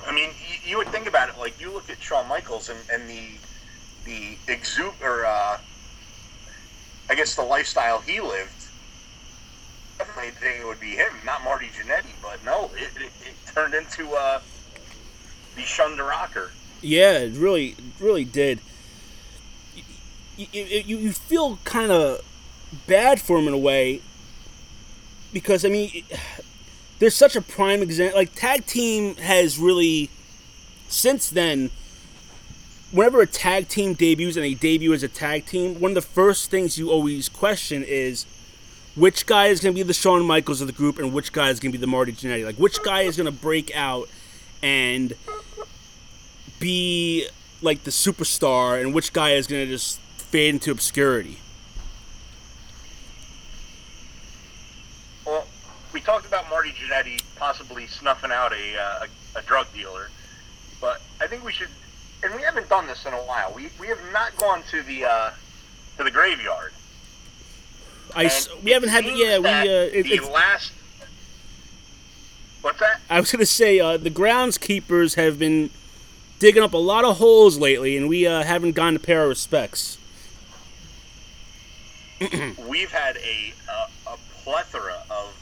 I 0.06 0.12
mean, 0.12 0.30
you, 0.64 0.76
would 0.76 0.88
think 0.88 1.06
about 1.06 1.28
it 1.28 1.38
like 1.38 1.60
you 1.60 1.72
look 1.72 1.88
at 1.90 2.02
Shawn 2.02 2.28
Michaels 2.28 2.68
and, 2.68 2.78
and 2.92 3.08
the 3.08 3.22
the 4.04 4.36
exude 4.48 4.92
or 5.02 5.24
uh, 5.24 5.58
I 7.10 7.16
guess 7.16 7.34
the 7.34 7.42
lifestyle 7.42 8.00
he 8.00 8.20
lived. 8.20 8.52
Definitely 9.98 10.30
think 10.30 10.60
it 10.60 10.66
would 10.66 10.78
be 10.78 10.92
him, 10.92 11.12
not 11.26 11.42
Marty 11.42 11.66
Jannetty. 11.66 12.12
But 12.22 12.42
no, 12.44 12.70
it, 12.76 12.90
it, 12.96 13.10
it 13.26 13.34
turned 13.52 13.74
into 13.74 14.12
uh, 14.12 14.40
the 15.56 15.62
Shunda 15.62 16.08
Rocker. 16.08 16.52
Yeah, 16.80 17.18
it 17.18 17.34
really, 17.34 17.74
really 17.98 18.24
did. 18.24 18.60
You, 20.36 20.46
you, 20.52 20.96
you 20.96 21.12
feel 21.12 21.58
kind 21.64 21.90
of 21.90 22.24
bad 22.86 23.20
for 23.20 23.38
him 23.38 23.48
in 23.48 23.54
a 23.54 23.58
way 23.58 24.00
because 25.32 25.64
I 25.64 25.68
mean, 25.68 26.04
there's 27.00 27.16
such 27.16 27.34
a 27.34 27.42
prime 27.42 27.82
example. 27.82 28.18
Like 28.18 28.34
tag 28.34 28.66
team 28.66 29.16
has 29.16 29.58
really, 29.58 30.10
since 30.88 31.28
then, 31.28 31.70
whenever 32.92 33.20
a 33.20 33.26
tag 33.26 33.68
team 33.68 33.94
debuts 33.94 34.36
and 34.36 34.44
they 34.44 34.54
debut 34.54 34.92
as 34.92 35.02
a 35.02 35.08
tag 35.08 35.46
team, 35.46 35.80
one 35.80 35.92
of 35.92 35.94
the 35.94 36.02
first 36.02 36.50
things 36.50 36.78
you 36.78 36.90
always 36.90 37.28
question 37.28 37.84
is 37.84 38.26
which 38.96 39.26
guy 39.26 39.46
is 39.46 39.60
going 39.60 39.74
to 39.74 39.78
be 39.78 39.82
the 39.82 39.94
Shawn 39.94 40.24
Michaels 40.24 40.60
of 40.60 40.66
the 40.66 40.72
group 40.72 40.98
and 40.98 41.12
which 41.12 41.32
guy 41.32 41.50
is 41.50 41.60
going 41.60 41.72
to 41.72 41.78
be 41.78 41.80
the 41.80 41.86
Marty 41.86 42.12
Jannetty. 42.12 42.44
Like 42.44 42.56
which 42.56 42.82
guy 42.82 43.02
is 43.02 43.16
going 43.16 43.26
to 43.26 43.38
break 43.38 43.74
out 43.74 44.08
and 44.62 45.14
be 46.58 47.28
like 47.62 47.84
the 47.84 47.90
superstar 47.90 48.80
and 48.80 48.94
which 48.94 49.12
guy 49.12 49.32
is 49.32 49.46
going 49.46 49.64
to 49.64 49.70
just 49.70 50.00
fade 50.00 50.54
into 50.54 50.70
obscurity. 50.70 51.38
Well, 55.24 55.46
we 55.92 56.00
talked 56.00 56.26
about 56.26 56.48
Marty 56.50 56.72
Jannetty 56.72 57.22
possibly 57.36 57.86
snuffing 57.86 58.30
out 58.30 58.52
a, 58.52 58.78
uh, 58.78 59.06
a, 59.34 59.38
a 59.38 59.42
drug 59.42 59.66
dealer, 59.72 60.08
but 60.80 61.00
I 61.20 61.26
think 61.26 61.44
we 61.44 61.52
should, 61.52 61.68
and 62.22 62.34
we 62.34 62.42
haven't 62.42 62.68
done 62.68 62.86
this 62.86 63.06
in 63.06 63.12
a 63.12 63.16
while. 63.18 63.52
We, 63.54 63.70
we 63.78 63.86
have 63.88 64.00
not 64.12 64.36
gone 64.36 64.62
to 64.70 64.82
the 64.82 65.04
uh, 65.04 65.30
to 65.96 66.04
the 66.04 66.10
graveyard. 66.10 66.72
I 68.14 68.24
s- 68.24 68.48
we 68.62 68.72
haven't 68.72 68.88
had 68.88 69.04
yeah 69.04 69.38
we 69.38 69.46
uh, 69.48 69.64
it, 69.64 70.02
the 70.04 70.14
it's, 70.14 70.28
last. 70.28 70.72
What's 72.62 72.80
that? 72.80 73.00
I 73.08 73.18
was 73.20 73.32
going 73.32 73.40
to 73.40 73.46
say 73.46 73.80
uh, 73.80 73.96
the 73.96 74.10
groundskeepers 74.10 75.14
have 75.14 75.38
been 75.38 75.70
digging 76.38 76.62
up 76.62 76.74
a 76.74 76.78
lot 76.78 77.04
of 77.04 77.16
holes 77.18 77.58
lately 77.58 77.96
and 77.96 78.08
we 78.08 78.26
uh, 78.26 78.42
haven't 78.42 78.72
gone 78.72 78.92
to 78.92 78.98
pay 78.98 79.14
our 79.14 79.28
respects. 79.28 79.96
We've 82.68 82.92
had 82.92 83.16
a, 83.16 83.54
a 83.70 84.12
a 84.12 84.16
plethora 84.42 85.02
of 85.10 85.34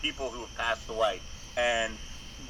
people 0.00 0.30
who 0.30 0.40
have 0.40 0.56
passed 0.56 0.88
away, 0.88 1.20
and 1.56 1.94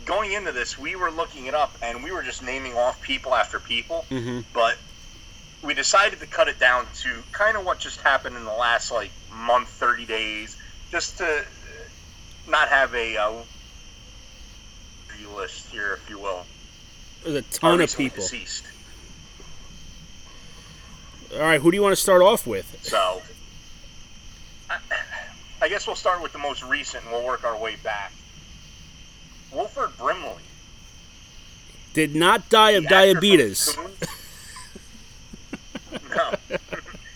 going 0.09 0.33
into 0.33 0.51
this, 0.53 0.79
we 0.79 0.97
were 0.97 1.11
looking 1.11 1.47
it 1.47 1.55
up, 1.55 1.71
and 1.83 2.03
we 2.03 2.11
were 2.11 2.23
just 2.23 2.43
naming 2.43 2.75
off 2.75 3.01
people 3.03 3.35
after 3.35 3.61
people. 3.61 4.07
Mm-hmm. 4.11 4.41
but 4.55 4.79
we 5.63 5.75
decided 5.75 6.19
to 6.21 6.27
cut 6.27 6.49
it 6.49 6.59
down 6.59 6.87
to 6.95 7.11
kind 7.33 7.57
of 7.57 7.65
what 7.65 7.79
just 7.79 8.01
happened 8.01 8.37
in 8.37 8.45
the 8.45 8.53
last 8.53 8.91
like 8.93 9.11
month 9.35 9.69
30 9.69 10.07
days 10.07 10.57
just 10.91 11.19
to 11.19 11.45
not 12.49 12.69
have 12.69 12.95
a 12.95 13.17
uh, 13.17 13.33
list 15.35 15.69
here 15.71 15.99
if 16.03 16.09
you 16.09 16.19
will 16.19 16.45
There's 17.25 17.37
a 17.37 17.43
ton 17.43 17.81
of 17.81 17.97
people. 17.97 18.23
deceased. 18.23 18.65
All 21.35 21.41
right, 21.41 21.61
who 21.61 21.71
do 21.71 21.77
you 21.77 21.83
want 21.83 21.93
to 21.93 22.01
start 22.01 22.23
off 22.23 22.47
with? 22.47 22.79
so 22.83 23.21
I, 24.71 24.79
I 25.61 25.69
guess 25.69 25.87
we'll 25.87 25.97
start 25.97 26.23
with 26.23 26.33
the 26.33 26.39
most 26.39 26.63
recent 26.65 27.05
and 27.05 27.13
we'll 27.13 27.27
work 27.27 27.45
our 27.45 27.59
way 27.59 27.77
back 27.83 28.13
Wilford 29.53 29.97
Brimley 29.97 30.43
Did 31.95 32.15
not 32.15 32.49
die 32.49 32.73
of 32.73 32.85
the 32.85 32.95
actor 32.95 33.13
from 33.13 33.21
diabetes. 33.21 33.77
No 33.77 33.89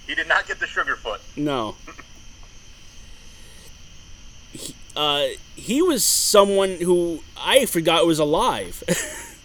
he 0.07 0.15
did 0.15 0.29
not 0.29 0.47
get 0.47 0.61
the 0.61 0.67
sugar 0.67 0.97
foot 0.97 1.21
No. 1.37 1.77
He, 4.53 4.75
uh, 4.97 5.27
he 5.57 5.83
was 5.83 6.05
someone 6.05 6.77
who 6.81 7.23
I 7.37 7.67
forgot 7.67 8.07
was 8.07 8.19
alive. 8.19 8.83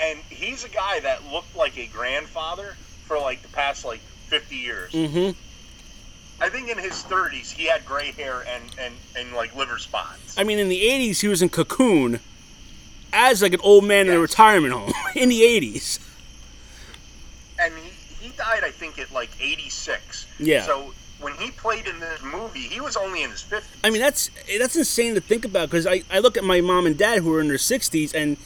and 0.00 0.18
he's 0.28 0.64
a 0.64 0.68
guy 0.68 1.00
that 1.00 1.24
looked 1.30 1.54
like 1.56 1.78
a 1.78 1.86
grandfather 1.86 2.76
for 3.06 3.18
like 3.18 3.42
the 3.42 3.48
past 3.48 3.84
like 3.84 4.00
50 4.28 4.56
years. 4.56 4.92
mm-hmm. 4.92 5.30
I 6.44 6.50
think 6.50 6.68
in 6.68 6.76
his 6.76 7.02
30s 7.04 7.50
he 7.50 7.64
had 7.64 7.86
gray 7.86 8.12
hair 8.12 8.44
and 8.46 8.62
and 8.78 8.94
and 9.16 9.32
like 9.32 9.56
liver 9.56 9.78
spots. 9.78 10.36
I 10.36 10.44
mean, 10.44 10.58
in 10.58 10.68
the 10.68 10.82
'80s, 10.82 11.22
he 11.22 11.28
was 11.28 11.40
in 11.40 11.48
Cocoon 11.48 12.20
as 13.14 13.40
like 13.40 13.54
an 13.54 13.60
old 13.62 13.84
man 13.84 14.08
in 14.08 14.14
a 14.14 14.20
retirement 14.20 14.74
home. 14.74 14.92
in 15.14 15.30
the 15.30 15.40
'80s. 15.40 16.00
And 17.58 17.72
he, 17.78 18.26
he 18.26 18.36
died 18.36 18.62
I 18.62 18.70
think 18.70 18.98
at 18.98 19.10
like 19.10 19.30
86. 19.40 20.26
Yeah. 20.38 20.60
So 20.60 20.92
when 21.18 21.32
he 21.34 21.50
played 21.50 21.86
in 21.86 21.98
this 21.98 22.22
movie, 22.22 22.60
he 22.60 22.78
was 22.78 22.94
only 22.94 23.22
in 23.22 23.30
his 23.30 23.42
50s. 23.42 23.64
I 23.82 23.88
mean, 23.88 24.02
that's 24.02 24.30
that's 24.58 24.76
insane 24.76 25.14
to 25.14 25.22
think 25.22 25.46
about 25.46 25.70
because 25.70 25.86
I, 25.86 26.02
I 26.10 26.18
look 26.18 26.36
at 26.36 26.44
my 26.44 26.60
mom 26.60 26.84
and 26.84 26.98
dad 26.98 27.20
who 27.20 27.34
are 27.34 27.40
in 27.40 27.48
their 27.48 27.56
60s 27.56 28.14
and 28.14 28.36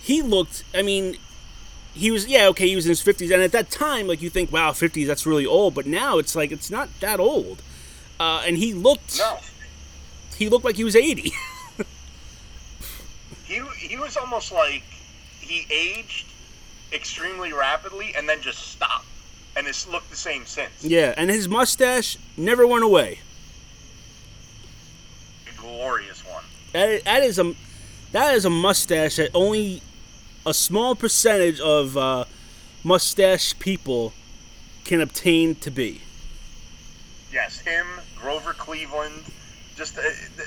he 0.00 0.22
looked. 0.22 0.64
I 0.74 0.80
mean, 0.80 1.18
he 1.94 2.10
was 2.10 2.26
yeah 2.26 2.46
okay. 2.48 2.68
He 2.68 2.76
was 2.76 2.86
in 2.86 2.90
his 2.90 3.02
fifties, 3.02 3.30
and 3.30 3.42
at 3.42 3.52
that 3.52 3.70
time, 3.70 4.06
like 4.06 4.22
you 4.22 4.30
think, 4.30 4.50
wow, 4.52 4.72
fifties, 4.72 5.06
that's 5.08 5.26
really 5.26 5.46
old. 5.46 5.74
But 5.74 5.86
now 5.86 6.18
it's 6.18 6.34
like 6.36 6.50
it's 6.52 6.70
not 6.70 6.88
that 7.00 7.20
old. 7.20 7.62
Uh, 8.18 8.42
and 8.46 8.56
he 8.56 8.74
looked. 8.74 9.18
No, 9.18 9.38
He 10.36 10.48
looked 10.48 10.64
like 10.64 10.76
he 10.76 10.84
was 10.84 10.94
eighty. 10.96 11.32
he 13.44 13.60
he 13.78 13.96
was 13.96 14.16
almost 14.16 14.52
like 14.52 14.82
he 15.40 15.66
aged 15.70 16.26
extremely 16.92 17.52
rapidly 17.52 18.12
and 18.16 18.28
then 18.28 18.40
just 18.40 18.72
stopped, 18.72 19.06
and 19.56 19.66
it's 19.66 19.86
looked 19.88 20.10
the 20.10 20.16
same 20.16 20.44
since. 20.46 20.84
yeah, 20.84 21.14
and 21.16 21.30
his 21.30 21.48
mustache 21.48 22.16
never 22.36 22.66
went 22.66 22.84
away. 22.84 23.20
A 25.52 25.60
glorious 25.60 26.24
one. 26.26 26.44
That, 26.72 27.04
that 27.04 27.22
is 27.22 27.38
a 27.38 27.54
that 28.12 28.34
is 28.34 28.44
a 28.44 28.50
mustache 28.50 29.16
that 29.16 29.30
only 29.34 29.82
a 30.46 30.54
small 30.54 30.94
percentage 30.94 31.60
of 31.60 31.96
uh, 31.96 32.24
mustache 32.84 33.58
people 33.58 34.12
can 34.84 35.00
obtain 35.00 35.54
to 35.56 35.70
be. 35.70 36.00
Yes, 37.32 37.58
him, 37.60 37.86
Grover 38.16 38.52
Cleveland. 38.52 39.22
Just 39.76 39.96
uh, 39.98 40.02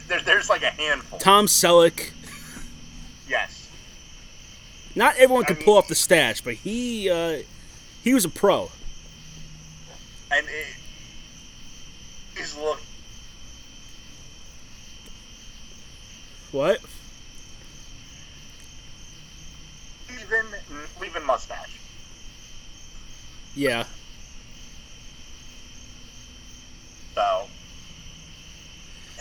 there, 0.07 0.19
there's 0.21 0.49
like 0.49 0.63
a 0.63 0.69
handful. 0.69 1.17
Tom 1.19 1.45
Selleck. 1.47 2.11
Yes. 3.27 3.69
Not 4.95 5.15
everyone 5.17 5.45
I 5.47 5.53
mean- 5.53 5.63
pull 5.63 5.77
off 5.77 5.87
the 5.87 5.95
stash, 5.95 6.41
but 6.41 6.55
he 6.55 7.09
uh, 7.09 7.39
he 8.03 8.13
was 8.13 8.25
a 8.25 8.29
pro. 8.29 8.69
and 10.31 10.45
it, 10.47 10.75
his 12.35 12.57
look 12.57 12.79
What? 16.51 16.79
Even 20.33 20.59
even 21.05 21.25
mustache. 21.25 21.79
Yeah. 23.55 23.85
So, 27.13 27.47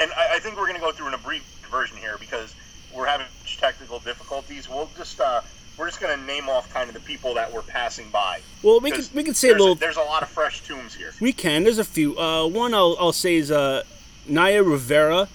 and 0.01 0.11
I, 0.13 0.37
I 0.37 0.39
think 0.39 0.57
we're 0.57 0.67
going 0.67 0.77
to 0.77 0.81
go 0.81 0.93
through 0.93 1.09
an 1.09 1.15
abbreviated 1.15 1.67
version 1.71 1.97
here 1.99 2.17
because 2.19 2.55
we're 2.95 3.07
having 3.07 3.27
technical 3.59 3.99
difficulties. 3.99 4.69
We'll 4.69 4.89
just 4.97 5.21
uh, 5.21 5.43
we're 5.79 5.87
just 5.87 6.01
going 6.01 6.19
to 6.19 6.25
name 6.25 6.49
off 6.49 6.73
kind 6.73 6.89
of 6.89 6.95
the 6.95 7.01
people 7.01 7.35
that 7.35 7.53
we're 7.53 7.63
passing 7.63 8.09
by. 8.11 8.41
Well, 8.63 8.81
we 8.81 8.91
can 8.91 9.05
we 9.15 9.23
can 9.23 9.35
say 9.35 9.51
a 9.51 9.53
little. 9.53 9.75
there's 9.75 9.97
a 9.97 10.03
lot 10.03 10.23
of 10.23 10.29
fresh 10.29 10.67
tombs 10.67 10.95
here. 10.95 11.13
We 11.21 11.33
can. 11.33 11.65
There's 11.65 11.79
a 11.79 11.85
few. 11.85 12.19
Uh, 12.19 12.47
one 12.47 12.73
I'll, 12.75 12.97
I'll 12.99 13.13
say 13.13 13.37
is 13.37 13.51
uh, 13.51 13.83
Naya 14.27 14.63
Rivera. 14.63 15.29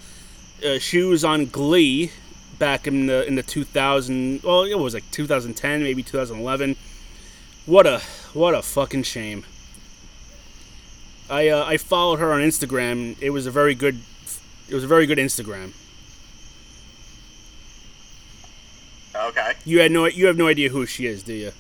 Uh, 0.66 0.80
she 0.80 1.04
was 1.04 1.24
on 1.24 1.46
Glee 1.46 2.12
back 2.60 2.88
in 2.88 3.08
the 3.08 3.26
in 3.28 3.36
the 3.36 3.44
2000. 3.44 4.42
Well, 4.44 4.64
it 4.64 4.76
was 4.76 4.94
like 4.94 5.10
2010, 5.12 5.84
maybe 5.84 6.04
2011. 6.04 6.76
What 7.66 7.86
a 7.86 8.00
what 8.34 8.54
a 8.54 8.62
fucking 8.62 9.04
shame. 9.04 9.46
I 11.30 11.50
uh, 11.50 11.66
I 11.66 11.78
followed 11.78 12.20
her 12.20 12.32
on 12.32 12.42
Instagram. 12.42 13.16
It 13.22 13.32
was 13.32 13.46
a 13.46 13.52
very 13.52 13.76
good. 13.76 14.00
It 14.70 14.76
was 14.76 14.84
a 14.84 14.88
very 14.88 15.06
good 15.06 15.18
Instagram. 15.18 15.74
Okay. 19.16 19.54
You 19.66 19.80
had 19.80 19.92
no 19.92 20.06
you 20.06 20.28
have 20.28 20.38
no 20.38 20.48
idea 20.48 20.70
who 20.70 20.86
she 20.86 21.08
is, 21.08 21.24
do 21.24 21.34
you? 21.34 21.52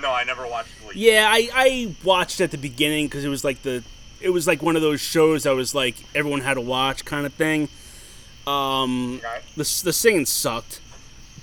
No, 0.00 0.10
I 0.10 0.24
never 0.24 0.46
watched. 0.46 0.70
Yeah, 0.94 1.28
I, 1.30 1.48
I 1.52 1.94
watched 2.04 2.40
at 2.40 2.50
the 2.50 2.58
beginning 2.58 3.06
because 3.06 3.24
it 3.24 3.28
was 3.28 3.44
like 3.44 3.62
the 3.62 3.82
it 4.20 4.30
was 4.30 4.46
like 4.46 4.62
one 4.62 4.76
of 4.76 4.82
those 4.82 5.00
shows 5.00 5.44
that 5.44 5.54
was 5.54 5.74
like 5.74 5.96
everyone 6.14 6.40
had 6.40 6.54
to 6.54 6.60
watch 6.60 7.04
kind 7.04 7.26
of 7.26 7.34
thing. 7.34 7.68
Um, 8.48 9.16
Okay. 9.18 9.40
the 9.56 9.80
the 9.84 9.92
singing 9.92 10.26
sucked, 10.26 10.80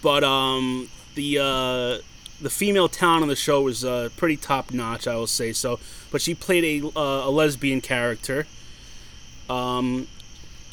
but 0.01 0.23
um 0.23 0.89
the 1.15 1.39
uh, 1.39 2.01
the 2.41 2.49
female 2.49 2.89
talent 2.89 3.23
on 3.23 3.29
the 3.29 3.35
show 3.35 3.61
was 3.61 3.85
uh, 3.85 4.09
pretty 4.17 4.37
top 4.37 4.71
notch, 4.71 5.07
I 5.07 5.15
will 5.15 5.27
say 5.27 5.53
so. 5.53 5.79
But 6.11 6.21
she 6.21 6.33
played 6.35 6.63
a 6.83 6.87
uh, 6.97 7.29
a 7.29 7.31
lesbian 7.31 7.81
character. 7.81 8.47
Um, 9.49 10.07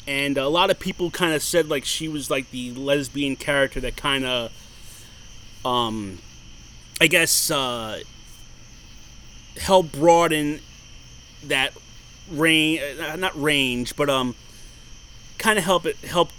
and 0.07 0.37
a 0.37 0.49
lot 0.49 0.69
of 0.69 0.79
people 0.79 1.11
kind 1.11 1.33
of 1.33 1.41
said 1.41 1.69
like 1.69 1.85
she 1.85 2.07
was 2.07 2.29
like 2.29 2.49
the 2.51 2.71
lesbian 2.71 3.35
character 3.35 3.79
that 3.79 3.95
kind 3.95 4.25
of 4.25 4.51
um 5.63 6.19
I 6.99 7.07
guess 7.07 7.49
uh 7.51 8.01
help 9.57 9.91
broaden 9.91 10.59
that 11.45 11.73
range 12.31 12.81
not 13.17 13.39
range 13.41 13.95
but 13.95 14.09
um 14.09 14.35
kind 15.43 15.57
of 15.59 15.65
help 15.65 15.85
it 15.85 15.97
help 15.97 16.29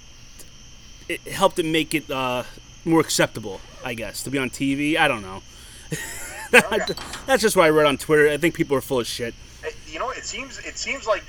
it 1.08 1.20
helped 1.28 1.58
it 1.58 1.66
make 1.66 1.94
it 1.94 2.10
uh 2.10 2.42
more 2.86 3.00
acceptable 3.00 3.60
I 3.84 3.92
guess 3.94 4.22
to 4.24 4.30
be 4.30 4.38
on 4.38 4.48
TV 4.50 4.96
I 4.96 5.06
don't 5.08 5.22
know 5.22 5.42
Okay. 6.54 6.94
that's 7.26 7.42
just 7.42 7.56
what 7.56 7.66
I 7.66 7.70
read 7.70 7.86
on 7.86 7.98
Twitter 7.98 8.28
I 8.30 8.36
think 8.38 8.54
people 8.54 8.76
are 8.76 8.80
full 8.80 9.00
of 9.00 9.06
shit 9.06 9.34
You 9.92 9.98
know, 9.98 10.10
it 10.10 10.24
seems 10.24 10.58
it 10.60 10.78
seems 10.78 11.06
like 11.06 11.22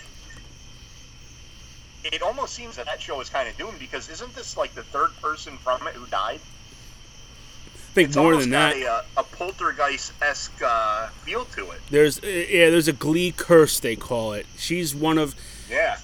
it 2.05 2.21
almost 2.21 2.53
seems 2.53 2.75
that 2.77 2.85
that 2.85 3.01
show 3.01 3.19
is 3.19 3.29
kind 3.29 3.49
of 3.49 3.57
doomed 3.57 3.79
because 3.79 4.09
isn't 4.09 4.33
this 4.35 4.55
like 4.55 4.73
the 4.75 4.83
third 4.83 5.09
person 5.21 5.57
from 5.57 5.85
it 5.87 5.93
who 5.95 6.05
died? 6.07 6.39
I 6.39 7.79
think 7.95 8.09
It's 8.09 8.17
more 8.17 8.35
than 8.37 8.51
that 8.51 8.75
a, 8.75 8.85
uh, 8.85 9.01
a 9.17 9.23
poltergeist 9.23 10.11
esque 10.21 10.61
uh, 10.63 11.07
feel 11.25 11.45
to 11.45 11.71
it. 11.71 11.81
there's 11.89 12.21
yeah 12.23 12.69
there's 12.69 12.87
a 12.87 12.93
Glee 12.93 13.31
curse 13.31 13.79
they 13.79 13.95
call 13.95 14.33
it 14.33 14.45
she's 14.57 14.93
one 14.95 15.17
of 15.17 15.33
Yeah. 15.69 15.97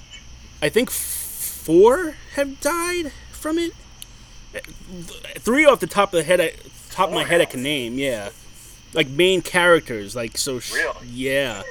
I 0.61 0.69
think 0.69 0.89
four 1.63 2.15
have 2.35 2.59
died 2.61 3.11
from 3.31 3.57
it. 3.57 3.73
Three 5.39 5.65
off 5.65 5.79
the 5.79 5.87
top 5.87 6.09
of 6.13 6.17
the 6.17 6.23
head, 6.23 6.41
I, 6.41 6.53
top 6.89 7.09
of 7.09 7.15
my 7.15 7.23
head, 7.23 7.39
I 7.41 7.45
can 7.45 7.63
name. 7.63 7.95
Yeah, 7.97 8.29
like 8.93 9.07
main 9.07 9.41
characters. 9.41 10.15
Like 10.15 10.37
so. 10.37 10.59
Sh- 10.59 10.73
Really? 10.73 11.07
Yeah. 11.07 11.63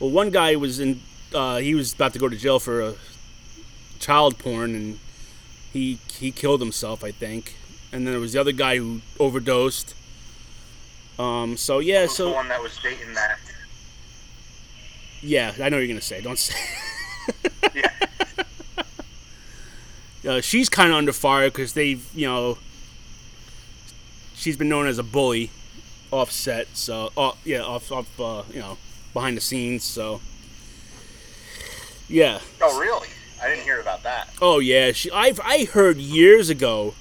Well, 0.00 0.10
one 0.10 0.30
guy 0.30 0.56
was 0.56 0.80
in. 0.80 1.00
Uh, 1.34 1.56
he 1.58 1.74
was 1.74 1.92
about 1.92 2.12
to 2.14 2.18
go 2.18 2.28
to 2.28 2.36
jail 2.36 2.58
for 2.58 2.80
uh, 2.82 2.92
child 3.98 4.38
porn, 4.38 4.74
and 4.74 4.98
he 5.72 5.98
he 6.12 6.30
killed 6.30 6.60
himself, 6.60 7.04
I 7.04 7.10
think. 7.10 7.56
And 7.92 8.06
then 8.06 8.12
there 8.12 8.20
was 8.20 8.32
the 8.32 8.40
other 8.40 8.52
guy 8.52 8.78
who 8.78 9.00
overdosed. 9.20 9.94
Um. 11.18 11.56
So 11.58 11.78
yeah. 11.80 12.02
Who's 12.02 12.10
the 12.10 12.16
So 12.16 12.32
one 12.32 12.48
that 12.48 12.62
was 12.62 12.78
dating 12.82 13.12
that? 13.14 13.38
yeah, 15.22 15.52
I 15.60 15.68
know 15.68 15.76
what 15.76 15.80
you're 15.80 15.88
gonna 15.88 16.00
say. 16.00 16.20
Don't 16.22 16.38
say. 16.38 16.54
Yeah. 17.74 17.90
Uh, 20.26 20.40
she's 20.40 20.68
kind 20.68 20.90
of 20.90 20.96
under 20.96 21.12
fire 21.12 21.48
because 21.48 21.72
they've, 21.74 22.04
you 22.14 22.26
know, 22.26 22.58
she's 24.34 24.56
been 24.56 24.68
known 24.68 24.86
as 24.86 24.98
a 24.98 25.02
bully, 25.02 25.50
offset. 26.10 26.68
So, 26.74 27.12
uh, 27.16 27.32
yeah, 27.44 27.60
off, 27.60 27.90
off, 27.92 28.20
uh, 28.20 28.42
you 28.52 28.60
know, 28.60 28.76
behind 29.12 29.36
the 29.36 29.40
scenes. 29.40 29.84
So, 29.84 30.20
yeah. 32.08 32.40
Oh, 32.60 32.78
really? 32.80 33.08
I 33.42 33.48
didn't 33.48 33.64
hear 33.64 33.80
about 33.80 34.02
that. 34.04 34.30
Oh 34.40 34.58
yeah, 34.58 34.92
she. 34.92 35.10
I've 35.10 35.40
I 35.40 35.66
heard 35.66 35.98
years 35.98 36.48
ago. 36.48 36.94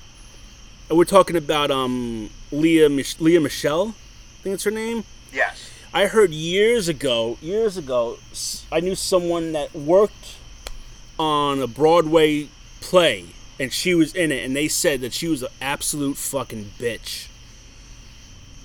and 0.90 0.98
We're 0.98 1.06
talking 1.06 1.36
about 1.36 1.72
um 1.72 2.30
Lea 2.52 2.88
Mich- 2.88 3.20
Lea 3.22 3.40
Michele, 3.40 3.90
I 3.90 4.44
think 4.44 4.54
it's 4.56 4.64
her 4.66 4.72
name. 4.72 5.06
Yes. 5.32 5.72
I 5.94 6.08
heard 6.08 6.32
years 6.32 6.90
ago, 6.90 7.38
years 7.42 7.78
ago, 7.78 8.18
i 8.70 8.82
knew 8.82 8.96
someone 8.96 9.54
that 9.54 9.74
worked 9.74 10.36
on 11.18 11.62
a 11.62 11.68
Broadway 11.68 12.50
play, 12.86 13.26
and 13.60 13.74
she 13.74 13.96
was 13.96 14.14
in 14.14 14.32
it, 14.32 14.46
and 14.46 14.56
they 14.56 14.68
said 14.68 15.02
that 15.02 15.12
she 15.14 15.28
was 15.28 15.42
an 15.42 15.50
absolute 15.60 16.18
fucking 16.18 16.72
bitch. 16.80 17.28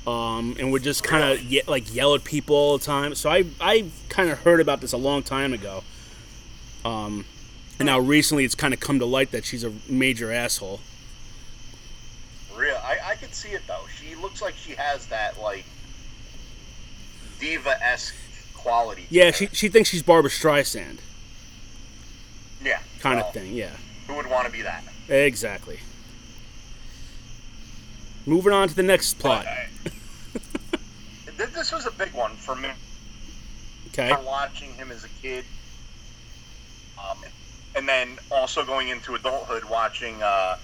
Um, 0.07 0.57
and 0.59 0.73
would 0.73 0.83
just 0.83 1.03
kind 1.05 1.23
of 1.25 1.43
ye- 1.43 1.62
like 1.66 1.95
yell 1.95 2.14
at 2.14 2.25
people 2.25 2.57
all 2.57 2.79
the 2.79 2.85
time. 2.85 3.14
So 3.14 3.31
I 3.31 3.45
I 3.61 3.87
kind 4.09 4.31
of 4.31 4.41
heard 4.41 4.61
about 4.61 4.81
this 4.81 4.93
a 4.93 4.97
long 4.97 5.23
time 5.23 5.53
ago. 5.53 5.85
Um, 6.85 7.27
and 7.79 7.87
now 7.87 7.99
recently 8.01 8.45
it's 8.45 8.55
kind 8.55 8.73
of 8.73 8.81
come 8.81 8.99
to 8.99 9.05
light 9.07 9.31
that 9.33 9.45
she's 9.45 9.62
a 9.62 9.73
major 9.89 10.33
asshole. 10.33 10.81
Real. 12.57 12.77
I, 12.83 12.99
I 13.12 13.14
could 13.16 13.35
see 13.35 13.51
it 13.51 13.62
though. 13.66 13.85
She 13.99 14.14
looks 14.16 14.41
like 14.43 14.55
she 14.55 14.73
has 14.73 15.07
that 15.07 15.41
like 15.41 15.64
diva 17.39 17.83
esque 17.83 18.14
quality. 18.55 19.07
Yeah, 19.11 19.31
she 19.31 19.49
she 19.53 19.68
thinks 19.68 19.91
she's 19.91 20.03
Barbra 20.03 20.31
Streisand, 20.31 20.99
Yeah. 22.64 22.81
kind 23.01 23.18
well, 23.18 23.29
of 23.29 23.35
thing. 23.35 23.53
Yeah. 23.55 23.77
Who 24.11 24.17
would 24.17 24.27
want 24.27 24.45
to 24.47 24.53
be 24.53 24.63
that? 24.63 24.83
Exactly. 25.09 25.79
Moving 28.27 28.53
on 28.53 28.67
to 28.67 28.75
the 28.75 28.83
next 28.83 29.15
plot. 29.21 29.47
This 31.55 31.73
was 31.73 31.87
a 31.87 31.91
big 31.91 32.13
one 32.13 32.33
for 32.33 32.55
me. 32.55 32.69
Okay. 33.89 34.15
Watching 34.27 34.73
him 34.75 34.91
as 34.91 35.05
a 35.05 35.09
kid, 35.23 35.45
um, 36.99 37.17
and 37.75 37.89
then 37.89 38.19
also 38.31 38.63
going 38.65 38.89
into 38.89 39.15
adulthood, 39.15 39.65
watching 39.65 40.23
uh, 40.23 40.57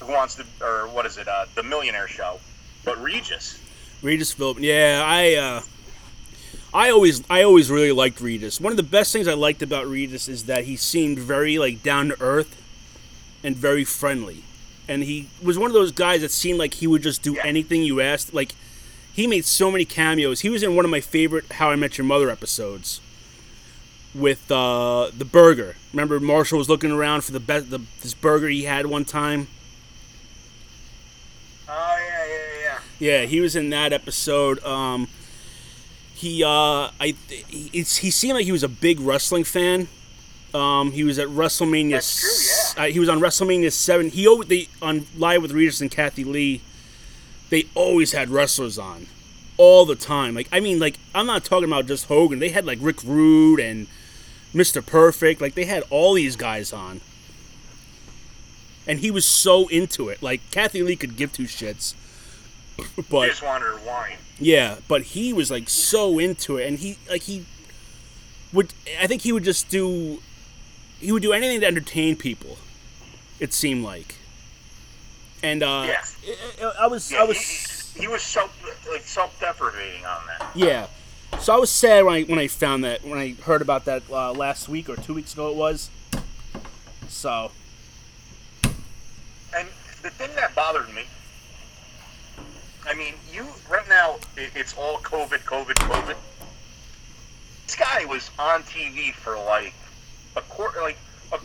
Who 0.00 0.12
Wants 0.12 0.36
to, 0.36 0.44
or 0.60 0.86
what 0.88 1.04
is 1.04 1.18
it, 1.18 1.26
uh, 1.26 1.46
the 1.56 1.64
Millionaire 1.64 2.06
Show, 2.06 2.38
but 2.84 3.00
Regis. 3.02 3.58
Regis 4.02 4.32
Philbin. 4.34 4.60
Yeah, 4.60 5.02
I 5.04 5.34
uh 5.34 5.62
I 6.76 6.90
always 6.90 7.22
I 7.30 7.42
always 7.42 7.70
really 7.70 7.92
liked 7.92 8.20
Regis. 8.20 8.60
One 8.60 8.72
of 8.72 8.76
the 8.76 8.82
best 8.82 9.12
things 9.12 9.26
I 9.26 9.34
liked 9.34 9.62
about 9.62 9.86
Regis 9.86 10.28
is 10.28 10.44
that 10.44 10.64
he 10.64 10.76
seemed 10.76 11.18
very 11.18 11.58
like 11.58 11.82
down 11.82 12.08
to 12.08 12.16
earth 12.20 12.52
and 13.42 13.56
very 13.56 13.84
friendly. 13.84 14.44
and 14.88 15.02
he 15.02 15.28
was 15.42 15.58
one 15.58 15.68
of 15.68 15.74
those 15.74 15.90
guys 15.92 16.20
that 16.20 16.30
seemed 16.30 16.58
like 16.58 16.74
he 16.74 16.86
would 16.86 17.02
just 17.02 17.22
do 17.22 17.36
anything 17.38 17.82
you 17.82 18.00
asked. 18.00 18.34
Like 18.34 18.52
he 19.12 19.26
made 19.26 19.44
so 19.44 19.70
many 19.70 19.84
cameos. 19.84 20.40
He 20.40 20.50
was 20.50 20.62
in 20.62 20.76
one 20.76 20.84
of 20.84 20.90
my 20.90 21.00
favorite 21.00 21.50
How 21.52 21.70
I 21.70 21.76
Met 21.76 21.98
Your 21.98 22.04
Mother 22.06 22.30
episodes 22.30 23.00
with 24.14 24.50
uh, 24.50 25.10
the 25.16 25.24
burger. 25.24 25.76
Remember, 25.92 26.20
Marshall 26.20 26.58
was 26.58 26.68
looking 26.68 26.92
around 26.92 27.22
for 27.24 27.32
the 27.32 27.40
best 27.40 27.70
the, 27.70 27.80
this 28.02 28.14
burger 28.14 28.48
he 28.48 28.64
had 28.64 28.86
one 28.86 29.04
time. 29.04 29.48
Oh 31.68 31.96
yeah, 31.98 32.26
yeah, 32.26 32.62
yeah. 32.62 32.78
Yeah, 33.22 33.26
he 33.26 33.40
was 33.40 33.56
in 33.56 33.70
that 33.70 33.92
episode. 33.92 34.62
Um, 34.64 35.08
he 36.16 36.42
uh, 36.42 36.48
I 37.00 37.14
it's, 37.28 37.98
he 37.98 38.10
seemed 38.10 38.34
like 38.34 38.44
he 38.46 38.52
was 38.52 38.62
a 38.62 38.68
big 38.68 39.00
wrestling 39.00 39.44
fan. 39.44 39.88
Um, 40.54 40.92
he 40.92 41.04
was 41.04 41.18
at 41.18 41.28
WrestleMania. 41.28 41.90
True, 41.90 41.98
s- 41.98 42.74
Uh, 42.78 42.84
he 42.86 42.98
was 42.98 43.08
on 43.08 43.20
WrestleMania 43.20 43.70
seven. 43.72 44.08
He 44.10 44.26
always 44.26 44.48
they 44.48 44.68
on 44.80 45.06
live 45.16 45.42
with 45.42 45.52
Regis 45.52 45.80
and 45.80 45.90
Kathie 45.90 46.24
Lee. 46.24 46.62
They 47.50 47.66
always 47.74 48.12
had 48.12 48.30
wrestlers 48.30 48.78
on, 48.78 49.06
all 49.58 49.84
the 49.84 49.94
time. 49.96 50.34
Like 50.34 50.48
I 50.50 50.60
mean, 50.60 50.78
like 50.78 50.98
I'm 51.14 51.26
not 51.26 51.44
talking 51.44 51.68
about 51.68 51.86
just 51.86 52.06
Hogan. 52.06 52.38
They 52.38 52.48
had 52.50 52.64
like 52.64 52.78
Rick 52.80 53.02
Rude 53.04 53.60
and 53.60 53.86
Mr. 54.54 54.84
Perfect. 54.84 55.40
Like 55.42 55.54
they 55.54 55.66
had 55.66 55.82
all 55.90 56.14
these 56.14 56.36
guys 56.36 56.72
on. 56.72 57.00
And 58.88 59.00
he 59.00 59.10
was 59.10 59.26
so 59.26 59.66
into 59.68 60.08
it. 60.08 60.22
Like 60.22 60.40
Kathie 60.50 60.82
Lee 60.82 60.96
could 60.96 61.16
give 61.16 61.32
two 61.32 61.44
shits. 61.44 61.94
But 63.10 63.20
You 63.22 63.28
just 63.30 63.42
wanted 63.42 63.64
her 63.66 63.78
wine. 63.86 64.16
Yeah, 64.38 64.76
but 64.88 65.02
he 65.02 65.32
was 65.32 65.50
like 65.50 65.68
so 65.68 66.18
into 66.18 66.56
it, 66.58 66.66
and 66.68 66.78
he 66.78 66.98
like 67.10 67.22
he 67.22 67.44
would. 68.52 68.72
I 69.00 69.06
think 69.06 69.22
he 69.22 69.32
would 69.32 69.44
just 69.44 69.68
do. 69.68 70.20
He 71.00 71.12
would 71.12 71.22
do 71.22 71.32
anything 71.32 71.60
to 71.60 71.66
entertain 71.66 72.16
people. 72.16 72.56
It 73.38 73.52
seemed 73.52 73.84
like. 73.84 74.14
And 75.42 75.62
uh, 75.62 75.86
Yeah. 75.88 76.02
I, 76.78 76.84
I- 76.84 76.86
was, 76.86 77.12
Yeah, 77.12 77.20
I 77.20 77.24
was, 77.24 77.92
he, 77.94 78.00
he 78.02 78.08
was 78.08 78.22
self 78.22 78.50
like 78.90 79.02
self-deprecating 79.02 80.04
on 80.06 80.20
that. 80.26 80.50
yeah. 80.54 80.86
So 81.40 81.54
I 81.54 81.58
was 81.58 81.70
sad 81.70 82.04
when 82.04 82.14
I 82.14 82.22
when 82.22 82.38
I 82.38 82.46
found 82.46 82.82
that 82.84 83.04
when 83.04 83.18
I 83.18 83.32
heard 83.42 83.60
about 83.60 83.84
that 83.84 84.02
uh, 84.10 84.32
last 84.32 84.68
week 84.70 84.88
or 84.88 84.96
two 84.96 85.12
weeks 85.12 85.34
ago 85.34 85.50
it 85.50 85.56
was. 85.56 85.90
So 87.08 87.50
And 89.54 89.68
the 90.02 90.10
thing 90.10 90.30
that 90.36 90.54
bothered 90.54 90.92
me, 90.94 91.02
I 92.88 92.94
mean, 92.94 93.14
you 93.32 93.46
right 93.68 93.88
now 93.88 94.16
it, 94.36 94.50
it's 94.54 94.74
all 94.76 94.98
COVID, 94.98 95.42
COVID, 95.44 95.74
COVID. 95.74 96.16
This 97.66 97.74
guy 97.76 98.04
was 98.04 98.30
on 98.38 98.62
TV 98.62 99.12
for 99.12 99.36
like 99.36 99.74
a 100.36 100.40
quarter, 100.42 100.80
like 100.80 100.96
a, 101.32 101.38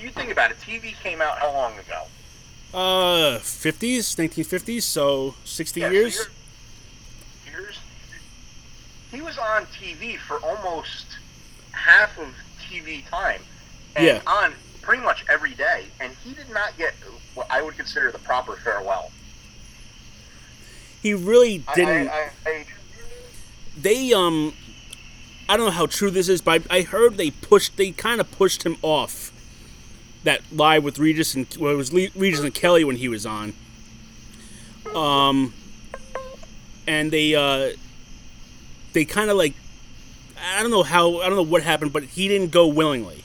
you 0.00 0.10
think 0.10 0.30
about 0.30 0.50
it. 0.50 0.58
TV 0.60 0.94
came 1.02 1.20
out 1.20 1.38
how 1.38 1.52
long 1.52 1.72
ago? 1.78 2.04
uh, 2.74 3.38
fifties, 3.38 4.16
nineteen 4.18 4.44
fifties, 4.44 4.84
so 4.84 5.34
sixty 5.44 5.80
Yeah, 5.80 5.90
years. 5.90 6.14
you're- 6.16 6.30
Years. 7.64 7.78
He 9.10 9.22
was 9.22 9.38
on 9.38 9.64
TV 9.66 10.18
for 10.18 10.36
almost 10.40 11.06
half 11.72 12.16
of 12.18 12.28
TV 12.70 13.02
time, 13.08 13.42
and 13.96 14.04
Yeah. 14.04 14.20
on 14.26 14.54
pretty 14.82 15.02
much 15.02 15.24
every 15.30 15.54
day, 15.54 15.86
and 15.98 16.14
he 16.22 16.34
did 16.34 16.50
not 16.50 16.76
get 16.76 16.94
what 17.34 17.46
I 17.50 17.62
would 17.62 17.76
consider 17.76 18.12
the 18.12 18.18
proper 18.18 18.56
farewell. 18.56 19.10
He 21.02 21.14
really 21.14 21.64
didn't. 21.74 22.08
I, 22.08 22.12
I, 22.12 22.30
I, 22.46 22.66
they 23.76 24.12
um 24.12 24.54
I 25.48 25.56
don't 25.56 25.66
know 25.66 25.72
how 25.72 25.86
true 25.86 26.10
this 26.10 26.28
is, 26.28 26.40
but 26.42 26.62
I, 26.70 26.78
I 26.78 26.82
heard 26.82 27.16
they 27.16 27.30
pushed 27.30 27.76
they 27.76 27.92
kind 27.92 28.20
of 28.20 28.30
pushed 28.32 28.64
him 28.64 28.76
off 28.82 29.32
that 30.24 30.40
live 30.52 30.82
with 30.84 30.98
Regis 30.98 31.34
and 31.34 31.46
well, 31.60 31.72
it 31.72 31.76
was 31.76 31.92
Le- 31.92 32.08
Regis 32.16 32.40
and 32.40 32.52
Kelly 32.52 32.84
when 32.84 32.96
he 32.96 33.08
was 33.08 33.24
on. 33.24 33.54
Um 34.94 35.52
and 36.86 37.10
they 37.12 37.34
uh 37.34 37.70
they 38.92 39.04
kind 39.04 39.30
of 39.30 39.36
like 39.36 39.54
I 40.56 40.60
don't 40.62 40.70
know 40.70 40.82
how 40.82 41.20
I 41.20 41.26
don't 41.28 41.36
know 41.36 41.42
what 41.42 41.62
happened, 41.62 41.92
but 41.92 42.02
he 42.04 42.26
didn't 42.28 42.50
go 42.50 42.66
willingly. 42.66 43.22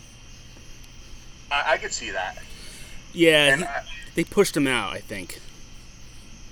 I, 1.51 1.73
I 1.73 1.77
could 1.77 1.91
see 1.93 2.11
that. 2.11 2.37
Yeah, 3.13 3.55
he- 3.57 3.63
I, 3.63 3.83
they 4.15 4.23
pushed 4.23 4.55
him 4.55 4.67
out, 4.67 4.93
I 4.93 4.99
think. 4.99 5.39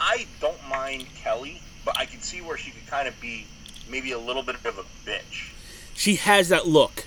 I 0.04 0.26
don't 0.39 0.68
mind 0.68 1.06
Kelly, 1.16 1.62
but 1.86 1.95
I 1.99 2.06
can 2.06 2.20
see 2.22 2.41
where 2.41 2.58
she 2.58 2.72
could 2.72 2.88
kind 2.88 3.08
of 3.08 3.20
be 3.22 3.45
maybe 3.89 4.12
a 4.14 4.18
little 4.20 4.41
bit 4.41 4.56
of 4.66 4.80
a 4.80 4.84
bitch. 5.08 5.54
She 5.93 6.16
has 6.16 6.49
that 6.49 6.68
look. 6.68 7.06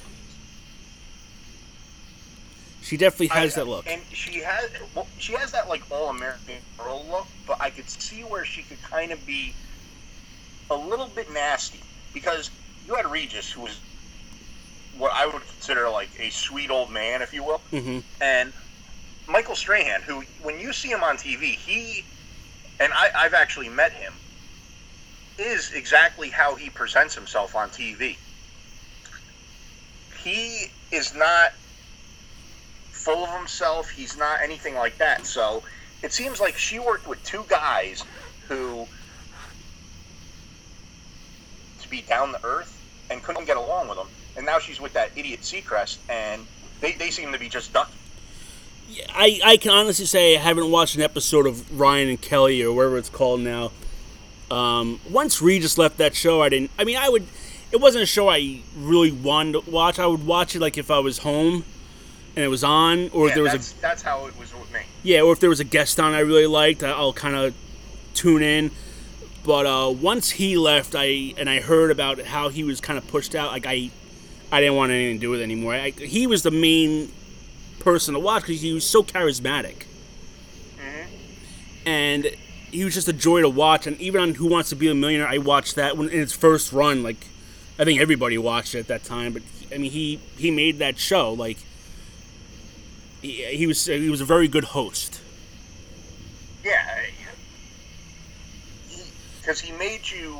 She 2.80 2.97
definitely 2.97 3.28
has 3.28 3.57
I- 3.57 3.61
that 3.61 3.66
look. 3.66 3.90
and 3.90 4.03
she 4.12 4.40
has 4.40 4.70
well, 4.95 5.09
she 5.18 5.32
has 5.34 5.51
that 5.53 5.68
like 5.68 5.82
all 5.90 6.11
American 6.11 6.55
girl 6.78 7.05
look, 7.11 7.26
but 7.47 7.57
I 7.61 7.70
could 7.70 7.90
see 7.90 8.22
where 8.22 8.45
she 8.45 8.62
could 8.62 8.80
kind 8.82 9.11
of 9.11 9.26
be 9.26 9.55
a 10.70 10.76
little 10.76 11.09
bit 11.09 11.32
nasty 11.32 11.82
because 12.12 12.51
you 12.86 12.95
had 12.95 13.11
Regis, 13.11 13.51
who 13.51 13.62
was 13.62 13.80
what 14.92 15.11
I 15.16 15.26
would 15.26 15.42
consider 15.49 15.88
like 15.88 16.11
a 16.20 16.30
sweet 16.30 16.70
old 16.70 16.92
man, 16.92 17.22
if 17.22 17.32
you 17.32 17.42
will, 17.42 17.61
hmm 17.70 17.99
and 18.20 18.53
Michael 19.26 19.57
Strahan, 19.57 20.03
who 20.03 20.22
when 20.42 20.61
you 20.61 20.72
see 20.72 20.90
him 20.90 21.03
on 21.03 21.16
TV, 21.16 21.57
he 21.57 22.05
and 22.80 22.92
I, 22.94 23.08
I've 23.16 23.34
actually 23.34 23.68
met 23.68 23.92
him, 23.92 24.12
is 25.38 25.72
exactly 25.74 26.30
how 26.30 26.54
he 26.56 26.70
presents 26.70 27.14
himself 27.14 27.54
on 27.56 27.70
TV. 27.70 28.16
He 30.22 30.66
is 30.90 31.14
not 31.14 31.50
full 32.90 33.24
of 33.24 33.36
himself. 33.36 33.90
He's 33.90 34.16
not 34.16 34.40
anything 34.42 34.74
like 34.74 34.98
that. 34.98 35.26
So 35.26 35.62
it 36.02 36.12
seems 36.12 36.40
like 36.40 36.56
she 36.56 36.78
worked 36.78 37.06
with 37.06 37.22
two 37.22 37.44
guys 37.48 38.04
who 38.48 38.86
to 41.78 41.88
be 41.88 42.02
down 42.02 42.32
to 42.32 42.40
earth 42.44 42.82
and 43.10 43.22
couldn't 43.22 43.46
get 43.46 43.56
along 43.56 43.88
with 43.88 43.98
them. 43.98 44.08
And 44.36 44.46
now 44.46 44.58
she's 44.58 44.80
with 44.80 44.94
that 44.94 45.10
idiot 45.16 45.40
Seacrest, 45.42 45.98
and 46.08 46.46
they, 46.80 46.92
they 46.92 47.10
seem 47.10 47.32
to 47.32 47.38
be 47.38 47.48
just 47.48 47.72
ducking. 47.72 48.00
I, 49.11 49.41
I 49.45 49.57
can 49.57 49.70
honestly 49.70 50.07
say 50.07 50.37
I 50.37 50.41
haven't 50.41 50.70
watched 50.70 50.97
an 50.97 51.03
episode 51.03 51.47
of 51.47 51.78
Ryan 51.78 52.09
and 52.09 52.20
Kelly 52.20 52.62
or 52.62 52.72
whatever 52.72 52.99
it's 52.99 53.09
called 53.09 53.41
now. 53.41 53.72
Um, 54.51 55.01
once 55.11 55.41
Regis 55.41 55.78
left 55.78 55.99
that 55.99 56.14
show, 56.14 56.43
I 56.43 56.49
didn't. 56.49 56.70
I 56.78 56.85
mean, 56.85 56.97
I 56.97 57.09
would. 57.09 57.26
It 57.72 57.80
wasn't 57.80 58.05
a 58.05 58.07
show 58.07 58.28
I 58.28 58.61
really 58.76 59.11
wanted 59.11 59.64
to 59.64 59.70
watch. 59.70 59.99
I 59.99 60.07
would 60.07 60.26
watch 60.26 60.55
it 60.55 60.61
like 60.61 60.78
if 60.78 60.91
I 60.91 61.01
was 61.01 61.18
home 61.18 61.64
and 62.37 62.45
it 62.45 62.49
was 62.49 62.64
on, 62.64 63.11
or 63.11 63.28
if 63.28 63.35
there 63.35 63.43
was 63.43 63.53
that's, 63.53 63.72
a 63.72 63.80
that's 63.80 64.03
how 64.03 64.26
it 64.26 64.39
was 64.39 64.53
with 64.55 64.72
me. 64.72 64.80
yeah, 65.03 65.20
or 65.20 65.32
if 65.32 65.41
there 65.41 65.51
was 65.51 65.61
a 65.61 65.64
guest 65.64 65.99
on 66.01 66.12
I 66.14 66.20
really 66.20 66.47
liked, 66.47 66.82
I'll 66.82 67.12
kind 67.12 67.35
of 67.35 67.55
tune 68.14 68.43
in. 68.43 68.70
But 69.45 69.66
uh, 69.66 69.91
once 69.91 70.30
he 70.30 70.57
left, 70.57 70.95
I 70.97 71.35
and 71.37 71.49
I 71.51 71.61
heard 71.61 71.91
about 71.91 72.20
how 72.20 72.49
he 72.49 72.64
was 72.64 72.80
kind 72.80 72.99
of 72.99 73.07
pushed 73.09 73.35
out. 73.35 73.53
Like 73.53 73.66
I, 73.66 73.91
I 74.51 74.61
didn't 74.61 74.76
want 74.76 74.93
anything 74.93 75.16
to 75.16 75.20
do 75.20 75.30
with 75.30 75.41
it 75.41 75.45
anymore. 75.45 75.74
I, 75.74 75.91
he 75.91 76.26
was 76.26 76.43
the 76.43 76.51
main 76.51 77.11
person 77.85 78.14
to 78.14 78.20
watch 78.20 78.43
because 78.47 78.62
he 78.62 78.72
was 78.72 78.85
so 78.87 79.03
charismatic, 79.03 79.85
Mhm. 80.78 81.07
and 81.87 82.30
he 82.70 82.85
was 82.85 82.95
just 82.95 83.07
a 83.09 83.12
joy 83.12 83.43
to 83.43 83.49
watch. 83.49 83.87
And 83.87 84.01
even 84.01 84.20
on 84.20 84.35
Who 84.35 84.47
Wants 84.47 84.70
to 84.70 84.76
Be 84.76 84.89
a 84.89 84.95
Millionaire, 84.95 85.28
I 85.28 85.39
watched 85.39 85.76
that 85.76 85.97
when 85.97 86.09
in 86.09 86.20
its 86.20 86.32
first 86.32 86.72
run. 86.72 87.03
Like 87.03 87.26
I 87.78 87.85
think 87.85 88.01
everybody 88.01 88.39
watched 88.39 88.74
it 88.74 88.80
at 88.80 88.89
that 88.89 89.05
time. 89.05 89.32
But 89.32 89.43
I 89.72 89.78
mean, 89.78 89.91
he 89.91 90.18
he 90.39 90.51
made 90.51 90.78
that 90.78 90.99
show. 90.99 91.32
Like 91.32 91.59
he, 93.22 93.45
he 93.45 93.66
was 93.66 93.85
he 93.87 94.09
was 94.11 94.20
a 94.20 94.24
very 94.24 94.49
good 94.49 94.64
host. 94.64 95.20
Yeah, 96.64 96.80
because 99.41 99.61
he, 99.61 99.70
made 99.72 100.09
you 100.11 100.39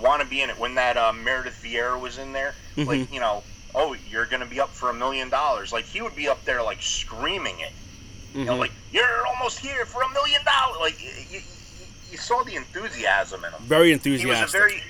want 0.00 0.22
to 0.22 0.28
be 0.28 0.40
in 0.42 0.48
it. 0.50 0.58
When 0.58 0.76
that 0.76 0.96
uh, 0.96 1.12
Meredith 1.12 1.60
Vieira 1.62 2.00
was 2.00 2.18
in 2.18 2.32
there, 2.32 2.54
like 2.76 3.12
you 3.12 3.18
know, 3.18 3.42
oh, 3.74 3.94
you're 4.10 4.26
gonna 4.26 4.46
be 4.46 4.60
up 4.60 4.70
for 4.70 4.90
a 4.90 4.94
million 4.94 5.28
dollars. 5.28 5.72
Like 5.72 5.84
he 5.84 6.00
would 6.02 6.16
be 6.16 6.28
up 6.28 6.44
there 6.44 6.62
like 6.62 6.82
screaming 6.82 7.60
it. 7.60 7.72
You 8.34 8.44
know, 8.44 8.54
Mhm. 8.54 8.58
like 8.60 8.72
you're 8.92 9.26
almost 9.26 9.58
here 9.58 9.84
for 9.86 10.02
a 10.02 10.08
million 10.10 10.40
dollars. 10.44 10.78
Like 10.80 11.02
you, 11.02 11.10
you, 11.30 11.40
you 12.12 12.18
saw 12.18 12.42
the 12.44 12.56
enthusiasm 12.56 13.44
in 13.44 13.52
him. 13.52 13.62
very 13.62 13.92
enthusiastic. 13.92 14.26
He 14.36 14.42
was 14.42 14.48
a 14.54 14.56
very, 14.56 14.82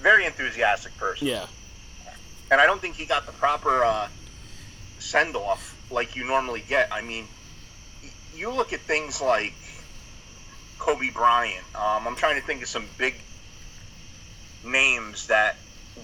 very 0.00 0.24
enthusiastic 0.26 0.96
person. 0.98 1.26
yeah. 1.28 1.46
and 2.50 2.60
I 2.60 2.66
don't 2.66 2.80
think 2.80 2.96
he 2.96 3.06
got 3.06 3.24
the 3.26 3.32
proper 3.32 3.82
uh, 3.84 4.08
send 4.98 5.36
off 5.36 5.76
like 5.90 6.16
you 6.16 6.24
normally 6.26 6.62
get. 6.68 6.92
I 6.92 7.00
mean, 7.02 7.26
y- 8.02 8.10
you 8.34 8.50
look 8.50 8.72
at 8.72 8.80
things 8.80 9.20
like 9.22 9.54
Kobe 10.78 11.10
Bryant. 11.10 11.64
Um, 11.74 12.06
I'm 12.06 12.16
trying 12.16 12.38
to 12.40 12.46
think 12.46 12.62
of 12.62 12.68
some 12.68 12.86
big 12.98 13.14
names 14.64 15.26
that 15.28 15.56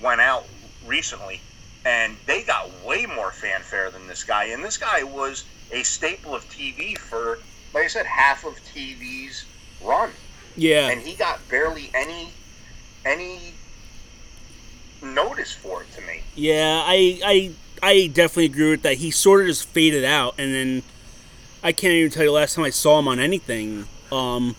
went 0.02 0.20
out 0.20 0.44
recently, 0.86 1.40
and 1.84 2.16
they 2.26 2.42
got 2.42 2.70
way 2.84 3.06
more 3.06 3.30
fanfare 3.32 3.90
than 3.90 4.06
this 4.06 4.24
guy. 4.24 4.44
And 4.46 4.64
this 4.64 4.76
guy 4.76 5.02
was 5.04 5.44
a 5.72 5.82
staple 5.82 6.34
of 6.34 6.44
TV 6.50 6.96
for, 6.98 7.38
like 7.74 7.84
I 7.84 7.88
said, 7.88 8.06
half 8.06 8.44
of 8.44 8.54
TV's 8.74 9.44
run 9.82 10.10
Yeah. 10.56 10.88
and 10.88 11.00
he 11.00 11.14
got 11.14 11.46
barely 11.48 11.90
any 11.94 12.30
any 13.04 13.54
notice 15.02 15.52
for 15.54 15.82
it 15.82 15.92
to 15.94 16.00
me. 16.02 16.22
Yeah, 16.34 16.82
I, 16.84 17.20
I 17.24 17.50
I 17.80 18.06
definitely 18.08 18.46
agree 18.46 18.70
with 18.70 18.82
that. 18.82 18.94
He 18.96 19.10
sort 19.12 19.42
of 19.42 19.46
just 19.46 19.68
faded 19.68 20.04
out, 20.04 20.34
and 20.36 20.52
then 20.52 20.82
I 21.62 21.70
can't 21.72 21.92
even 21.92 22.10
tell 22.10 22.24
you 22.24 22.30
the 22.30 22.34
last 22.34 22.56
time 22.56 22.64
I 22.64 22.70
saw 22.70 22.98
him 22.98 23.06
on 23.06 23.20
anything. 23.20 23.86
Um, 24.10 24.56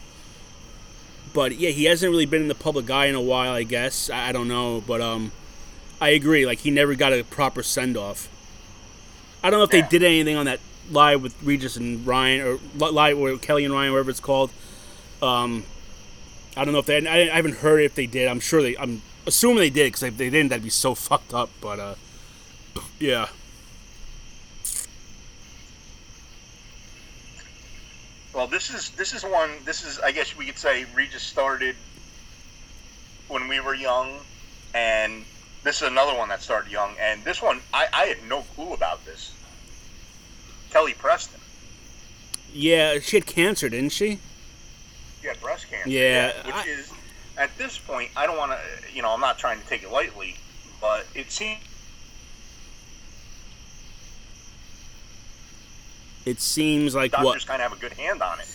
but 1.33 1.57
yeah, 1.57 1.71
he 1.71 1.83
hasn't 1.85 2.09
really 2.09 2.25
been 2.25 2.43
in 2.43 2.47
the 2.47 2.55
public 2.55 2.89
eye 2.89 3.07
in 3.07 3.15
a 3.15 3.21
while. 3.21 3.51
I 3.53 3.63
guess 3.63 4.09
I, 4.09 4.29
I 4.29 4.31
don't 4.31 4.47
know, 4.47 4.81
but 4.87 5.01
um, 5.01 5.31
I 6.01 6.09
agree. 6.09 6.45
Like 6.45 6.59
he 6.59 6.71
never 6.71 6.95
got 6.95 7.13
a 7.13 7.23
proper 7.23 7.63
send 7.63 7.97
off. 7.97 8.29
I 9.43 9.49
don't 9.49 9.59
know 9.59 9.63
if 9.65 9.73
Yeah. 9.73 9.81
they 9.81 9.87
did 9.99 10.03
anything 10.03 10.35
on 10.35 10.45
that 10.45 10.59
live 10.89 11.21
with 11.21 11.35
Regis 11.43 11.75
and 11.75 12.05
Ryan 12.05 12.41
or 12.41 12.59
live 12.77 13.17
with 13.17 13.41
Kelly 13.41 13.65
and 13.65 13.73
Ryan, 13.73 13.91
whatever 13.91 14.09
it's 14.09 14.19
called. 14.19 14.51
Um, 15.21 15.65
I 16.57 16.63
don't 16.65 16.73
know 16.73 16.79
if 16.79 16.85
they. 16.85 17.05
I, 17.07 17.31
I 17.31 17.35
haven't 17.35 17.57
heard 17.57 17.81
if 17.81 17.95
they 17.95 18.05
did. 18.07 18.27
I'm 18.27 18.39
sure 18.39 18.61
they. 18.61 18.77
I'm 18.77 19.01
assuming 19.27 19.57
they 19.59 19.69
did 19.69 19.87
because 19.87 20.03
if 20.03 20.17
they 20.17 20.29
didn't, 20.29 20.49
that'd 20.49 20.63
be 20.63 20.69
so 20.69 20.95
fucked 20.95 21.33
up. 21.33 21.49
But 21.61 21.79
uh, 21.79 21.95
yeah. 22.99 23.29
Well, 28.33 28.47
this 28.47 28.69
is 28.73 28.91
this 28.91 29.13
is 29.13 29.23
one. 29.23 29.51
This 29.65 29.83
is 29.83 29.99
I 29.99 30.11
guess 30.11 30.37
we 30.37 30.45
could 30.45 30.57
say 30.57 30.85
Regis 30.95 31.23
started 31.23 31.75
when 33.27 33.47
we 33.47 33.59
were 33.59 33.73
young, 33.73 34.19
and 34.73 35.23
this 35.63 35.81
is 35.81 35.87
another 35.87 36.17
one 36.17 36.29
that 36.29 36.41
started 36.41 36.71
young. 36.71 36.95
And 36.99 37.23
this 37.23 37.41
one, 37.41 37.61
I, 37.73 37.87
I 37.93 38.05
had 38.05 38.17
no 38.27 38.41
clue 38.55 38.73
about 38.73 39.03
this. 39.05 39.33
Kelly 40.71 40.93
Preston, 40.93 41.39
Yeah, 42.53 42.99
she 42.99 43.17
had 43.17 43.25
cancer, 43.25 43.69
didn't 43.69 43.91
she? 43.91 44.19
had 45.23 45.39
breast 45.41 45.67
cancer. 45.69 45.89
Yeah, 45.89 46.31
which 46.45 46.55
I- 46.55 46.65
is 46.67 46.91
at 47.37 47.55
this 47.57 47.77
point, 47.77 48.09
I 48.15 48.25
don't 48.27 48.37
want 48.37 48.51
to. 48.51 48.59
You 48.93 49.01
know, 49.01 49.09
I'm 49.11 49.19
not 49.21 49.37
trying 49.37 49.59
to 49.61 49.67
take 49.67 49.83
it 49.83 49.91
lightly, 49.91 50.35
but 50.81 51.05
it 51.15 51.31
seems 51.31 51.59
It 56.25 56.41
seems 56.41 56.93
like 56.95 57.13
what? 57.13 57.23
doctors 57.23 57.45
kind 57.45 57.61
of 57.61 57.69
have 57.69 57.77
a 57.77 57.81
good 57.81 57.93
hand 57.93 58.21
on 58.21 58.39
it. 58.39 58.47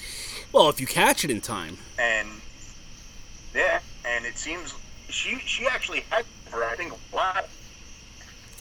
Well, 0.52 0.68
if 0.68 0.80
you 0.80 0.86
catch 0.86 1.24
it 1.24 1.30
in 1.30 1.40
time. 1.40 1.78
and 1.98 2.28
yeah, 3.54 3.80
and 4.04 4.24
it 4.26 4.36
seems 4.38 4.74
she 5.08 5.38
she 5.46 5.66
actually 5.66 6.00
had 6.10 6.24
for 6.54 6.64
I 6.64 6.76
think 6.76 6.92
a 6.92 6.96
while. 7.10 7.44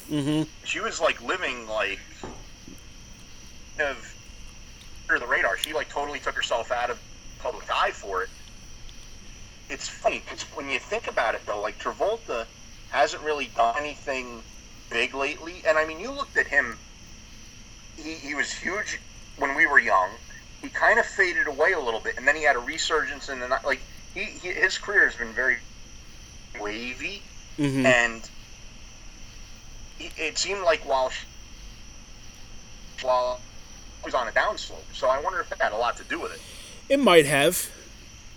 Mm-hmm. 0.10 0.44
She 0.66 0.80
was 0.80 1.00
like 1.00 1.22
living 1.22 1.68
like 1.68 2.00
of 3.80 4.16
under 5.10 5.20
the 5.20 5.28
radar. 5.28 5.58
She 5.58 5.74
like 5.74 5.90
totally 5.90 6.20
took 6.20 6.36
herself 6.36 6.72
out 6.72 6.90
of 6.90 7.00
public 7.40 7.66
eye 7.72 7.92
for 7.92 8.24
it. 8.24 8.30
It's 9.70 9.88
funny 9.88 10.22
because 10.26 10.44
when 10.56 10.70
you 10.70 10.80
think 10.80 11.08
about 11.08 11.36
it 11.36 11.46
though, 11.46 11.62
like 11.62 11.78
Travolta 11.80 12.46
hasn't 12.90 13.24
really 13.24 13.50
done 13.56 13.76
anything 13.78 14.42
big 14.90 15.14
lately, 15.14 15.64
and 15.66 15.78
I 15.78 15.86
mean 15.86 16.00
you 16.00 16.12
looked 16.12 16.38
at 16.38 16.48
him. 16.48 16.78
He, 17.96 18.14
he 18.14 18.36
was 18.36 18.52
huge 18.52 19.00
when 19.38 19.56
we 19.56 19.68
were 19.68 19.80
young. 19.80 20.10
He 20.62 20.70
kind 20.70 21.00
of 21.00 21.06
faded 21.06 21.48
away 21.48 21.74
a 21.74 21.80
little 21.80 22.00
bit, 22.00 22.18
and 22.18 22.28
then 22.28 22.36
he 22.36 22.44
had 22.44 22.56
a 22.56 22.60
resurgence 22.60 23.30
in 23.30 23.40
the 23.40 23.48
like. 23.64 23.82
He, 24.14 24.26
he 24.26 24.50
his 24.50 24.78
career 24.78 25.06
has 25.06 25.16
been 25.16 25.34
very 25.34 25.58
wavy, 26.60 27.24
Mm-hmm. 27.58 27.86
and 27.86 28.30
it 30.00 30.12
it 30.18 30.38
seemed 30.38 30.64
like 30.64 30.88
while 30.88 31.10
she, 31.10 31.26
while 33.02 33.40
he 34.02 34.06
was 34.06 34.14
on 34.14 34.28
a 34.28 34.32
downslope. 34.32 34.84
So 34.94 35.08
I 35.08 35.20
wonder 35.22 35.40
if 35.40 35.50
that 35.50 35.62
had 35.62 35.72
a 35.72 35.78
lot 35.78 35.98
to 35.98 36.04
do 36.04 36.20
with 36.20 36.34
it. 36.34 36.42
It 36.90 37.00
might 37.00 37.26
have. 37.26 37.70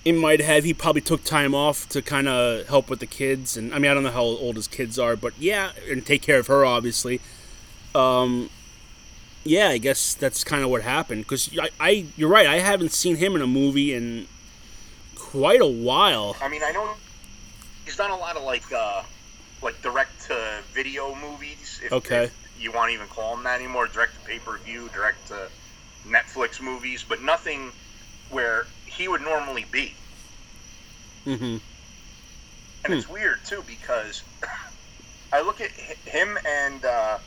It 0.05 0.13
might 0.13 0.41
have. 0.41 0.65
He 0.65 0.73
probably 0.73 1.01
took 1.01 1.25
time 1.25 1.55
off 1.55 1.89
to 1.89 2.01
kind 2.01 2.29
of 2.29 2.69
help 2.69 2.89
with 2.89 3.01
the 3.01 3.07
kids, 3.07 3.57
and 3.57 3.75
I 3.75 3.79
mean, 3.79 3.91
I 3.91 3.95
don't 3.95 4.05
know 4.05 4.11
how 4.11 4.23
old 4.23 4.57
his 4.57 4.69
kids 4.69 4.99
are, 4.99 5.17
but 5.17 5.33
yeah, 5.39 5.73
and 5.91 6.07
take 6.07 6.23
care 6.23 6.39
of 6.39 6.47
her, 6.47 6.65
obviously. 6.65 7.21
Um, 7.95 8.51
yeah, 9.43 9.69
I 9.69 9.79
guess 9.79 10.15
that's 10.15 10.45
kind 10.45 10.63
of 10.63 10.71
what 10.71 10.83
happened. 10.83 11.23
Because 11.23 11.51
I, 11.59 11.71
I, 11.81 12.07
you're 12.17 12.29
right. 12.29 12.47
I 12.47 12.59
haven't 12.59 12.93
seen 12.93 13.17
him 13.17 13.35
in 13.35 13.43
a 13.43 13.47
movie 13.47 13.95
in 13.95 14.29
quite 15.17 15.61
a 15.61 15.67
while. 15.67 16.37
I 16.41 16.49
mean, 16.49 16.63
I 16.65 16.71
know 16.73 16.95
he's 17.87 17.97
done 17.97 18.11
a 18.11 18.17
lot 18.17 18.37
of 18.37 18.43
like 18.43 18.71
uh, 18.73 19.03
like 19.63 19.81
direct 19.81 20.27
to 20.27 20.59
video 20.73 21.15
movies. 21.15 21.81
If, 21.83 21.93
Okay. 21.93 22.25
if 22.25 22.35
you 22.61 22.73
want 22.73 22.91
to 22.91 22.95
even 22.95 23.07
call 23.07 23.35
them 23.35 23.45
that 23.45 23.59
anymore, 23.61 23.87
direct 23.87 24.13
to 24.21 24.29
pay 24.29 24.39
per 24.39 24.59
view, 24.59 24.91
direct 24.93 25.29
to 25.29 25.49
Netflix 26.07 26.61
movies, 26.61 27.03
but 27.09 27.23
nothing 27.23 27.73
where 28.31 28.67
he 28.85 29.09
would 29.09 29.23
normally 29.23 29.65
be. 29.71 29.95
Mm-hmm. 31.25 31.57
And 32.85 32.95
it's 32.95 33.09
weird 33.09 33.39
too 33.47 33.65
because 33.67 34.23
I 35.33 35.41
look 35.43 35.61
at 35.61 35.71
him 35.71 36.39
and 36.47 36.85
uh, 36.85 37.19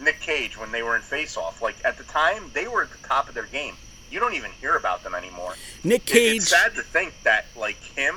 Nick 0.00 0.20
Cage 0.20 0.58
when 0.58 0.72
they 0.72 0.82
were 0.82 0.96
in 0.96 1.02
Face 1.02 1.36
Off. 1.36 1.62
Like 1.62 1.76
at 1.84 1.96
the 1.98 2.04
time, 2.04 2.50
they 2.54 2.66
were 2.68 2.82
at 2.82 2.90
the 2.90 3.06
top 3.08 3.28
of 3.28 3.34
their 3.34 3.46
game. 3.46 3.74
You 4.10 4.20
don't 4.20 4.34
even 4.34 4.50
hear 4.52 4.74
about 4.76 5.02
them 5.04 5.14
anymore. 5.14 5.54
Nick 5.84 6.02
It- 6.10 6.12
Cage. 6.12 6.36
It's 6.38 6.48
sad 6.48 6.74
to 6.76 6.82
think 6.82 7.12
that 7.24 7.46
like 7.56 7.76
him 7.94 8.16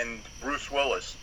and 0.00 0.20
Bruce 0.40 0.70
Willis, 0.70 1.16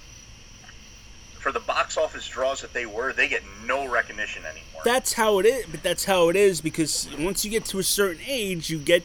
for 1.40 1.52
the 1.52 1.60
box 1.60 1.98
office 1.98 2.28
draws 2.28 2.62
that 2.62 2.74
they 2.74 2.86
were, 2.86 3.14
they 3.14 3.28
get 3.28 3.44
no 3.66 3.88
recognition 3.88 4.44
anymore. 4.46 4.82
that's 4.84 5.14
how 5.14 5.40
it 5.40 5.46
is 5.46 5.66
but 5.68 5.82
that's 5.84 6.06
how 6.06 6.30
it 6.30 6.36
is 6.36 6.62
because 6.62 7.08
once 7.20 7.44
you 7.46 7.52
get 7.52 7.66
to 7.66 7.80
a 7.80 7.84
certain 7.84 8.22
age 8.28 8.70
you 8.70 8.78
get 8.80 9.04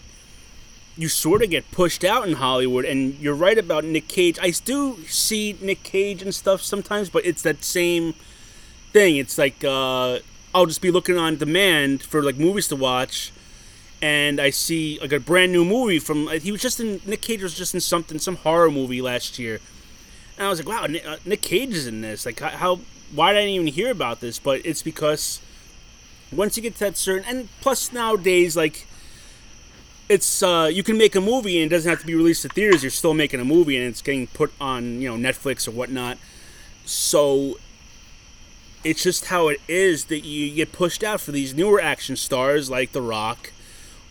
you 0.97 1.09
sort 1.09 1.43
of 1.43 1.49
get 1.51 1.71
pushed 1.71 2.05
out 2.05 2.27
in 2.29 2.35
hollywood 2.35 2.85
and 2.85 3.19
you're 3.19 3.35
right 3.35 3.57
about 3.59 3.85
nick 3.85 4.07
cage 4.09 4.39
i 4.43 4.51
do 4.51 4.99
see 5.07 5.57
nick 5.63 5.83
cage 5.83 6.21
and 6.23 6.35
stuff 6.35 6.61
sometimes 6.61 7.09
but 7.09 7.25
it's 7.25 7.41
that 7.43 7.65
same 7.65 8.13
thing 8.93 9.17
it's 9.17 9.39
like 9.39 9.63
uh, 9.65 10.19
i'll 10.55 10.67
just 10.67 10.83
be 10.83 10.91
looking 10.91 11.17
on 11.17 11.37
demand 11.37 12.03
for 12.03 12.23
like 12.23 12.37
movies 12.37 12.69
to 12.69 12.77
watch 12.77 13.33
and 14.03 14.40
i 14.40 14.51
see 14.51 14.98
like 15.01 15.12
a 15.12 15.20
brand 15.20 15.53
new 15.53 15.64
movie 15.64 15.98
from 15.98 16.28
he 16.28 16.51
was 16.51 16.62
just 16.62 16.80
in 16.80 17.01
nick 17.05 17.20
cage 17.20 17.42
was 17.42 17.55
just 17.55 17.74
in 17.74 17.80
something 17.80 18.18
some 18.18 18.36
horror 18.36 18.70
movie 18.70 19.03
last 19.03 19.38
year 19.38 19.61
and 20.40 20.46
I 20.46 20.48
was 20.48 20.59
like, 20.59 20.68
wow, 20.68 20.86
Nick, 20.86 21.07
uh, 21.07 21.18
Nick 21.26 21.42
Cage 21.42 21.74
is 21.74 21.86
in 21.86 22.01
this. 22.01 22.24
Like, 22.24 22.40
how, 22.40 22.48
how? 22.48 22.80
Why 23.14 23.34
did 23.34 23.40
I 23.40 23.46
even 23.48 23.66
hear 23.66 23.90
about 23.90 24.20
this? 24.20 24.38
But 24.38 24.64
it's 24.64 24.82
because 24.82 25.38
once 26.32 26.57
you 26.57 26.62
get 26.62 26.74
to 26.76 26.80
that 26.80 26.96
certain, 26.96 27.28
and 27.28 27.48
plus 27.61 27.92
nowadays, 27.92 28.57
like, 28.57 28.86
it's 30.09 30.42
uh, 30.42 30.70
you 30.72 30.82
can 30.82 30.96
make 30.96 31.14
a 31.14 31.20
movie 31.20 31.61
and 31.61 31.70
it 31.70 31.74
doesn't 31.76 31.90
have 31.90 32.01
to 32.01 32.07
be 32.07 32.14
released 32.14 32.40
to 32.42 32.48
theaters. 32.48 32.82
You're 32.82 32.88
still 32.88 33.12
making 33.12 33.38
a 33.38 33.44
movie 33.44 33.76
and 33.76 33.86
it's 33.86 34.01
getting 34.01 34.28
put 34.28 34.51
on, 34.59 35.03
you 35.03 35.14
know, 35.14 35.30
Netflix 35.30 35.68
or 35.68 35.72
whatnot. 35.72 36.16
So 36.86 37.59
it's 38.82 39.03
just 39.03 39.26
how 39.26 39.48
it 39.48 39.61
is 39.68 40.07
that 40.07 40.20
you 40.20 40.55
get 40.55 40.72
pushed 40.72 41.05
out 41.05 41.20
for 41.20 41.32
these 41.32 41.53
newer 41.53 41.82
action 41.82 42.16
stars 42.16 42.70
like 42.70 42.92
The 42.92 43.03
Rock 43.03 43.53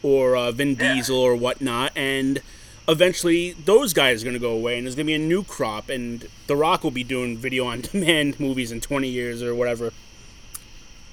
or 0.03 0.35
uh, 0.35 0.51
Vin 0.51 0.75
Yeah. 0.79 0.93
Diesel 0.95 1.17
or 1.17 1.35
whatnot, 1.35 1.91
and 1.95 2.41
eventually 2.87 3.51
those 3.53 3.93
guys 3.93 4.21
are 4.21 4.25
going 4.25 4.33
to 4.33 4.39
go 4.39 4.51
away, 4.51 4.77
and 4.77 4.85
there's 4.85 4.95
going 4.95 5.05
to 5.05 5.09
be 5.11 5.13
a 5.15 5.19
new 5.19 5.43
crop, 5.43 5.89
and 5.89 6.27
The 6.47 6.55
Rock 6.55 6.83
will 6.83 6.91
be 6.91 7.03
doing 7.03 7.37
video 7.37 7.65
on 7.65 7.81
demand 7.91 8.39
movies 8.39 8.71
in 8.71 8.81
20 8.81 9.07
years 9.07 9.41
or 9.43 9.53
whatever, 9.55 9.91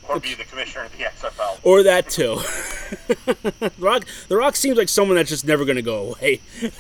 or 0.09 0.21
be 0.21 0.35
the 0.35 0.45
commissioner 0.45 0.85
of 0.85 0.97
the 0.97 1.05
XFL. 1.05 1.59
or 1.65 1.83
that 1.83 2.09
too. 2.09 2.37
the 3.27 3.73
Rock, 3.79 4.07
The 4.29 4.37
Rock 4.37 4.55
seems 4.57 4.79
like 4.79 4.89
someone 4.89 5.17
that's 5.17 5.31
just 5.31 5.45
never 5.47 5.65
going 5.65 5.77
to 5.77 5.83
go 5.83 6.15
away. 6.15 6.41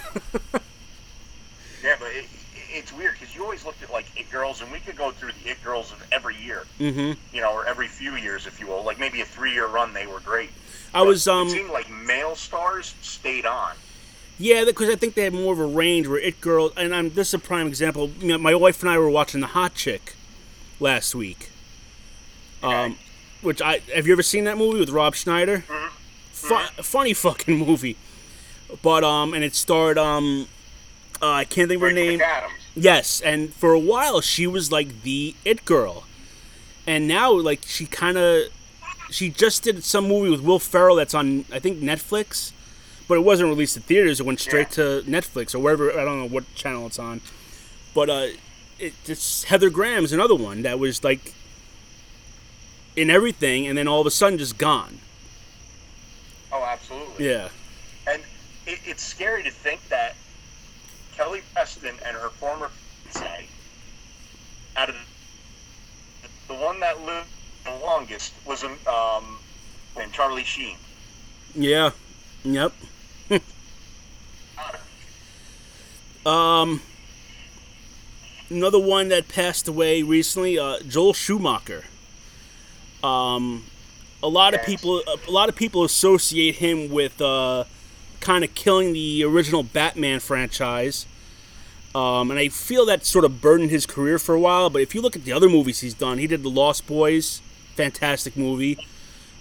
Yeah, 1.82 1.94
but 2.00 2.08
it, 2.08 2.24
it's 2.72 2.92
weird 2.92 3.12
because 3.18 3.32
you 3.34 3.44
always 3.44 3.64
looked 3.64 3.80
at 3.82 3.92
like 3.92 4.06
it 4.18 4.28
girls, 4.30 4.60
and 4.60 4.72
we 4.72 4.80
could 4.80 4.96
go 4.96 5.12
through 5.12 5.30
the 5.44 5.50
it 5.50 5.62
girls 5.62 5.92
of 5.92 6.04
every 6.10 6.34
year. 6.36 6.64
mm-hmm. 6.80 7.12
You 7.34 7.42
know, 7.42 7.52
or 7.52 7.64
every 7.64 7.86
few 7.86 8.16
years, 8.16 8.46
if 8.46 8.58
you 8.58 8.66
will. 8.66 8.82
Like 8.82 8.98
maybe 8.98 9.20
a 9.20 9.24
three-year 9.24 9.66
run, 9.68 9.92
they 9.92 10.06
were 10.06 10.18
great. 10.20 10.50
I 10.94 11.02
was 11.02 11.26
um 11.28 11.48
It 11.48 11.50
seemed 11.50 11.70
like 11.70 11.90
male 11.90 12.34
stars 12.36 12.94
stayed 13.02 13.46
on. 13.46 13.72
Yeah, 14.38 14.64
because 14.66 14.90
I 14.90 14.96
think 14.96 15.14
they 15.14 15.22
had 15.24 15.32
more 15.32 15.52
of 15.54 15.58
a 15.58 15.64
range 15.66 16.06
where 16.08 16.18
It 16.18 16.40
Girl, 16.42 16.70
and 16.76 16.94
I'm 16.94 17.10
this 17.10 17.28
is 17.28 17.34
a 17.34 17.38
prime 17.38 17.66
example. 17.66 18.10
You 18.20 18.28
know, 18.28 18.38
my 18.38 18.54
wife 18.54 18.82
and 18.82 18.90
I 18.90 18.98
were 18.98 19.08
watching 19.10 19.40
The 19.40 19.48
Hot 19.48 19.74
Chick 19.74 20.14
last 20.80 21.14
week. 21.14 21.50
Um, 22.62 22.70
Okay. 22.72 22.96
which 23.42 23.62
I 23.62 23.80
have 23.94 24.06
you 24.06 24.12
ever 24.12 24.22
seen 24.22 24.44
that 24.44 24.58
movie 24.58 24.78
with 24.78 24.90
Rob 24.90 25.14
Schneider? 25.14 25.64
Fu- 26.32 26.82
funny 26.82 27.14
fucking 27.14 27.58
movie. 27.58 27.96
But 28.82 29.04
um, 29.04 29.32
and 29.32 29.42
it 29.44 29.54
starred 29.54 29.96
um, 29.98 30.48
uh, 31.22 31.30
I 31.30 31.44
can't 31.44 31.68
think 31.68 31.82
of 31.82 31.88
her 31.88 31.92
name. 31.94 32.20
Yes, 32.74 33.20
and 33.22 33.54
for 33.54 33.72
a 33.72 33.78
while 33.78 34.20
she 34.20 34.46
was 34.46 34.70
like 34.70 35.02
the 35.02 35.34
it 35.46 35.64
girl, 35.64 36.04
and 36.86 37.08
now 37.08 37.32
like 37.32 37.62
she 37.66 37.86
kind 37.86 38.18
of 38.18 38.48
she 39.10 39.30
just 39.30 39.62
did 39.62 39.84
some 39.84 40.08
movie 40.08 40.30
with 40.30 40.40
Will 40.40 40.58
Ferrell 40.58 40.96
that's 40.96 41.14
on 41.14 41.44
I 41.52 41.58
think 41.58 41.78
Netflix, 41.78 42.52
but 43.08 43.14
it 43.14 43.24
wasn't 43.24 43.48
released 43.48 43.76
in 43.76 43.82
theaters. 43.82 44.20
It 44.20 44.26
went 44.26 44.40
straight 44.40 44.70
to 44.72 45.02
Netflix 45.06 45.54
or 45.54 45.58
wherever 45.58 45.92
I 45.92 46.04
don't 46.04 46.20
know 46.20 46.28
what 46.28 46.52
channel 46.54 46.86
it's 46.86 46.98
on. 46.98 47.20
But 47.94 48.10
uh, 48.10 48.26
it 48.78 48.94
just 49.04 49.44
Heather 49.44 49.70
Graham's 49.70 50.12
another 50.12 50.34
one 50.34 50.62
that 50.62 50.78
was 50.78 51.02
like 51.04 51.34
in 52.94 53.10
everything, 53.10 53.66
and 53.66 53.76
then 53.76 53.86
all 53.86 54.00
of 54.00 54.06
a 54.06 54.10
sudden 54.10 54.38
just 54.38 54.58
gone. 54.58 54.98
Oh, 56.52 56.64
absolutely. 56.64 57.28
Yeah. 57.28 57.48
And 58.08 58.22
it, 58.66 58.80
it's 58.84 59.02
scary 59.02 59.42
to 59.42 59.50
think 59.50 59.86
that 59.88 60.16
Kelly 61.14 61.42
Preston 61.52 61.96
and 62.04 62.16
her 62.16 62.30
former 62.30 62.70
fiance, 63.04 63.46
out 64.76 64.88
of 64.88 64.96
the, 66.22 66.54
the 66.54 66.60
one 66.60 66.80
that 66.80 67.00
lived 67.04 67.28
the 67.66 67.84
longest, 67.84 68.32
was 68.46 68.64
um, 68.64 69.38
named 69.96 70.12
Charlie 70.12 70.44
Sheen. 70.44 70.76
Yeah. 71.54 71.90
Yep. 72.44 72.72
um. 76.26 76.80
Another 78.48 78.78
one 78.78 79.08
that 79.08 79.26
passed 79.26 79.66
away 79.66 80.02
recently, 80.02 80.56
uh, 80.56 80.78
Joel 80.86 81.14
Schumacher. 81.14 81.84
Um, 83.02 83.64
a 84.22 84.28
lot 84.28 84.54
of 84.54 84.62
people, 84.62 85.02
a 85.06 85.30
lot 85.30 85.48
of 85.48 85.56
people 85.56 85.82
associate 85.82 86.56
him 86.56 86.88
with 86.88 87.20
uh, 87.20 87.64
kind 88.20 88.44
of 88.44 88.54
killing 88.54 88.92
the 88.92 89.24
original 89.24 89.64
Batman 89.64 90.20
franchise. 90.20 91.06
Um, 91.94 92.30
and 92.30 92.38
I 92.38 92.48
feel 92.48 92.84
that 92.86 93.04
sort 93.04 93.24
of 93.24 93.40
burdened 93.40 93.70
his 93.70 93.86
career 93.86 94.18
for 94.18 94.34
a 94.34 94.40
while. 94.40 94.70
But 94.70 94.82
if 94.82 94.94
you 94.94 95.00
look 95.00 95.16
at 95.16 95.24
the 95.24 95.32
other 95.32 95.48
movies 95.48 95.80
he's 95.80 95.94
done, 95.94 96.18
he 96.18 96.26
did 96.26 96.42
The 96.42 96.50
Lost 96.50 96.86
Boys, 96.86 97.40
fantastic 97.76 98.36
movie. 98.36 98.78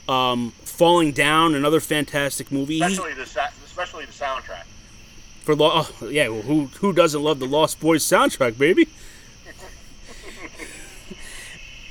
Um, 0.08 0.52
Falling 0.64 1.14
Down, 1.14 1.56
another 1.56 1.80
fantastic 1.80 2.52
movie. 2.52 2.82
Especially 2.82 3.14
the 3.14 3.24
especially 3.66 4.06
the 4.06 4.12
soundtrack. 4.12 4.66
for 5.44 5.56
lo- 5.56 5.72
oh, 5.74 6.08
yeah, 6.08 6.28
well, 6.28 6.44
who 6.44 6.66
who 6.80 6.94
doesn't 6.94 7.24
love 7.24 7.40
the 7.40 7.48
Lost 7.48 7.80
Boys 7.80 8.04
soundtrack, 8.04 8.58
baby? 8.58 8.88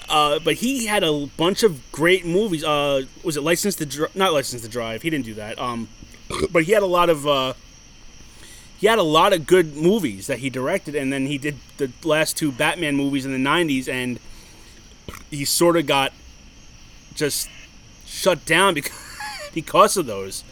Uh, 0.07 0.39
but 0.39 0.55
he 0.57 0.87
had 0.87 1.03
a 1.03 1.27
bunch 1.39 1.63
of 1.63 1.91
great 1.91 2.25
movies. 2.25 2.63
Uh, 2.63 3.03
was 3.25 3.37
it 3.37 3.41
License 3.43 3.75
to 3.77 3.87
Dri- 3.87 4.07
not 4.15 4.33
License 4.33 4.63
to 4.63 4.69
Drive? 4.69 5.03
He 5.03 5.11
didn't 5.11 5.25
do 5.25 5.35
that. 5.35 5.59
Um, 5.59 5.89
but 6.53 6.65
he 6.65 6.73
had 6.73 6.83
a 6.83 6.87
lot 6.87 7.11
of 7.11 7.27
uh, 7.27 7.55
he 8.79 8.87
had 8.87 8.99
a 8.99 9.03
lot 9.03 9.33
of 9.33 9.47
good 9.47 9.75
movies 9.75 10.27
that 10.27 10.39
he 10.39 10.51
directed, 10.51 10.95
and 10.95 11.13
then 11.13 11.27
he 11.27 11.39
did 11.39 11.57
the 11.79 11.91
last 12.05 12.37
two 12.37 12.53
Batman 12.53 12.95
movies 12.97 13.25
in 13.27 13.33
the 13.33 13.39
'90s, 13.51 13.89
and 13.89 14.21
he 15.31 15.45
sort 15.45 15.77
of 15.77 15.87
got 15.87 16.13
just 17.15 17.49
shut 18.07 18.45
down 18.45 18.75
because 18.79 18.93
because 19.53 19.97
of 19.97 20.07
those. 20.07 20.45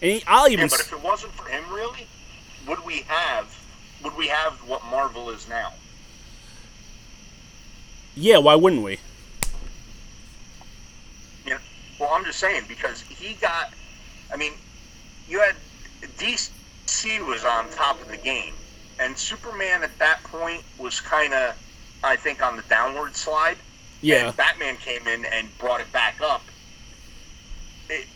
And 0.00 0.12
he, 0.12 0.22
I'll 0.26 0.48
even 0.48 0.64
Yeah, 0.64 0.68
but 0.70 0.80
if 0.80 0.92
it 0.92 1.02
wasn't 1.02 1.32
for 1.32 1.48
him, 1.48 1.62
really, 1.72 2.06
would 2.66 2.84
we 2.84 3.04
have 3.08 3.56
would 4.02 4.16
we 4.16 4.28
have 4.28 4.54
what 4.68 4.84
Marvel 4.86 5.30
is 5.30 5.48
now? 5.48 5.72
yeah, 8.14 8.38
why 8.38 8.54
wouldn't 8.54 8.82
we? 8.82 8.98
Know, 11.46 11.56
well, 11.98 12.10
I'm 12.12 12.24
just 12.24 12.38
saying 12.38 12.64
because 12.68 13.00
he 13.00 13.34
got. 13.34 13.72
I 14.32 14.36
mean, 14.36 14.52
you 15.28 15.40
had 15.40 15.54
DC 16.18 16.50
was 17.26 17.44
on 17.44 17.68
top 17.70 18.00
of 18.00 18.08
the 18.08 18.16
game, 18.16 18.54
and 18.98 19.16
Superman 19.16 19.82
at 19.82 19.98
that 19.98 20.22
point 20.24 20.62
was 20.78 21.00
kind 21.00 21.32
of, 21.32 21.56
I 22.04 22.16
think, 22.16 22.42
on 22.42 22.56
the 22.56 22.62
downward 22.64 23.14
slide. 23.16 23.56
Yeah, 24.00 24.28
And 24.28 24.36
Batman 24.36 24.76
came 24.78 25.06
in 25.06 25.24
and 25.24 25.46
brought 25.58 25.80
it 25.80 25.90
back 25.92 26.20
up. 26.20 26.42
It, 27.88 28.06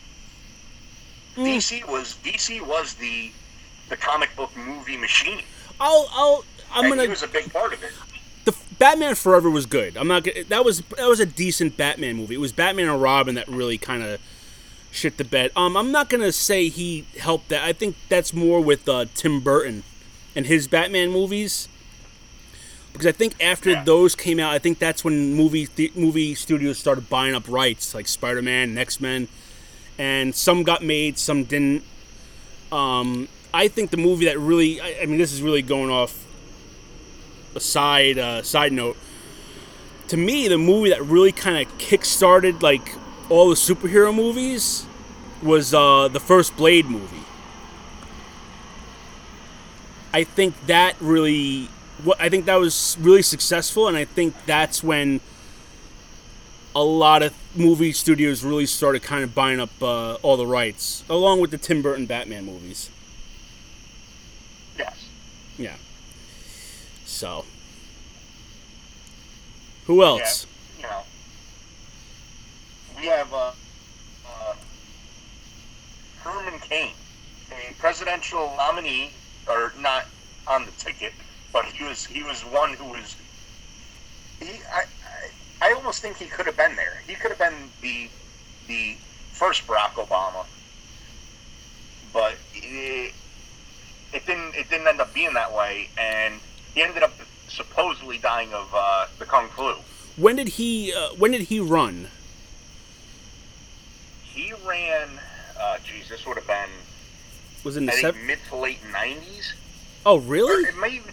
Mm. 1.36 1.56
DC 1.56 1.86
was 1.86 2.16
DC 2.24 2.66
was 2.66 2.94
the 2.94 3.30
the 3.90 3.96
comic 3.96 4.34
book 4.36 4.50
movie 4.56 4.96
machine, 4.96 5.42
I'll 5.78 6.08
I'll 6.10 6.44
I'm 6.72 6.84
and 6.84 6.92
gonna 6.92 7.02
he 7.02 7.08
was 7.08 7.22
a 7.22 7.28
big 7.28 7.52
part 7.52 7.74
of 7.74 7.82
it. 7.84 7.92
the 8.46 8.56
Batman 8.78 9.14
Forever 9.14 9.50
was 9.50 9.66
good. 9.66 9.96
I'm 9.98 10.08
not 10.08 10.24
gonna, 10.24 10.44
that 10.44 10.64
was 10.64 10.80
that 10.96 11.06
was 11.06 11.20
a 11.20 11.26
decent 11.26 11.76
Batman 11.76 12.16
movie. 12.16 12.36
It 12.36 12.40
was 12.40 12.52
Batman 12.52 12.88
and 12.88 13.02
Robin 13.02 13.34
that 13.34 13.46
really 13.48 13.76
kind 13.76 14.02
of 14.02 14.18
shit 14.90 15.18
the 15.18 15.24
bed. 15.24 15.50
Um, 15.54 15.76
I'm 15.76 15.92
not 15.92 16.08
gonna 16.08 16.32
say 16.32 16.68
he 16.70 17.04
helped 17.18 17.50
that. 17.50 17.62
I 17.62 17.74
think 17.74 17.96
that's 18.08 18.32
more 18.32 18.60
with 18.62 18.88
uh, 18.88 19.04
Tim 19.14 19.40
Burton 19.40 19.82
and 20.34 20.46
his 20.46 20.66
Batman 20.66 21.10
movies. 21.10 21.68
Because 22.96 23.06
I 23.06 23.12
think 23.12 23.34
after 23.42 23.70
Yeah. 23.70 23.84
those 23.84 24.14
came 24.14 24.40
out, 24.40 24.52
I 24.52 24.58
think 24.58 24.78
that's 24.78 25.04
when 25.04 25.34
movie 25.34 25.66
th- 25.66 25.94
movie 25.94 26.34
studios 26.34 26.78
started 26.78 27.10
buying 27.10 27.34
up 27.34 27.44
rights, 27.46 27.94
like 27.94 28.08
Spider 28.08 28.40
Man, 28.42 28.76
X 28.78 29.00
Men, 29.00 29.28
and 29.98 30.34
some 30.34 30.62
got 30.62 30.82
made, 30.82 31.18
some 31.18 31.44
didn't. 31.44 31.82
Um, 32.72 33.28
I 33.52 33.68
think 33.68 33.90
the 33.90 33.96
movie 33.96 34.24
that 34.24 34.38
really, 34.38 34.80
I, 34.80 35.00
I 35.02 35.06
mean, 35.06 35.18
this 35.18 35.32
is 35.32 35.42
really 35.42 35.62
going 35.62 35.90
off 35.90 36.24
a 37.54 37.60
side 37.60 38.18
uh, 38.18 38.42
side 38.42 38.72
note. 38.72 38.96
To 40.08 40.16
me, 40.16 40.48
the 40.48 40.58
movie 40.58 40.90
that 40.90 41.02
really 41.02 41.32
kind 41.32 41.66
of 41.66 41.78
kick-started 41.78 42.62
like 42.62 42.94
all 43.28 43.48
the 43.48 43.56
superhero 43.56 44.14
movies 44.14 44.86
was 45.42 45.74
uh, 45.74 46.08
the 46.08 46.20
first 46.20 46.56
Blade 46.56 46.86
movie. 46.86 47.24
I 50.14 50.24
think 50.24 50.54
that 50.66 50.96
really, 51.00 51.68
what 52.04 52.20
I 52.20 52.28
think 52.28 52.46
that 52.46 52.56
was 52.56 52.96
really 53.00 53.22
successful, 53.22 53.88
and 53.88 53.96
I 53.96 54.04
think 54.04 54.34
that's 54.46 54.82
when 54.82 55.20
a 56.74 56.84
lot 56.84 57.22
of 57.22 57.32
movie 57.56 57.92
studios 57.92 58.44
really 58.44 58.66
started 58.66 59.02
kind 59.02 59.24
of 59.24 59.34
buying 59.34 59.60
up 59.60 59.70
uh, 59.82 60.14
all 60.16 60.36
the 60.36 60.46
rights, 60.46 61.04
along 61.08 61.40
with 61.40 61.50
the 61.50 61.58
Tim 61.58 61.80
Burton 61.80 62.06
Batman 62.06 62.44
movies. 62.44 62.90
Yes. 64.78 65.08
Yeah. 65.56 65.76
So. 67.04 67.44
Who 69.86 70.02
else? 70.02 70.46
you 70.76 70.82
know, 70.82 71.02
we 72.98 73.06
have 73.06 73.32
uh, 73.32 73.52
uh, 74.26 74.54
Herman 76.20 76.58
Cain, 76.60 76.92
a 77.52 77.72
presidential 77.78 78.52
nominee, 78.56 79.12
or 79.48 79.72
not 79.78 80.06
on 80.46 80.66
the 80.66 80.72
ticket, 80.72 81.12
but 81.56 81.64
he 81.64 81.84
was 81.84 82.04
he 82.04 82.22
was 82.22 82.42
one 82.42 82.74
who 82.74 82.84
was. 82.84 83.16
He, 84.40 84.60
I, 84.70 84.84
I, 85.62 85.70
I 85.70 85.72
almost 85.72 86.02
think 86.02 86.18
he 86.18 86.26
could 86.26 86.44
have 86.44 86.56
been 86.58 86.76
there. 86.76 87.00
He 87.06 87.14
could 87.14 87.30
have 87.30 87.38
been 87.38 87.70
the 87.80 88.10
the 88.68 88.96
first 89.32 89.66
Barack 89.66 89.92
Obama, 89.92 90.44
but 92.12 92.34
it, 92.54 93.14
it 94.12 94.26
didn't. 94.26 94.54
It 94.54 94.68
didn't 94.68 94.86
end 94.86 95.00
up 95.00 95.14
being 95.14 95.32
that 95.32 95.50
way, 95.50 95.88
and 95.96 96.34
he 96.74 96.82
ended 96.82 97.02
up 97.02 97.14
supposedly 97.48 98.18
dying 98.18 98.52
of 98.52 98.68
uh, 98.74 99.06
the 99.18 99.24
kung 99.24 99.48
flu. 99.48 99.76
When 100.18 100.36
did 100.36 100.48
he? 100.48 100.92
Uh, 100.92 101.08
when 101.16 101.30
did 101.30 101.42
he 101.42 101.58
run? 101.58 102.08
He 104.24 104.52
ran. 104.66 105.08
Uh, 105.58 105.78
geez, 105.82 106.10
this 106.10 106.26
would 106.26 106.36
have 106.36 106.46
been 106.46 106.68
Was 107.64 107.78
in 107.78 107.86
the 107.86 108.14
mid 108.26 108.40
to 108.50 108.56
late 108.56 108.80
nineties, 108.92 109.54
Oh, 110.04 110.16
or 110.16 110.20
really? 110.20 110.68
it 110.68 110.76
may 110.76 110.90
even, 110.90 111.12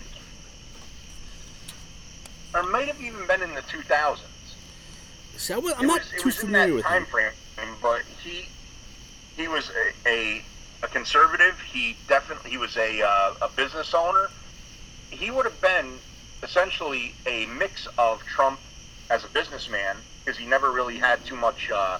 or 2.53 2.63
might 2.63 2.87
have 2.87 3.01
even 3.01 3.25
been 3.27 3.41
in 3.41 3.53
the 3.55 3.61
two 3.63 3.81
thousands. 3.83 4.29
See, 5.37 5.53
I 5.53 5.57
it 5.57 5.61
not 5.63 5.99
was, 5.99 6.13
it 6.13 6.19
too 6.19 6.31
familiar 6.31 6.67
that 6.69 6.75
with 6.75 6.85
time 6.85 7.01
him. 7.03 7.07
frame, 7.07 7.31
but 7.81 8.01
he 8.23 8.45
he 9.35 9.47
was 9.47 9.71
a, 10.05 10.09
a, 10.09 10.41
a 10.83 10.87
conservative. 10.87 11.59
He 11.71 11.95
definitely 12.07 12.51
he 12.51 12.57
was 12.57 12.77
a 12.77 13.01
uh, 13.01 13.33
a 13.41 13.49
business 13.55 13.93
owner. 13.93 14.29
He 15.11 15.31
would 15.31 15.45
have 15.45 15.59
been 15.61 15.97
essentially 16.43 17.13
a 17.25 17.45
mix 17.47 17.87
of 17.97 18.23
Trump 18.25 18.59
as 19.09 19.23
a 19.23 19.27
businessman 19.29 19.97
because 20.23 20.37
he 20.39 20.45
never 20.45 20.71
really 20.71 20.97
had 20.97 21.23
too 21.25 21.35
much 21.35 21.71
uh, 21.71 21.97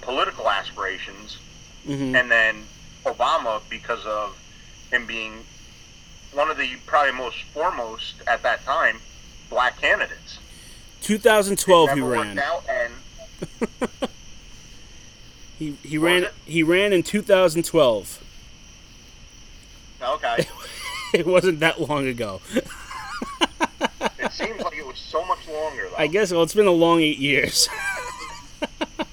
political 0.00 0.48
aspirations, 0.48 1.38
hmm 1.86 2.14
and 2.14 2.30
then 2.30 2.64
Obama 3.04 3.60
because 3.68 4.04
of 4.06 4.36
him 4.90 5.06
being 5.06 5.44
one 6.32 6.50
of 6.50 6.56
the 6.56 6.76
probably 6.86 7.12
most 7.12 7.42
foremost 7.54 8.14
at 8.26 8.42
that 8.42 8.64
time 8.64 9.00
black 9.50 9.80
candidates. 9.80 10.38
2012 11.02 11.90
he 11.94 12.00
ran. 12.00 12.38
and 12.68 12.92
He 15.58 15.72
he 15.82 15.98
What 15.98 16.06
ran 16.06 16.22
it? 16.24 16.34
he 16.44 16.62
ran 16.62 16.92
in 16.92 17.02
2012. 17.02 18.22
okay. 20.02 20.46
It 21.14 21.26
wasn't 21.26 21.60
that 21.60 21.80
long 21.80 22.06
ago. 22.06 22.40
It 24.20 24.32
seems 24.32 24.60
like 24.60 24.76
it 24.76 24.86
was 24.86 24.98
so 24.98 25.24
much 25.24 25.46
longer, 25.48 25.88
though. 25.90 25.96
I 25.96 26.06
guess 26.06 26.32
well, 26.32 26.42
it's 26.42 26.54
been 26.54 26.66
a 26.66 26.70
long 26.72 27.00
eight 27.00 27.18
years. 27.18 27.68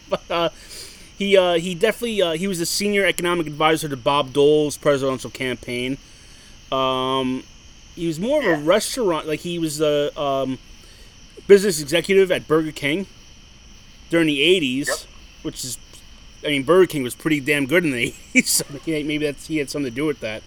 but 0.10 0.30
uh, 0.30 0.50
he 1.18 1.38
uh, 1.38 1.54
he 1.54 1.74
definitely 1.76 2.22
uh, 2.22 2.34
he 2.34 2.48
was 2.48 2.60
a 2.60 2.66
senior 2.66 3.06
economic 3.06 3.48
advisor 3.48 3.88
to 3.90 3.96
Bob 3.98 4.34
Dole's 4.34 4.78
presidential 4.78 5.30
campaign. 5.30 5.98
Um, 6.72 7.44
he 7.96 8.08
was 8.08 8.20
more 8.20 8.39
of 8.39 8.46
a 8.46 8.62
restaurant, 8.64 9.28
like 9.28 9.41
he 9.41 9.58
was 9.60 9.82
a 9.82 10.18
um, 10.20 10.58
business 11.48 11.82
executive 11.82 12.32
at 12.32 12.48
Burger 12.48 12.72
King 12.72 13.08
during 14.10 14.28
the 14.28 14.39
'80s, 14.39 14.88
Yep. 14.88 14.98
which 15.43 15.64
is, 15.64 15.78
I 16.43 16.48
mean, 16.50 16.64
Burger 16.64 16.88
King 16.88 17.04
was 17.04 17.16
pretty 17.16 17.39
damn 17.39 17.66
good 17.66 17.84
in 17.86 17.91
the 17.91 18.14
'80s. 18.36 18.46
So 18.48 18.66
maybe 18.86 19.20
that's 19.20 19.48
he 19.48 19.58
had 19.58 19.70
something 19.70 19.91
to 19.91 19.96
do 19.96 20.06
with 20.06 20.20
that. 20.20 20.43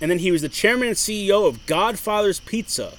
And 0.00 0.10
then 0.10 0.18
he 0.20 0.30
was 0.32 0.42
the 0.42 0.48
chairman 0.48 0.88
and 0.88 0.96
CEO 0.96 1.46
of 1.46 1.66
Godfather's 1.66 2.40
Pizza, 2.40 2.94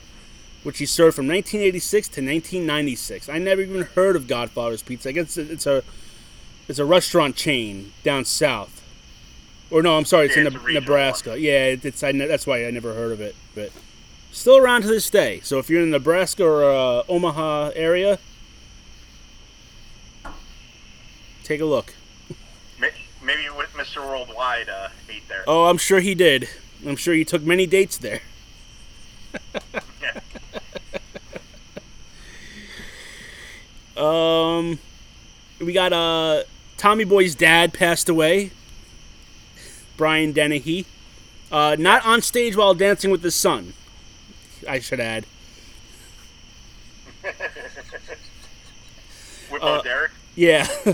which 0.63 0.77
he 0.77 0.85
served 0.85 1.15
from 1.15 1.27
1986 1.27 2.07
to 2.09 2.21
1996. 2.21 3.27
I 3.27 3.39
never 3.39 3.61
even 3.61 3.81
heard 3.81 4.15
of 4.15 4.27
Godfather's 4.27 4.83
Pizza. 4.83 5.09
I 5.09 5.11
guess 5.13 5.35
it's 5.37 5.65
a 5.65 5.83
it's 6.67 6.79
a 6.79 6.85
restaurant 6.85 7.35
chain 7.35 7.91
down 8.03 8.23
south. 8.25 8.80
Or 9.71 9.81
no, 9.81 9.97
I'm 9.97 10.05
sorry, 10.05 10.25
it's 10.27 10.35
Yeah, 10.35 10.41
in 10.41 10.47
it's 10.47 10.55
a 10.63 10.67
Ne- 10.67 10.73
Nebraska. 10.73 11.39
Yeah, 11.39 11.65
it- 11.67 11.85
it's 11.85 12.03
I, 12.03 12.11
that's 12.11 12.45
why 12.45 12.65
I 12.65 12.71
never 12.71 12.93
heard 12.93 13.11
of 13.13 13.21
it, 13.21 13.35
but 13.55 13.71
still 14.31 14.57
around 14.57 14.81
to 14.81 14.87
this 14.87 15.09
day. 15.09 15.39
So 15.43 15.59
if 15.59 15.69
you're 15.69 15.81
in 15.81 15.91
the 15.91 15.97
Nebraska 15.97 16.43
or 16.45 16.63
uh, 16.63 17.03
Omaha 17.09 17.71
area, 17.75 18.19
Take 21.43 21.59
a 21.59 21.65
look. 21.65 21.93
Maybe 22.79 23.49
with 23.55 23.69
Mr. 23.73 23.97
Worldwide 24.07 24.69
uh, 24.69 24.87
ate 25.09 25.27
there. 25.27 25.43
Oh, 25.47 25.65
I'm 25.65 25.77
sure 25.77 25.99
he 25.99 26.15
did. 26.15 26.47
I'm 26.87 26.95
sure 26.95 27.13
he 27.13 27.25
took 27.25 27.41
many 27.43 27.65
dates 27.67 27.97
there. 27.97 28.21
Yeah. 30.01 30.19
Um, 34.01 34.79
we 35.59 35.73
got 35.73 35.91
uh 35.93 36.43
Tommy 36.77 37.03
Boy's 37.03 37.35
dad 37.35 37.73
passed 37.73 38.07
away. 38.09 38.51
Brian 40.01 40.31
Dennehy, 40.31 40.87
uh, 41.51 41.75
not 41.77 42.03
on 42.03 42.23
stage 42.23 42.55
while 42.55 42.73
dancing 42.73 43.11
with 43.11 43.21
his 43.21 43.35
son. 43.35 43.73
I 44.67 44.79
should 44.79 44.99
add. 44.99 45.27
With 49.51 49.61
Uh, 49.61 49.83
Derek. 49.83 50.09
Yeah. 50.33 50.67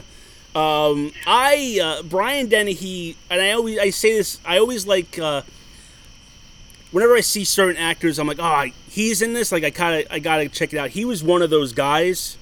um, 0.55 1.13
I 1.25 1.79
uh, 1.81 2.03
Brian 2.03 2.47
Dennehy, 2.49 3.15
and 3.29 3.41
I 3.41 3.51
always 3.51 3.79
I 3.79 3.91
say 3.91 4.17
this. 4.17 4.41
I 4.43 4.57
always 4.59 4.85
like 4.85 5.17
uh, 5.17 5.43
whenever 6.91 7.15
I 7.15 7.21
see 7.21 7.45
certain 7.45 7.77
actors, 7.77 8.19
I'm 8.19 8.27
like, 8.27 8.39
oh, 8.41 8.65
he's 8.89 9.21
in 9.21 9.31
this. 9.31 9.53
Like 9.53 9.63
I 9.63 9.69
kind 9.71 10.01
of 10.01 10.11
I 10.11 10.19
gotta 10.19 10.49
check 10.49 10.73
it 10.73 10.77
out. 10.79 10.89
He 10.89 11.05
was 11.05 11.23
one 11.23 11.41
of 11.41 11.49
those 11.49 11.71
guys. 11.71 12.37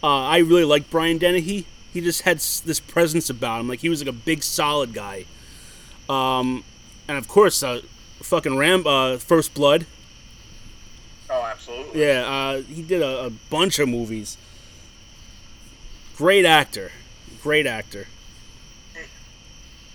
Uh, 0.00 0.06
I 0.06 0.38
really 0.38 0.64
like 0.64 0.90
Brian 0.90 1.18
Dennehy. 1.18 1.66
He 1.92 2.00
just 2.02 2.22
had 2.22 2.36
this 2.38 2.78
presence 2.78 3.28
about 3.28 3.58
him. 3.62 3.68
Like 3.68 3.80
he 3.80 3.88
was 3.88 4.00
like 4.00 4.08
a 4.08 4.16
big, 4.16 4.44
solid 4.44 4.94
guy. 4.94 5.24
Um, 6.08 6.64
and 7.06 7.18
of 7.18 7.28
course, 7.28 7.62
uh, 7.62 7.82
fucking 8.22 8.56
Ram, 8.56 8.86
uh, 8.86 9.16
First 9.18 9.54
Blood. 9.54 9.86
Oh, 11.30 11.42
absolutely. 11.44 12.00
Yeah, 12.06 12.24
uh, 12.26 12.62
he 12.62 12.82
did 12.82 13.02
a, 13.02 13.26
a 13.26 13.30
bunch 13.50 13.78
of 13.78 13.88
movies. 13.88 14.38
Great 16.16 16.44
actor, 16.46 16.90
great 17.42 17.66
actor. 17.66 18.06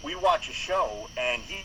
we 0.04 0.16
watch 0.16 0.50
a 0.50 0.54
show 0.54 1.08
and 1.18 1.42
he 1.44 1.58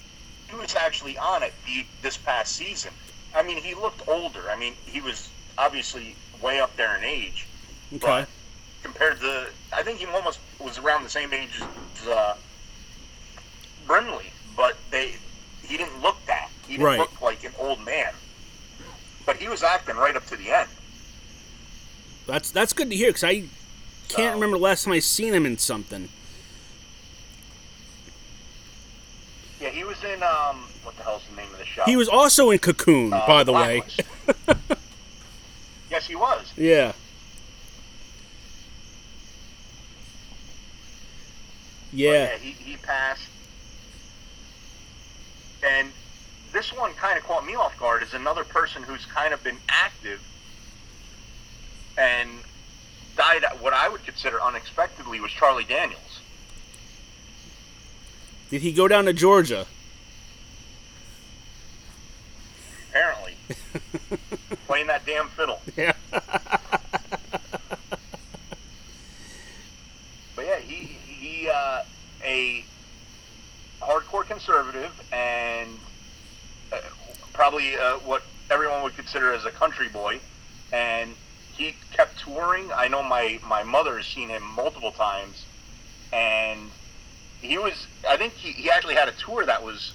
he 0.51 0.57
was 0.57 0.75
actually 0.77 1.19
on 1.19 1.43
it 1.43 1.53
the, 1.67 1.85
this 2.03 2.17
past 2.17 2.53
season. 2.57 2.91
I 3.37 3.43
mean, 3.43 3.59
he 3.59 3.75
looked 3.75 4.09
older. 4.09 4.51
I 4.51 4.57
mean, 4.59 4.73
he 4.87 5.01
was 5.03 5.29
obviously 5.59 6.17
way 6.41 6.59
up 6.59 6.75
there 6.77 6.97
in 6.97 7.05
age, 7.05 7.47
Okay. 7.93 8.07
but 8.07 8.29
compared 8.83 9.21
to, 9.21 9.49
I 9.73 9.83
think 9.83 9.99
he 9.99 10.07
almost 10.07 10.39
was 10.59 10.79
around 10.79 11.03
the 11.03 11.11
same 11.11 11.35
age 11.35 11.51
as 12.01 12.09
uh, 12.09 12.37
Brimley, 13.87 14.33
but 14.59 14.77
they 14.91 15.15
he 15.67 15.77
didn't 15.79 16.03
look 16.03 16.17
that. 16.27 16.51
He 16.67 16.73
didn't 16.75 16.85
Right. 16.87 16.99
look 16.99 17.21
like 17.23 17.45
an 17.45 17.53
old 17.59 17.83
man. 17.85 18.13
But 19.25 19.37
he 19.37 19.49
was 19.49 19.63
acting 19.63 19.97
right 19.97 20.15
up 20.17 20.27
to 20.27 20.37
the 20.37 20.51
end. 20.51 20.69
That's 22.27 22.51
that's 22.51 22.75
good 22.75 22.91
to 22.91 22.97
hear 22.97 23.09
because 23.09 23.25
I 23.25 23.35
can't 24.09 24.33
So- 24.33 24.33
remember 24.35 24.59
the 24.59 24.63
last 24.65 24.85
time 24.85 24.93
I 24.93 24.99
seen 24.99 25.33
him 25.33 25.47
in 25.47 25.57
something. 25.57 26.11
Yeah, 29.61 29.71
he 29.71 29.83
was 29.85 30.03
in 30.05 30.23
um, 30.23 30.69
what 30.83 30.97
the 30.97 31.03
hell's 31.03 31.23
the 31.31 31.37
name 31.37 31.51
of 31.53 31.59
the 31.59 31.65
show? 31.65 31.83
He 31.85 31.97
was 31.97 32.09
also 32.09 32.51
in 32.51 32.59
Cocoon, 32.59 33.13
Uh, 33.13 33.27
by 33.27 33.45
the 33.45 33.53
way. 33.53 33.83
Yes, 35.91 36.07
he 36.07 36.15
was. 36.17 36.53
Yeah. 36.55 36.93
But 41.91 41.97
Yeah. 41.99 42.37
he, 42.39 42.51
he 42.53 42.77
passed. 42.77 43.23
And 45.63 45.93
this 46.53 46.73
one 46.73 46.93
kind 46.95 47.19
of 47.19 47.25
caught 47.25 47.45
me 47.45 47.55
off 47.55 47.79
guard 47.79 48.03
is 48.03 48.15
another 48.15 48.45
person 48.45 48.83
who's 48.83 49.05
kind 49.07 49.35
of 49.35 49.43
been 49.43 49.59
active 49.69 50.21
and 51.97 52.31
died 53.17 53.45
what 53.61 53.73
I 53.73 53.89
would 53.89 54.05
consider 54.05 54.41
unexpectedly 54.41 55.21
was 55.21 55.33
Charlie 55.33 55.65
Daniels. 55.65 56.21
Did 58.51 58.63
he 58.63 58.73
go 58.73 58.89
down 58.89 59.05
to 59.07 59.13
Georgia? 59.13 59.67
Apparently. 62.91 63.35
Playing 64.67 64.87
that 64.87 65.05
damn 65.05 65.29
fiddle. 65.29 65.61
Yeah. 65.77 65.93
But 70.39 70.47
yeah, 70.47 70.59
he 70.61 70.77
he 70.85 71.49
uh, 71.49 71.83
a 72.23 72.65
hardcore 73.83 74.25
conservative 74.25 74.93
and 75.13 75.69
uh, 76.73 76.77
uh, 77.59 77.99
what 77.99 78.23
everyone 78.51 78.83
would 78.83 78.97
consider 78.97 79.33
as 79.33 79.45
a 79.45 79.51
country 79.51 79.89
boy, 79.89 80.21
and 80.73 81.15
he 81.55 81.75
kept 81.93 82.19
touring. 82.21 82.71
I 82.73 82.89
know 82.89 83.03
my 83.03 83.39
my 83.47 83.63
mother 83.63 83.97
has 83.97 84.07
seen 84.07 84.29
him 84.29 84.43
multiple 84.43 84.93
times, 84.93 85.45
and 86.13 86.71
he 87.41 87.59
was. 87.59 87.87
I 88.09 88.17
think 88.17 88.35
he, 88.35 88.53
he 88.53 88.71
actually 88.71 88.95
had 88.95 89.09
a 89.09 89.13
tour 89.13 89.45
that 89.45 89.63
was 89.63 89.93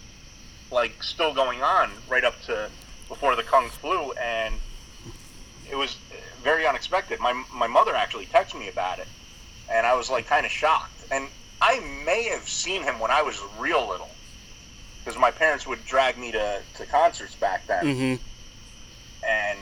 like 0.71 1.03
still 1.03 1.33
going 1.33 1.61
on 1.61 1.91
right 2.09 2.23
up 2.23 2.41
to 2.43 2.69
before 3.07 3.35
the 3.35 3.43
Kung 3.43 3.69
flu, 3.69 4.11
and 4.13 4.55
it 5.69 5.75
was 5.75 5.97
very 6.43 6.67
unexpected. 6.67 7.19
My 7.19 7.33
my 7.53 7.67
mother 7.67 7.95
actually 7.95 8.25
texted 8.25 8.59
me 8.59 8.69
about 8.69 8.99
it 8.99 9.07
and 9.69 9.85
I 9.85 9.95
was 9.95 10.09
like 10.09 10.27
kind 10.27 10.45
of 10.45 10.51
shocked. 10.51 10.93
And 11.11 11.27
I 11.61 11.79
may 12.05 12.23
have 12.29 12.47
seen 12.47 12.83
him 12.83 12.99
when 12.99 13.11
I 13.11 13.21
was 13.21 13.39
real 13.57 13.87
little, 13.87 14.09
because 15.03 15.19
my 15.19 15.31
parents 15.31 15.67
would 15.67 15.83
drag 15.85 16.17
me 16.17 16.31
to, 16.31 16.61
to 16.75 16.85
concerts 16.85 17.35
back 17.35 17.65
then, 17.67 17.95
hmm 17.95 18.15
and 19.25 19.59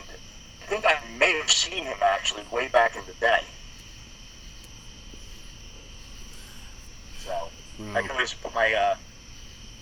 I 0.63 0.65
think 0.65 0.85
I 0.85 0.99
may 1.19 1.37
have 1.37 1.51
seen 1.51 1.83
him 1.83 1.97
actually 2.01 2.43
way 2.51 2.67
back 2.69 2.95
in 2.95 3.03
the 3.05 3.13
day. 3.13 3.41
So 7.19 7.31
I 7.93 8.01
can 8.01 8.11
always 8.11 8.33
put 8.33 8.53
my 8.55 8.73
uh, 8.73 8.95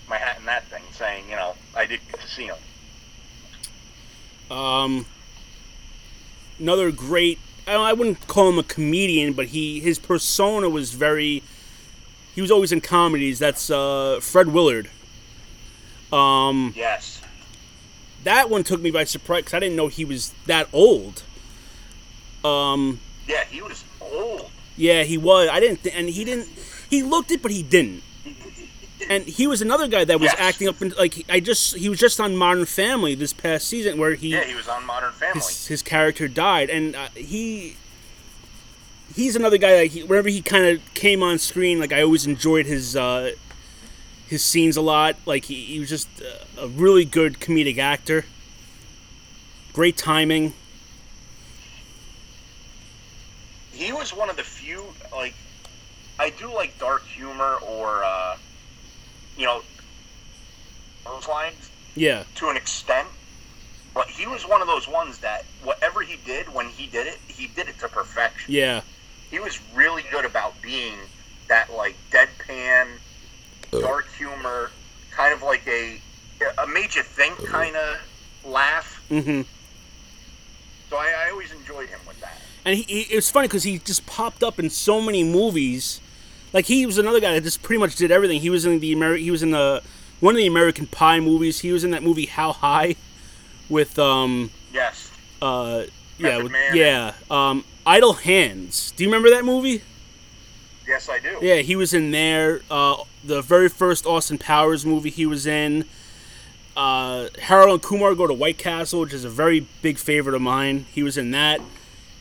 my 0.08 0.16
hat 0.16 0.38
in 0.38 0.46
that 0.46 0.64
thing, 0.64 0.82
saying 0.92 1.24
you 1.30 1.36
know 1.36 1.54
I 1.74 1.86
did 1.86 2.00
get 2.10 2.20
to 2.20 2.28
see 2.28 2.46
him. 2.46 2.56
Um, 4.56 5.06
another 6.58 6.90
great. 6.90 7.38
I 7.66 7.74
I 7.74 7.92
wouldn't 7.92 8.26
call 8.26 8.48
him 8.48 8.58
a 8.58 8.64
comedian, 8.64 9.32
but 9.32 9.46
he 9.46 9.80
his 9.80 9.98
persona 9.98 10.68
was 10.68 10.92
very. 10.92 11.42
He 12.34 12.40
was 12.40 12.50
always 12.50 12.72
in 12.72 12.80
comedies. 12.80 13.38
That's 13.38 13.70
uh, 13.70 14.18
Fred 14.20 14.48
Willard. 14.48 14.90
Um, 16.12 16.72
Yes, 16.76 17.20
that 18.24 18.50
one 18.50 18.64
took 18.64 18.80
me 18.80 18.90
by 18.90 19.04
surprise 19.04 19.40
because 19.42 19.54
I 19.54 19.60
didn't 19.60 19.76
know 19.76 19.88
he 19.88 20.04
was 20.04 20.32
that 20.46 20.68
old. 20.72 21.22
Um, 22.44 23.00
yeah, 23.28 23.44
he 23.44 23.62
was 23.62 23.84
old. 24.00 24.50
yeah, 24.76 25.02
he 25.04 25.16
was. 25.18 25.48
I 25.50 25.60
didn't, 25.60 25.82
th- 25.84 25.94
and 25.94 26.08
he 26.08 26.24
didn't. 26.24 26.48
He 26.88 27.02
looked 27.02 27.30
it, 27.30 27.42
but 27.42 27.50
he 27.52 27.62
didn't. 27.62 28.02
And 29.08 29.24
he 29.24 29.46
was 29.46 29.62
another 29.62 29.88
guy 29.88 30.04
that 30.04 30.20
was 30.20 30.30
Yes. 30.32 30.36
acting 30.40 30.68
up 30.68 30.80
in 30.82 30.90
like 30.98 31.24
I 31.28 31.40
just 31.40 31.76
he 31.76 31.88
was 31.88 31.98
just 31.98 32.20
on 32.20 32.36
Modern 32.36 32.66
Family 32.66 33.14
this 33.14 33.32
past 33.32 33.66
season 33.66 33.98
where 33.98 34.14
he 34.14 34.28
Yeah, 34.28 34.44
he 34.44 34.54
was 34.54 34.68
on 34.68 34.84
Modern 34.86 35.12
Family. 35.12 35.40
his, 35.40 35.66
his 35.68 35.82
character 35.82 36.28
died, 36.28 36.68
and 36.70 36.94
uh, 36.94 37.08
he 37.14 37.76
he's 39.14 39.34
another 39.36 39.58
guy 39.58 39.72
that 39.72 39.86
he, 39.86 40.02
whenever 40.02 40.28
he 40.28 40.42
kind 40.42 40.64
of 40.66 40.94
came 40.94 41.22
on 41.22 41.38
screen, 41.38 41.80
like 41.80 41.92
I 41.92 42.02
always 42.02 42.26
enjoyed 42.26 42.66
his 42.66 42.94
uh, 42.94 43.32
his 44.30 44.44
scenes 44.44 44.76
a 44.76 44.80
lot. 44.80 45.16
Like 45.26 45.44
he, 45.44 45.56
he 45.64 45.80
was 45.80 45.88
just 45.90 46.08
a 46.56 46.68
really 46.68 47.04
good 47.04 47.34
comedic 47.34 47.76
actor. 47.78 48.24
Great 49.74 49.96
timing. 49.96 50.54
he 53.72 53.92
was 53.92 54.14
one 54.14 54.28
of 54.28 54.36
the 54.36 54.42
few 54.42 54.84
like 55.10 55.34
I 56.18 56.30
do 56.30 56.52
like 56.52 56.78
dark 56.78 57.02
humor 57.06 57.56
or 57.66 58.04
uh, 58.04 58.36
you 59.38 59.46
know 59.46 59.62
those 61.06 61.26
lines 61.26 61.70
Yeah, 61.96 62.24
to 62.36 62.48
an 62.50 62.56
extent, 62.56 63.08
but 63.94 64.06
he 64.06 64.26
was 64.26 64.46
one 64.46 64.60
of 64.60 64.68
those 64.68 64.86
ones 64.86 65.18
that 65.20 65.44
whatever 65.64 66.02
he 66.02 66.16
did 66.26 66.52
when 66.54 66.68
he 66.68 66.86
did 66.86 67.06
it, 67.06 67.18
he 67.26 67.46
did 67.48 67.68
it 67.68 67.78
to 67.80 67.88
perfection. 67.88 68.52
yeah, 68.52 68.82
He 69.30 69.38
was 69.40 69.58
really 69.74 70.04
good 70.12 70.24
about 70.26 70.60
being 70.60 70.98
that 71.48 71.72
like 71.72 71.96
deadpan, 72.10 72.86
dark 73.70 74.08
humor, 74.14 74.70
kind 75.10 75.32
of 75.34 75.42
like 75.42 75.66
a 75.66 76.00
a 76.58 76.66
made 76.66 76.94
you 76.94 77.02
think 77.02 77.36
kind 77.46 77.76
of 77.76 77.98
laugh. 78.44 79.02
Mm-hmm. 79.10 79.42
So 80.88 80.96
I, 80.96 81.26
I 81.26 81.30
always 81.30 81.52
enjoyed 81.52 81.88
him 81.88 82.00
with 82.06 82.20
that. 82.20 82.38
And 82.64 82.76
he, 82.76 82.82
he, 82.82 83.00
it 83.12 83.16
was 83.16 83.30
funny 83.30 83.46
because 83.48 83.62
he 83.62 83.78
just 83.78 84.06
popped 84.06 84.42
up 84.42 84.58
in 84.58 84.70
so 84.70 85.00
many 85.00 85.22
movies. 85.22 86.00
Like 86.52 86.66
he 86.66 86.84
was 86.86 86.98
another 86.98 87.20
guy 87.20 87.34
that 87.34 87.42
just 87.42 87.62
pretty 87.62 87.78
much 87.78 87.96
did 87.96 88.10
everything. 88.10 88.40
He 88.40 88.50
was 88.50 88.64
in 88.66 88.80
the 88.80 88.94
Ameri- 88.94 89.20
He 89.20 89.30
was 89.30 89.42
in 89.42 89.50
the 89.50 89.82
one 90.20 90.34
of 90.34 90.38
the 90.38 90.46
American 90.46 90.86
Pie 90.86 91.20
movies. 91.20 91.60
He 91.60 91.72
was 91.72 91.84
in 91.84 91.92
that 91.92 92.02
movie 92.02 92.26
How 92.26 92.52
High, 92.52 92.96
with 93.68 93.98
um 93.98 94.50
Yes. 94.72 95.10
uh 95.40 95.84
yeah 96.18 96.42
with, 96.42 96.52
yeah 96.74 97.14
um 97.30 97.64
Idle 97.86 98.14
Hands. 98.14 98.92
Do 98.92 99.04
you 99.04 99.08
remember 99.08 99.30
that 99.30 99.44
movie? 99.44 99.82
Yes, 100.90 101.08
I 101.08 101.20
do. 101.20 101.38
Yeah, 101.40 101.58
he 101.58 101.76
was 101.76 101.94
in 101.94 102.10
there. 102.10 102.62
Uh, 102.68 103.04
the 103.24 103.42
very 103.42 103.68
first 103.68 104.04
Austin 104.06 104.38
Powers 104.38 104.84
movie 104.84 105.10
he 105.10 105.24
was 105.24 105.46
in. 105.46 105.84
Uh, 106.76 107.28
Harold 107.42 107.70
and 107.70 107.82
Kumar 107.82 108.16
go 108.16 108.26
to 108.26 108.34
White 108.34 108.58
Castle, 108.58 109.02
which 109.02 109.12
is 109.12 109.24
a 109.24 109.30
very 109.30 109.68
big 109.82 109.98
favorite 109.98 110.34
of 110.34 110.42
mine. 110.42 110.86
He 110.92 111.04
was 111.04 111.16
in 111.16 111.30
that. 111.30 111.60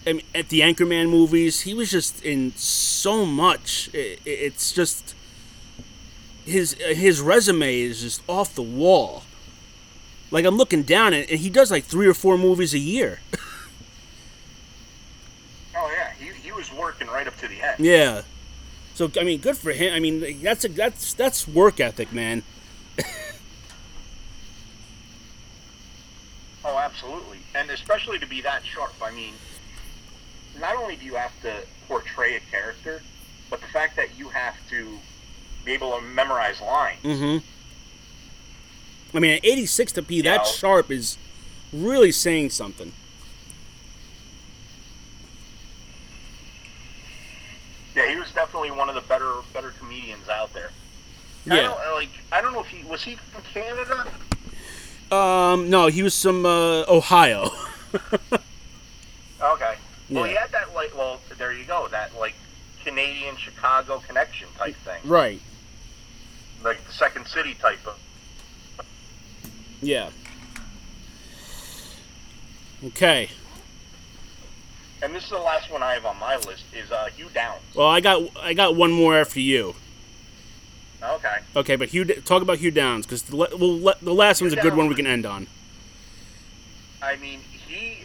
I 0.05 0.13
mean, 0.13 0.25
at 0.35 0.49
the 0.49 0.59
Anchorman 0.59 1.09
movies, 1.09 1.61
he 1.61 1.73
was 1.73 1.89
just 1.89 2.23
in 2.23 2.51
so 2.55 3.25
much. 3.25 3.89
It, 3.91 4.19
it's 4.23 4.71
just 4.71 5.15
his 6.45 6.73
his 6.73 7.21
resume 7.21 7.81
is 7.81 8.01
just 8.01 8.21
off 8.29 8.53
the 8.53 8.61
wall. 8.61 9.23
Like 10.29 10.45
I'm 10.45 10.57
looking 10.57 10.83
down 10.83 11.15
at, 11.15 11.27
and 11.31 11.39
he 11.39 11.49
does 11.49 11.71
like 11.71 11.85
three 11.85 12.05
or 12.05 12.13
four 12.13 12.37
movies 12.37 12.75
a 12.75 12.79
year. 12.79 13.19
oh 15.75 15.91
yeah, 15.91 16.11
he, 16.19 16.27
he 16.39 16.51
was 16.51 16.71
working 16.71 17.07
right 17.07 17.25
up 17.25 17.35
to 17.37 17.47
the 17.47 17.61
end. 17.61 17.79
Yeah. 17.79 18.21
So 18.99 19.09
I 19.17 19.23
mean, 19.23 19.39
good 19.39 19.55
for 19.55 19.71
him. 19.71 19.93
I 19.93 20.01
mean, 20.01 20.41
that's 20.41 20.65
a 20.65 20.67
that's 20.67 21.13
that's 21.13 21.47
work 21.47 21.79
ethic, 21.79 22.11
man. 22.11 22.43
oh, 26.65 26.77
absolutely, 26.77 27.37
and 27.55 27.69
especially 27.69 28.19
to 28.19 28.27
be 28.27 28.41
that 28.41 28.65
sharp. 28.65 28.93
I 29.01 29.11
mean, 29.11 29.35
not 30.59 30.75
only 30.75 30.97
do 30.97 31.05
you 31.05 31.15
have 31.15 31.31
to 31.43 31.61
portray 31.87 32.35
a 32.35 32.41
character, 32.51 33.01
but 33.49 33.61
the 33.61 33.67
fact 33.67 33.95
that 33.95 34.19
you 34.19 34.27
have 34.27 34.57
to 34.69 34.99
be 35.63 35.71
able 35.71 35.97
to 35.97 36.01
memorize 36.01 36.59
lines. 36.59 37.01
Mm-hmm. 37.01 37.37
I 39.15 39.19
mean, 39.21 39.31
at 39.35 39.45
86 39.45 39.93
to 39.93 40.01
be 40.01 40.19
that 40.23 40.39
know, 40.39 40.43
sharp 40.43 40.91
is 40.91 41.17
really 41.71 42.11
saying 42.11 42.49
something. 42.49 42.91
Yeah, 47.99 48.09
he 48.09 48.15
was 48.15 48.31
definitely 48.31 48.71
one 48.71 48.87
of 48.87 48.95
the 48.95 49.01
better 49.01 49.33
better 49.53 49.71
comedians 49.89 50.29
out 50.29 50.53
there. 50.53 50.69
Yeah. 51.45 51.53
I 51.53 51.61
don't, 51.63 51.95
like 51.95 52.09
I 52.31 52.41
don't 52.41 52.53
know 52.53 52.61
if 52.61 52.67
he 52.67 52.83
was 52.83 53.03
he 53.03 53.15
from 53.15 53.41
Canada. 53.53 54.07
Um, 55.11 55.69
no, 55.69 55.87
he 55.87 56.03
was 56.03 56.21
from 56.21 56.45
uh, 56.45 56.83
Ohio. 56.87 57.49
okay. 59.41 59.75
Well, 60.09 60.25
he 60.25 60.35
had 60.35 60.51
that 60.51 60.73
like. 60.75 60.95
Well, 60.95 61.19
there 61.37 61.53
you 61.53 61.65
go. 61.65 61.87
That 61.89 62.17
like 62.19 62.35
Canadian 62.83 63.35
Chicago 63.37 64.01
connection 64.05 64.47
type 64.57 64.75
thing. 64.75 64.99
Right. 65.03 65.41
Like 66.63 66.85
the 66.85 66.93
second 66.93 67.27
city 67.27 67.55
type 67.55 67.85
of. 67.87 67.97
Yeah. 69.81 70.09
Okay. 72.85 73.29
And 75.01 75.15
this 75.15 75.23
is 75.23 75.29
the 75.29 75.37
last 75.37 75.71
one 75.71 75.81
I 75.81 75.93
have 75.93 76.05
on 76.05 76.19
my 76.19 76.35
list 76.37 76.65
is 76.73 76.91
uh, 76.91 77.07
Hugh 77.15 77.29
Downs. 77.33 77.61
Well, 77.75 77.87
I 77.87 78.01
got 78.01 78.21
I 78.37 78.53
got 78.53 78.75
one 78.75 78.91
more 78.91 79.17
after 79.17 79.39
you. 79.39 79.75
Okay. 81.01 81.37
Okay, 81.55 81.75
but 81.77 81.89
Hugh, 81.89 82.03
talk 82.03 82.41
about 82.41 82.57
Hugh 82.57 82.71
Downs 82.71 83.05
because 83.05 83.23
the, 83.23 83.35
well, 83.37 83.95
the 84.01 84.13
last 84.13 84.39
Hugh 84.39 84.45
one's 84.47 84.53
a 84.53 84.61
good 84.61 84.75
one 84.75 84.87
we 84.87 84.95
can 84.95 85.07
end 85.07 85.25
on. 85.25 85.47
I 87.01 87.15
mean, 87.15 87.39
he. 87.67 88.03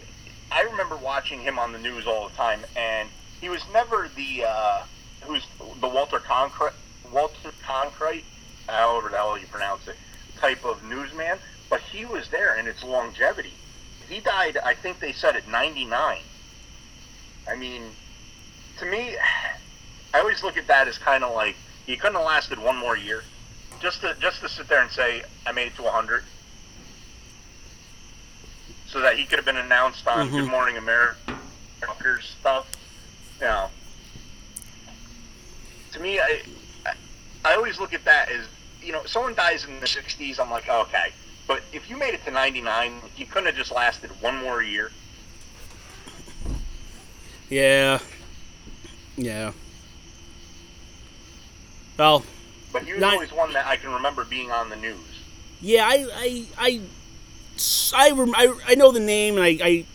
I 0.51 0.61
remember 0.61 0.95
watching 0.95 1.41
him 1.41 1.59
on 1.59 1.73
the 1.73 1.79
news 1.79 2.07
all 2.07 2.29
the 2.29 2.35
time, 2.35 2.61
and 2.77 3.09
he 3.41 3.49
was 3.49 3.61
never 3.73 4.09
the 4.15 4.45
uh, 4.47 4.83
who's 5.21 5.45
the 5.81 5.87
Walter 5.89 6.19
Cronkite, 6.19 6.73
Walter 7.11 7.51
Cronkite, 7.61 8.23
however 8.67 9.09
the 9.09 9.17
hell 9.17 9.37
you 9.37 9.47
pronounce 9.47 9.87
it, 9.89 9.97
type 10.39 10.63
of 10.63 10.81
newsman. 10.83 11.37
But 11.69 11.81
he 11.81 12.05
was 12.05 12.29
there, 12.29 12.55
and 12.55 12.67
its 12.67 12.83
longevity. 12.83 13.53
He 14.07 14.19
died, 14.21 14.57
I 14.63 14.75
think 14.75 14.99
they 14.99 15.11
said 15.11 15.35
at 15.35 15.47
99. 15.49 16.19
I 17.49 17.55
mean, 17.55 17.83
to 18.79 18.85
me, 18.85 19.15
I 20.13 20.19
always 20.19 20.43
look 20.43 20.57
at 20.57 20.67
that 20.67 20.87
as 20.87 20.97
kind 20.97 21.23
of 21.23 21.33
like 21.33 21.55
he 21.85 21.95
couldn't 21.95 22.15
have 22.15 22.25
lasted 22.25 22.59
one 22.59 22.77
more 22.77 22.97
year, 22.97 23.23
just 23.79 24.01
to 24.01 24.15
just 24.19 24.41
to 24.41 24.49
sit 24.49 24.67
there 24.67 24.81
and 24.81 24.91
say 24.91 25.23
I 25.45 25.51
made 25.51 25.67
it 25.67 25.75
to 25.75 25.83
100, 25.83 26.23
so 28.87 28.99
that 29.01 29.17
he 29.17 29.25
could 29.25 29.37
have 29.37 29.45
been 29.45 29.57
announced 29.57 30.07
on 30.07 30.27
mm-hmm. 30.27 30.37
Good 30.37 30.49
Morning 30.49 30.77
America 30.77 31.17
stuff. 32.21 32.67
You 33.39 33.47
know, 33.47 33.69
to 35.93 35.99
me, 35.99 36.19
I, 36.19 36.41
I 36.85 36.93
I 37.43 37.55
always 37.55 37.79
look 37.79 37.93
at 37.93 38.05
that 38.05 38.29
as 38.29 38.47
you 38.81 38.91
know, 38.91 39.03
someone 39.05 39.33
dies 39.33 39.65
in 39.65 39.79
the 39.79 39.87
60s. 39.87 40.39
I'm 40.39 40.51
like, 40.51 40.69
okay, 40.69 41.07
but 41.47 41.63
if 41.73 41.89
you 41.89 41.97
made 41.97 42.13
it 42.13 42.23
to 42.25 42.31
99, 42.31 43.01
you 43.17 43.25
couldn't 43.25 43.47
have 43.47 43.55
just 43.55 43.71
lasted 43.71 44.11
one 44.21 44.37
more 44.37 44.61
year. 44.61 44.91
Yeah. 47.49 47.99
Yeah. 49.17 49.51
Well. 51.97 52.23
But 52.73 52.83
he 52.83 52.93
was 52.93 53.01
not, 53.01 53.13
always 53.13 53.31
one 53.31 53.53
that 53.53 53.65
I 53.65 53.77
can 53.77 53.91
remember 53.91 54.25
being 54.25 54.51
on 54.51 54.69
the 54.69 54.75
news. 54.75 54.99
Yeah, 55.61 55.87
I, 55.87 56.07
I, 56.13 56.45
I, 56.57 56.81
I, 57.93 58.33
I, 58.35 58.59
I 58.67 58.75
know 58.75 58.91
the 58.91 58.99
name, 58.99 59.37
and 59.37 59.43
I, 59.43 59.57
I, 59.63 59.85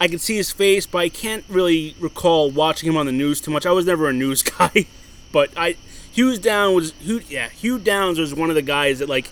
I 0.00 0.08
can 0.08 0.18
see 0.18 0.36
his 0.36 0.50
face, 0.50 0.86
but 0.86 0.98
I 0.98 1.08
can't 1.10 1.44
really 1.48 1.94
recall 2.00 2.50
watching 2.50 2.88
him 2.88 2.96
on 2.96 3.04
the 3.04 3.12
news 3.12 3.40
too 3.40 3.50
much. 3.50 3.66
I 3.66 3.72
was 3.72 3.84
never 3.84 4.08
a 4.08 4.12
news 4.12 4.42
guy, 4.58 4.86
but 5.30 5.50
I, 5.56 5.76
Hughes 6.10 6.38
Down 6.38 6.74
was, 6.74 6.92
Hugh, 6.92 7.20
yeah, 7.28 7.50
Hugh 7.50 7.78
Downs 7.78 8.18
was 8.18 8.34
one 8.34 8.48
of 8.48 8.56
the 8.56 8.62
guys 8.62 9.00
that 9.00 9.08
like, 9.08 9.30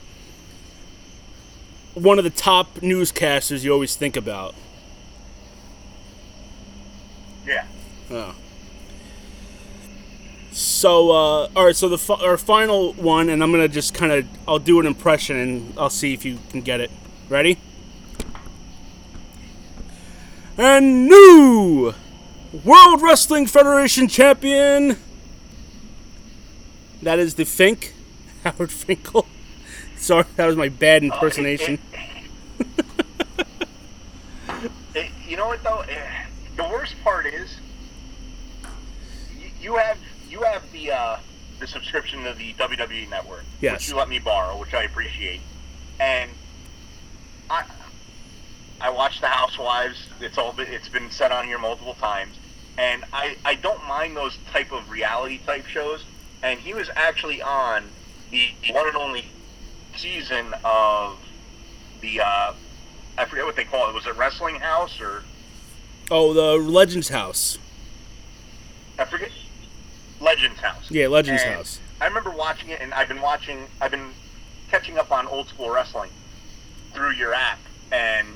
one 1.95 2.19
of 2.19 2.25
the 2.25 2.31
top 2.31 2.75
newscasters 2.77 3.65
you 3.65 3.73
always 3.73 3.97
think 3.97 4.17
about. 4.17 4.55
Yeah. 7.47 7.67
Oh. 8.11 8.35
So, 10.51 11.11
uh, 11.11 11.49
all 11.55 11.67
right. 11.67 11.77
So 11.77 11.89
the 11.89 12.15
our 12.15 12.37
final 12.37 12.93
one, 12.95 13.29
and 13.29 13.43
I'm 13.43 13.53
gonna 13.53 13.69
just 13.69 13.95
kind 13.95 14.13
of 14.13 14.27
I'll 14.47 14.59
do 14.59 14.81
an 14.81 14.87
impression, 14.87 15.37
and 15.37 15.79
I'll 15.79 15.91
see 15.91 16.15
if 16.15 16.25
you 16.25 16.39
can 16.51 16.63
get 16.63 16.81
it. 16.81 16.91
Ready? 17.29 17.59
And 20.57 21.07
new 21.07 21.95
World 22.65 23.03
Wrestling 23.03 23.47
Federation 23.47 24.09
champion. 24.09 24.97
That 27.03 27.21
is 27.21 27.37
the 27.37 27.45
Fink, 27.45 27.95
Howard 28.45 28.73
Finkel. 28.73 29.27
Sorry, 29.97 30.25
that 30.37 30.47
was 30.47 30.57
my 30.57 30.69
bad 30.69 31.05
impersonation. 31.05 31.79
you 35.29 35.37
know 35.37 35.47
what 35.47 35.63
though? 35.63 35.85
the 36.57 36.65
worst 36.65 36.95
part 37.05 37.27
is 37.27 37.59
you, 39.61 39.77
have 39.77 39.99
you 40.29 40.43
have 40.43 40.71
the 40.73 40.93
uh, 40.93 41.17
the 41.59 41.67
subscription 41.67 42.25
to 42.25 42.35
the 42.35 42.53
WWE 42.55 43.09
Network, 43.11 43.45
yes. 43.61 43.75
which 43.75 43.89
you 43.89 43.97
let 43.97 44.09
me 44.09 44.19
borrow, 44.19 44.59
which 44.59 44.75
I 44.75 44.85
appreciate, 44.85 45.41
and 46.01 46.31
I 47.51 47.65
I 48.81 48.91
watch 48.91 49.21
the 49.21 49.29
Housewives. 49.29 50.09
It's 50.21 50.39
all 50.39 50.53
been, 50.53 50.69
it's 50.69 50.89
been 50.89 51.11
said 51.11 51.33
on 51.33 51.47
here 51.47 51.59
multiple 51.59 51.95
times, 51.95 52.37
and 52.77 53.05
I 53.13 53.37
I 53.45 53.55
don't 53.55 53.85
mind 53.87 54.17
those 54.17 54.39
type 54.53 54.73
of 54.73 54.91
reality 54.91 55.39
type 55.39 55.67
shows. 55.67 56.05
And 56.41 56.61
he 56.61 56.73
was 56.73 56.89
actually 56.95 57.43
on 57.43 57.85
the 58.31 58.51
one 58.71 58.87
and 58.87 58.97
only 58.97 59.27
season 59.97 60.55
of 60.65 61.19
the 62.01 62.21
uh, 62.21 62.53
I 63.17 63.25
forget 63.25 63.45
what 63.45 63.57
they 63.57 63.65
call 63.65 63.89
it. 63.89 63.95
Was 63.95 64.07
it 64.07 64.17
Wrestling 64.17 64.57
House 64.57 65.01
or 65.01 65.25
Oh, 66.11 66.33
the 66.33 66.57
Legends 66.57 67.11
House. 67.11 67.59
I 68.99 69.05
forget. 69.05 69.31
Legends 70.21 70.61
House. 70.61 70.91
Yeah, 70.91 71.09
Legends 71.09 71.43
and 71.43 71.55
House. 71.55 71.81
I 72.01 72.07
remember 72.07 72.31
watching 72.31 72.71
it, 72.71 72.81
and 72.81 72.93
I've 72.95 73.09
been 73.09 73.21
watching. 73.21 73.67
I've 73.81 73.91
been 73.91 74.11
catching 74.71 74.99
up 74.99 75.11
on 75.11 75.27
old 75.27 75.49
school 75.49 75.71
wrestling 75.71 76.11
through 76.93 77.13
your 77.13 77.35
app, 77.35 77.59
and 77.93 78.29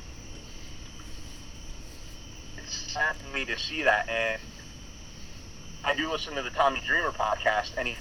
it's 2.57 2.75
sad 2.75 3.17
to 3.19 3.35
me 3.35 3.45
to 3.45 3.59
see 3.59 3.83
that. 3.83 4.09
And 4.09 4.41
I 5.85 5.95
do 5.95 6.11
listen 6.11 6.35
to 6.35 6.43
the 6.43 6.51
Tommy 6.51 6.81
Dreamer 6.87 7.11
podcast, 7.13 7.73
and 7.77 7.89
he, 7.89 7.97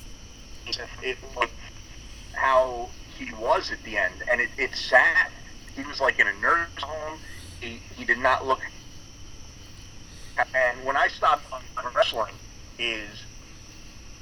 it 1.01 1.17
like 1.35 1.51
how 2.33 2.89
he 3.17 3.33
was 3.33 3.71
at 3.71 3.81
the 3.83 3.97
end, 3.97 4.13
and 4.29 4.41
it, 4.41 4.49
it's 4.57 4.79
sad. 4.79 5.31
He 5.75 5.83
was 5.83 6.01
like 6.01 6.19
in 6.19 6.27
a 6.27 6.33
nurse 6.41 6.67
home. 6.81 7.19
He, 7.59 7.79
he 7.95 8.05
did 8.05 8.17
not 8.17 8.47
look 8.47 8.59
and 10.53 10.85
when 10.85 10.97
I 10.97 11.07
stopped 11.07 11.43
on 11.51 11.61
wrestling 11.93 12.33
is 12.79 13.09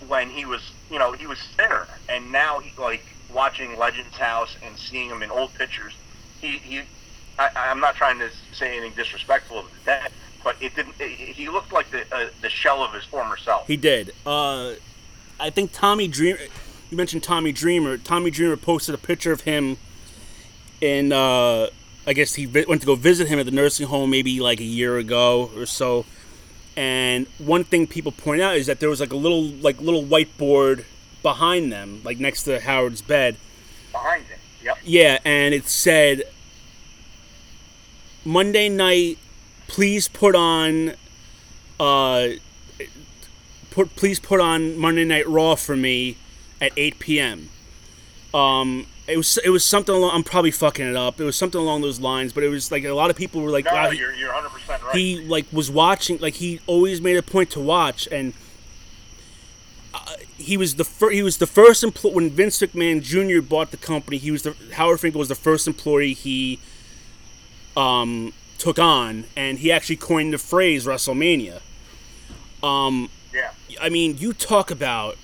when 0.08 0.30
he 0.30 0.46
was, 0.46 0.62
you 0.90 1.00
know, 1.00 1.12
he 1.12 1.28
was 1.28 1.40
thinner, 1.58 1.88
and 2.08 2.32
now 2.32 2.60
he 2.60 2.72
like 2.80 3.04
watching 3.34 3.78
Legends 3.78 4.16
House 4.18 4.56
and 4.64 4.78
seeing 4.78 5.10
him 5.10 5.22
in 5.24 5.32
old 5.32 5.54
pictures. 5.56 5.94
He 6.42 6.58
he, 6.58 6.82
I, 7.38 7.50
I'm 7.56 7.80
not 7.80 7.96
trying 7.96 8.20
to 8.20 8.30
say 8.54 8.78
anything 8.78 8.94
disrespectful 8.96 9.60
of 9.60 9.66
dead, 9.86 10.12
but 10.44 10.56
it 10.62 10.76
didn't. 10.76 10.96
It, 11.00 11.12
he 11.12 11.50
looked 11.50 11.72
like 11.72 11.92
the 11.92 12.04
uh, 12.14 12.30
the 12.42 12.50
shell 12.50 12.84
of 12.84 12.94
his 12.94 13.04
former 13.04 13.38
self. 13.38 13.68
He 13.68 13.78
did. 13.78 14.14
Uh, 14.26 14.74
I 15.40 15.50
think 15.50 15.72
Tommy 15.72 16.08
Dreamer. 16.08 16.40
You 16.90 16.98
mentioned 16.98 17.22
Tommy 17.22 17.52
Dreamer. 17.52 17.98
Tommy 17.98 18.32
Dreamer 18.32 18.58
posted 18.58 18.96
a 18.96 18.98
picture 18.98 19.32
of 19.32 19.42
him 19.42 19.78
in 20.82 21.12
uh, 21.12 21.68
I 22.08 22.14
guess 22.14 22.34
he 22.34 22.48
went 22.48 22.82
to 22.82 22.88
go 22.88 22.96
visit 22.96 23.28
him 23.28 23.40
at 23.40 23.46
the 23.46 23.52
nursing 23.52 23.88
home 23.88 24.10
maybe 24.10 24.40
like 24.40 24.60
a 24.60 24.66
year 24.66 24.98
ago 24.98 25.52
or 25.56 25.66
so. 25.66 26.06
And 26.80 27.28
one 27.40 27.66
thing 27.66 27.88
people 27.88 28.14
point 28.14 28.42
out 28.42 28.56
is 28.56 28.68
that 28.68 28.80
there 28.80 28.88
was 28.88 29.02
like 29.02 29.12
a 29.12 29.18
little 29.18 29.44
like 29.44 29.82
little 29.82 30.02
whiteboard 30.02 30.86
behind 31.22 31.74
them, 31.74 32.00
like 32.06 32.20
next 32.20 32.44
to 32.44 32.58
Howard's 32.62 33.02
bed. 33.02 33.36
Behind 33.92 34.24
him. 34.24 34.40
Yep. 34.64 34.78
Yeah, 34.86 35.18
and 35.26 35.54
it 35.54 35.68
said 35.68 36.24
Monday 38.24 38.70
night, 38.70 39.18
please 39.68 40.08
put 40.08 40.36
on 40.36 40.94
uh, 41.82 42.30
put 43.72 43.94
please 43.98 44.22
put 44.22 44.40
on 44.40 44.78
Monday 44.78 45.04
Night 45.04 45.28
Raw 45.28 45.56
for 45.56 45.76
me 45.76 46.16
at 46.62 46.72
8 46.78 46.98
p.m. 47.00 47.50
Um, 48.34 48.88
it 49.10 49.18
was 49.18 49.38
it 49.44 49.50
was 49.50 49.66
something 49.66 49.94
along. 49.96 50.12
I'm 50.14 50.24
probably 50.24 50.52
fucking 50.52 50.86
it 50.88 50.96
up. 50.96 51.20
It 51.20 51.24
was 51.24 51.36
something 51.36 51.60
along 51.60 51.82
those 51.82 52.00
lines, 52.00 52.32
but 52.34 52.44
it 52.44 52.50
was 52.50 52.72
like 52.72 52.84
a 52.84 52.92
lot 52.94 53.10
of 53.10 53.16
people 53.16 53.42
were 53.42 53.50
like, 53.50 53.66
No, 53.66 53.74
wow, 53.74 53.90
he- 53.90 53.98
you're 53.98 54.14
you're 54.14 54.34
100 54.34 54.50
percent 54.50 54.84
right. 54.84 54.96
he 54.96 55.20
like 55.26 55.46
was 55.52 55.70
watching 55.72 56.18
like 56.20 56.36
he 56.36 56.60
always 56.68 57.02
made 57.02 57.18
a 57.18 57.22
point 57.24 57.50
to 57.52 57.60
watch 57.60 58.08
and 58.12 58.34
uh, 59.94 60.16
he 60.38 60.56
was 60.58 60.76
the 60.76 60.84
fir- 60.86 61.10
he 61.12 61.24
was 61.24 61.38
the 61.38 61.48
first 61.48 61.84
employee 61.84 62.14
when 62.14 62.30
Vince 62.30 62.60
McMahon 62.60 63.02
Jr. 63.02 63.42
bought 63.42 63.72
the 63.72 63.78
company 63.78 64.18
he 64.18 64.32
was 64.32 64.44
the 64.44 64.56
Howard 64.74 65.00
Finkel 65.00 65.20
was 65.20 65.30
the 65.30 65.36
first 65.36 65.68
employee 65.68 66.14
he 66.14 66.60
um 67.76 68.34
took 68.58 68.78
on 68.78 69.24
and 69.36 69.60
he 69.60 69.72
actually 69.72 69.96
coined 69.96 70.34
the 70.34 70.38
phrase 70.38 70.86
WrestleMania 70.86 71.62
um 72.62 73.10
yeah. 73.34 73.52
I 73.82 73.90
mean 73.90 74.18
you 74.18 74.34
talk 74.34 74.70
about 74.70 75.18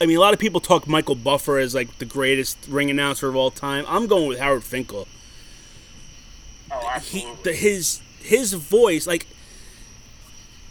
I 0.00 0.06
mean 0.06 0.16
a 0.16 0.20
lot 0.20 0.32
of 0.32 0.38
people 0.40 0.60
talk 0.60 0.86
Michael 0.86 1.16
Buffer 1.16 1.58
as 1.58 1.74
like 1.74 1.98
the 1.98 2.04
greatest 2.04 2.58
ring 2.68 2.90
announcer 2.90 3.28
of 3.28 3.36
all 3.36 3.50
time. 3.50 3.84
I'm 3.88 4.06
going 4.06 4.28
with 4.28 4.38
Howard 4.38 4.64
Finkel. 4.64 5.08
Oh, 6.70 7.00
he 7.02 7.24
absolutely. 7.24 7.42
the, 7.42 7.52
his 7.52 8.00
his 8.20 8.52
voice 8.52 9.06
like 9.06 9.26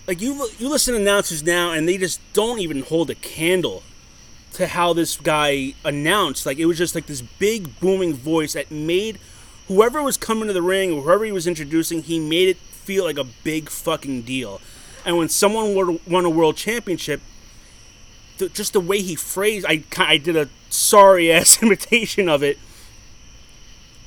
like 0.07 0.21
you 0.21 0.49
you 0.57 0.69
listen 0.69 0.93
to 0.93 1.01
announcers 1.01 1.43
now 1.43 1.71
and 1.71 1.87
they 1.87 1.97
just 1.97 2.21
don't 2.33 2.59
even 2.59 2.83
hold 2.83 3.09
a 3.09 3.15
candle 3.15 3.83
to 4.53 4.67
how 4.67 4.93
this 4.93 5.17
guy 5.17 5.73
announced. 5.83 6.45
Like 6.45 6.57
it 6.57 6.65
was 6.65 6.77
just 6.77 6.95
like 6.95 7.07
this 7.07 7.21
big 7.21 7.79
booming 7.81 8.13
voice 8.13 8.53
that 8.53 8.71
made 8.71 9.19
whoever 9.67 10.01
was 10.01 10.15
coming 10.15 10.47
to 10.47 10.53
the 10.53 10.61
ring 10.61 10.93
or 10.93 11.01
whoever 11.01 11.25
he 11.25 11.33
was 11.33 11.47
introducing 11.47 12.03
he 12.03 12.19
made 12.19 12.47
it 12.47 12.57
feel 12.57 13.03
like 13.03 13.17
a 13.17 13.25
big 13.43 13.69
fucking 13.69 14.21
deal. 14.21 14.61
And 15.05 15.17
when 15.17 15.27
someone 15.27 15.99
won 16.07 16.23
a 16.25 16.29
world 16.29 16.55
championship 16.55 17.21
the, 18.37 18.49
just 18.49 18.73
the 18.73 18.79
way 18.79 19.01
he 19.01 19.15
phrased 19.15 19.65
I, 19.67 19.83
I 19.97 20.17
did 20.17 20.35
a 20.35 20.49
sorry 20.69 21.31
ass 21.31 21.61
imitation 21.63 22.29
of 22.29 22.43
it 22.43 22.57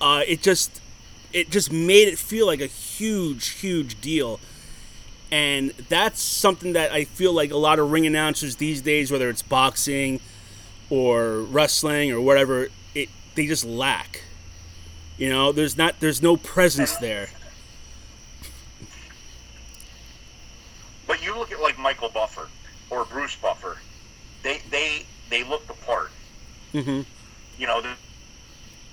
uh, 0.00 0.22
it 0.26 0.42
just 0.42 0.80
it 1.32 1.50
just 1.50 1.72
made 1.72 2.08
it 2.08 2.18
feel 2.18 2.46
like 2.46 2.60
a 2.60 2.66
huge, 2.66 3.48
huge 3.50 4.00
deal. 4.00 4.40
And 5.30 5.70
that's 5.88 6.20
something 6.20 6.72
that 6.72 6.90
I 6.90 7.04
feel 7.04 7.32
like 7.32 7.52
a 7.52 7.56
lot 7.56 7.78
of 7.78 7.92
ring 7.92 8.06
announcers 8.06 8.56
these 8.56 8.82
days, 8.82 9.12
whether 9.12 9.28
it's 9.28 9.42
boxing 9.42 10.20
or 10.88 11.42
wrestling 11.42 12.10
or 12.10 12.20
whatever, 12.20 12.68
it 12.94 13.08
they 13.36 13.46
just 13.46 13.64
lack. 13.64 14.22
You 15.18 15.28
know, 15.28 15.52
there's 15.52 15.76
not 15.76 16.00
there's 16.00 16.22
no 16.22 16.36
presence 16.36 16.96
there. 16.96 17.28
But 21.06 21.24
you 21.24 21.36
look 21.36 21.52
at 21.52 21.60
like 21.60 21.78
Michael 21.78 22.08
Buffer 22.08 22.48
or 22.88 23.04
Bruce 23.04 23.36
Buffer, 23.36 23.78
they 24.42 24.60
they 24.70 25.06
they 25.30 25.44
look 25.44 25.66
the 25.66 25.74
part. 25.74 26.12
hmm 26.72 27.02
You 27.58 27.66
know, 27.66 27.82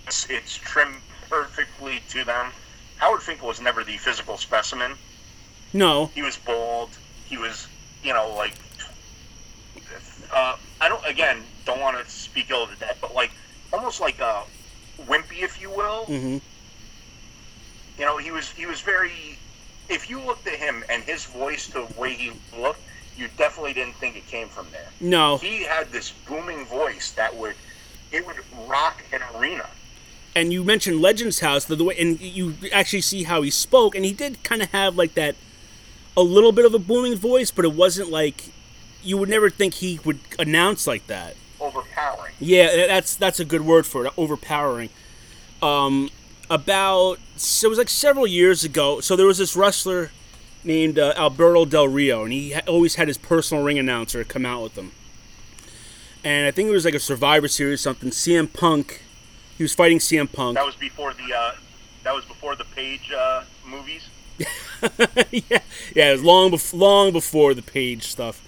it's, 0.07 0.27
it's 0.29 0.55
trimmed 0.57 1.01
perfectly 1.29 2.01
to 2.09 2.23
them. 2.23 2.51
Howard 2.97 3.21
Finkel 3.21 3.47
was 3.47 3.61
never 3.61 3.83
the 3.83 3.97
physical 3.97 4.37
specimen. 4.37 4.97
No, 5.73 6.11
He 6.15 6.21
was 6.21 6.37
bald. 6.37 6.97
He 7.25 7.37
was, 7.37 7.67
you 8.03 8.13
know, 8.13 8.33
like. 8.35 8.55
Uh, 10.33 10.55
I 10.81 10.89
don't. 10.89 11.03
Again, 11.07 11.43
don't 11.65 11.79
want 11.79 12.03
to 12.03 12.11
speak 12.11 12.49
ill 12.49 12.63
of 12.63 12.69
the 12.69 12.75
dead, 12.77 12.95
but 13.01 13.13
like 13.13 13.31
almost 13.73 14.01
like 14.01 14.19
a 14.19 14.43
wimpy, 15.07 15.43
if 15.43 15.61
you 15.61 15.69
will. 15.69 16.05
hmm 16.05 16.37
You 17.97 18.05
know, 18.05 18.17
he 18.17 18.31
was 18.31 18.51
he 18.51 18.65
was 18.65 18.81
very. 18.81 19.39
If 19.89 20.09
you 20.09 20.19
looked 20.21 20.47
at 20.47 20.55
him 20.55 20.83
and 20.89 21.03
his 21.03 21.25
voice, 21.25 21.67
the 21.67 21.87
way 21.97 22.13
he 22.13 22.31
looked, 22.57 22.81
you 23.17 23.27
definitely 23.37 23.73
didn't 23.73 23.95
think 23.95 24.15
it 24.15 24.27
came 24.27 24.47
from 24.47 24.67
there. 24.71 24.87
no, 24.99 25.37
He 25.37 25.63
had 25.63 25.91
this 25.91 26.11
booming 26.27 26.65
voice 26.65 27.11
that 27.11 27.35
would 27.35 27.55
it 28.11 28.25
would 28.25 28.37
rock 28.67 29.03
an 29.11 29.21
arena. 29.35 29.65
and 30.35 30.53
you 30.53 30.63
mentioned 30.63 31.01
Legends 31.01 31.39
House, 31.41 31.65
the, 31.65 31.75
the 31.75 31.83
way, 31.83 31.95
and 31.99 32.19
you 32.21 32.55
actually 32.71 33.01
see 33.01 33.23
how 33.23 33.41
he 33.41 33.49
spoke, 33.49 33.95
and 33.95 34.05
he 34.05 34.13
did 34.13 34.43
kind 34.43 34.61
of 34.61 34.71
have 34.71 34.95
like 34.95 35.13
that, 35.15 35.35
a 36.15 36.21
little 36.21 36.51
bit 36.51 36.63
of 36.65 36.73
a 36.73 36.79
booming 36.79 37.15
voice, 37.15 37.51
but 37.51 37.65
it 37.65 37.73
wasn't 37.73 38.09
like, 38.09 38.45
you 39.03 39.17
would 39.17 39.29
never 39.29 39.49
think 39.49 39.75
he 39.75 39.99
would 40.05 40.19
announce 40.39 40.87
like 40.87 41.07
that. 41.07 41.35
Overpowering. 41.59 42.33
Yeah, 42.39 42.87
that's 42.87 43.15
that's 43.15 43.39
a 43.39 43.45
good 43.45 43.61
word 43.61 43.85
for 43.85 44.05
it. 44.05 44.13
Overpowering. 44.17 44.89
Um, 45.61 46.09
about 46.49 47.17
so 47.35 47.67
it 47.67 47.69
was 47.69 47.77
like 47.79 47.89
several 47.89 48.27
years 48.27 48.63
ago. 48.63 48.99
So 49.01 49.15
there 49.15 49.25
was 49.25 49.37
this 49.39 49.55
wrestler 49.55 50.11
named 50.63 50.99
uh, 50.99 51.13
Alberto 51.15 51.65
Del 51.65 51.87
Rio, 51.87 52.23
and 52.23 52.33
he 52.33 52.51
ha- 52.51 52.61
always 52.67 52.95
had 52.95 53.07
his 53.07 53.17
personal 53.17 53.63
ring 53.63 53.79
announcer 53.79 54.23
come 54.23 54.45
out 54.45 54.63
with 54.63 54.77
him. 54.77 54.91
And 56.23 56.47
I 56.47 56.51
think 56.51 56.67
it 56.69 56.71
was 56.71 56.85
like 56.85 56.93
a 56.93 56.99
Survivor 56.99 57.47
Series 57.47 57.79
or 57.79 57.83
something. 57.83 58.09
CM 58.09 58.51
Punk, 58.51 59.01
he 59.57 59.63
was 59.63 59.73
fighting 59.73 59.99
CM 59.99 60.31
Punk. 60.31 60.55
That 60.55 60.65
was 60.65 60.75
before 60.75 61.13
the 61.13 61.33
uh, 61.33 61.51
that 62.03 62.13
was 62.13 62.25
before 62.25 62.55
the 62.55 62.65
Page 62.65 63.11
uh, 63.11 63.43
movies. 63.65 64.09
yeah, 65.31 65.59
yeah, 65.95 66.09
it 66.09 66.11
was 66.11 66.23
long, 66.23 66.51
bef- 66.51 66.73
long 66.73 67.11
before 67.11 67.53
the 67.53 67.61
page 67.61 68.03
stuff. 68.03 68.43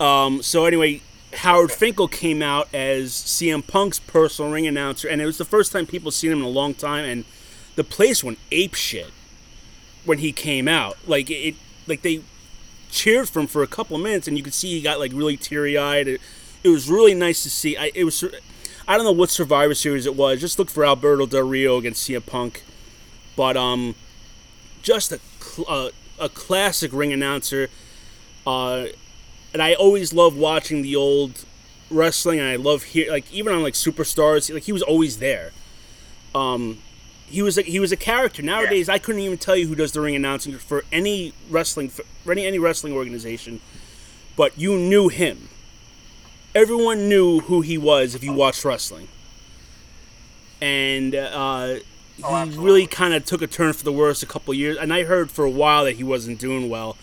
Um, 0.00 0.42
so 0.42 0.66
anyway, 0.66 1.00
Howard 1.34 1.72
Finkel 1.72 2.08
came 2.08 2.42
out 2.42 2.68
as 2.74 3.12
CM 3.12 3.66
Punk's 3.66 3.98
personal 3.98 4.50
ring 4.50 4.66
announcer, 4.66 5.08
and 5.08 5.20
it 5.20 5.26
was 5.26 5.38
the 5.38 5.44
first 5.44 5.72
time 5.72 5.86
people 5.86 6.10
seen 6.10 6.32
him 6.32 6.40
in 6.40 6.44
a 6.44 6.50
long 6.50 6.74
time, 6.74 7.04
and 7.04 7.24
the 7.76 7.84
place 7.84 8.22
went 8.22 8.38
ape 8.52 8.74
shit 8.74 9.10
when 10.08 10.18
he 10.18 10.32
came 10.32 10.66
out. 10.66 10.96
Like 11.06 11.30
it, 11.30 11.54
like 11.86 12.02
they 12.02 12.22
cheered 12.90 13.28
for 13.28 13.40
him 13.40 13.46
for 13.46 13.62
a 13.62 13.66
couple 13.66 13.94
of 13.96 14.02
minutes, 14.02 14.26
and 14.26 14.36
you 14.36 14.42
could 14.42 14.54
see 14.54 14.70
he 14.70 14.80
got 14.80 14.98
like 14.98 15.12
really 15.12 15.36
teary 15.36 15.76
eyed. 15.76 16.08
It, 16.08 16.20
it 16.64 16.70
was 16.70 16.90
really 16.90 17.14
nice 17.14 17.42
to 17.42 17.50
see. 17.50 17.76
I, 17.76 17.92
it 17.94 18.04
was. 18.04 18.24
I 18.88 18.96
don't 18.96 19.04
know 19.04 19.12
what 19.12 19.28
Survivor 19.28 19.74
Series 19.74 20.06
it 20.06 20.16
was. 20.16 20.40
Just 20.40 20.58
look 20.58 20.70
for 20.70 20.84
Alberto 20.84 21.26
Del 21.26 21.46
Rio 21.46 21.76
against 21.76 22.08
CM 22.08 22.24
Punk, 22.24 22.64
but 23.36 23.56
um, 23.56 23.94
just 24.82 25.12
a 25.12 25.20
uh, 25.68 25.90
a 26.18 26.28
classic 26.30 26.92
ring 26.92 27.12
announcer. 27.12 27.68
Uh, 28.46 28.86
and 29.52 29.60
I 29.62 29.74
always 29.74 30.14
love 30.14 30.36
watching 30.36 30.80
the 30.80 30.96
old 30.96 31.44
wrestling, 31.90 32.40
and 32.40 32.48
I 32.48 32.56
love 32.56 32.82
hear 32.84 33.10
like 33.10 33.30
even 33.32 33.52
on 33.52 33.62
like 33.62 33.74
Superstars, 33.74 34.52
like 34.52 34.64
he 34.64 34.72
was 34.72 34.82
always 34.82 35.18
there. 35.18 35.52
Um, 36.34 36.78
he 37.28 37.42
was 37.42 37.58
a, 37.58 37.62
he 37.62 37.78
was 37.80 37.92
a 37.92 37.96
character. 37.96 38.42
Nowadays, 38.42 38.88
I 38.88 38.98
couldn't 38.98 39.20
even 39.20 39.38
tell 39.38 39.56
you 39.56 39.66
who 39.68 39.74
does 39.74 39.92
the 39.92 40.00
ring 40.00 40.16
announcing 40.16 40.56
for 40.58 40.84
any 40.90 41.32
wrestling 41.50 41.88
for 41.88 42.04
any 42.30 42.46
any 42.46 42.58
wrestling 42.58 42.92
organization, 42.92 43.60
but 44.36 44.58
you 44.58 44.76
knew 44.76 45.08
him. 45.08 45.48
Everyone 46.54 47.08
knew 47.08 47.40
who 47.40 47.60
he 47.60 47.78
was 47.78 48.14
if 48.14 48.24
you 48.24 48.32
watched 48.32 48.64
wrestling. 48.64 49.08
And 50.60 51.14
uh, 51.14 51.74
he 52.16 52.24
Oh, 52.24 52.46
really 52.46 52.86
kind 52.86 53.14
of 53.14 53.24
took 53.24 53.42
a 53.42 53.46
turn 53.46 53.72
for 53.74 53.84
the 53.84 53.92
worse 53.92 54.24
a 54.24 54.26
couple 54.26 54.52
years. 54.52 54.76
And 54.76 54.92
I 54.92 55.04
heard 55.04 55.30
for 55.30 55.44
a 55.44 55.50
while 55.50 55.84
that 55.84 55.96
he 55.96 56.02
wasn't 56.02 56.40
doing 56.40 56.68
well. 56.68 56.96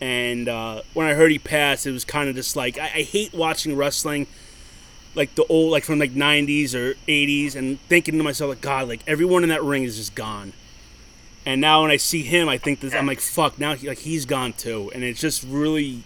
And 0.00 0.48
uh, 0.48 0.82
when 0.94 1.06
I 1.06 1.12
heard 1.14 1.30
he 1.30 1.38
passed, 1.38 1.86
it 1.86 1.90
was 1.90 2.04
kind 2.06 2.28
of 2.30 2.36
just 2.36 2.56
like 2.56 2.78
I, 2.78 2.84
I 2.84 3.02
hate 3.02 3.34
watching 3.34 3.76
wrestling, 3.76 4.26
like 5.16 5.34
the 5.34 5.44
old, 5.46 5.72
like 5.72 5.84
from 5.84 5.98
like 5.98 6.12
'90s 6.12 6.74
or 6.74 6.94
'80s, 7.08 7.56
and 7.56 7.80
thinking 7.88 8.18
to 8.18 8.22
myself, 8.22 8.50
like 8.50 8.60
God, 8.60 8.88
like 8.88 9.00
everyone 9.06 9.42
in 9.42 9.48
that 9.48 9.64
ring 9.64 9.82
is 9.82 9.96
just 9.96 10.14
gone. 10.14 10.52
And 11.44 11.60
now 11.60 11.82
when 11.82 11.90
I 11.90 11.96
see 11.96 12.22
him, 12.22 12.48
I 12.48 12.58
think 12.58 12.80
that 12.80 12.92
I'm 12.94 13.06
like, 13.06 13.20
fuck, 13.20 13.58
now 13.58 13.74
he, 13.74 13.88
like 13.88 13.98
he's 13.98 14.26
gone 14.26 14.52
too, 14.52 14.90
and 14.94 15.02
it's 15.02 15.20
just 15.20 15.42
really, 15.44 16.02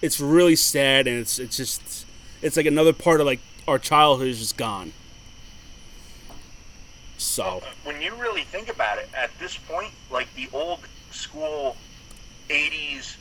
it's 0.00 0.20
really 0.20 0.56
sad, 0.56 1.06
and 1.06 1.18
it's 1.18 1.38
it's 1.38 1.56
just, 1.56 2.06
it's 2.40 2.56
like 2.56 2.66
another 2.66 2.92
part 2.92 3.20
of 3.20 3.26
like 3.26 3.40
our 3.68 3.78
childhood 3.78 4.28
is 4.28 4.38
just 4.38 4.56
gone. 4.56 4.92
So 7.18 7.62
When 7.84 7.96
uh, 7.96 8.00
you 8.00 8.14
really 8.14 8.42
think 8.42 8.68
about 8.68 8.98
it, 8.98 9.08
at 9.14 9.30
this 9.38 9.56
point, 9.56 9.92
like 10.10 10.32
the 10.34 10.48
old 10.52 10.80
school 11.10 11.76
'80s, 12.48 13.16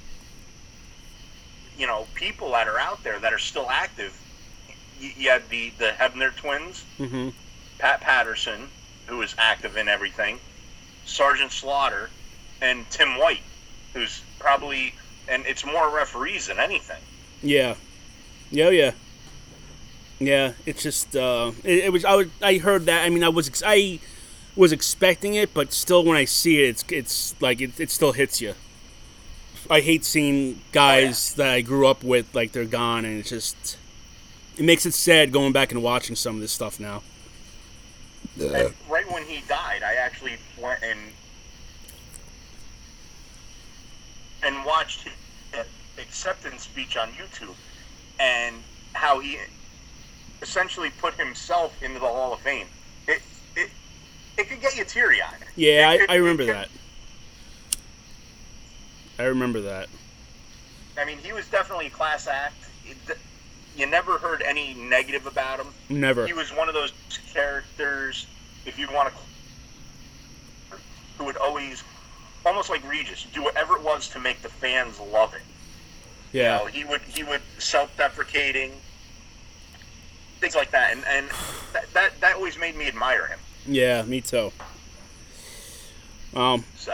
you 1.77 1.87
know, 1.87 2.07
people 2.13 2.51
that 2.51 2.67
are 2.67 2.79
out 2.79 3.03
there 3.03 3.19
that 3.19 3.33
are 3.33 3.39
still 3.39 3.69
active. 3.69 4.17
You, 4.99 5.11
you 5.17 5.29
had 5.29 5.47
the 5.49 5.71
the 5.77 5.89
Hebner 5.97 6.35
twins, 6.35 6.83
hmm 6.97 7.29
Pat 7.79 8.01
Patterson, 8.01 8.69
who 9.07 9.17
was 9.17 9.35
active 9.37 9.75
in 9.77 9.87
everything, 9.87 10.39
Sergeant 11.05 11.51
Slaughter, 11.51 12.09
and 12.61 12.89
Tim 12.89 13.17
White, 13.17 13.43
who's 13.93 14.21
probably 14.39 14.93
and 15.27 15.45
it's 15.45 15.65
more 15.65 15.89
referees 15.93 16.47
than 16.47 16.59
anything. 16.59 17.01
yeah, 17.41 17.75
yeah, 18.51 18.69
yeah, 18.69 18.91
yeah. 20.19 20.53
It's 20.65 20.83
just, 20.83 21.15
uh, 21.15 21.51
it, 21.63 21.85
it 21.85 21.91
was. 21.93 22.05
I 22.05 22.15
would, 22.15 22.31
I 22.41 22.57
heard 22.57 22.85
that. 22.85 23.03
I 23.05 23.09
mean, 23.09 23.23
I 23.23 23.29
was, 23.29 23.63
I 23.65 23.99
was 24.55 24.71
expecting 24.71 25.33
it, 25.35 25.53
but 25.53 25.73
still, 25.73 26.03
when 26.03 26.15
I 26.15 26.25
see 26.25 26.63
it, 26.63 26.69
it's, 26.69 26.85
it's 26.89 27.41
like 27.41 27.59
it, 27.59 27.79
it 27.79 27.89
still 27.91 28.11
hits 28.13 28.39
you. 28.39 28.53
I 29.69 29.81
hate 29.81 30.05
seeing 30.05 30.61
guys 30.71 31.33
that 31.35 31.49
I 31.49 31.61
grew 31.61 31.87
up 31.87 32.03
with 32.03 32.33
like 32.35 32.51
they're 32.51 32.65
gone, 32.65 33.03
and 33.03 33.19
it's 33.19 33.29
just, 33.29 33.77
it 34.57 34.63
makes 34.63 34.85
it 34.85 34.93
sad 34.93 35.31
going 35.31 35.51
back 35.51 35.71
and 35.71 35.81
watching 35.83 36.15
some 36.15 36.35
of 36.35 36.41
this 36.41 36.51
stuff 36.51 36.79
now. 36.79 37.03
And 38.39 38.73
right 38.89 39.09
when 39.11 39.23
he 39.23 39.41
died, 39.47 39.81
I 39.83 39.95
actually 39.95 40.33
went 40.61 40.81
and 40.83 40.99
and 44.43 44.63
watched 44.65 45.03
his 45.03 45.65
acceptance 45.97 46.63
speech 46.63 46.97
on 46.97 47.09
YouTube, 47.09 47.55
and 48.19 48.55
how 48.93 49.19
he 49.19 49.37
essentially 50.41 50.89
put 50.99 51.13
himself 51.15 51.81
into 51.81 51.99
the 51.99 52.05
Hall 52.07 52.33
of 52.33 52.39
Fame. 52.41 52.67
It 53.07 53.21
it 53.55 53.69
it 54.37 54.49
could 54.49 54.61
get 54.61 54.77
you 54.77 54.83
teary 54.85 55.21
eyed. 55.21 55.37
Yeah, 55.55 55.91
It- 55.91 56.01
I, 56.01 56.03
it- 56.03 56.09
I 56.11 56.15
remember 56.15 56.45
could- 56.45 56.55
that. 56.55 56.69
I 59.17 59.23
remember 59.23 59.61
that. 59.61 59.87
I 60.99 61.05
mean, 61.05 61.17
he 61.19 61.31
was 61.31 61.47
definitely 61.47 61.87
a 61.87 61.91
class 61.91 62.27
act. 62.27 62.55
It- 62.85 63.17
you 63.75 63.85
never 63.85 64.17
heard 64.17 64.41
any 64.41 64.73
negative 64.73 65.25
about 65.27 65.59
him. 65.59 65.67
Never. 65.89 66.25
He 66.25 66.33
was 66.33 66.49
one 66.53 66.67
of 66.67 66.73
those 66.73 66.91
characters, 67.33 68.25
if 68.65 68.77
you 68.79 68.87
want 68.93 69.13
to, 69.13 70.77
who 71.17 71.25
would 71.25 71.37
always, 71.37 71.83
almost 72.45 72.69
like 72.69 72.87
Regis, 72.89 73.25
do 73.33 73.43
whatever 73.43 73.75
it 73.75 73.83
was 73.83 74.07
to 74.09 74.19
make 74.19 74.41
the 74.41 74.49
fans 74.49 74.99
love 74.99 75.33
it. 75.33 75.41
You 76.33 76.41
Yeah. 76.41 76.57
know, 76.57 76.65
he 76.65 76.83
would 76.83 77.01
he 77.01 77.23
would 77.23 77.41
self-deprecating, 77.59 78.71
things 80.39 80.55
like 80.55 80.71
that, 80.71 80.91
and 80.93 81.05
and 81.05 81.29
that 81.73 81.91
that, 81.93 82.19
that 82.21 82.35
always 82.35 82.57
made 82.57 82.75
me 82.75 82.87
admire 82.87 83.27
him. 83.27 83.39
Yeah, 83.67 84.01
me 84.03 84.21
too. 84.21 84.51
Um, 86.35 86.65
So 86.77 86.93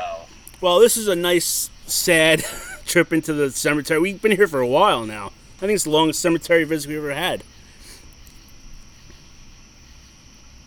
well, 0.62 0.80
this 0.80 0.96
is 0.98 1.08
a 1.08 1.16
nice, 1.16 1.70
sad 1.88 2.44
trip 2.86 3.12
into 3.12 3.34
the 3.34 3.50
cemetery. 3.52 4.00
We've 4.00 4.22
been 4.22 4.32
here 4.36 4.48
for 4.48 4.60
a 4.62 4.68
while 4.68 5.06
now. 5.06 5.32
I 5.62 5.68
think 5.68 5.76
it's 5.76 5.84
the 5.84 5.92
longest 5.92 6.20
cemetery 6.20 6.64
visit 6.64 6.90
we've 6.90 6.98
ever 6.98 7.14
had. 7.14 7.44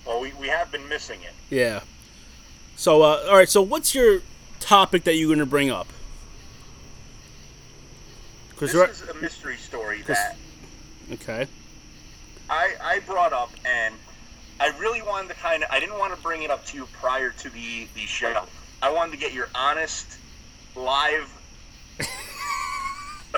well, 0.07 0.21
we, 0.21 0.33
we 0.35 0.47
have 0.47 0.71
been 0.71 0.89
missing 0.89 1.21
it. 1.23 1.33
Yeah. 1.51 1.81
So, 2.77 3.03
uh, 3.03 3.27
all 3.29 3.37
right. 3.37 3.49
So, 3.49 3.61
what's 3.61 3.93
your 3.93 4.21
topic 4.61 5.03
that 5.05 5.15
you're 5.17 5.29
going 5.29 5.41
to 5.41 5.47
bring 5.47 5.69
up? 5.69 5.89
Because 8.51 8.73
This 8.73 9.03
is 9.03 9.09
a 9.09 9.15
mystery 9.15 9.57
story 9.57 10.03
that 10.03 10.37
okay. 11.13 11.49
I, 12.49 12.75
I 12.81 12.99
brought 13.01 13.33
up, 13.33 13.51
and 13.65 13.97
I 14.61 14.69
really 14.79 15.03
wanted 15.03 15.29
to 15.29 15.35
kind 15.35 15.65
of, 15.65 15.71
I 15.73 15.81
didn't 15.81 15.99
want 15.99 16.15
to 16.15 16.23
bring 16.23 16.45
it 16.45 16.51
up 16.51 16.65
to 16.67 16.77
you 16.77 16.87
prior 16.93 17.31
to 17.31 17.51
the, 17.51 17.89
the 17.95 18.07
show. 18.07 18.45
I 18.81 18.93
wanted 18.93 19.11
to 19.11 19.19
get 19.19 19.33
your 19.33 19.49
honest, 19.57 20.19
live 20.77 21.29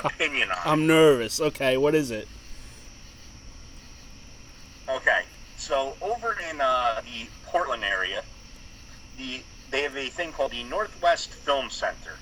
opinion 0.03 0.51
on. 0.51 0.57
I'm 0.65 0.87
nervous. 0.87 1.39
Okay, 1.41 1.77
what 1.77 1.95
is 1.95 2.11
it? 2.11 2.27
Okay, 4.89 5.21
so 5.57 5.95
over 6.01 6.37
in 6.49 6.61
uh, 6.61 7.01
the 7.01 7.27
Portland 7.45 7.83
area, 7.83 8.23
the 9.17 9.41
they 9.69 9.81
have 9.83 9.97
a 9.97 10.07
thing 10.07 10.31
called 10.31 10.51
the 10.51 10.63
Northwest 10.63 11.29
Film 11.33 11.69
Center, 11.69 12.13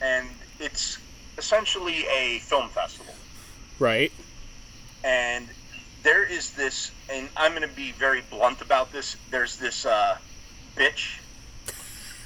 and 0.00 0.28
it's 0.60 0.98
essentially 1.38 2.04
a 2.06 2.38
film 2.40 2.68
festival. 2.68 3.14
Right. 3.80 4.12
and 5.04 5.46
there 6.02 6.24
is 6.24 6.52
this, 6.52 6.90
and 7.10 7.28
I'm 7.36 7.52
going 7.54 7.68
to 7.68 7.74
be 7.74 7.92
very 7.92 8.22
blunt 8.30 8.60
about 8.60 8.92
this. 8.92 9.16
There's 9.30 9.56
this 9.56 9.84
uh, 9.86 10.18
bitch, 10.76 11.18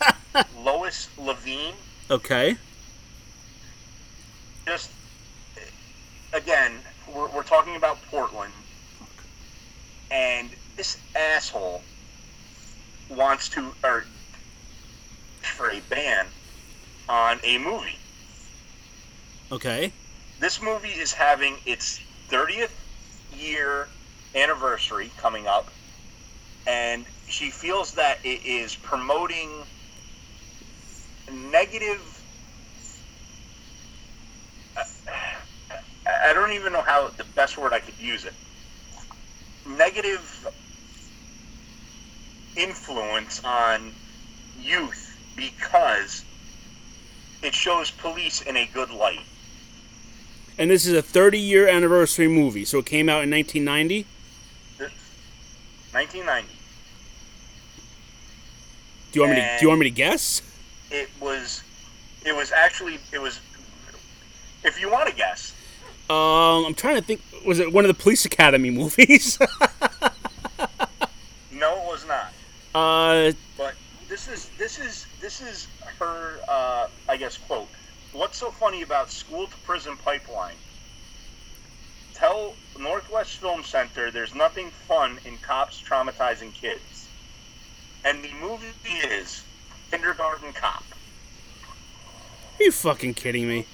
Lois 0.63 1.09
Leveen. 1.19 1.73
Okay. 2.11 2.57
Just 4.67 4.91
again, 6.33 6.81
we're, 7.15 7.29
we're 7.31 7.43
talking 7.43 7.77
about 7.77 8.03
Portland, 8.03 8.53
and 10.11 10.51
this 10.77 10.99
asshole 11.15 11.83
wants 13.09 13.49
to, 13.51 13.75
or 13.85 14.05
for 15.43 15.71
a 15.71 15.81
ban 15.81 16.27
on 17.09 17.41
a 17.45 17.59
movie. 17.59 17.99
Okay. 19.51 19.93
this 20.39 20.63
movie 20.63 20.89
is 20.89 21.13
having 21.13 21.59
its 21.67 22.01
30th 22.31 22.71
year 23.31 23.89
anniversary 24.35 25.13
coming 25.17 25.47
up 25.47 25.71
and 26.67 27.07
she 27.27 27.51
feels 27.51 27.93
that 27.95 28.19
it 28.25 28.45
is 28.45 28.77
promoting 28.77 29.65
negative 31.31 32.12
I- 34.77 36.31
I 36.31 36.33
don't 36.33 36.53
even 36.53 36.73
know 36.73 36.83
how 36.83 37.09
the 37.09 37.25
best 37.25 37.57
word 37.59 37.73
I 37.73 37.81
could 37.81 37.99
use 37.99 38.25
it. 38.25 38.35
Negative 39.67 40.49
influence 42.57 43.43
on 43.45 43.95
youth 44.61 45.17
because 45.37 46.25
it 47.43 47.55
shows 47.55 47.91
police 47.91 48.43
in 48.43 48.57
a 48.57 48.67
good 48.67 48.91
light. 48.91 49.21
And 50.59 50.71
this 50.71 50.87
is 50.87 50.93
a 50.95 51.03
30 51.03 51.39
year 51.39 51.67
anniversary 51.69 52.29
movie, 52.29 52.65
so 52.65 52.79
it 52.79 52.87
came 52.87 53.09
out 53.09 53.23
in 53.23 53.31
1990. 53.31 54.07
1990. 55.93 56.49
Do 59.13 59.19
you 59.19 59.27
want 59.27 59.35
me 59.35 59.41
to? 59.41 59.57
Do 59.59 59.63
you 59.63 59.69
want 59.69 59.81
me 59.81 59.87
to 59.87 59.95
guess? 59.95 60.43
It 60.91 61.11
was, 61.21 61.63
it 62.25 62.35
was 62.35 62.53
actually, 62.53 62.99
it 63.13 63.21
was. 63.21 63.41
If 64.65 64.81
you 64.81 64.91
want 64.91 65.09
to 65.09 65.15
guess, 65.15 65.53
Um, 66.11 66.65
I'm 66.67 66.75
trying 66.75 66.97
to 66.97 67.03
think. 67.03 67.21
Was 67.47 67.59
it 67.59 67.73
one 67.73 67.85
of 67.85 67.89
the 67.89 68.01
Police 68.03 68.25
Academy 68.25 68.71
movies? 68.83 69.39
no, 71.53 71.77
it 71.79 71.87
was 71.87 72.07
not. 72.07 72.33
uh, 72.75 73.33
But 73.57 73.75
this 74.09 74.29
is 74.29 74.51
this 74.59 74.79
is 74.79 75.07
this 75.21 75.41
is 75.41 75.69
her. 75.99 76.39
Uh, 76.49 76.89
I 77.09 77.17
guess 77.17 77.39
quote. 77.39 77.69
What's 78.13 78.37
so 78.39 78.51
funny 78.51 78.83
about 78.83 79.11
school 79.11 79.47
to 79.47 79.57
prison 79.65 79.97
pipeline? 80.05 80.57
Tell 82.15 82.55
Northwest 82.79 83.39
Film 83.39 83.63
Center 83.65 84.11
there's 84.11 84.35
nothing 84.35 84.71
fun 84.87 85.19
in 85.25 85.39
cops 85.39 85.81
traumatizing 85.83 86.53
kids. 86.53 87.09
And 88.05 88.23
the 88.23 88.31
movie 88.41 88.67
is 89.09 89.45
Kindergarten 89.91 90.53
Cop. 90.53 90.85
are 92.59 92.63
you 92.65 92.71
fucking 92.73 93.15
kidding 93.15 93.49
me? 93.49 93.67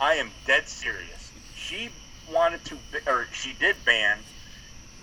I 0.00 0.14
am 0.14 0.30
dead 0.46 0.68
serious. 0.68 1.30
She 1.56 1.90
wanted 2.32 2.64
to, 2.66 2.76
or 3.06 3.26
she 3.32 3.52
did 3.58 3.76
ban 3.84 4.18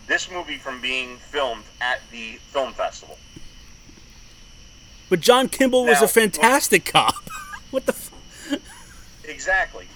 this 0.08 0.30
movie 0.32 0.58
from 0.58 0.82
being 0.82 1.18
filmed 1.18 1.64
at 1.82 2.00
the 2.12 2.34
film 2.52 2.74
festival. 2.74 3.18
But 5.10 5.20
John 5.20 5.50
Kimble 5.50 5.86
was 5.86 6.02
a 6.02 6.08
fantastic 6.08 6.86
cop. 6.86 7.16
what 7.72 7.86
the? 7.86 7.94
F- 7.94 8.12
Exactly. 9.28 9.88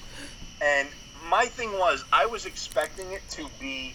And 0.61 0.88
my 1.30 1.45
thing 1.45 1.71
was, 1.73 2.03
I 2.11 2.26
was 2.26 2.45
expecting 2.45 3.11
it 3.11 3.21
to 3.31 3.47
be. 3.59 3.93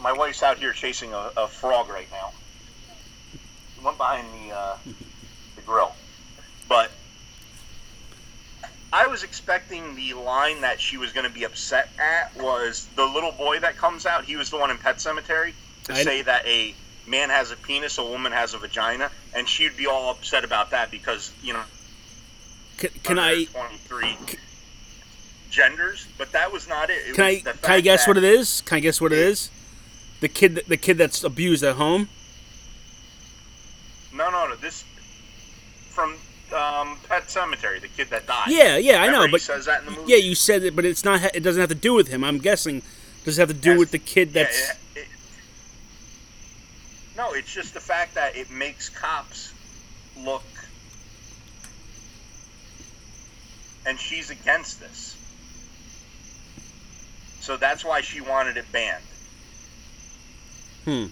My 0.00 0.12
wife's 0.12 0.42
out 0.42 0.58
here 0.58 0.72
chasing 0.72 1.12
a, 1.12 1.30
a 1.36 1.48
frog 1.48 1.88
right 1.88 2.08
now. 2.10 2.32
Went 3.84 3.96
behind 3.98 4.26
the 4.32 4.54
uh, 4.54 4.76
the 5.56 5.62
grill, 5.62 5.94
but 6.68 6.90
I 8.92 9.06
was 9.06 9.22
expecting 9.22 9.94
the 9.96 10.14
line 10.14 10.62
that 10.62 10.80
she 10.80 10.96
was 10.96 11.12
going 11.12 11.26
to 11.26 11.32
be 11.32 11.44
upset 11.44 11.90
at 11.98 12.34
was 12.36 12.88
the 12.96 13.04
little 13.04 13.32
boy 13.32 13.60
that 13.60 13.76
comes 13.76 14.06
out. 14.06 14.24
He 14.24 14.36
was 14.36 14.48
the 14.50 14.56
one 14.56 14.70
in 14.70 14.78
Pet 14.78 14.96
Sematary 14.96 15.52
to 15.84 15.92
I- 15.92 16.02
say 16.02 16.22
that 16.22 16.46
a 16.46 16.74
man 17.06 17.28
has 17.30 17.50
a 17.50 17.56
penis, 17.56 17.98
a 17.98 18.04
woman 18.04 18.32
has 18.32 18.54
a 18.54 18.58
vagina, 18.58 19.10
and 19.34 19.48
she'd 19.48 19.76
be 19.76 19.86
all 19.86 20.10
upset 20.10 20.44
about 20.44 20.70
that 20.70 20.90
because 20.90 21.32
you 21.42 21.52
know 21.52 21.62
can, 22.78 22.90
can 23.02 23.18
I? 23.18 23.44
23 23.44 24.16
genders, 25.50 26.06
but 26.18 26.32
that 26.32 26.52
was 26.52 26.68
not 26.68 26.90
it. 26.90 27.08
it 27.08 27.14
Can 27.14 27.24
was 27.24 27.46
I? 27.46 27.52
Can 27.66 27.72
I 27.72 27.80
guess 27.80 28.06
what 28.06 28.16
it 28.16 28.24
is? 28.24 28.60
Can 28.62 28.76
I 28.76 28.80
guess 28.80 29.00
what 29.00 29.12
it 29.12 29.18
is? 29.18 29.50
The 30.20 30.28
kid. 30.28 30.62
The 30.66 30.76
kid 30.76 30.98
that's 30.98 31.22
abused 31.24 31.62
at 31.64 31.76
home. 31.76 32.08
No, 34.14 34.30
no, 34.30 34.48
no. 34.48 34.56
This 34.56 34.84
um, 36.52 36.96
Pet 37.08 37.24
Sematary, 37.28 37.80
the 37.80 37.88
kid 37.88 38.08
that 38.10 38.26
died. 38.26 38.48
Yeah, 38.50 38.76
yeah, 38.76 39.02
I 39.02 39.08
know, 39.10 39.26
he 39.26 39.30
but 39.32 39.40
says 39.40 39.66
that 39.66 39.80
in 39.80 39.86
the 39.86 39.92
movie. 39.92 40.12
yeah, 40.12 40.18
you 40.18 40.34
said 40.34 40.62
it, 40.64 40.74
but 40.76 40.84
it's 40.84 41.04
not. 41.04 41.34
It 41.34 41.40
doesn't 41.42 41.60
have 41.60 41.68
to 41.70 41.74
do 41.74 41.94
with 41.94 42.08
him. 42.08 42.24
I'm 42.24 42.38
guessing. 42.38 42.82
Does 43.24 43.38
it 43.38 43.42
have 43.42 43.48
to 43.48 43.54
do 43.54 43.78
with 43.78 43.90
the 43.90 43.98
kid 43.98 44.32
that's? 44.32 44.68
yeah, 44.96 45.02
it- 45.02 45.08
no, 47.16 47.32
it's 47.32 47.52
just 47.52 47.74
the 47.74 47.80
fact 47.80 48.14
that 48.14 48.36
it 48.36 48.48
makes 48.50 48.88
cops 48.88 49.52
look, 50.16 50.44
and 53.84 53.98
she's 53.98 54.30
against 54.30 54.80
this. 54.80 55.16
So 57.40 57.56
that's 57.56 57.84
why 57.84 58.02
she 58.02 58.20
wanted 58.20 58.56
it 58.56 58.70
banned. 58.72 59.02
Hmm. 60.84 61.06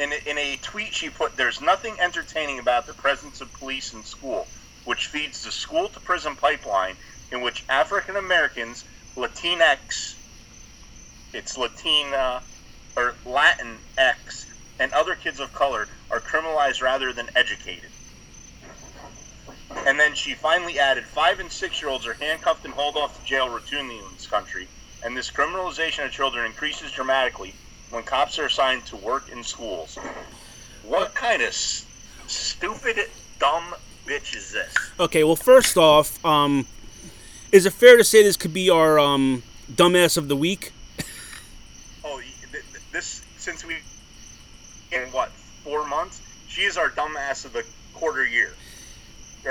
In 0.00 0.14
in 0.14 0.38
a 0.38 0.56
tweet 0.56 0.94
she 0.94 1.10
put, 1.10 1.36
"There's 1.36 1.60
nothing 1.60 2.00
entertaining 2.00 2.58
about 2.58 2.86
the 2.86 2.94
presence 2.94 3.42
of 3.42 3.52
police 3.52 3.92
in 3.92 4.02
school, 4.02 4.48
which 4.86 5.08
feeds 5.08 5.42
the 5.42 5.52
school 5.52 5.90
to 5.90 6.00
prison 6.00 6.36
pipeline, 6.36 6.96
in 7.30 7.42
which 7.42 7.64
African 7.68 8.16
Americans, 8.16 8.82
Latinx, 9.14 10.14
it's 11.34 11.58
Latina 11.58 12.16
uh, 12.16 12.40
or 12.96 13.14
Latin 13.26 13.76
X, 13.98 14.46
and 14.78 14.90
other 14.94 15.14
kids 15.14 15.38
of 15.38 15.52
color 15.52 15.86
are 16.10 16.20
criminalized 16.20 16.80
rather 16.80 17.12
than 17.12 17.28
educated." 17.36 17.90
And 19.86 20.00
then 20.00 20.14
she 20.14 20.34
finally 20.34 20.78
added 20.78 21.04
five 21.04 21.40
and 21.40 21.52
six 21.52 21.82
year 21.82 21.90
olds 21.90 22.06
are 22.06 22.14
handcuffed 22.14 22.64
and 22.64 22.72
hauled 22.72 22.96
off 22.96 23.18
to 23.18 23.24
jail 23.28 23.48
routinely 23.48 23.98
in 23.98 24.14
this 24.14 24.26
country. 24.26 24.66
And 25.04 25.14
this 25.14 25.30
criminalization 25.30 26.06
of 26.06 26.10
children 26.10 26.46
increases 26.46 26.90
dramatically 26.90 27.54
when 27.90 28.02
cops 28.04 28.38
are 28.38 28.46
assigned 28.46 28.86
to 28.86 28.96
work 28.96 29.28
in 29.30 29.42
schools. 29.44 29.96
What 30.84 31.14
kind 31.14 31.42
of 31.42 31.48
s- 31.48 31.84
stupid, 32.26 32.98
dumb 33.38 33.74
bitch 34.06 34.34
is 34.36 34.52
this? 34.52 34.74
Okay, 34.98 35.24
well, 35.24 35.36
first 35.36 35.76
off, 35.76 36.24
um, 36.24 36.66
is 37.52 37.66
it 37.66 37.72
fair 37.72 37.96
to 37.96 38.04
say 38.04 38.22
this 38.22 38.36
could 38.36 38.54
be 38.54 38.70
our 38.70 38.98
um, 38.98 39.42
dumbass 39.72 40.16
of 40.16 40.28
the 40.28 40.36
week? 40.36 40.72
Oh, 42.02 42.18
th- 42.18 42.50
th- 42.50 42.64
this 42.92 43.20
since 43.36 43.62
we 43.64 43.76
in 44.90 45.02
what 45.12 45.30
four 45.64 45.86
months? 45.86 46.22
She 46.48 46.62
is 46.62 46.78
our 46.78 46.88
dumbass 46.88 47.44
of 47.44 47.52
the 47.52 47.62
quarter 47.94 48.26
year. 48.26 48.54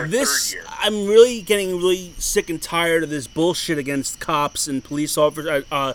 This 0.07 0.52
year. 0.53 0.64
I'm 0.80 1.06
really 1.07 1.41
getting 1.41 1.78
really 1.78 2.11
sick 2.18 2.49
and 2.49 2.60
tired 2.61 3.03
of 3.03 3.10
this 3.11 3.28
bullshit 3.28 3.78
against 3.78 4.20
cops 4.20 4.68
and 4.68 4.84
police 4.84 5.16
officers. 5.18 5.48
Uh, 5.72 5.76
uh, 5.76 5.94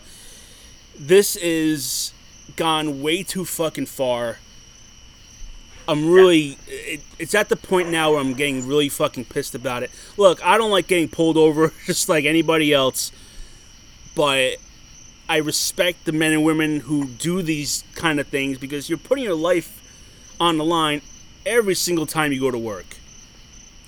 this 0.98 1.34
is 1.36 2.12
gone 2.56 3.02
way 3.02 3.22
too 3.22 3.44
fucking 3.44 3.86
far. 3.86 4.38
I'm 5.86 6.10
really 6.10 6.56
it, 6.66 7.02
it's 7.18 7.34
at 7.34 7.48
the 7.50 7.56
point 7.56 7.90
now 7.90 8.12
where 8.12 8.20
I'm 8.20 8.34
getting 8.34 8.66
really 8.66 8.88
fucking 8.88 9.26
pissed 9.26 9.54
about 9.54 9.82
it. 9.82 9.90
Look, 10.16 10.44
I 10.44 10.56
don't 10.56 10.70
like 10.70 10.86
getting 10.86 11.08
pulled 11.08 11.36
over 11.36 11.72
just 11.86 12.08
like 12.08 12.24
anybody 12.24 12.72
else, 12.72 13.12
but 14.14 14.56
I 15.28 15.38
respect 15.38 16.04
the 16.04 16.12
men 16.12 16.32
and 16.32 16.44
women 16.44 16.80
who 16.80 17.06
do 17.06 17.42
these 17.42 17.84
kind 17.94 18.20
of 18.20 18.26
things 18.28 18.58
because 18.58 18.88
you're 18.88 18.98
putting 18.98 19.24
your 19.24 19.34
life 19.34 19.80
on 20.40 20.58
the 20.58 20.64
line 20.64 21.02
every 21.46 21.74
single 21.74 22.06
time 22.06 22.32
you 22.32 22.40
go 22.40 22.50
to 22.50 22.58
work. 22.58 22.96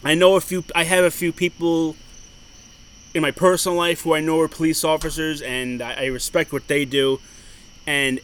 I 0.04 0.14
know 0.14 0.36
a 0.36 0.40
few. 0.40 0.64
I 0.74 0.84
have 0.84 1.04
a 1.04 1.10
few 1.10 1.32
people 1.32 1.96
in 3.14 3.22
my 3.22 3.30
personal 3.30 3.76
life 3.76 4.02
who 4.02 4.14
I 4.14 4.20
know 4.20 4.40
are 4.40 4.48
police 4.48 4.84
officers, 4.84 5.42
and 5.42 5.82
I, 5.82 6.04
I 6.04 6.06
respect 6.06 6.52
what 6.52 6.68
they 6.68 6.84
do. 6.84 7.20
And 7.86 8.20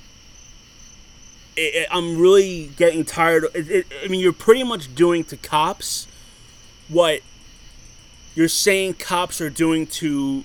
it, 1.56 1.74
it, 1.74 1.88
I'm 1.90 2.18
really 2.18 2.70
getting 2.76 3.04
tired. 3.04 3.44
It, 3.54 3.70
it, 3.70 3.86
I 4.04 4.08
mean, 4.08 4.20
you're 4.20 4.32
pretty 4.32 4.64
much 4.64 4.94
doing 4.94 5.24
to 5.24 5.36
cops 5.36 6.06
what 6.88 7.20
you're 8.34 8.48
saying 8.48 8.94
cops 8.94 9.40
are 9.40 9.50
doing 9.50 9.86
to 9.86 10.44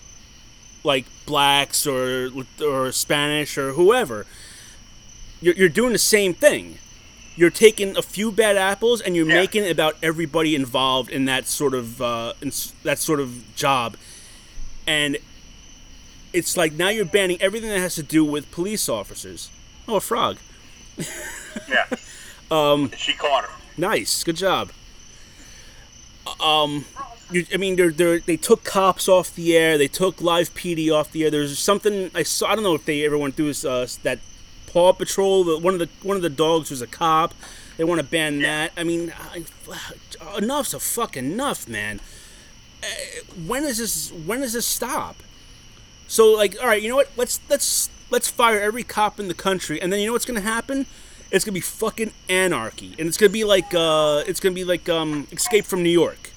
like 0.83 1.05
blacks 1.25 1.85
or 1.87 2.29
or 2.63 2.91
Spanish 2.91 3.57
or 3.57 3.73
whoever. 3.73 4.25
You're, 5.41 5.55
you're 5.55 5.69
doing 5.69 5.93
the 5.93 5.99
same 5.99 6.33
thing 6.33 6.79
you're 7.37 7.51
taking 7.51 7.95
a 7.95 8.01
few 8.01 8.31
bad 8.31 8.57
apples 8.57 8.99
and 8.99 9.15
you're 9.15 9.27
Yeah. 9.27 9.35
making 9.35 9.63
it 9.63 9.69
about 9.71 9.95
everybody 10.01 10.55
involved 10.55 11.11
in 11.11 11.25
that 11.25 11.45
sort 11.45 11.75
of 11.75 12.01
uh, 12.01 12.33
in 12.41 12.51
that 12.83 12.97
sort 12.97 13.19
of 13.19 13.55
job, 13.55 13.95
and 14.87 15.17
it's 16.33 16.57
like 16.57 16.73
now 16.73 16.89
you're 16.89 17.05
banning 17.05 17.39
everything 17.39 17.69
that 17.69 17.77
has 17.79 17.93
to 17.95 18.01
do 18.03 18.25
with 18.25 18.49
police 18.51 18.89
officers. 18.89 19.51
Oh, 19.87 19.97
a 19.97 20.01
frog! 20.01 20.37
Yeah. 21.67 21.85
um. 22.49 22.91
She 22.95 23.13
caught 23.13 23.43
her. 23.43 23.49
Nice, 23.77 24.23
good 24.23 24.37
job. 24.37 24.71
Um, 26.43 26.85
you, 27.31 27.45
I 27.53 27.57
mean, 27.57 27.75
they're, 27.75 27.91
they're, 27.91 28.19
they 28.19 28.37
took 28.37 28.63
cops 28.63 29.07
off 29.07 29.35
the 29.35 29.55
air. 29.55 29.77
They 29.77 29.87
took 29.87 30.21
live 30.21 30.53
PD 30.53 30.91
off 30.91 31.11
the 31.11 31.25
air. 31.25 31.31
There's 31.31 31.57
something 31.59 32.09
I 32.15 32.23
saw. 32.23 32.47
I 32.47 32.55
don't 32.55 32.63
know 32.63 32.75
if 32.75 32.85
they 32.85 33.05
ever 33.05 33.17
went 33.17 33.35
through 33.35 33.47
this, 33.47 33.65
uh, 33.65 33.87
that 34.03 34.19
Paw 34.67 34.93
Patrol. 34.93 35.43
The, 35.43 35.57
one 35.57 35.73
of 35.73 35.79
the 35.79 35.89
one 36.03 36.15
of 36.15 36.23
the 36.23 36.29
dogs 36.29 36.69
was 36.69 36.81
a 36.81 36.87
cop. 36.87 37.33
They 37.77 37.83
want 37.83 37.99
to 37.99 38.05
ban 38.05 38.39
that. 38.41 38.71
I 38.77 38.83
mean, 38.83 39.13
I, 39.17 39.45
enough's 40.37 40.73
a 40.73 40.79
fucking 40.79 41.25
enough, 41.25 41.67
man. 41.67 41.99
Uh, 42.81 42.87
when 43.45 43.63
is 43.63 43.77
this? 43.77 44.11
When 44.11 44.41
does 44.41 44.53
this 44.53 44.65
stop? 44.65 45.17
So, 46.07 46.31
like, 46.31 46.55
all 46.61 46.67
right, 46.67 46.81
you 46.81 46.89
know 46.89 46.95
what? 46.95 47.09
Let's 47.17 47.39
let's 47.49 47.89
let's 48.09 48.27
fire 48.29 48.59
every 48.59 48.83
cop 48.83 49.19
in 49.19 49.27
the 49.27 49.33
country, 49.33 49.81
and 49.81 49.91
then 49.91 49.99
you 49.99 50.07
know 50.07 50.13
what's 50.13 50.25
gonna 50.25 50.41
happen? 50.41 50.85
It's 51.31 51.43
gonna 51.43 51.53
be 51.53 51.59
fucking 51.61 52.11
anarchy, 52.29 52.95
and 52.97 53.07
it's 53.07 53.17
gonna 53.17 53.29
be 53.31 53.43
like 53.43 53.73
uh, 53.73 54.23
it's 54.27 54.39
gonna 54.39 54.55
be 54.55 54.63
like 54.63 54.87
um, 54.89 55.27
Escape 55.31 55.65
from 55.65 55.83
New 55.83 55.89
York, 55.89 56.31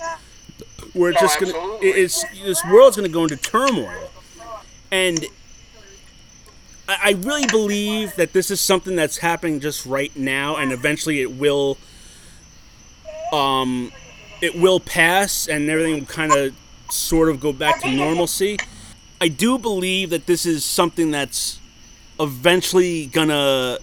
where 0.94 1.10
it's 1.10 1.20
No, 1.20 1.26
just 1.28 1.38
gonna 1.40 1.52
absolutely. 1.52 1.88
it- 1.90 1.96
it's 1.98 2.24
this 2.44 2.64
world's 2.64 2.96
gonna 2.96 3.08
go 3.08 3.22
into 3.22 3.36
turmoil, 3.36 4.10
and 4.90 5.24
I, 6.88 6.96
I 7.04 7.10
really 7.22 7.46
believe 7.46 8.16
that 8.16 8.32
this 8.32 8.50
is 8.50 8.60
something 8.60 8.96
that's 8.96 9.18
happening 9.18 9.60
just 9.60 9.86
right 9.86 10.14
now, 10.16 10.56
and 10.56 10.72
eventually 10.72 11.20
it 11.20 11.30
will 11.32 11.78
um, 13.32 13.92
it 14.40 14.56
will 14.56 14.80
pass, 14.80 15.46
and 15.46 15.68
everything 15.70 16.00
will 16.00 16.06
kind 16.06 16.32
of 16.32 16.54
sort 16.90 17.28
of 17.28 17.38
go 17.38 17.52
back 17.52 17.80
to 17.82 17.90
normalcy. 17.92 18.58
I 19.20 19.28
do 19.28 19.58
believe 19.58 20.10
that 20.10 20.26
this 20.26 20.44
is 20.46 20.64
something 20.64 21.10
that's 21.12 21.59
eventually 22.20 23.06
gonna 23.06 23.78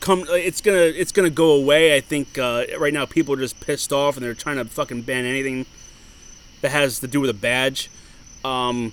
come. 0.00 0.24
It's 0.28 0.60
gonna 0.60 0.78
it's 0.78 1.12
gonna 1.12 1.30
go 1.30 1.52
away. 1.52 1.96
I 1.96 2.00
think 2.00 2.38
uh, 2.38 2.64
right 2.78 2.92
now 2.92 3.06
people 3.06 3.34
are 3.34 3.38
just 3.38 3.58
pissed 3.60 3.92
off 3.92 4.16
and 4.16 4.24
they're 4.24 4.34
trying 4.34 4.56
to 4.56 4.64
fucking 4.66 5.02
ban 5.02 5.24
anything 5.24 5.66
that 6.60 6.70
has 6.70 7.00
to 7.00 7.08
do 7.08 7.20
with 7.20 7.30
a 7.30 7.34
badge. 7.34 7.90
Um, 8.44 8.92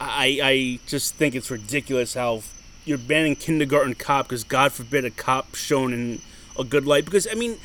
I 0.00 0.40
I 0.42 0.78
just 0.86 1.14
think 1.14 1.34
it's 1.34 1.50
ridiculous 1.50 2.14
how 2.14 2.42
you're 2.84 2.98
banning 2.98 3.34
kindergarten 3.34 3.94
cop 3.94 4.28
because 4.28 4.44
God 4.44 4.72
forbid 4.72 5.04
a 5.04 5.10
cop 5.10 5.54
shown 5.54 5.92
in 5.92 6.20
a 6.58 6.64
good 6.64 6.86
light. 6.86 7.04
Because 7.04 7.26
I 7.30 7.34
mean, 7.34 7.58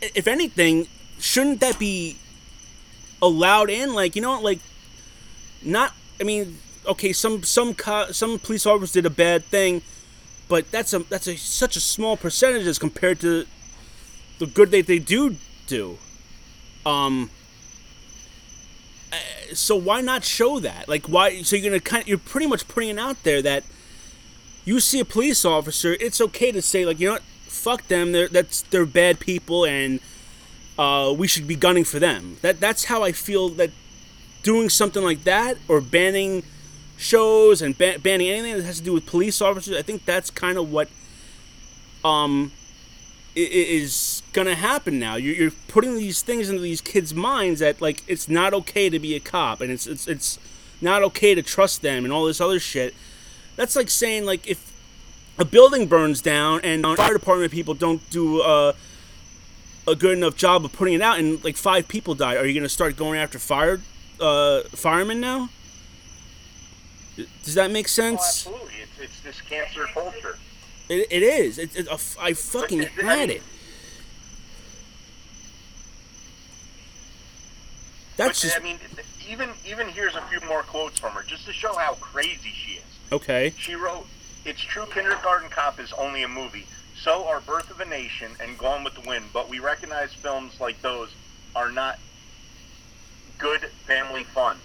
if 0.00 0.28
anything, 0.28 0.88
shouldn't 1.18 1.60
that 1.60 1.78
be 1.78 2.18
allowed 3.22 3.70
in? 3.70 3.94
Like 3.94 4.14
you 4.14 4.22
know, 4.22 4.40
like 4.40 4.60
not. 5.62 5.92
I 6.20 6.24
mean, 6.24 6.58
okay, 6.86 7.12
some 7.12 7.42
some 7.42 7.74
co- 7.74 8.12
some 8.12 8.38
police 8.38 8.66
officers 8.66 8.92
did 8.92 9.06
a 9.06 9.10
bad 9.10 9.44
thing, 9.44 9.82
but 10.48 10.70
that's 10.70 10.92
a 10.92 11.00
that's 11.00 11.26
a 11.26 11.36
such 11.36 11.76
a 11.76 11.80
small 11.80 12.16
percentage 12.16 12.66
as 12.66 12.78
compared 12.78 13.20
to 13.20 13.46
the 14.38 14.46
good 14.46 14.70
that 14.70 14.86
they 14.86 14.98
do 14.98 15.36
do. 15.66 15.98
Um. 16.84 17.30
uh, 19.12 19.16
So 19.54 19.76
why 19.76 20.00
not 20.00 20.24
show 20.24 20.60
that? 20.60 20.88
Like 20.88 21.06
why? 21.06 21.42
So 21.42 21.56
you're 21.56 21.70
gonna 21.70 21.80
kind 21.80 22.02
of, 22.02 22.08
you're 22.08 22.18
pretty 22.18 22.46
much 22.46 22.68
putting 22.68 22.90
it 22.90 22.98
out 22.98 23.22
there 23.22 23.42
that 23.42 23.64
you 24.64 24.80
see 24.80 24.98
a 25.00 25.04
police 25.04 25.44
officer, 25.44 25.96
it's 26.00 26.20
okay 26.20 26.50
to 26.52 26.60
say 26.60 26.84
like 26.84 26.98
you 27.00 27.06
know 27.08 27.12
what, 27.14 27.22
fuck 27.46 27.86
them. 27.88 28.12
They're 28.12 28.28
that's 28.28 28.62
they're 28.62 28.86
bad 28.86 29.20
people 29.20 29.64
and 29.64 30.00
uh, 30.78 31.14
we 31.16 31.26
should 31.26 31.46
be 31.46 31.56
gunning 31.56 31.84
for 31.84 31.98
them. 31.98 32.36
That 32.42 32.60
that's 32.60 32.84
how 32.84 33.02
I 33.02 33.12
feel 33.12 33.48
that 33.50 33.70
doing 34.42 34.68
something 34.68 35.02
like 35.02 35.24
that 35.24 35.56
or 35.68 35.80
banning 35.80 36.42
shows 36.96 37.62
and 37.62 37.76
ba- 37.76 37.98
banning 37.98 38.28
anything 38.28 38.56
that 38.56 38.64
has 38.64 38.78
to 38.78 38.84
do 38.84 38.92
with 38.92 39.06
police 39.06 39.40
officers. 39.40 39.76
I 39.76 39.82
think 39.82 40.04
that's 40.04 40.30
kind 40.30 40.58
of 40.58 40.72
what 40.72 40.88
um 42.04 42.52
is 43.34 44.22
gonna 44.32 44.54
happen 44.54 44.98
now. 44.98 45.16
You're, 45.16 45.34
you're 45.34 45.50
putting 45.68 45.96
these 45.96 46.22
things 46.22 46.48
into 46.48 46.62
these 46.62 46.80
kids' 46.80 47.14
minds 47.14 47.60
that 47.60 47.82
like 47.82 48.02
it's 48.06 48.28
not 48.28 48.54
okay 48.54 48.88
to 48.88 48.98
be 48.98 49.14
a 49.14 49.20
cop 49.20 49.60
and 49.60 49.70
it's 49.70 49.86
it's 49.86 50.08
it's 50.08 50.38
not 50.80 51.02
okay 51.02 51.34
to 51.34 51.42
trust 51.42 51.82
them 51.82 52.04
and 52.04 52.12
all 52.12 52.24
this 52.24 52.40
other 52.40 52.58
shit. 52.58 52.94
That's 53.56 53.76
like 53.76 53.90
saying 53.90 54.24
like 54.24 54.46
if 54.46 54.72
a 55.38 55.44
building 55.44 55.86
burns 55.86 56.22
down 56.22 56.60
and 56.62 56.84
fire 56.96 57.12
department 57.12 57.52
people 57.52 57.74
don't 57.74 58.08
do 58.08 58.40
uh, 58.40 58.72
a 59.86 59.94
good 59.94 60.16
enough 60.16 60.36
job 60.36 60.64
of 60.64 60.72
putting 60.72 60.94
it 60.94 61.02
out 61.02 61.18
and 61.18 61.42
like 61.44 61.56
five 61.56 61.88
people 61.88 62.14
die, 62.14 62.36
are 62.36 62.46
you 62.46 62.54
gonna 62.58 62.68
start 62.70 62.96
going 62.96 63.18
after 63.18 63.38
fire 63.38 63.80
uh, 64.18 64.62
firemen 64.70 65.20
now? 65.20 65.50
Does 67.16 67.54
that 67.54 67.70
make 67.70 67.86
Oh, 67.86 67.88
sense? 67.88 68.46
absolutely. 68.46 68.74
It's, 68.82 69.00
it's 69.00 69.20
this 69.20 69.40
cancer 69.40 69.86
culture. 69.92 70.38
It, 70.88 71.08
it 71.10 71.22
is. 71.22 71.58
It, 71.58 71.74
it, 71.76 71.88
I 72.20 72.32
fucking 72.34 72.82
had 72.82 73.30
it. 73.30 73.42
That's 78.16 78.40
but 78.40 78.48
just 78.48 78.60
I 78.60 78.62
mean, 78.62 78.78
even 79.28 79.50
even 79.66 79.88
here's 79.88 80.14
a 80.14 80.22
few 80.22 80.40
more 80.48 80.62
quotes 80.62 80.98
from 80.98 81.12
her, 81.12 81.22
just 81.22 81.44
to 81.46 81.52
show 81.52 81.74
how 81.74 81.94
crazy 81.94 82.50
she 82.54 82.72
is. 82.72 82.82
okay. 83.12 83.52
She 83.58 83.74
wrote, 83.74 84.06
"It's 84.44 84.60
true, 84.60 84.86
Kindergarten 84.86 85.50
Cop 85.50 85.78
is 85.80 85.92
only 85.92 86.22
a 86.22 86.28
movie. 86.28 86.66
So 86.98 87.26
are 87.26 87.40
Birth 87.40 87.70
of 87.70 87.80
a 87.80 87.84
Nation 87.84 88.32
and 88.40 88.56
Gone 88.56 88.84
with 88.84 88.94
the 88.94 89.06
Wind, 89.06 89.26
but 89.34 89.50
we 89.50 89.58
recognize 89.58 90.14
films 90.14 90.60
like 90.60 90.80
those 90.80 91.10
are 91.54 91.70
not 91.70 91.98
good 93.38 93.60
family 93.86 94.24
fun." 94.24 94.58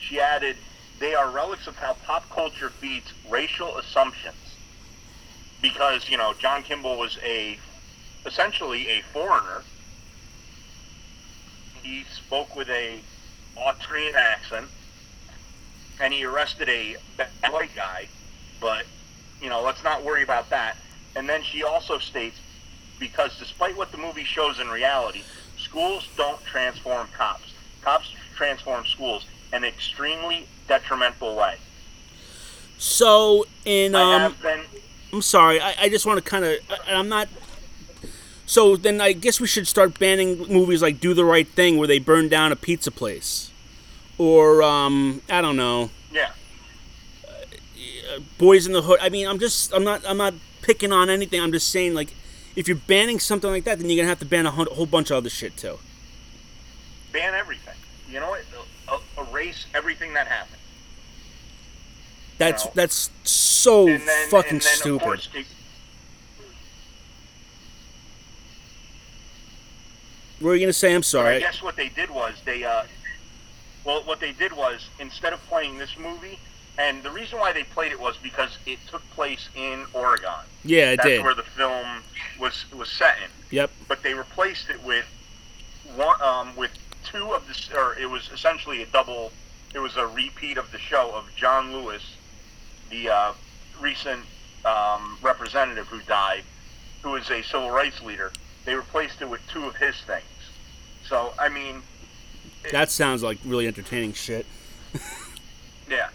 She 0.00 0.18
added, 0.20 0.56
"They 0.98 1.14
are 1.14 1.30
relics 1.30 1.66
of 1.66 1.76
how 1.76 1.94
pop 2.06 2.28
culture 2.30 2.70
feeds 2.70 3.12
racial 3.28 3.76
assumptions." 3.78 4.36
Because 5.60 6.08
you 6.08 6.16
know, 6.16 6.34
John 6.34 6.62
Kimble 6.62 6.98
was 6.98 7.18
a 7.22 7.58
essentially 8.26 8.88
a 8.88 9.02
foreigner. 9.12 9.62
He 11.82 12.04
spoke 12.04 12.56
with 12.56 12.68
a 12.70 13.00
Austrian 13.56 14.14
accent 14.14 14.68
and 16.00 16.12
he 16.12 16.24
arrested 16.24 16.68
a 16.68 16.96
white 17.50 17.74
guy, 17.76 18.08
but 18.60 18.86
you 19.40 19.48
know, 19.48 19.62
let's 19.62 19.84
not 19.84 20.04
worry 20.04 20.22
about 20.22 20.50
that. 20.50 20.76
And 21.16 21.28
then 21.28 21.42
she 21.42 21.62
also 21.62 21.98
states, 21.98 22.38
because 22.98 23.38
despite 23.38 23.76
what 23.76 23.92
the 23.92 23.98
movie 23.98 24.24
shows 24.24 24.58
in 24.58 24.68
reality, 24.68 25.22
schools 25.58 26.08
don't 26.16 26.42
transform 26.44 27.08
cops. 27.16 27.52
Cops 27.82 28.10
transform 28.36 28.86
schools 28.86 29.26
an 29.54 29.64
extremely 29.64 30.48
detrimental 30.66 31.36
way. 31.36 31.56
So 32.76 33.46
in 33.64 33.94
I 33.94 34.14
um, 34.14 34.20
have 34.20 34.42
been. 34.42 34.60
I'm 35.12 35.22
sorry. 35.22 35.60
I, 35.60 35.74
I 35.82 35.88
just 35.88 36.04
want 36.04 36.22
to 36.22 36.28
kind 36.28 36.44
of. 36.44 36.58
I'm 36.88 37.08
not. 37.08 37.28
So 38.46 38.76
then 38.76 39.00
I 39.00 39.12
guess 39.12 39.40
we 39.40 39.46
should 39.46 39.66
start 39.66 39.98
banning 39.98 40.38
movies 40.52 40.82
like 40.82 41.00
Do 41.00 41.14
the 41.14 41.24
Right 41.24 41.48
Thing, 41.48 41.78
where 41.78 41.88
they 41.88 41.98
burn 41.98 42.28
down 42.28 42.52
a 42.52 42.56
pizza 42.56 42.90
place, 42.90 43.50
or 44.18 44.62
um, 44.62 45.22
I 45.30 45.40
don't 45.40 45.56
know, 45.56 45.90
Yeah. 46.12 46.32
Boys 48.38 48.66
in 48.66 48.72
the 48.72 48.82
Hood. 48.82 48.98
I 49.00 49.08
mean, 49.08 49.26
I'm 49.26 49.38
just. 49.38 49.72
I'm 49.72 49.84
not. 49.84 50.02
I'm 50.06 50.18
not 50.18 50.34
picking 50.62 50.92
on 50.92 51.08
anything. 51.08 51.40
I'm 51.40 51.52
just 51.52 51.68
saying 51.68 51.94
like, 51.94 52.12
if 52.56 52.66
you're 52.66 52.76
banning 52.76 53.20
something 53.20 53.50
like 53.50 53.64
that, 53.64 53.78
then 53.78 53.88
you're 53.88 53.98
gonna 53.98 54.08
have 54.08 54.18
to 54.18 54.26
ban 54.26 54.46
a 54.46 54.50
whole 54.50 54.86
bunch 54.86 55.10
of 55.10 55.18
other 55.18 55.30
shit 55.30 55.56
too. 55.56 55.78
Ban 57.12 57.34
everything. 57.34 57.74
You 58.10 58.20
know 58.20 58.30
what? 58.30 58.42
Erase 59.34 59.66
everything 59.74 60.14
that 60.14 60.28
happened. 60.28 60.60
That's 62.38 62.64
No. 62.66 62.70
that's 62.74 63.10
so 63.24 63.86
then, 63.86 64.00
fucking 64.30 64.60
stupid. 64.60 65.02
course, 65.04 65.28
it- 65.34 65.46
what 70.40 70.48
were 70.50 70.54
you 70.54 70.60
gonna 70.60 70.72
say? 70.72 70.94
I'm 70.94 71.02
sorry. 71.02 71.36
I 71.36 71.40
guess 71.40 71.62
what 71.62 71.76
they 71.76 71.88
did 71.88 72.10
was 72.10 72.34
they, 72.44 72.64
uh, 72.64 72.84
well, 73.84 74.02
what 74.04 74.20
they 74.20 74.32
did 74.32 74.52
was 74.52 74.86
instead 74.98 75.32
of 75.32 75.44
playing 75.46 75.78
this 75.78 75.96
movie, 75.98 76.38
and 76.78 77.02
the 77.02 77.10
reason 77.10 77.38
why 77.38 77.52
they 77.52 77.62
played 77.64 77.92
it 77.92 78.00
was 78.00 78.16
because 78.18 78.58
it 78.66 78.78
took 78.88 79.08
place 79.10 79.48
in 79.54 79.86
Oregon. 79.92 80.30
yeah, 80.64 80.92
it 80.92 80.96
That's 80.96 81.08
did. 81.08 81.24
where 81.24 81.34
the 81.34 81.42
film 81.44 82.02
was 82.38 82.64
was 82.72 82.90
set 82.90 83.16
in. 83.18 83.30
Yep. 83.50 83.70
But 83.88 84.02
they 84.02 84.14
replaced 84.14 84.70
it 84.70 84.82
with 84.82 85.06
one, 85.94 86.20
um, 86.20 86.56
with 86.56 86.70
two 87.14 87.32
of 87.32 87.46
the, 87.46 87.78
or 87.78 87.96
it 87.96 88.10
was 88.10 88.28
essentially 88.32 88.82
a 88.82 88.86
double. 88.86 89.30
It 89.74 89.78
was 89.78 89.96
a 89.96 90.06
repeat 90.06 90.58
of 90.58 90.70
the 90.72 90.78
show 90.78 91.12
of 91.14 91.28
John 91.36 91.72
Lewis, 91.72 92.02
the 92.90 93.08
uh, 93.08 93.32
recent 93.80 94.22
um, 94.64 95.18
representative 95.22 95.86
who 95.86 96.00
died, 96.02 96.42
who 97.02 97.14
is 97.16 97.30
a 97.30 97.42
civil 97.42 97.70
rights 97.70 98.02
leader. 98.02 98.32
They 98.64 98.74
replaced 98.74 99.20
it 99.20 99.28
with 99.28 99.40
two 99.48 99.64
of 99.64 99.76
his 99.76 99.94
things. 100.06 100.24
So 101.06 101.32
I 101.38 101.48
mean, 101.48 101.82
That 102.72 102.90
sounds 102.90 103.22
like 103.22 103.38
really 103.44 103.66
entertaining 103.66 104.12
shit. 104.14 104.46
yeah. 105.88 106.08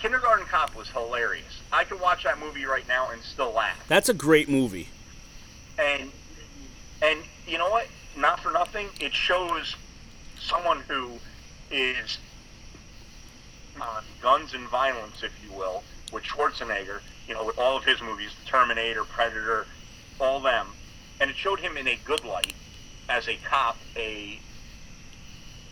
Kindergarten 0.00 0.46
Cop 0.46 0.74
was 0.76 0.88
hilarious. 0.88 1.60
I 1.72 1.84
could 1.84 2.00
watch 2.00 2.24
that 2.24 2.38
movie 2.38 2.64
right 2.64 2.86
now 2.88 3.10
and 3.10 3.22
still 3.22 3.52
laugh. 3.52 3.78
That's 3.88 4.08
a 4.08 4.14
great 4.14 4.48
movie. 4.48 4.88
and 5.78 6.10
and 7.00 7.20
you 7.46 7.58
know 7.58 7.70
what? 7.70 7.86
Not 8.16 8.40
for 8.40 8.50
nothing, 8.50 8.88
it 9.00 9.14
shows 9.14 9.74
someone 10.38 10.80
who 10.88 11.12
is 11.70 12.18
on 13.80 14.04
guns 14.20 14.54
and 14.54 14.68
violence, 14.68 15.22
if 15.22 15.32
you 15.44 15.52
will, 15.56 15.82
with 16.12 16.22
Schwarzenegger. 16.24 17.00
You 17.26 17.34
know, 17.34 17.44
with 17.44 17.58
all 17.58 17.76
of 17.76 17.84
his 17.84 18.02
movies, 18.02 18.30
Terminator, 18.46 19.04
Predator, 19.04 19.66
all 20.20 20.40
them, 20.40 20.66
and 21.20 21.30
it 21.30 21.36
showed 21.36 21.60
him 21.60 21.76
in 21.76 21.86
a 21.86 21.96
good 22.04 22.24
light 22.24 22.52
as 23.08 23.28
a 23.28 23.36
cop. 23.48 23.78
A 23.96 24.38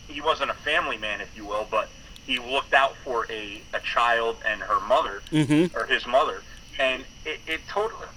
he 0.07 0.21
wasn't 0.21 0.49
a 0.49 0.55
family 0.55 0.97
man, 0.97 1.21
if 1.21 1.35
you 1.37 1.45
will, 1.45 1.67
but 1.69 1.89
he 2.25 2.39
looked 2.39 2.73
out 2.73 2.95
for 3.03 3.25
a, 3.29 3.61
a 3.73 3.79
child 3.81 4.37
and 4.45 4.61
her 4.61 4.79
mother 4.81 5.21
Mm-hmm. 5.31 5.77
or 5.77 5.85
his 5.85 6.05
mother, 6.07 6.41
and 6.79 7.03
it, 7.25 7.39
it 7.47 7.61
totally 7.67 8.07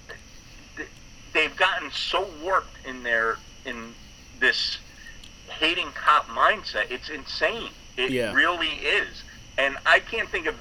they've 1.33 1.55
gotten 1.57 1.91
so 1.91 2.27
warped 2.41 2.77
in 2.85 3.03
their 3.03 3.37
in 3.65 3.93
this 4.39 4.77
hating 5.47 5.91
cop 5.93 6.27
mindset. 6.27 6.85
It's 6.89 7.09
insane. 7.09 7.71
It 7.97 8.11
Yeah. 8.11 8.33
really 8.33 8.67
is, 8.67 9.23
and 9.57 9.77
I 9.85 9.99
can't 9.99 10.29
think 10.29 10.47
of 10.47 10.55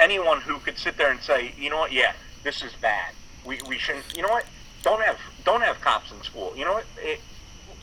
anyone 0.00 0.40
who 0.40 0.58
could 0.58 0.78
sit 0.78 0.98
there 0.98 1.10
and 1.10 1.20
say, 1.22 1.54
you 1.56 1.70
know 1.70 1.78
what, 1.78 1.92
yeah, 1.92 2.12
this 2.42 2.62
is 2.62 2.72
bad. 2.80 3.12
We, 3.44 3.60
we 3.62 3.78
shouldn't. 3.78 4.04
You 4.14 4.22
know 4.22 4.28
what? 4.28 4.46
Don't 4.82 5.02
have 5.02 5.18
don't 5.44 5.62
have 5.62 5.80
cops 5.80 6.12
in 6.12 6.22
school. 6.22 6.52
You 6.56 6.64
know 6.64 6.74
what? 6.74 6.86
It, 6.98 7.20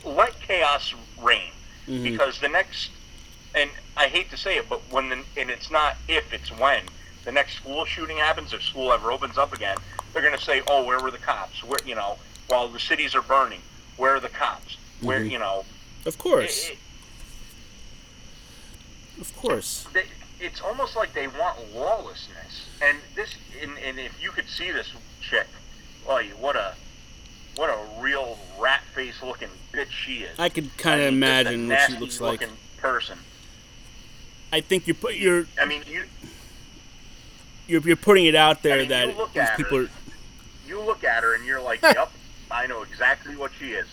let 0.03 0.39
chaos 0.41 0.93
reign 1.17 1.51
Mhm. 1.87 2.03
because 2.03 2.39
the 2.39 2.49
next 2.49 2.91
and 3.53 3.69
I 3.97 4.07
hate 4.07 4.29
to 4.31 4.37
say 4.37 4.57
it, 4.57 4.69
but 4.69 4.81
when 4.91 5.09
the, 5.09 5.23
and 5.35 5.49
it's 5.49 5.69
not 5.69 5.97
if, 6.07 6.31
it's 6.31 6.51
when 6.51 6.83
the 7.25 7.31
next 7.31 7.55
school 7.55 7.85
shooting 7.85 8.17
happens, 8.17 8.53
if 8.53 8.63
school 8.63 8.93
ever 8.93 9.11
opens 9.11 9.37
up 9.37 9.53
again, 9.53 9.77
they're 10.13 10.21
going 10.21 10.37
to 10.37 10.43
say, 10.43 10.61
"Oh, 10.67 10.83
where 10.85 10.99
were 11.01 11.11
the 11.11 11.17
cops? 11.17 11.63
Where 11.63 11.79
you 11.85 11.95
know, 11.95 12.17
while 12.47 12.67
the 12.67 12.79
cities 12.79 13.13
are 13.15 13.21
burning, 13.21 13.61
where 14.01 14.15
are 14.15 14.19
the 14.19 14.29
cops? 14.29 14.77
Where 15.01 15.19
Mhm. 15.19 15.31
you 15.31 15.39
know?" 15.39 15.63
Of 16.05 16.17
course. 16.17 16.69
it, 16.69 16.77
Of 19.19 19.35
course. 19.37 19.85
they, 19.93 20.05
it's 20.39 20.61
almost 20.61 20.95
like 20.95 21.13
they 21.13 21.27
want 21.27 21.73
lawlessness. 21.75 22.67
And 22.81 22.97
this, 23.15 23.35
and, 23.61 23.77
and 23.77 23.99
if 23.99 24.21
you 24.21 24.31
could 24.31 24.47
see 24.49 24.71
this 24.71 24.87
chick, 25.21 25.47
oh, 26.07 26.19
what 26.39 26.55
a 26.55 26.73
what 27.57 27.69
a 27.69 28.01
real 28.01 28.39
rat 28.57 28.81
face 28.95 29.21
looking 29.21 29.49
bitch 29.73 29.91
she 29.91 30.23
is. 30.23 30.39
I 30.39 30.49
could 30.49 30.75
kind 30.77 31.01
I 31.01 31.03
of 31.05 31.13
mean, 31.13 31.17
imagine 31.23 31.67
what 31.67 31.79
she 31.91 31.97
looks 31.97 32.21
like. 32.21 32.47
Person. 32.77 33.19
I 34.51 34.61
think 34.61 34.87
you 34.87 34.93
put 34.95 35.15
you're 35.15 35.45
I 35.59 35.65
mean, 35.65 35.83
you 35.87 36.05
you're, 37.67 37.81
you're 37.81 37.95
putting 37.95 38.25
it 38.25 38.35
out 38.35 38.63
there 38.63 38.77
I 38.77 38.79
mean, 38.79 38.89
that 38.89 39.33
these 39.33 39.49
people 39.57 39.77
her. 39.77 39.83
are. 39.85 39.89
you 40.67 40.81
look 40.81 41.03
at 41.03 41.21
her 41.23 41.35
and 41.35 41.45
you're 41.45 41.61
like, 41.61 41.81
"Yep, 41.83 42.09
I 42.51 42.67
know 42.67 42.83
exactly 42.83 43.35
what 43.35 43.51
she 43.57 43.71
is." 43.71 43.87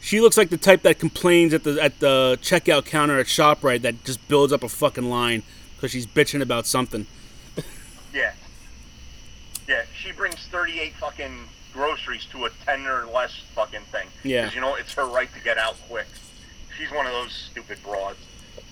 She 0.00 0.20
looks 0.20 0.38
like 0.38 0.48
the 0.48 0.56
type 0.56 0.82
that 0.82 0.98
complains 0.98 1.52
at 1.52 1.64
the 1.64 1.82
at 1.82 2.00
the 2.00 2.38
checkout 2.40 2.86
counter 2.86 3.18
at 3.18 3.26
Shoprite 3.26 3.82
that 3.82 4.04
just 4.04 4.26
builds 4.28 4.52
up 4.52 4.62
a 4.62 4.68
fucking 4.68 5.08
line 5.08 5.42
because 5.76 5.90
she's 5.90 6.06
bitching 6.06 6.42
about 6.42 6.66
something. 6.66 7.06
Yeah. 8.12 8.32
Yeah, 9.68 9.82
she 9.94 10.10
brings 10.10 10.34
38 10.34 10.94
fucking 10.94 11.32
groceries 11.72 12.26
to 12.32 12.46
a 12.46 12.50
10 12.66 12.86
or 12.86 13.06
less 13.06 13.40
fucking 13.54 13.82
thing. 13.92 14.08
Yeah. 14.24 14.42
Because, 14.42 14.54
you 14.56 14.60
know, 14.60 14.74
it's 14.74 14.92
her 14.94 15.06
right 15.06 15.32
to 15.32 15.40
get 15.40 15.58
out 15.58 15.76
quick. 15.88 16.08
She's 16.76 16.90
one 16.90 17.06
of 17.06 17.12
those 17.12 17.32
stupid 17.32 17.78
broads. 17.84 18.18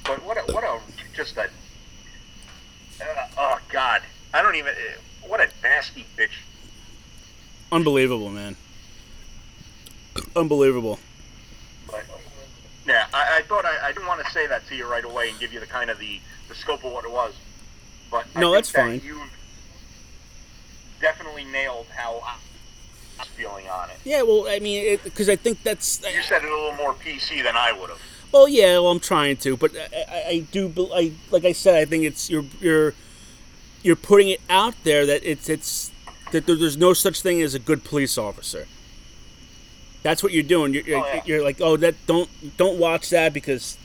But 0.04 0.24
what 0.24 0.38
a, 0.38 0.52
what 0.52 0.64
a, 0.64 0.80
just 1.14 1.36
a, 1.36 1.44
uh, 1.44 3.28
oh, 3.38 3.60
God. 3.70 4.02
I 4.34 4.42
don't 4.42 4.56
even, 4.56 4.72
uh, 4.72 5.28
what 5.28 5.40
a 5.40 5.48
nasty 5.62 6.04
bitch. 6.16 6.30
Unbelievable, 7.70 8.30
man. 8.30 8.56
Unbelievable. 10.36 10.98
But, 11.90 12.04
yeah, 12.86 13.06
I, 13.12 13.38
I 13.38 13.42
thought 13.42 13.64
I, 13.64 13.88
I 13.88 13.92
didn't 13.92 14.06
want 14.06 14.24
to 14.24 14.30
say 14.30 14.46
that 14.46 14.66
to 14.68 14.76
you 14.76 14.90
right 14.90 15.04
away 15.04 15.30
and 15.30 15.38
give 15.38 15.52
you 15.52 15.60
the 15.60 15.66
kind 15.66 15.90
of 15.90 15.98
the, 15.98 16.20
the 16.48 16.54
scope 16.54 16.84
of 16.84 16.92
what 16.92 17.04
it 17.04 17.10
was. 17.10 17.34
But 18.10 18.26
No, 18.36 18.52
that's 18.52 18.72
that 18.72 18.86
fine. 18.86 19.00
You 19.04 19.20
definitely 21.00 21.44
nailed 21.44 21.86
how 21.94 22.20
I 22.24 22.36
was 23.18 23.28
feeling 23.28 23.68
on 23.68 23.90
it. 23.90 23.96
Yeah, 24.04 24.22
well, 24.22 24.46
I 24.48 24.58
mean, 24.58 24.98
because 25.04 25.28
I 25.28 25.36
think 25.36 25.62
that's. 25.62 26.04
Uh, 26.04 26.08
you 26.08 26.22
said 26.22 26.42
it 26.42 26.50
a 26.50 26.54
little 26.54 26.74
more 26.74 26.94
PC 26.94 27.42
than 27.42 27.56
I 27.56 27.72
would 27.72 27.90
have. 27.90 28.00
Well, 28.32 28.48
yeah, 28.48 28.74
well, 28.74 28.90
I'm 28.90 29.00
trying 29.00 29.36
to, 29.38 29.56
but 29.56 29.72
I, 29.74 30.04
I, 30.08 30.24
I 30.28 30.38
do. 30.50 30.72
I 30.92 31.12
like 31.30 31.44
I 31.44 31.52
said, 31.52 31.76
I 31.76 31.84
think 31.84 32.04
it's 32.04 32.28
you're 32.28 32.44
you're 32.60 32.94
you're 33.82 33.96
putting 33.96 34.28
it 34.28 34.40
out 34.50 34.74
there 34.84 35.06
that 35.06 35.24
it's 35.24 35.48
it's 35.48 35.90
that 36.32 36.46
there, 36.46 36.56
there's 36.56 36.76
no 36.76 36.92
such 36.92 37.22
thing 37.22 37.40
as 37.40 37.54
a 37.54 37.58
good 37.58 37.84
police 37.84 38.18
officer. 38.18 38.66
That's 40.02 40.22
what 40.22 40.32
you're 40.32 40.42
doing. 40.44 40.72
You're, 40.74 40.84
you're, 40.84 40.98
Oh, 41.00 41.06
yeah. 41.06 41.22
you're 41.26 41.42
like, 41.44 41.60
oh, 41.60 41.76
that 41.78 41.94
don't 42.06 42.28
don't 42.56 42.78
watch 42.78 43.10
that 43.10 43.32
because 43.34 43.76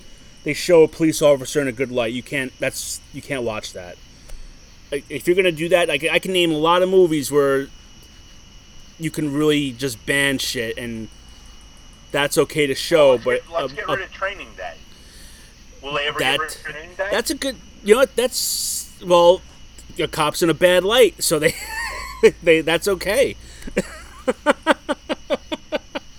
they 0.43 0.53
show 0.53 0.83
a 0.83 0.87
police 0.87 1.21
officer 1.21 1.61
in 1.61 1.67
a 1.67 1.71
good 1.71 1.91
light. 1.91 2.13
You 2.13 2.23
can't. 2.23 2.53
That's 2.59 3.01
you 3.13 3.21
can't 3.21 3.43
watch 3.43 3.73
that. 3.73 3.97
If 4.91 5.27
you're 5.27 5.35
gonna 5.35 5.51
do 5.51 5.69
that, 5.69 5.87
like 5.87 6.03
I 6.03 6.19
can 6.19 6.33
name 6.33 6.51
a 6.51 6.57
lot 6.57 6.81
of 6.83 6.89
movies 6.89 7.31
where 7.31 7.67
you 8.99 9.09
can 9.09 9.33
really 9.33 9.71
just 9.71 10.05
ban 10.05 10.37
shit 10.37 10.77
and 10.77 11.07
that's 12.11 12.37
okay 12.37 12.67
to 12.67 12.75
show. 12.75 13.11
let's 13.13 13.23
but 13.23 13.41
get, 13.41 13.51
let's 13.51 13.73
a- 13.73 13.75
get 13.75 13.85
a- 13.89 13.91
rid 13.93 14.01
of 14.01 14.11
Training 14.11 14.49
Day. 14.55 14.75
Will 15.81 15.93
they 15.95 16.07
ever 16.07 16.19
that 16.19 16.37
get 16.37 16.39
rid 16.41 16.51
of 16.51 16.61
Training 16.63 16.89
Day? 16.95 17.07
that's 17.11 17.31
a 17.31 17.35
good. 17.35 17.55
You 17.83 17.95
know 17.95 18.01
what? 18.01 18.15
That's 18.15 18.93
well, 19.03 19.41
a 19.99 20.07
cop's 20.07 20.43
in 20.43 20.49
a 20.49 20.53
bad 20.53 20.83
light, 20.83 21.23
so 21.23 21.39
they 21.39 21.55
they 22.43 22.61
that's 22.61 22.87
okay. 22.87 23.35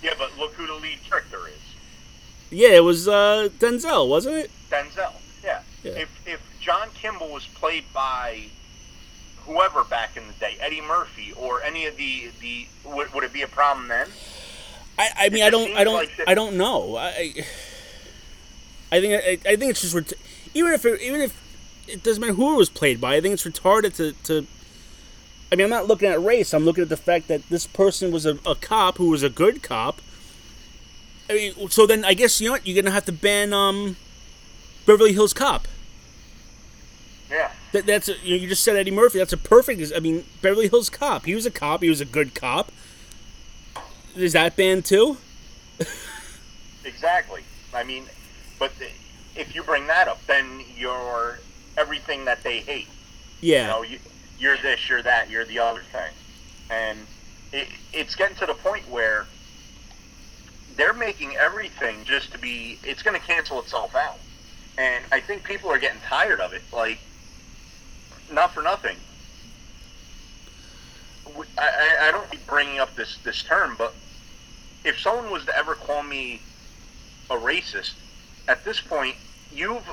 yeah, 0.02 0.14
but 0.18 0.36
look 0.38 0.52
who 0.54 0.66
the 0.66 0.74
lead 0.74 0.98
character 1.08 1.38
is. 1.48 1.54
Yeah, 2.54 2.70
it 2.70 2.84
was 2.84 3.08
uh, 3.08 3.48
Denzel, 3.58 4.08
wasn't 4.08 4.36
it? 4.36 4.50
Denzel. 4.70 5.12
Yeah. 5.42 5.62
Yeah. 5.82 5.92
If 5.92 6.26
if 6.26 6.40
John 6.60 6.88
Kimble 6.94 7.30
was 7.30 7.46
played 7.46 7.84
by 7.92 8.44
whoever 9.44 9.84
back 9.84 10.16
in 10.16 10.26
the 10.26 10.32
day, 10.34 10.56
Eddie 10.60 10.80
Murphy 10.80 11.32
or 11.36 11.62
any 11.62 11.86
of 11.86 11.96
the 11.96 12.30
the 12.40 12.66
would, 12.84 13.12
would 13.12 13.24
it 13.24 13.32
be 13.32 13.42
a 13.42 13.48
problem 13.48 13.88
then? 13.88 14.08
I, 14.98 15.08
I 15.16 15.28
mean, 15.30 15.42
I 15.42 15.50
don't, 15.50 15.76
I 15.76 15.82
don't, 15.82 15.94
like 15.94 16.10
I 16.26 16.34
don't 16.34 16.56
know. 16.56 16.96
I, 16.96 17.34
I 18.92 19.00
think, 19.00 19.14
I, 19.14 19.50
I 19.50 19.56
think 19.56 19.70
it's 19.70 19.80
just 19.80 19.92
ret- 19.92 20.12
even 20.54 20.72
if 20.72 20.84
it, 20.84 21.00
even 21.00 21.20
if 21.20 21.84
it 21.88 22.04
doesn't 22.04 22.20
matter 22.20 22.34
who 22.34 22.54
it 22.54 22.58
was 22.58 22.70
played 22.70 23.00
by. 23.00 23.16
I 23.16 23.20
think 23.20 23.34
it's 23.34 23.44
retarded 23.44 23.96
to, 23.96 24.12
to. 24.24 24.46
I 25.50 25.56
mean, 25.56 25.64
I'm 25.64 25.70
not 25.70 25.88
looking 25.88 26.08
at 26.08 26.22
race. 26.22 26.54
I'm 26.54 26.64
looking 26.64 26.82
at 26.82 26.88
the 26.88 26.96
fact 26.96 27.26
that 27.26 27.48
this 27.48 27.66
person 27.66 28.12
was 28.12 28.24
a, 28.24 28.38
a 28.46 28.54
cop 28.54 28.98
who 28.98 29.10
was 29.10 29.24
a 29.24 29.28
good 29.28 29.62
cop. 29.62 30.00
I 31.28 31.32
mean, 31.32 31.70
so 31.70 31.86
then 31.86 32.04
I 32.04 32.14
guess 32.14 32.40
you 32.40 32.48
know 32.48 32.52
what 32.52 32.66
you're 32.66 32.80
gonna 32.80 32.94
have 32.94 33.06
to 33.06 33.12
ban 33.12 33.52
um, 33.52 33.96
Beverly 34.86 35.12
Hills 35.12 35.32
Cop. 35.32 35.66
Yeah. 37.30 37.50
That, 37.72 37.86
that's 37.86 38.08
a, 38.08 38.14
you, 38.22 38.36
know, 38.36 38.42
you 38.42 38.48
just 38.48 38.62
said 38.62 38.76
Eddie 38.76 38.90
Murphy. 38.90 39.18
That's 39.18 39.32
a 39.32 39.38
perfect. 39.38 39.92
I 39.94 40.00
mean, 40.00 40.24
Beverly 40.42 40.68
Hills 40.68 40.90
Cop. 40.90 41.24
He 41.24 41.34
was 41.34 41.46
a 41.46 41.50
cop. 41.50 41.82
He 41.82 41.88
was 41.88 42.00
a 42.00 42.04
good 42.04 42.34
cop. 42.34 42.70
Is 44.14 44.34
that 44.34 44.56
banned 44.56 44.84
too? 44.84 45.16
Exactly. 46.84 47.42
I 47.72 47.82
mean, 47.82 48.04
but 48.58 48.72
if 49.34 49.54
you 49.54 49.62
bring 49.62 49.86
that 49.86 50.06
up, 50.06 50.24
then 50.26 50.62
you're 50.76 51.38
everything 51.76 52.24
that 52.26 52.42
they 52.42 52.60
hate. 52.60 52.88
Yeah. 53.40 53.62
You 53.62 53.68
know, 53.68 53.82
you, 53.82 53.98
you're 54.38 54.56
this, 54.58 54.88
you're 54.88 55.02
that, 55.02 55.30
you're 55.30 55.44
the 55.44 55.58
other 55.58 55.82
thing, 55.92 56.12
and 56.70 56.98
it, 57.52 57.68
it's 57.92 58.14
getting 58.14 58.36
to 58.36 58.46
the 58.46 58.54
point 58.54 58.88
where 58.90 59.26
they're 60.76 60.92
making 60.92 61.36
everything 61.36 62.04
just 62.04 62.32
to 62.32 62.38
be. 62.38 62.78
It's 62.82 63.02
going 63.02 63.18
to 63.18 63.26
cancel 63.26 63.60
itself 63.60 63.94
out, 63.94 64.18
and 64.78 65.04
I 65.12 65.20
think 65.20 65.44
people 65.44 65.70
are 65.70 65.78
getting 65.78 66.00
tired 66.00 66.40
of 66.40 66.52
it. 66.52 66.62
Like, 66.72 66.98
not 68.32 68.52
for 68.52 68.62
nothing. 68.62 68.96
I, 71.58 72.08
I, 72.08 72.10
don't 72.10 72.30
keep 72.30 72.46
bringing 72.46 72.78
up 72.78 72.94
this 72.94 73.18
this 73.24 73.42
term, 73.42 73.74
but 73.78 73.94
if 74.84 75.00
someone 75.00 75.30
was 75.30 75.44
to 75.46 75.56
ever 75.56 75.74
call 75.74 76.02
me 76.02 76.40
a 77.30 77.34
racist, 77.34 77.94
at 78.46 78.64
this 78.64 78.80
point, 78.80 79.16
you've 79.52 79.88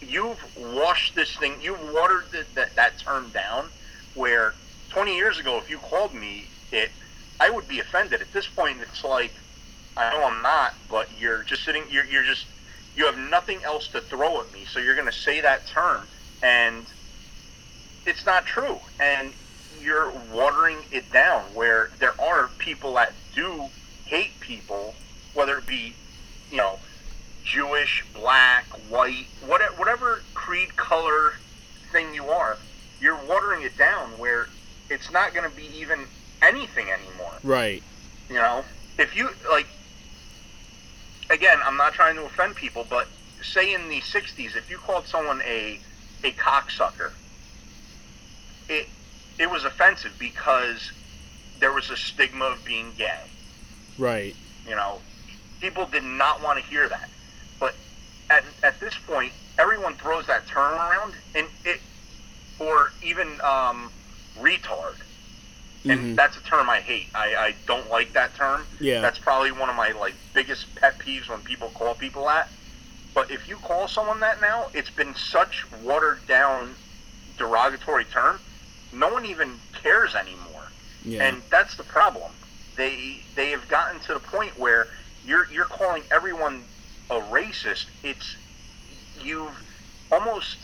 you've 0.00 0.38
washed 0.56 1.14
this 1.14 1.34
thing, 1.36 1.54
you've 1.60 1.80
watered 1.92 2.24
the, 2.30 2.44
that 2.54 2.74
that 2.76 2.98
term 2.98 3.30
down. 3.30 3.66
Where 4.14 4.54
20 4.90 5.16
years 5.16 5.40
ago, 5.40 5.58
if 5.58 5.68
you 5.68 5.78
called 5.78 6.14
me 6.14 6.44
it, 6.70 6.90
I 7.40 7.50
would 7.50 7.66
be 7.66 7.80
offended. 7.80 8.20
At 8.20 8.32
this 8.32 8.46
point, 8.46 8.78
it's 8.80 9.02
like 9.02 9.32
I 9.96 10.10
know 10.10 10.24
I'm 10.24 10.42
not, 10.42 10.74
but 10.90 11.08
you're 11.18 11.42
just 11.44 11.64
sitting. 11.64 11.84
You're 11.90 12.04
you're 12.04 12.24
just 12.24 12.46
you 12.96 13.06
have 13.06 13.18
nothing 13.18 13.62
else 13.64 13.88
to 13.88 14.00
throw 14.00 14.40
at 14.40 14.52
me, 14.52 14.64
so 14.64 14.78
you're 14.78 14.94
going 14.94 15.06
to 15.06 15.12
say 15.12 15.40
that 15.40 15.66
term, 15.66 16.06
and 16.42 16.84
it's 18.06 18.26
not 18.26 18.46
true. 18.46 18.78
And 19.00 19.32
you're 19.80 20.12
watering 20.32 20.78
it 20.90 21.10
down. 21.12 21.42
Where 21.54 21.90
there 21.98 22.20
are 22.20 22.50
people 22.58 22.94
that 22.94 23.12
do 23.34 23.66
hate 24.06 24.38
people, 24.40 24.94
whether 25.34 25.58
it 25.58 25.66
be 25.66 25.94
you 26.54 26.58
know, 26.58 26.78
Jewish, 27.42 28.04
black, 28.14 28.64
white, 28.88 29.26
whatever, 29.46 29.74
whatever 29.74 30.22
creed, 30.34 30.76
color 30.76 31.32
thing 31.92 32.14
you 32.14 32.28
are, 32.28 32.56
you're 33.00 33.18
watering 33.26 33.62
it 33.62 33.76
down 33.76 34.10
where 34.18 34.48
it's 34.88 35.10
not 35.10 35.34
going 35.34 35.48
to 35.48 35.56
be 35.56 35.68
even 35.76 36.06
anything 36.42 36.86
anymore. 36.90 37.32
Right. 37.42 37.82
You 38.28 38.36
know, 38.36 38.64
if 38.98 39.16
you 39.16 39.30
like, 39.50 39.66
again, 41.34 41.58
I'm 41.64 41.76
not 41.76 41.92
trying 41.92 42.14
to 42.16 42.24
offend 42.24 42.54
people, 42.54 42.86
but 42.88 43.08
say 43.42 43.74
in 43.74 43.88
the 43.88 44.00
'60s, 44.00 44.56
if 44.56 44.70
you 44.70 44.78
called 44.78 45.06
someone 45.06 45.42
a 45.42 45.78
a 46.22 46.30
cocksucker, 46.32 47.10
it 48.68 48.88
it 49.38 49.50
was 49.50 49.64
offensive 49.64 50.12
because 50.18 50.92
there 51.58 51.72
was 51.72 51.90
a 51.90 51.96
stigma 51.96 52.46
of 52.46 52.64
being 52.64 52.92
gay. 52.96 53.20
Right. 53.98 54.34
You 54.66 54.76
know, 54.76 55.00
people 55.60 55.86
did 55.86 56.04
not 56.04 56.42
want 56.42 56.58
to 56.58 56.64
hear 56.64 56.88
that. 56.88 57.08
But 57.60 57.74
at, 58.30 58.44
at 58.62 58.80
this 58.80 58.94
point, 59.06 59.32
everyone 59.58 59.94
throws 59.94 60.26
that 60.26 60.46
term 60.46 60.74
around, 60.74 61.14
and 61.34 61.46
it, 61.64 61.80
or 62.58 62.92
even 63.02 63.28
um, 63.42 63.90
retard. 64.38 64.96
And 65.86 66.00
Mhm. 66.00 66.16
that's 66.16 66.36
a 66.36 66.40
term 66.40 66.70
I 66.70 66.80
hate. 66.80 67.08
I, 67.14 67.34
I 67.36 67.54
don't 67.66 67.90
like 67.90 68.12
that 68.14 68.34
term. 68.34 68.66
Yeah. 68.80 69.00
That's 69.02 69.18
probably 69.18 69.52
one 69.52 69.68
of 69.68 69.76
my 69.76 69.90
like 69.92 70.14
biggest 70.32 70.74
pet 70.76 70.98
peeves 70.98 71.28
when 71.28 71.40
people 71.40 71.68
call 71.70 71.94
people 71.94 72.24
that. 72.26 72.48
But 73.12 73.30
if 73.30 73.48
you 73.48 73.56
call 73.58 73.86
someone 73.86 74.20
that 74.20 74.40
now, 74.40 74.68
it's 74.72 74.90
been 74.90 75.14
such 75.14 75.66
watered 75.82 76.26
down 76.26 76.74
derogatory 77.36 78.04
term. 78.06 78.40
No 78.92 79.08
one 79.12 79.26
even 79.26 79.60
cares 79.82 80.14
anymore. 80.14 80.62
Yeah. 81.04 81.24
And 81.24 81.42
that's 81.50 81.76
the 81.76 81.84
problem. 81.84 82.32
They 82.76 83.20
they 83.34 83.50
have 83.50 83.68
gotten 83.68 84.00
to 84.00 84.14
the 84.14 84.20
point 84.20 84.58
where 84.58 84.88
you're 85.24 85.46
you're 85.52 85.66
calling 85.66 86.02
everyone 86.10 86.64
a 87.10 87.20
racist. 87.20 87.86
It's 88.02 88.36
you've 89.22 89.62
almost 90.10 90.56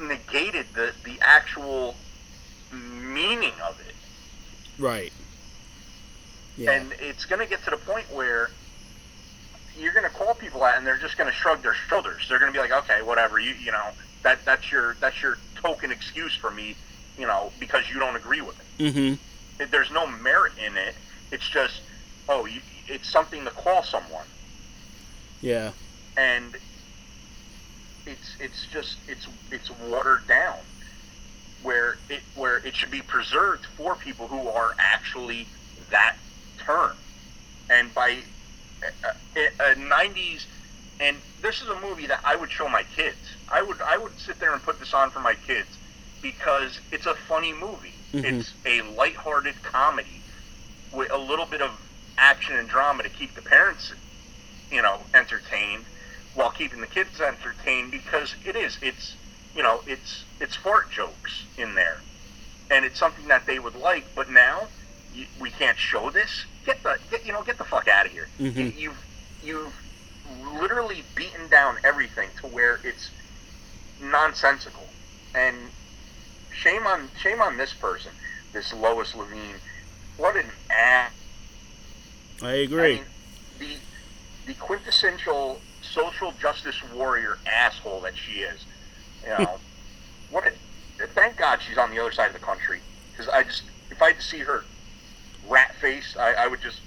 negated 0.00 0.66
the 0.74 0.92
the 1.04 1.18
actual 1.20 1.94
meaning 2.72 3.52
of 3.66 3.78
it. 3.80 3.87
Right. 4.78 5.12
Yeah. 6.56 6.72
And 6.72 6.92
it's 7.00 7.24
going 7.24 7.40
to 7.40 7.46
get 7.48 7.62
to 7.64 7.70
the 7.70 7.76
point 7.76 8.06
where 8.12 8.50
you're 9.78 9.92
going 9.92 10.04
to 10.04 10.10
call 10.10 10.34
people 10.34 10.60
that, 10.60 10.76
and 10.76 10.86
they're 10.86 10.96
just 10.98 11.16
going 11.16 11.30
to 11.30 11.36
shrug 11.36 11.62
their 11.62 11.74
shoulders. 11.88 12.26
They're 12.28 12.40
going 12.40 12.52
to 12.52 12.56
be 12.56 12.60
like, 12.60 12.72
"Okay, 12.84 13.02
whatever. 13.02 13.38
You 13.38 13.54
you 13.54 13.70
know 13.70 13.86
that 14.24 14.44
that's 14.44 14.72
your 14.72 14.96
that's 15.00 15.22
your 15.22 15.38
token 15.62 15.92
excuse 15.92 16.34
for 16.34 16.50
me, 16.50 16.74
you 17.16 17.26
know, 17.26 17.52
because 17.60 17.84
you 17.92 18.00
don't 18.00 18.16
agree 18.16 18.40
with 18.40 18.56
it. 18.58 18.82
mm-hmm. 18.92 19.62
It- 19.62 19.70
There's 19.70 19.90
no 19.92 20.06
merit 20.06 20.52
in 20.64 20.76
it. 20.76 20.94
It's 21.30 21.48
just, 21.48 21.80
oh, 22.28 22.46
you, 22.46 22.60
it's 22.88 23.08
something 23.08 23.44
to 23.44 23.50
call 23.50 23.82
someone, 23.84 24.24
Yeah. 25.42 25.72
and 26.16 26.56
it's 28.06 28.36
it's 28.40 28.66
just 28.72 28.96
it's 29.06 29.26
it's 29.52 29.70
watered 29.88 30.26
down, 30.26 30.56
where 31.62 31.96
it 32.08 32.20
where 32.34 32.58
it 32.58 32.74
should 32.74 32.90
be 32.90 33.02
preserved 33.02 33.66
for 33.76 33.94
people 33.96 34.28
who 34.28 34.48
are 34.48 34.74
actually 34.78 35.46
that 35.90 36.16
term, 36.64 36.92
and 37.70 37.92
by 37.94 38.18
uh, 39.04 39.40
uh, 39.60 39.74
90s, 39.74 40.46
and 41.00 41.16
this 41.42 41.60
is 41.62 41.68
a 41.68 41.80
movie 41.80 42.06
that 42.06 42.20
I 42.24 42.36
would 42.36 42.50
show 42.50 42.68
my 42.68 42.82
kids. 42.96 43.16
I 43.48 43.62
would 43.62 43.80
I 43.82 43.96
would 43.98 44.12
sit 44.18 44.38
there 44.40 44.52
and 44.52 44.62
put 44.62 44.78
this 44.78 44.94
on 44.94 45.10
for 45.10 45.20
my 45.20 45.34
kids 45.34 45.68
because 46.22 46.80
it's 46.92 47.06
a 47.06 47.14
funny 47.28 47.52
movie. 47.52 47.94
Mhm. 48.12 48.24
It's 48.24 48.54
a 48.64 48.82
lighthearted 48.82 49.62
comedy 49.62 50.22
with 50.92 51.10
a 51.12 51.18
little 51.18 51.46
bit 51.46 51.60
of 51.60 51.70
action 52.16 52.56
and 52.56 52.68
drama 52.68 53.02
to 53.02 53.08
keep 53.08 53.34
the 53.34 53.42
parents, 53.42 53.92
you 54.70 54.82
know, 54.82 55.00
entertained 55.14 55.84
while 56.34 56.50
keeping 56.50 56.80
the 56.80 56.86
kids 56.86 57.20
entertained 57.20 57.90
because 57.90 58.34
it 58.44 58.54
is 58.56 58.78
it's 58.82 59.14
you 59.54 59.62
know 59.62 59.82
it's 59.86 60.24
it's 60.40 60.56
fart 60.56 60.90
jokes 60.90 61.44
in 61.56 61.74
there 61.74 61.98
and 62.70 62.84
it's 62.84 62.98
something 62.98 63.28
that 63.28 63.46
they 63.46 63.58
would 63.58 63.76
like 63.76 64.04
but 64.14 64.30
now 64.30 64.62
you, 65.14 65.24
we 65.40 65.50
can't 65.50 65.78
show 65.78 66.10
this 66.10 66.44
get 66.64 66.82
the 66.82 66.96
get, 67.10 67.24
you 67.26 67.32
know 67.32 67.42
get 67.42 67.58
the 67.58 67.64
fuck 67.64 67.88
out 67.88 68.06
of 68.06 68.12
here 68.12 68.28
Mhm. 68.40 68.56
you, 68.56 68.72
you've 68.80 69.04
you've 69.44 69.74
literally 70.60 71.02
beaten 71.14 71.48
down 71.48 71.76
everything 71.84 72.28
to 72.40 72.46
where 72.46 72.78
it's 72.84 73.10
nonsensical 74.00 74.84
and 75.34 75.56
shame 76.52 76.86
on 76.86 77.08
shame 77.22 77.40
on 77.40 77.56
this 77.56 77.72
person 77.74 78.12
this 78.52 78.72
Lois 78.72 79.12
Leveen 79.12 79.54
what 80.16 80.36
an 80.36 80.50
ass 80.70 81.12
I 82.42 82.52
agree. 82.52 82.92
I 82.92 82.94
mean, 82.96 83.04
the 83.58 83.76
the 84.46 84.54
quintessential 84.54 85.60
social 85.82 86.32
justice 86.40 86.76
warrior 86.94 87.38
asshole 87.46 88.00
that 88.02 88.16
she 88.16 88.40
is. 88.40 88.64
You 89.24 89.30
know, 89.30 89.58
A, 90.34 91.06
thank 91.14 91.36
God 91.36 91.60
she's 91.62 91.78
on 91.78 91.90
the 91.90 92.00
other 92.00 92.12
side 92.12 92.28
of 92.28 92.32
the 92.32 92.44
country 92.44 92.80
because 93.12 93.28
I 93.28 93.44
just 93.44 93.62
if 93.90 94.02
I 94.02 94.08
had 94.08 94.16
to 94.16 94.22
see 94.22 94.38
her 94.38 94.64
rat 95.48 95.74
face, 95.76 96.16
I, 96.18 96.34
I 96.34 96.46
would 96.46 96.60
just 96.60 96.80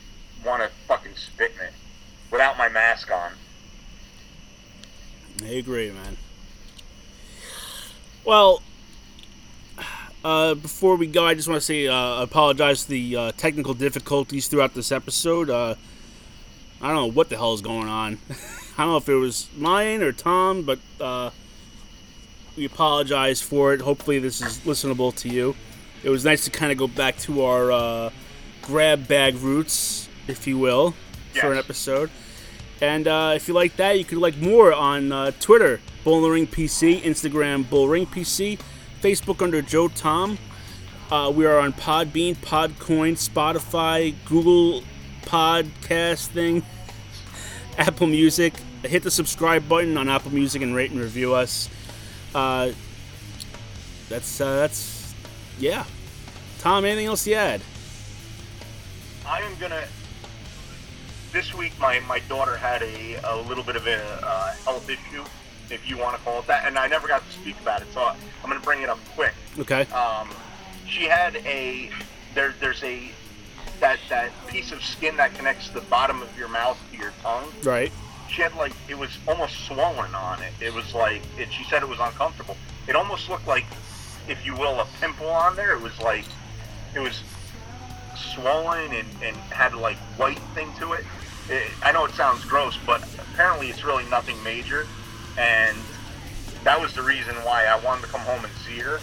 want 0.46 0.62
to 0.64 0.70
fucking 0.88 1.16
spit 1.16 1.54
in 1.60 1.68
it 1.68 1.74
without 2.30 2.58
my 2.58 2.70
mask 2.70 3.12
on. 3.12 3.32
I 5.44 5.54
agree, 5.54 5.92
man. 5.92 6.18
Well, 8.24 8.62
uh, 10.24 10.54
before 10.54 10.96
we 10.96 11.08
go, 11.08 11.26
I 11.26 11.34
just 11.34 11.48
want 11.48 11.60
to 11.60 11.66
say 11.66 11.88
uh, 11.88 12.22
apologize 12.22 12.86
for 12.86 12.92
the 12.92 13.16
uh, 13.16 13.32
technical 13.38 13.74
difficulties 13.74 14.48
throughout 14.48 14.76
this 14.76 14.92
episode. 14.92 15.50
Uh, 15.50 15.76
I 16.82 16.88
don't 16.88 16.96
know 16.96 17.12
what 17.12 17.30
the 17.30 17.38
hell 17.38 17.54
is 17.54 17.62
going 17.62 17.88
on. 17.88 18.20
I 18.78 18.84
don't 18.84 18.92
know 18.92 18.98
if 18.98 19.10
it 19.10 19.16
was 19.16 19.50
mine 19.58 20.02
or 20.04 20.12
Tom, 20.12 20.64
but 20.64 20.80
uh, 21.00 21.32
we 22.58 22.66
apologize 22.66 23.42
for 23.42 23.74
it. 23.74 23.82
Hopefully, 23.82 24.20
this 24.20 24.42
is 24.42 24.60
listenable 24.60 25.16
to 25.18 25.30
you. 25.30 25.56
It 26.04 26.10
was 26.10 26.26
nice 26.26 26.44
to 26.46 26.52
kind 26.52 26.72
of 26.72 26.78
go 26.78 26.88
back 26.88 27.18
to 27.20 27.44
our 27.44 27.72
uh, 27.72 28.10
grab 28.62 29.08
bag 29.08 29.36
roots, 29.36 30.10
if 30.28 30.48
you 30.48 30.58
will, 30.58 30.96
for 31.34 31.52
an 31.52 31.58
episode. 31.58 32.10
And 32.82 33.08
uh, 33.08 33.34
if 33.36 33.48
you 33.48 33.54
like 33.54 33.76
that, 33.76 34.00
you 34.00 34.06
could 34.06 34.18
like 34.18 34.38
more 34.38 34.74
on 34.74 35.12
uh, 35.12 35.32
Twitter, 35.40 35.80
Bullring 36.04 36.48
PC, 36.48 37.02
Instagram, 37.02 37.70
Bullring 37.70 38.08
PC, 38.08 38.60
Facebook 39.02 39.42
under 39.42 39.62
Joe 39.62 39.88
Tom. 39.88 40.40
Uh, 41.12 41.32
we 41.34 41.46
are 41.46 41.60
on 41.60 41.74
Podbean, 41.74 42.36
Podcoin, 42.38 43.14
Spotify, 43.14 44.16
Google 44.26 44.84
Podcast 45.24 46.28
thing, 46.28 46.64
Apple 47.78 48.08
Music. 48.08 48.54
Hit 48.84 49.04
the 49.04 49.12
subscribe 49.12 49.70
button 49.70 49.96
on 49.96 50.10
Apple 50.10 50.34
Music 50.34 50.64
and 50.64 50.74
rate 50.74 50.90
and 50.90 51.00
review 51.00 51.36
us. 51.36 51.70
Uh, 52.34 52.72
that's 54.10 54.42
uh, 54.42 54.58
that's 54.58 55.14
yeah. 55.60 55.86
Tom, 56.60 56.86
anything 56.86 57.08
else 57.08 57.24
to 57.24 57.34
add? 57.34 57.62
I 59.26 59.42
am 59.42 59.56
gonna. 59.60 59.84
This 61.32 61.54
week, 61.54 61.72
my, 61.80 62.00
my 62.02 62.20
daughter 62.28 62.58
had 62.58 62.82
a, 62.82 63.16
a 63.24 63.42
little 63.44 63.64
bit 63.64 63.78
of 63.78 63.88
a 63.88 64.04
uh, 64.22 64.54
health 64.66 64.90
issue, 64.90 65.24
if 65.70 65.90
you 65.90 65.98
want 65.98 66.18
to 66.18 66.22
call 66.24 66.40
it 66.40 66.48
that, 66.48 66.68
and 66.68 66.78
I 66.78 66.88
never 66.88 67.08
got 67.08 67.26
to 67.26 67.32
speak 67.32 67.58
about 67.62 67.82
it, 67.82 67.88
so 67.94 68.02
I'm 68.04 68.18
gonna 68.44 68.60
bring 68.60 68.82
it 68.82 68.90
up 68.90 69.00
quick. 69.16 69.34
Okay. 69.58 69.86
Um, 69.92 70.30
she 70.86 71.06
had 71.06 71.38
a 71.38 71.90
there. 72.36 72.54
There's 72.60 72.84
a 72.84 73.12
that 73.80 74.00
that 74.10 74.32
piece 74.48 74.72
of 74.72 74.84
skin 74.84 75.18
that 75.18 75.34
connects 75.34 75.70
the 75.70 75.82
bottom 75.82 76.22
of 76.22 76.38
your 76.38 76.50
mouth 76.50 76.78
to 76.92 76.98
your 76.98 77.14
tongue. 77.22 77.52
Right. 77.64 77.92
She 78.32 78.42
had 78.42 78.56
like 78.56 78.74
it 78.88 78.98
was 78.98 79.10
almost 79.28 79.66
swollen 79.66 80.16
on 80.16 80.42
it. 80.42 80.54
It 80.62 80.74
was 80.74 80.94
like 80.94 81.22
it, 81.38 81.52
she 81.52 81.64
said 81.66 81.84
it 81.84 81.90
was 81.90 82.00
uncomfortable. 82.00 82.56
It 82.88 82.96
almost 82.96 83.30
looked 83.30 83.48
like, 83.48 83.66
if 84.28 84.46
you 84.46 84.56
will, 84.56 84.80
a 84.80 84.88
pimple 85.00 85.28
on 85.30 85.56
there. 85.56 85.74
It 85.74 85.82
was 85.82 86.00
like 86.00 86.26
it 86.96 87.00
was 87.00 87.22
swollen 88.16 88.92
and, 88.94 89.08
and 89.24 89.36
had 89.52 89.74
like 89.74 89.98
white 90.18 90.40
thing 90.54 90.72
to 90.80 90.94
it. 90.94 91.06
it. 91.50 91.70
I 91.84 91.92
know 91.92 92.06
it 92.06 92.12
sounds 92.12 92.46
gross, 92.46 92.78
but 92.86 93.04
apparently 93.34 93.70
it's 93.70 93.84
really 93.84 94.06
nothing 94.10 94.42
major. 94.44 94.88
And 95.38 95.78
that 96.64 96.80
was 96.80 96.94
the 96.94 97.02
reason 97.02 97.36
why 97.38 97.66
I 97.66 97.80
wanted 97.80 98.04
to 98.04 98.08
come 98.08 98.22
home 98.22 98.44
and 98.46 98.54
see 98.66 98.80
her. 98.80 99.00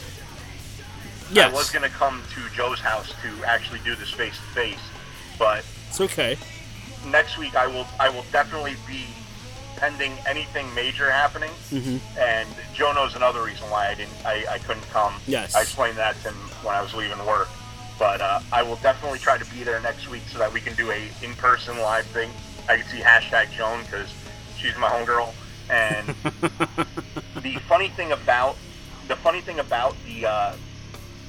Yes. 1.31 1.51
I 1.51 1.55
was 1.55 1.71
going 1.71 1.83
to 1.83 1.95
come 1.95 2.23
to 2.35 2.57
Joe's 2.57 2.81
house 2.81 3.13
to 3.23 3.45
actually 3.45 3.81
do 3.85 3.95
this 3.95 4.11
face 4.11 4.37
to 4.37 4.55
face, 4.55 4.81
but 5.39 5.65
It's 5.89 6.01
okay. 6.01 6.39
Next 7.07 7.39
week 7.39 7.55
I 7.57 7.67
will 7.67 7.87
I 8.01 8.09
will 8.09 8.25
definitely 8.33 8.77
be 8.87 9.05
pending 9.77 10.13
anything 10.27 10.73
major 10.75 11.11
happening. 11.11 11.51
Mhm. 11.71 12.01
And 12.19 12.49
Joe 12.75 12.93
knows 12.93 13.15
another 13.15 13.43
reason 13.43 13.71
why 13.71 13.89
I 13.89 13.95
didn't 13.95 14.15
I, 14.25 14.45
I 14.51 14.59
couldn't 14.59 14.89
come. 14.91 15.15
Yes. 15.27 15.55
I 15.55 15.63
explained 15.63 15.97
that 15.99 16.17
to 16.23 16.29
him 16.31 16.35
when 16.63 16.75
I 16.75 16.83
was 16.83 16.95
leaving 16.95 17.25
work. 17.27 17.49
But 17.99 18.21
uh, 18.21 18.41
I 18.53 18.63
will 18.63 18.77
definitely 18.77 19.19
try 19.19 19.39
to 19.39 19.45
be 19.47 19.65
there 19.65 19.81
next 19.81 20.09
week 20.09 20.23
so 20.33 20.39
that 20.39 20.53
we 20.53 20.61
can 20.61 20.75
do 20.75 20.91
a 20.91 21.09
in 21.23 21.35
person 21.35 21.79
live 21.79 22.07
thing. 22.07 22.31
I 22.69 22.77
can 22.79 22.87
see 22.89 22.99
hashtag 23.01 23.51
Joan 23.53 23.83
because 23.83 24.09
she's 24.57 24.77
my 24.77 24.89
homegirl. 24.89 25.33
And 25.71 26.09
the 27.43 27.59
funny 27.69 27.89
thing 27.91 28.13
about 28.13 28.57
the 29.09 29.17
funny 29.17 29.41
thing 29.41 29.59
about 29.59 29.97
the 30.07 30.27
uh, 30.27 30.53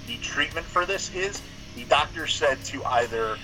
the 0.08 0.18
treatment 0.18 0.66
for 0.66 0.86
this 0.86 1.14
is 1.16 1.42
the 1.76 1.84
doctor 1.86 2.28
said 2.28 2.64
to 2.66 2.84
either 2.84 3.38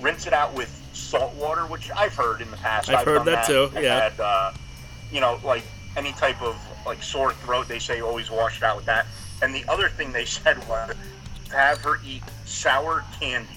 rinse 0.00 0.26
it 0.26 0.32
out 0.32 0.52
with 0.54 0.70
salt 0.96 1.34
water, 1.34 1.66
which 1.66 1.90
I've 1.94 2.14
heard 2.14 2.40
in 2.40 2.50
the 2.50 2.56
past. 2.56 2.88
I've 2.88 3.04
heard 3.04 3.16
done 3.16 3.26
that 3.26 3.46
too, 3.46 3.70
yeah. 3.74 4.08
Had, 4.10 4.18
uh, 4.20 4.52
you 5.12 5.20
know, 5.20 5.38
like 5.44 5.62
any 5.96 6.12
type 6.12 6.40
of 6.42 6.56
like 6.84 7.02
sore 7.02 7.32
throat, 7.32 7.68
they 7.68 7.78
say 7.78 8.00
always 8.00 8.30
wash 8.30 8.56
it 8.58 8.62
out 8.62 8.76
with 8.76 8.86
that. 8.86 9.06
And 9.42 9.54
the 9.54 9.64
other 9.68 9.88
thing 9.88 10.12
they 10.12 10.24
said 10.24 10.56
was 10.68 10.94
have 11.52 11.78
her 11.82 12.00
eat 12.04 12.22
sour 12.44 13.04
candy. 13.20 13.48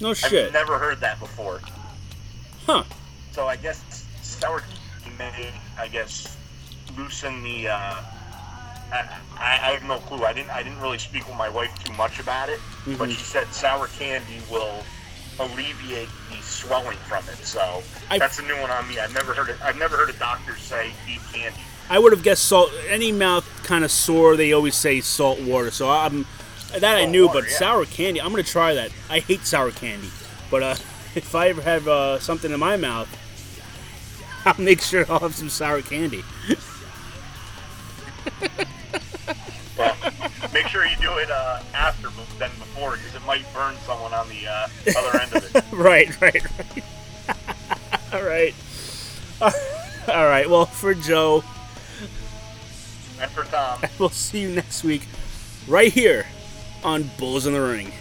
No 0.00 0.14
shit. 0.14 0.46
I've 0.46 0.52
never 0.52 0.78
heard 0.78 1.00
that 1.00 1.18
before. 1.18 1.60
Huh. 2.66 2.84
So 3.32 3.46
I 3.46 3.56
guess 3.56 4.06
sour 4.22 4.60
candy 4.60 5.16
may, 5.18 5.50
I 5.78 5.88
guess, 5.88 6.36
loosen 6.96 7.42
the. 7.42 7.68
Uh, 7.68 7.96
I, 8.92 9.08
I 9.38 9.54
have 9.72 9.84
no 9.84 9.98
clue. 9.98 10.24
I 10.24 10.32
didn't. 10.32 10.50
I 10.50 10.62
didn't 10.62 10.80
really 10.80 10.98
speak 10.98 11.26
with 11.28 11.36
my 11.36 11.48
wife 11.48 11.72
too 11.84 11.92
much 11.94 12.18
about 12.20 12.48
it, 12.48 12.58
but 12.98 13.08
Mhm. 13.08 13.10
she 13.10 13.22
said 13.22 13.46
sour 13.52 13.86
candy 13.88 14.40
will 14.50 14.82
alleviate 15.40 16.08
the 16.30 16.36
swelling 16.42 16.98
from 17.08 17.24
it. 17.28 17.44
So 17.44 17.82
I- 18.10 18.18
that's 18.18 18.38
a 18.38 18.42
new 18.42 18.56
one 18.60 18.70
on 18.70 18.88
me. 18.88 18.98
I've 18.98 19.14
never 19.14 19.34
heard 19.34 19.48
it. 19.48 19.56
I've 19.62 19.76
never 19.78 19.96
heard 19.96 20.10
a 20.10 20.14
doctor 20.14 20.56
say 20.56 20.92
eat 21.08 21.20
candy. 21.32 21.58
I 21.88 21.98
would 21.98 22.12
have 22.12 22.22
guessed 22.22 22.44
salt. 22.44 22.70
Any 22.88 23.10
mouth 23.10 23.44
kind 23.64 23.84
of 23.84 23.90
sore, 23.90 24.36
they 24.36 24.52
always 24.52 24.76
say 24.76 25.00
salt 25.00 25.40
water. 25.40 25.70
So 25.70 25.90
I'm 25.90 26.26
that 26.78 26.96
I 26.96 27.04
knew, 27.04 27.26
water, 27.26 27.40
but 27.40 27.50
yeah. 27.50 27.56
sour 27.56 27.84
candy. 27.84 28.20
I'm 28.20 28.30
gonna 28.30 28.42
try 28.44 28.74
that. 28.74 28.92
I 29.08 29.18
hate 29.20 29.44
sour 29.44 29.72
candy, 29.72 30.10
but 30.50 30.62
uh, 30.62 30.74
if 31.16 31.34
I 31.34 31.48
ever 31.48 31.62
have 31.62 31.88
uh, 31.88 32.18
something 32.20 32.52
in 32.52 32.60
my 32.60 32.76
mouth, 32.76 33.08
I'll 34.46 34.54
make 34.62 34.80
sure 34.80 35.04
I'll 35.10 35.18
have 35.18 35.34
some 35.34 35.48
sour 35.48 35.82
candy. 35.82 36.22
But 39.76 39.96
make 40.52 40.66
sure 40.68 40.84
you 40.86 40.96
do 41.00 41.16
it 41.18 41.30
uh, 41.30 41.60
after 41.74 42.08
than 42.38 42.50
before, 42.58 42.92
because 42.92 43.14
it 43.14 43.24
might 43.26 43.44
burn 43.54 43.74
someone 43.86 44.12
on 44.12 44.28
the 44.28 44.46
uh, 44.46 44.68
other 44.98 45.20
end 45.20 45.32
of 45.34 45.56
it. 45.56 45.64
right, 45.72 46.20
right, 46.20 46.42
right. 46.58 46.84
All 48.12 48.22
right. 48.22 48.54
All 50.08 50.26
right. 50.26 50.48
Well, 50.48 50.66
for 50.66 50.94
Joe, 50.94 51.44
And 53.20 53.30
for 53.30 53.44
Tom. 53.44 53.80
we'll 53.98 54.08
see 54.08 54.40
you 54.40 54.50
next 54.50 54.82
week, 54.84 55.06
right 55.68 55.92
here 55.92 56.26
on 56.82 57.10
Bulls 57.18 57.46
in 57.46 57.52
the 57.54 57.60
Ring. 57.60 57.92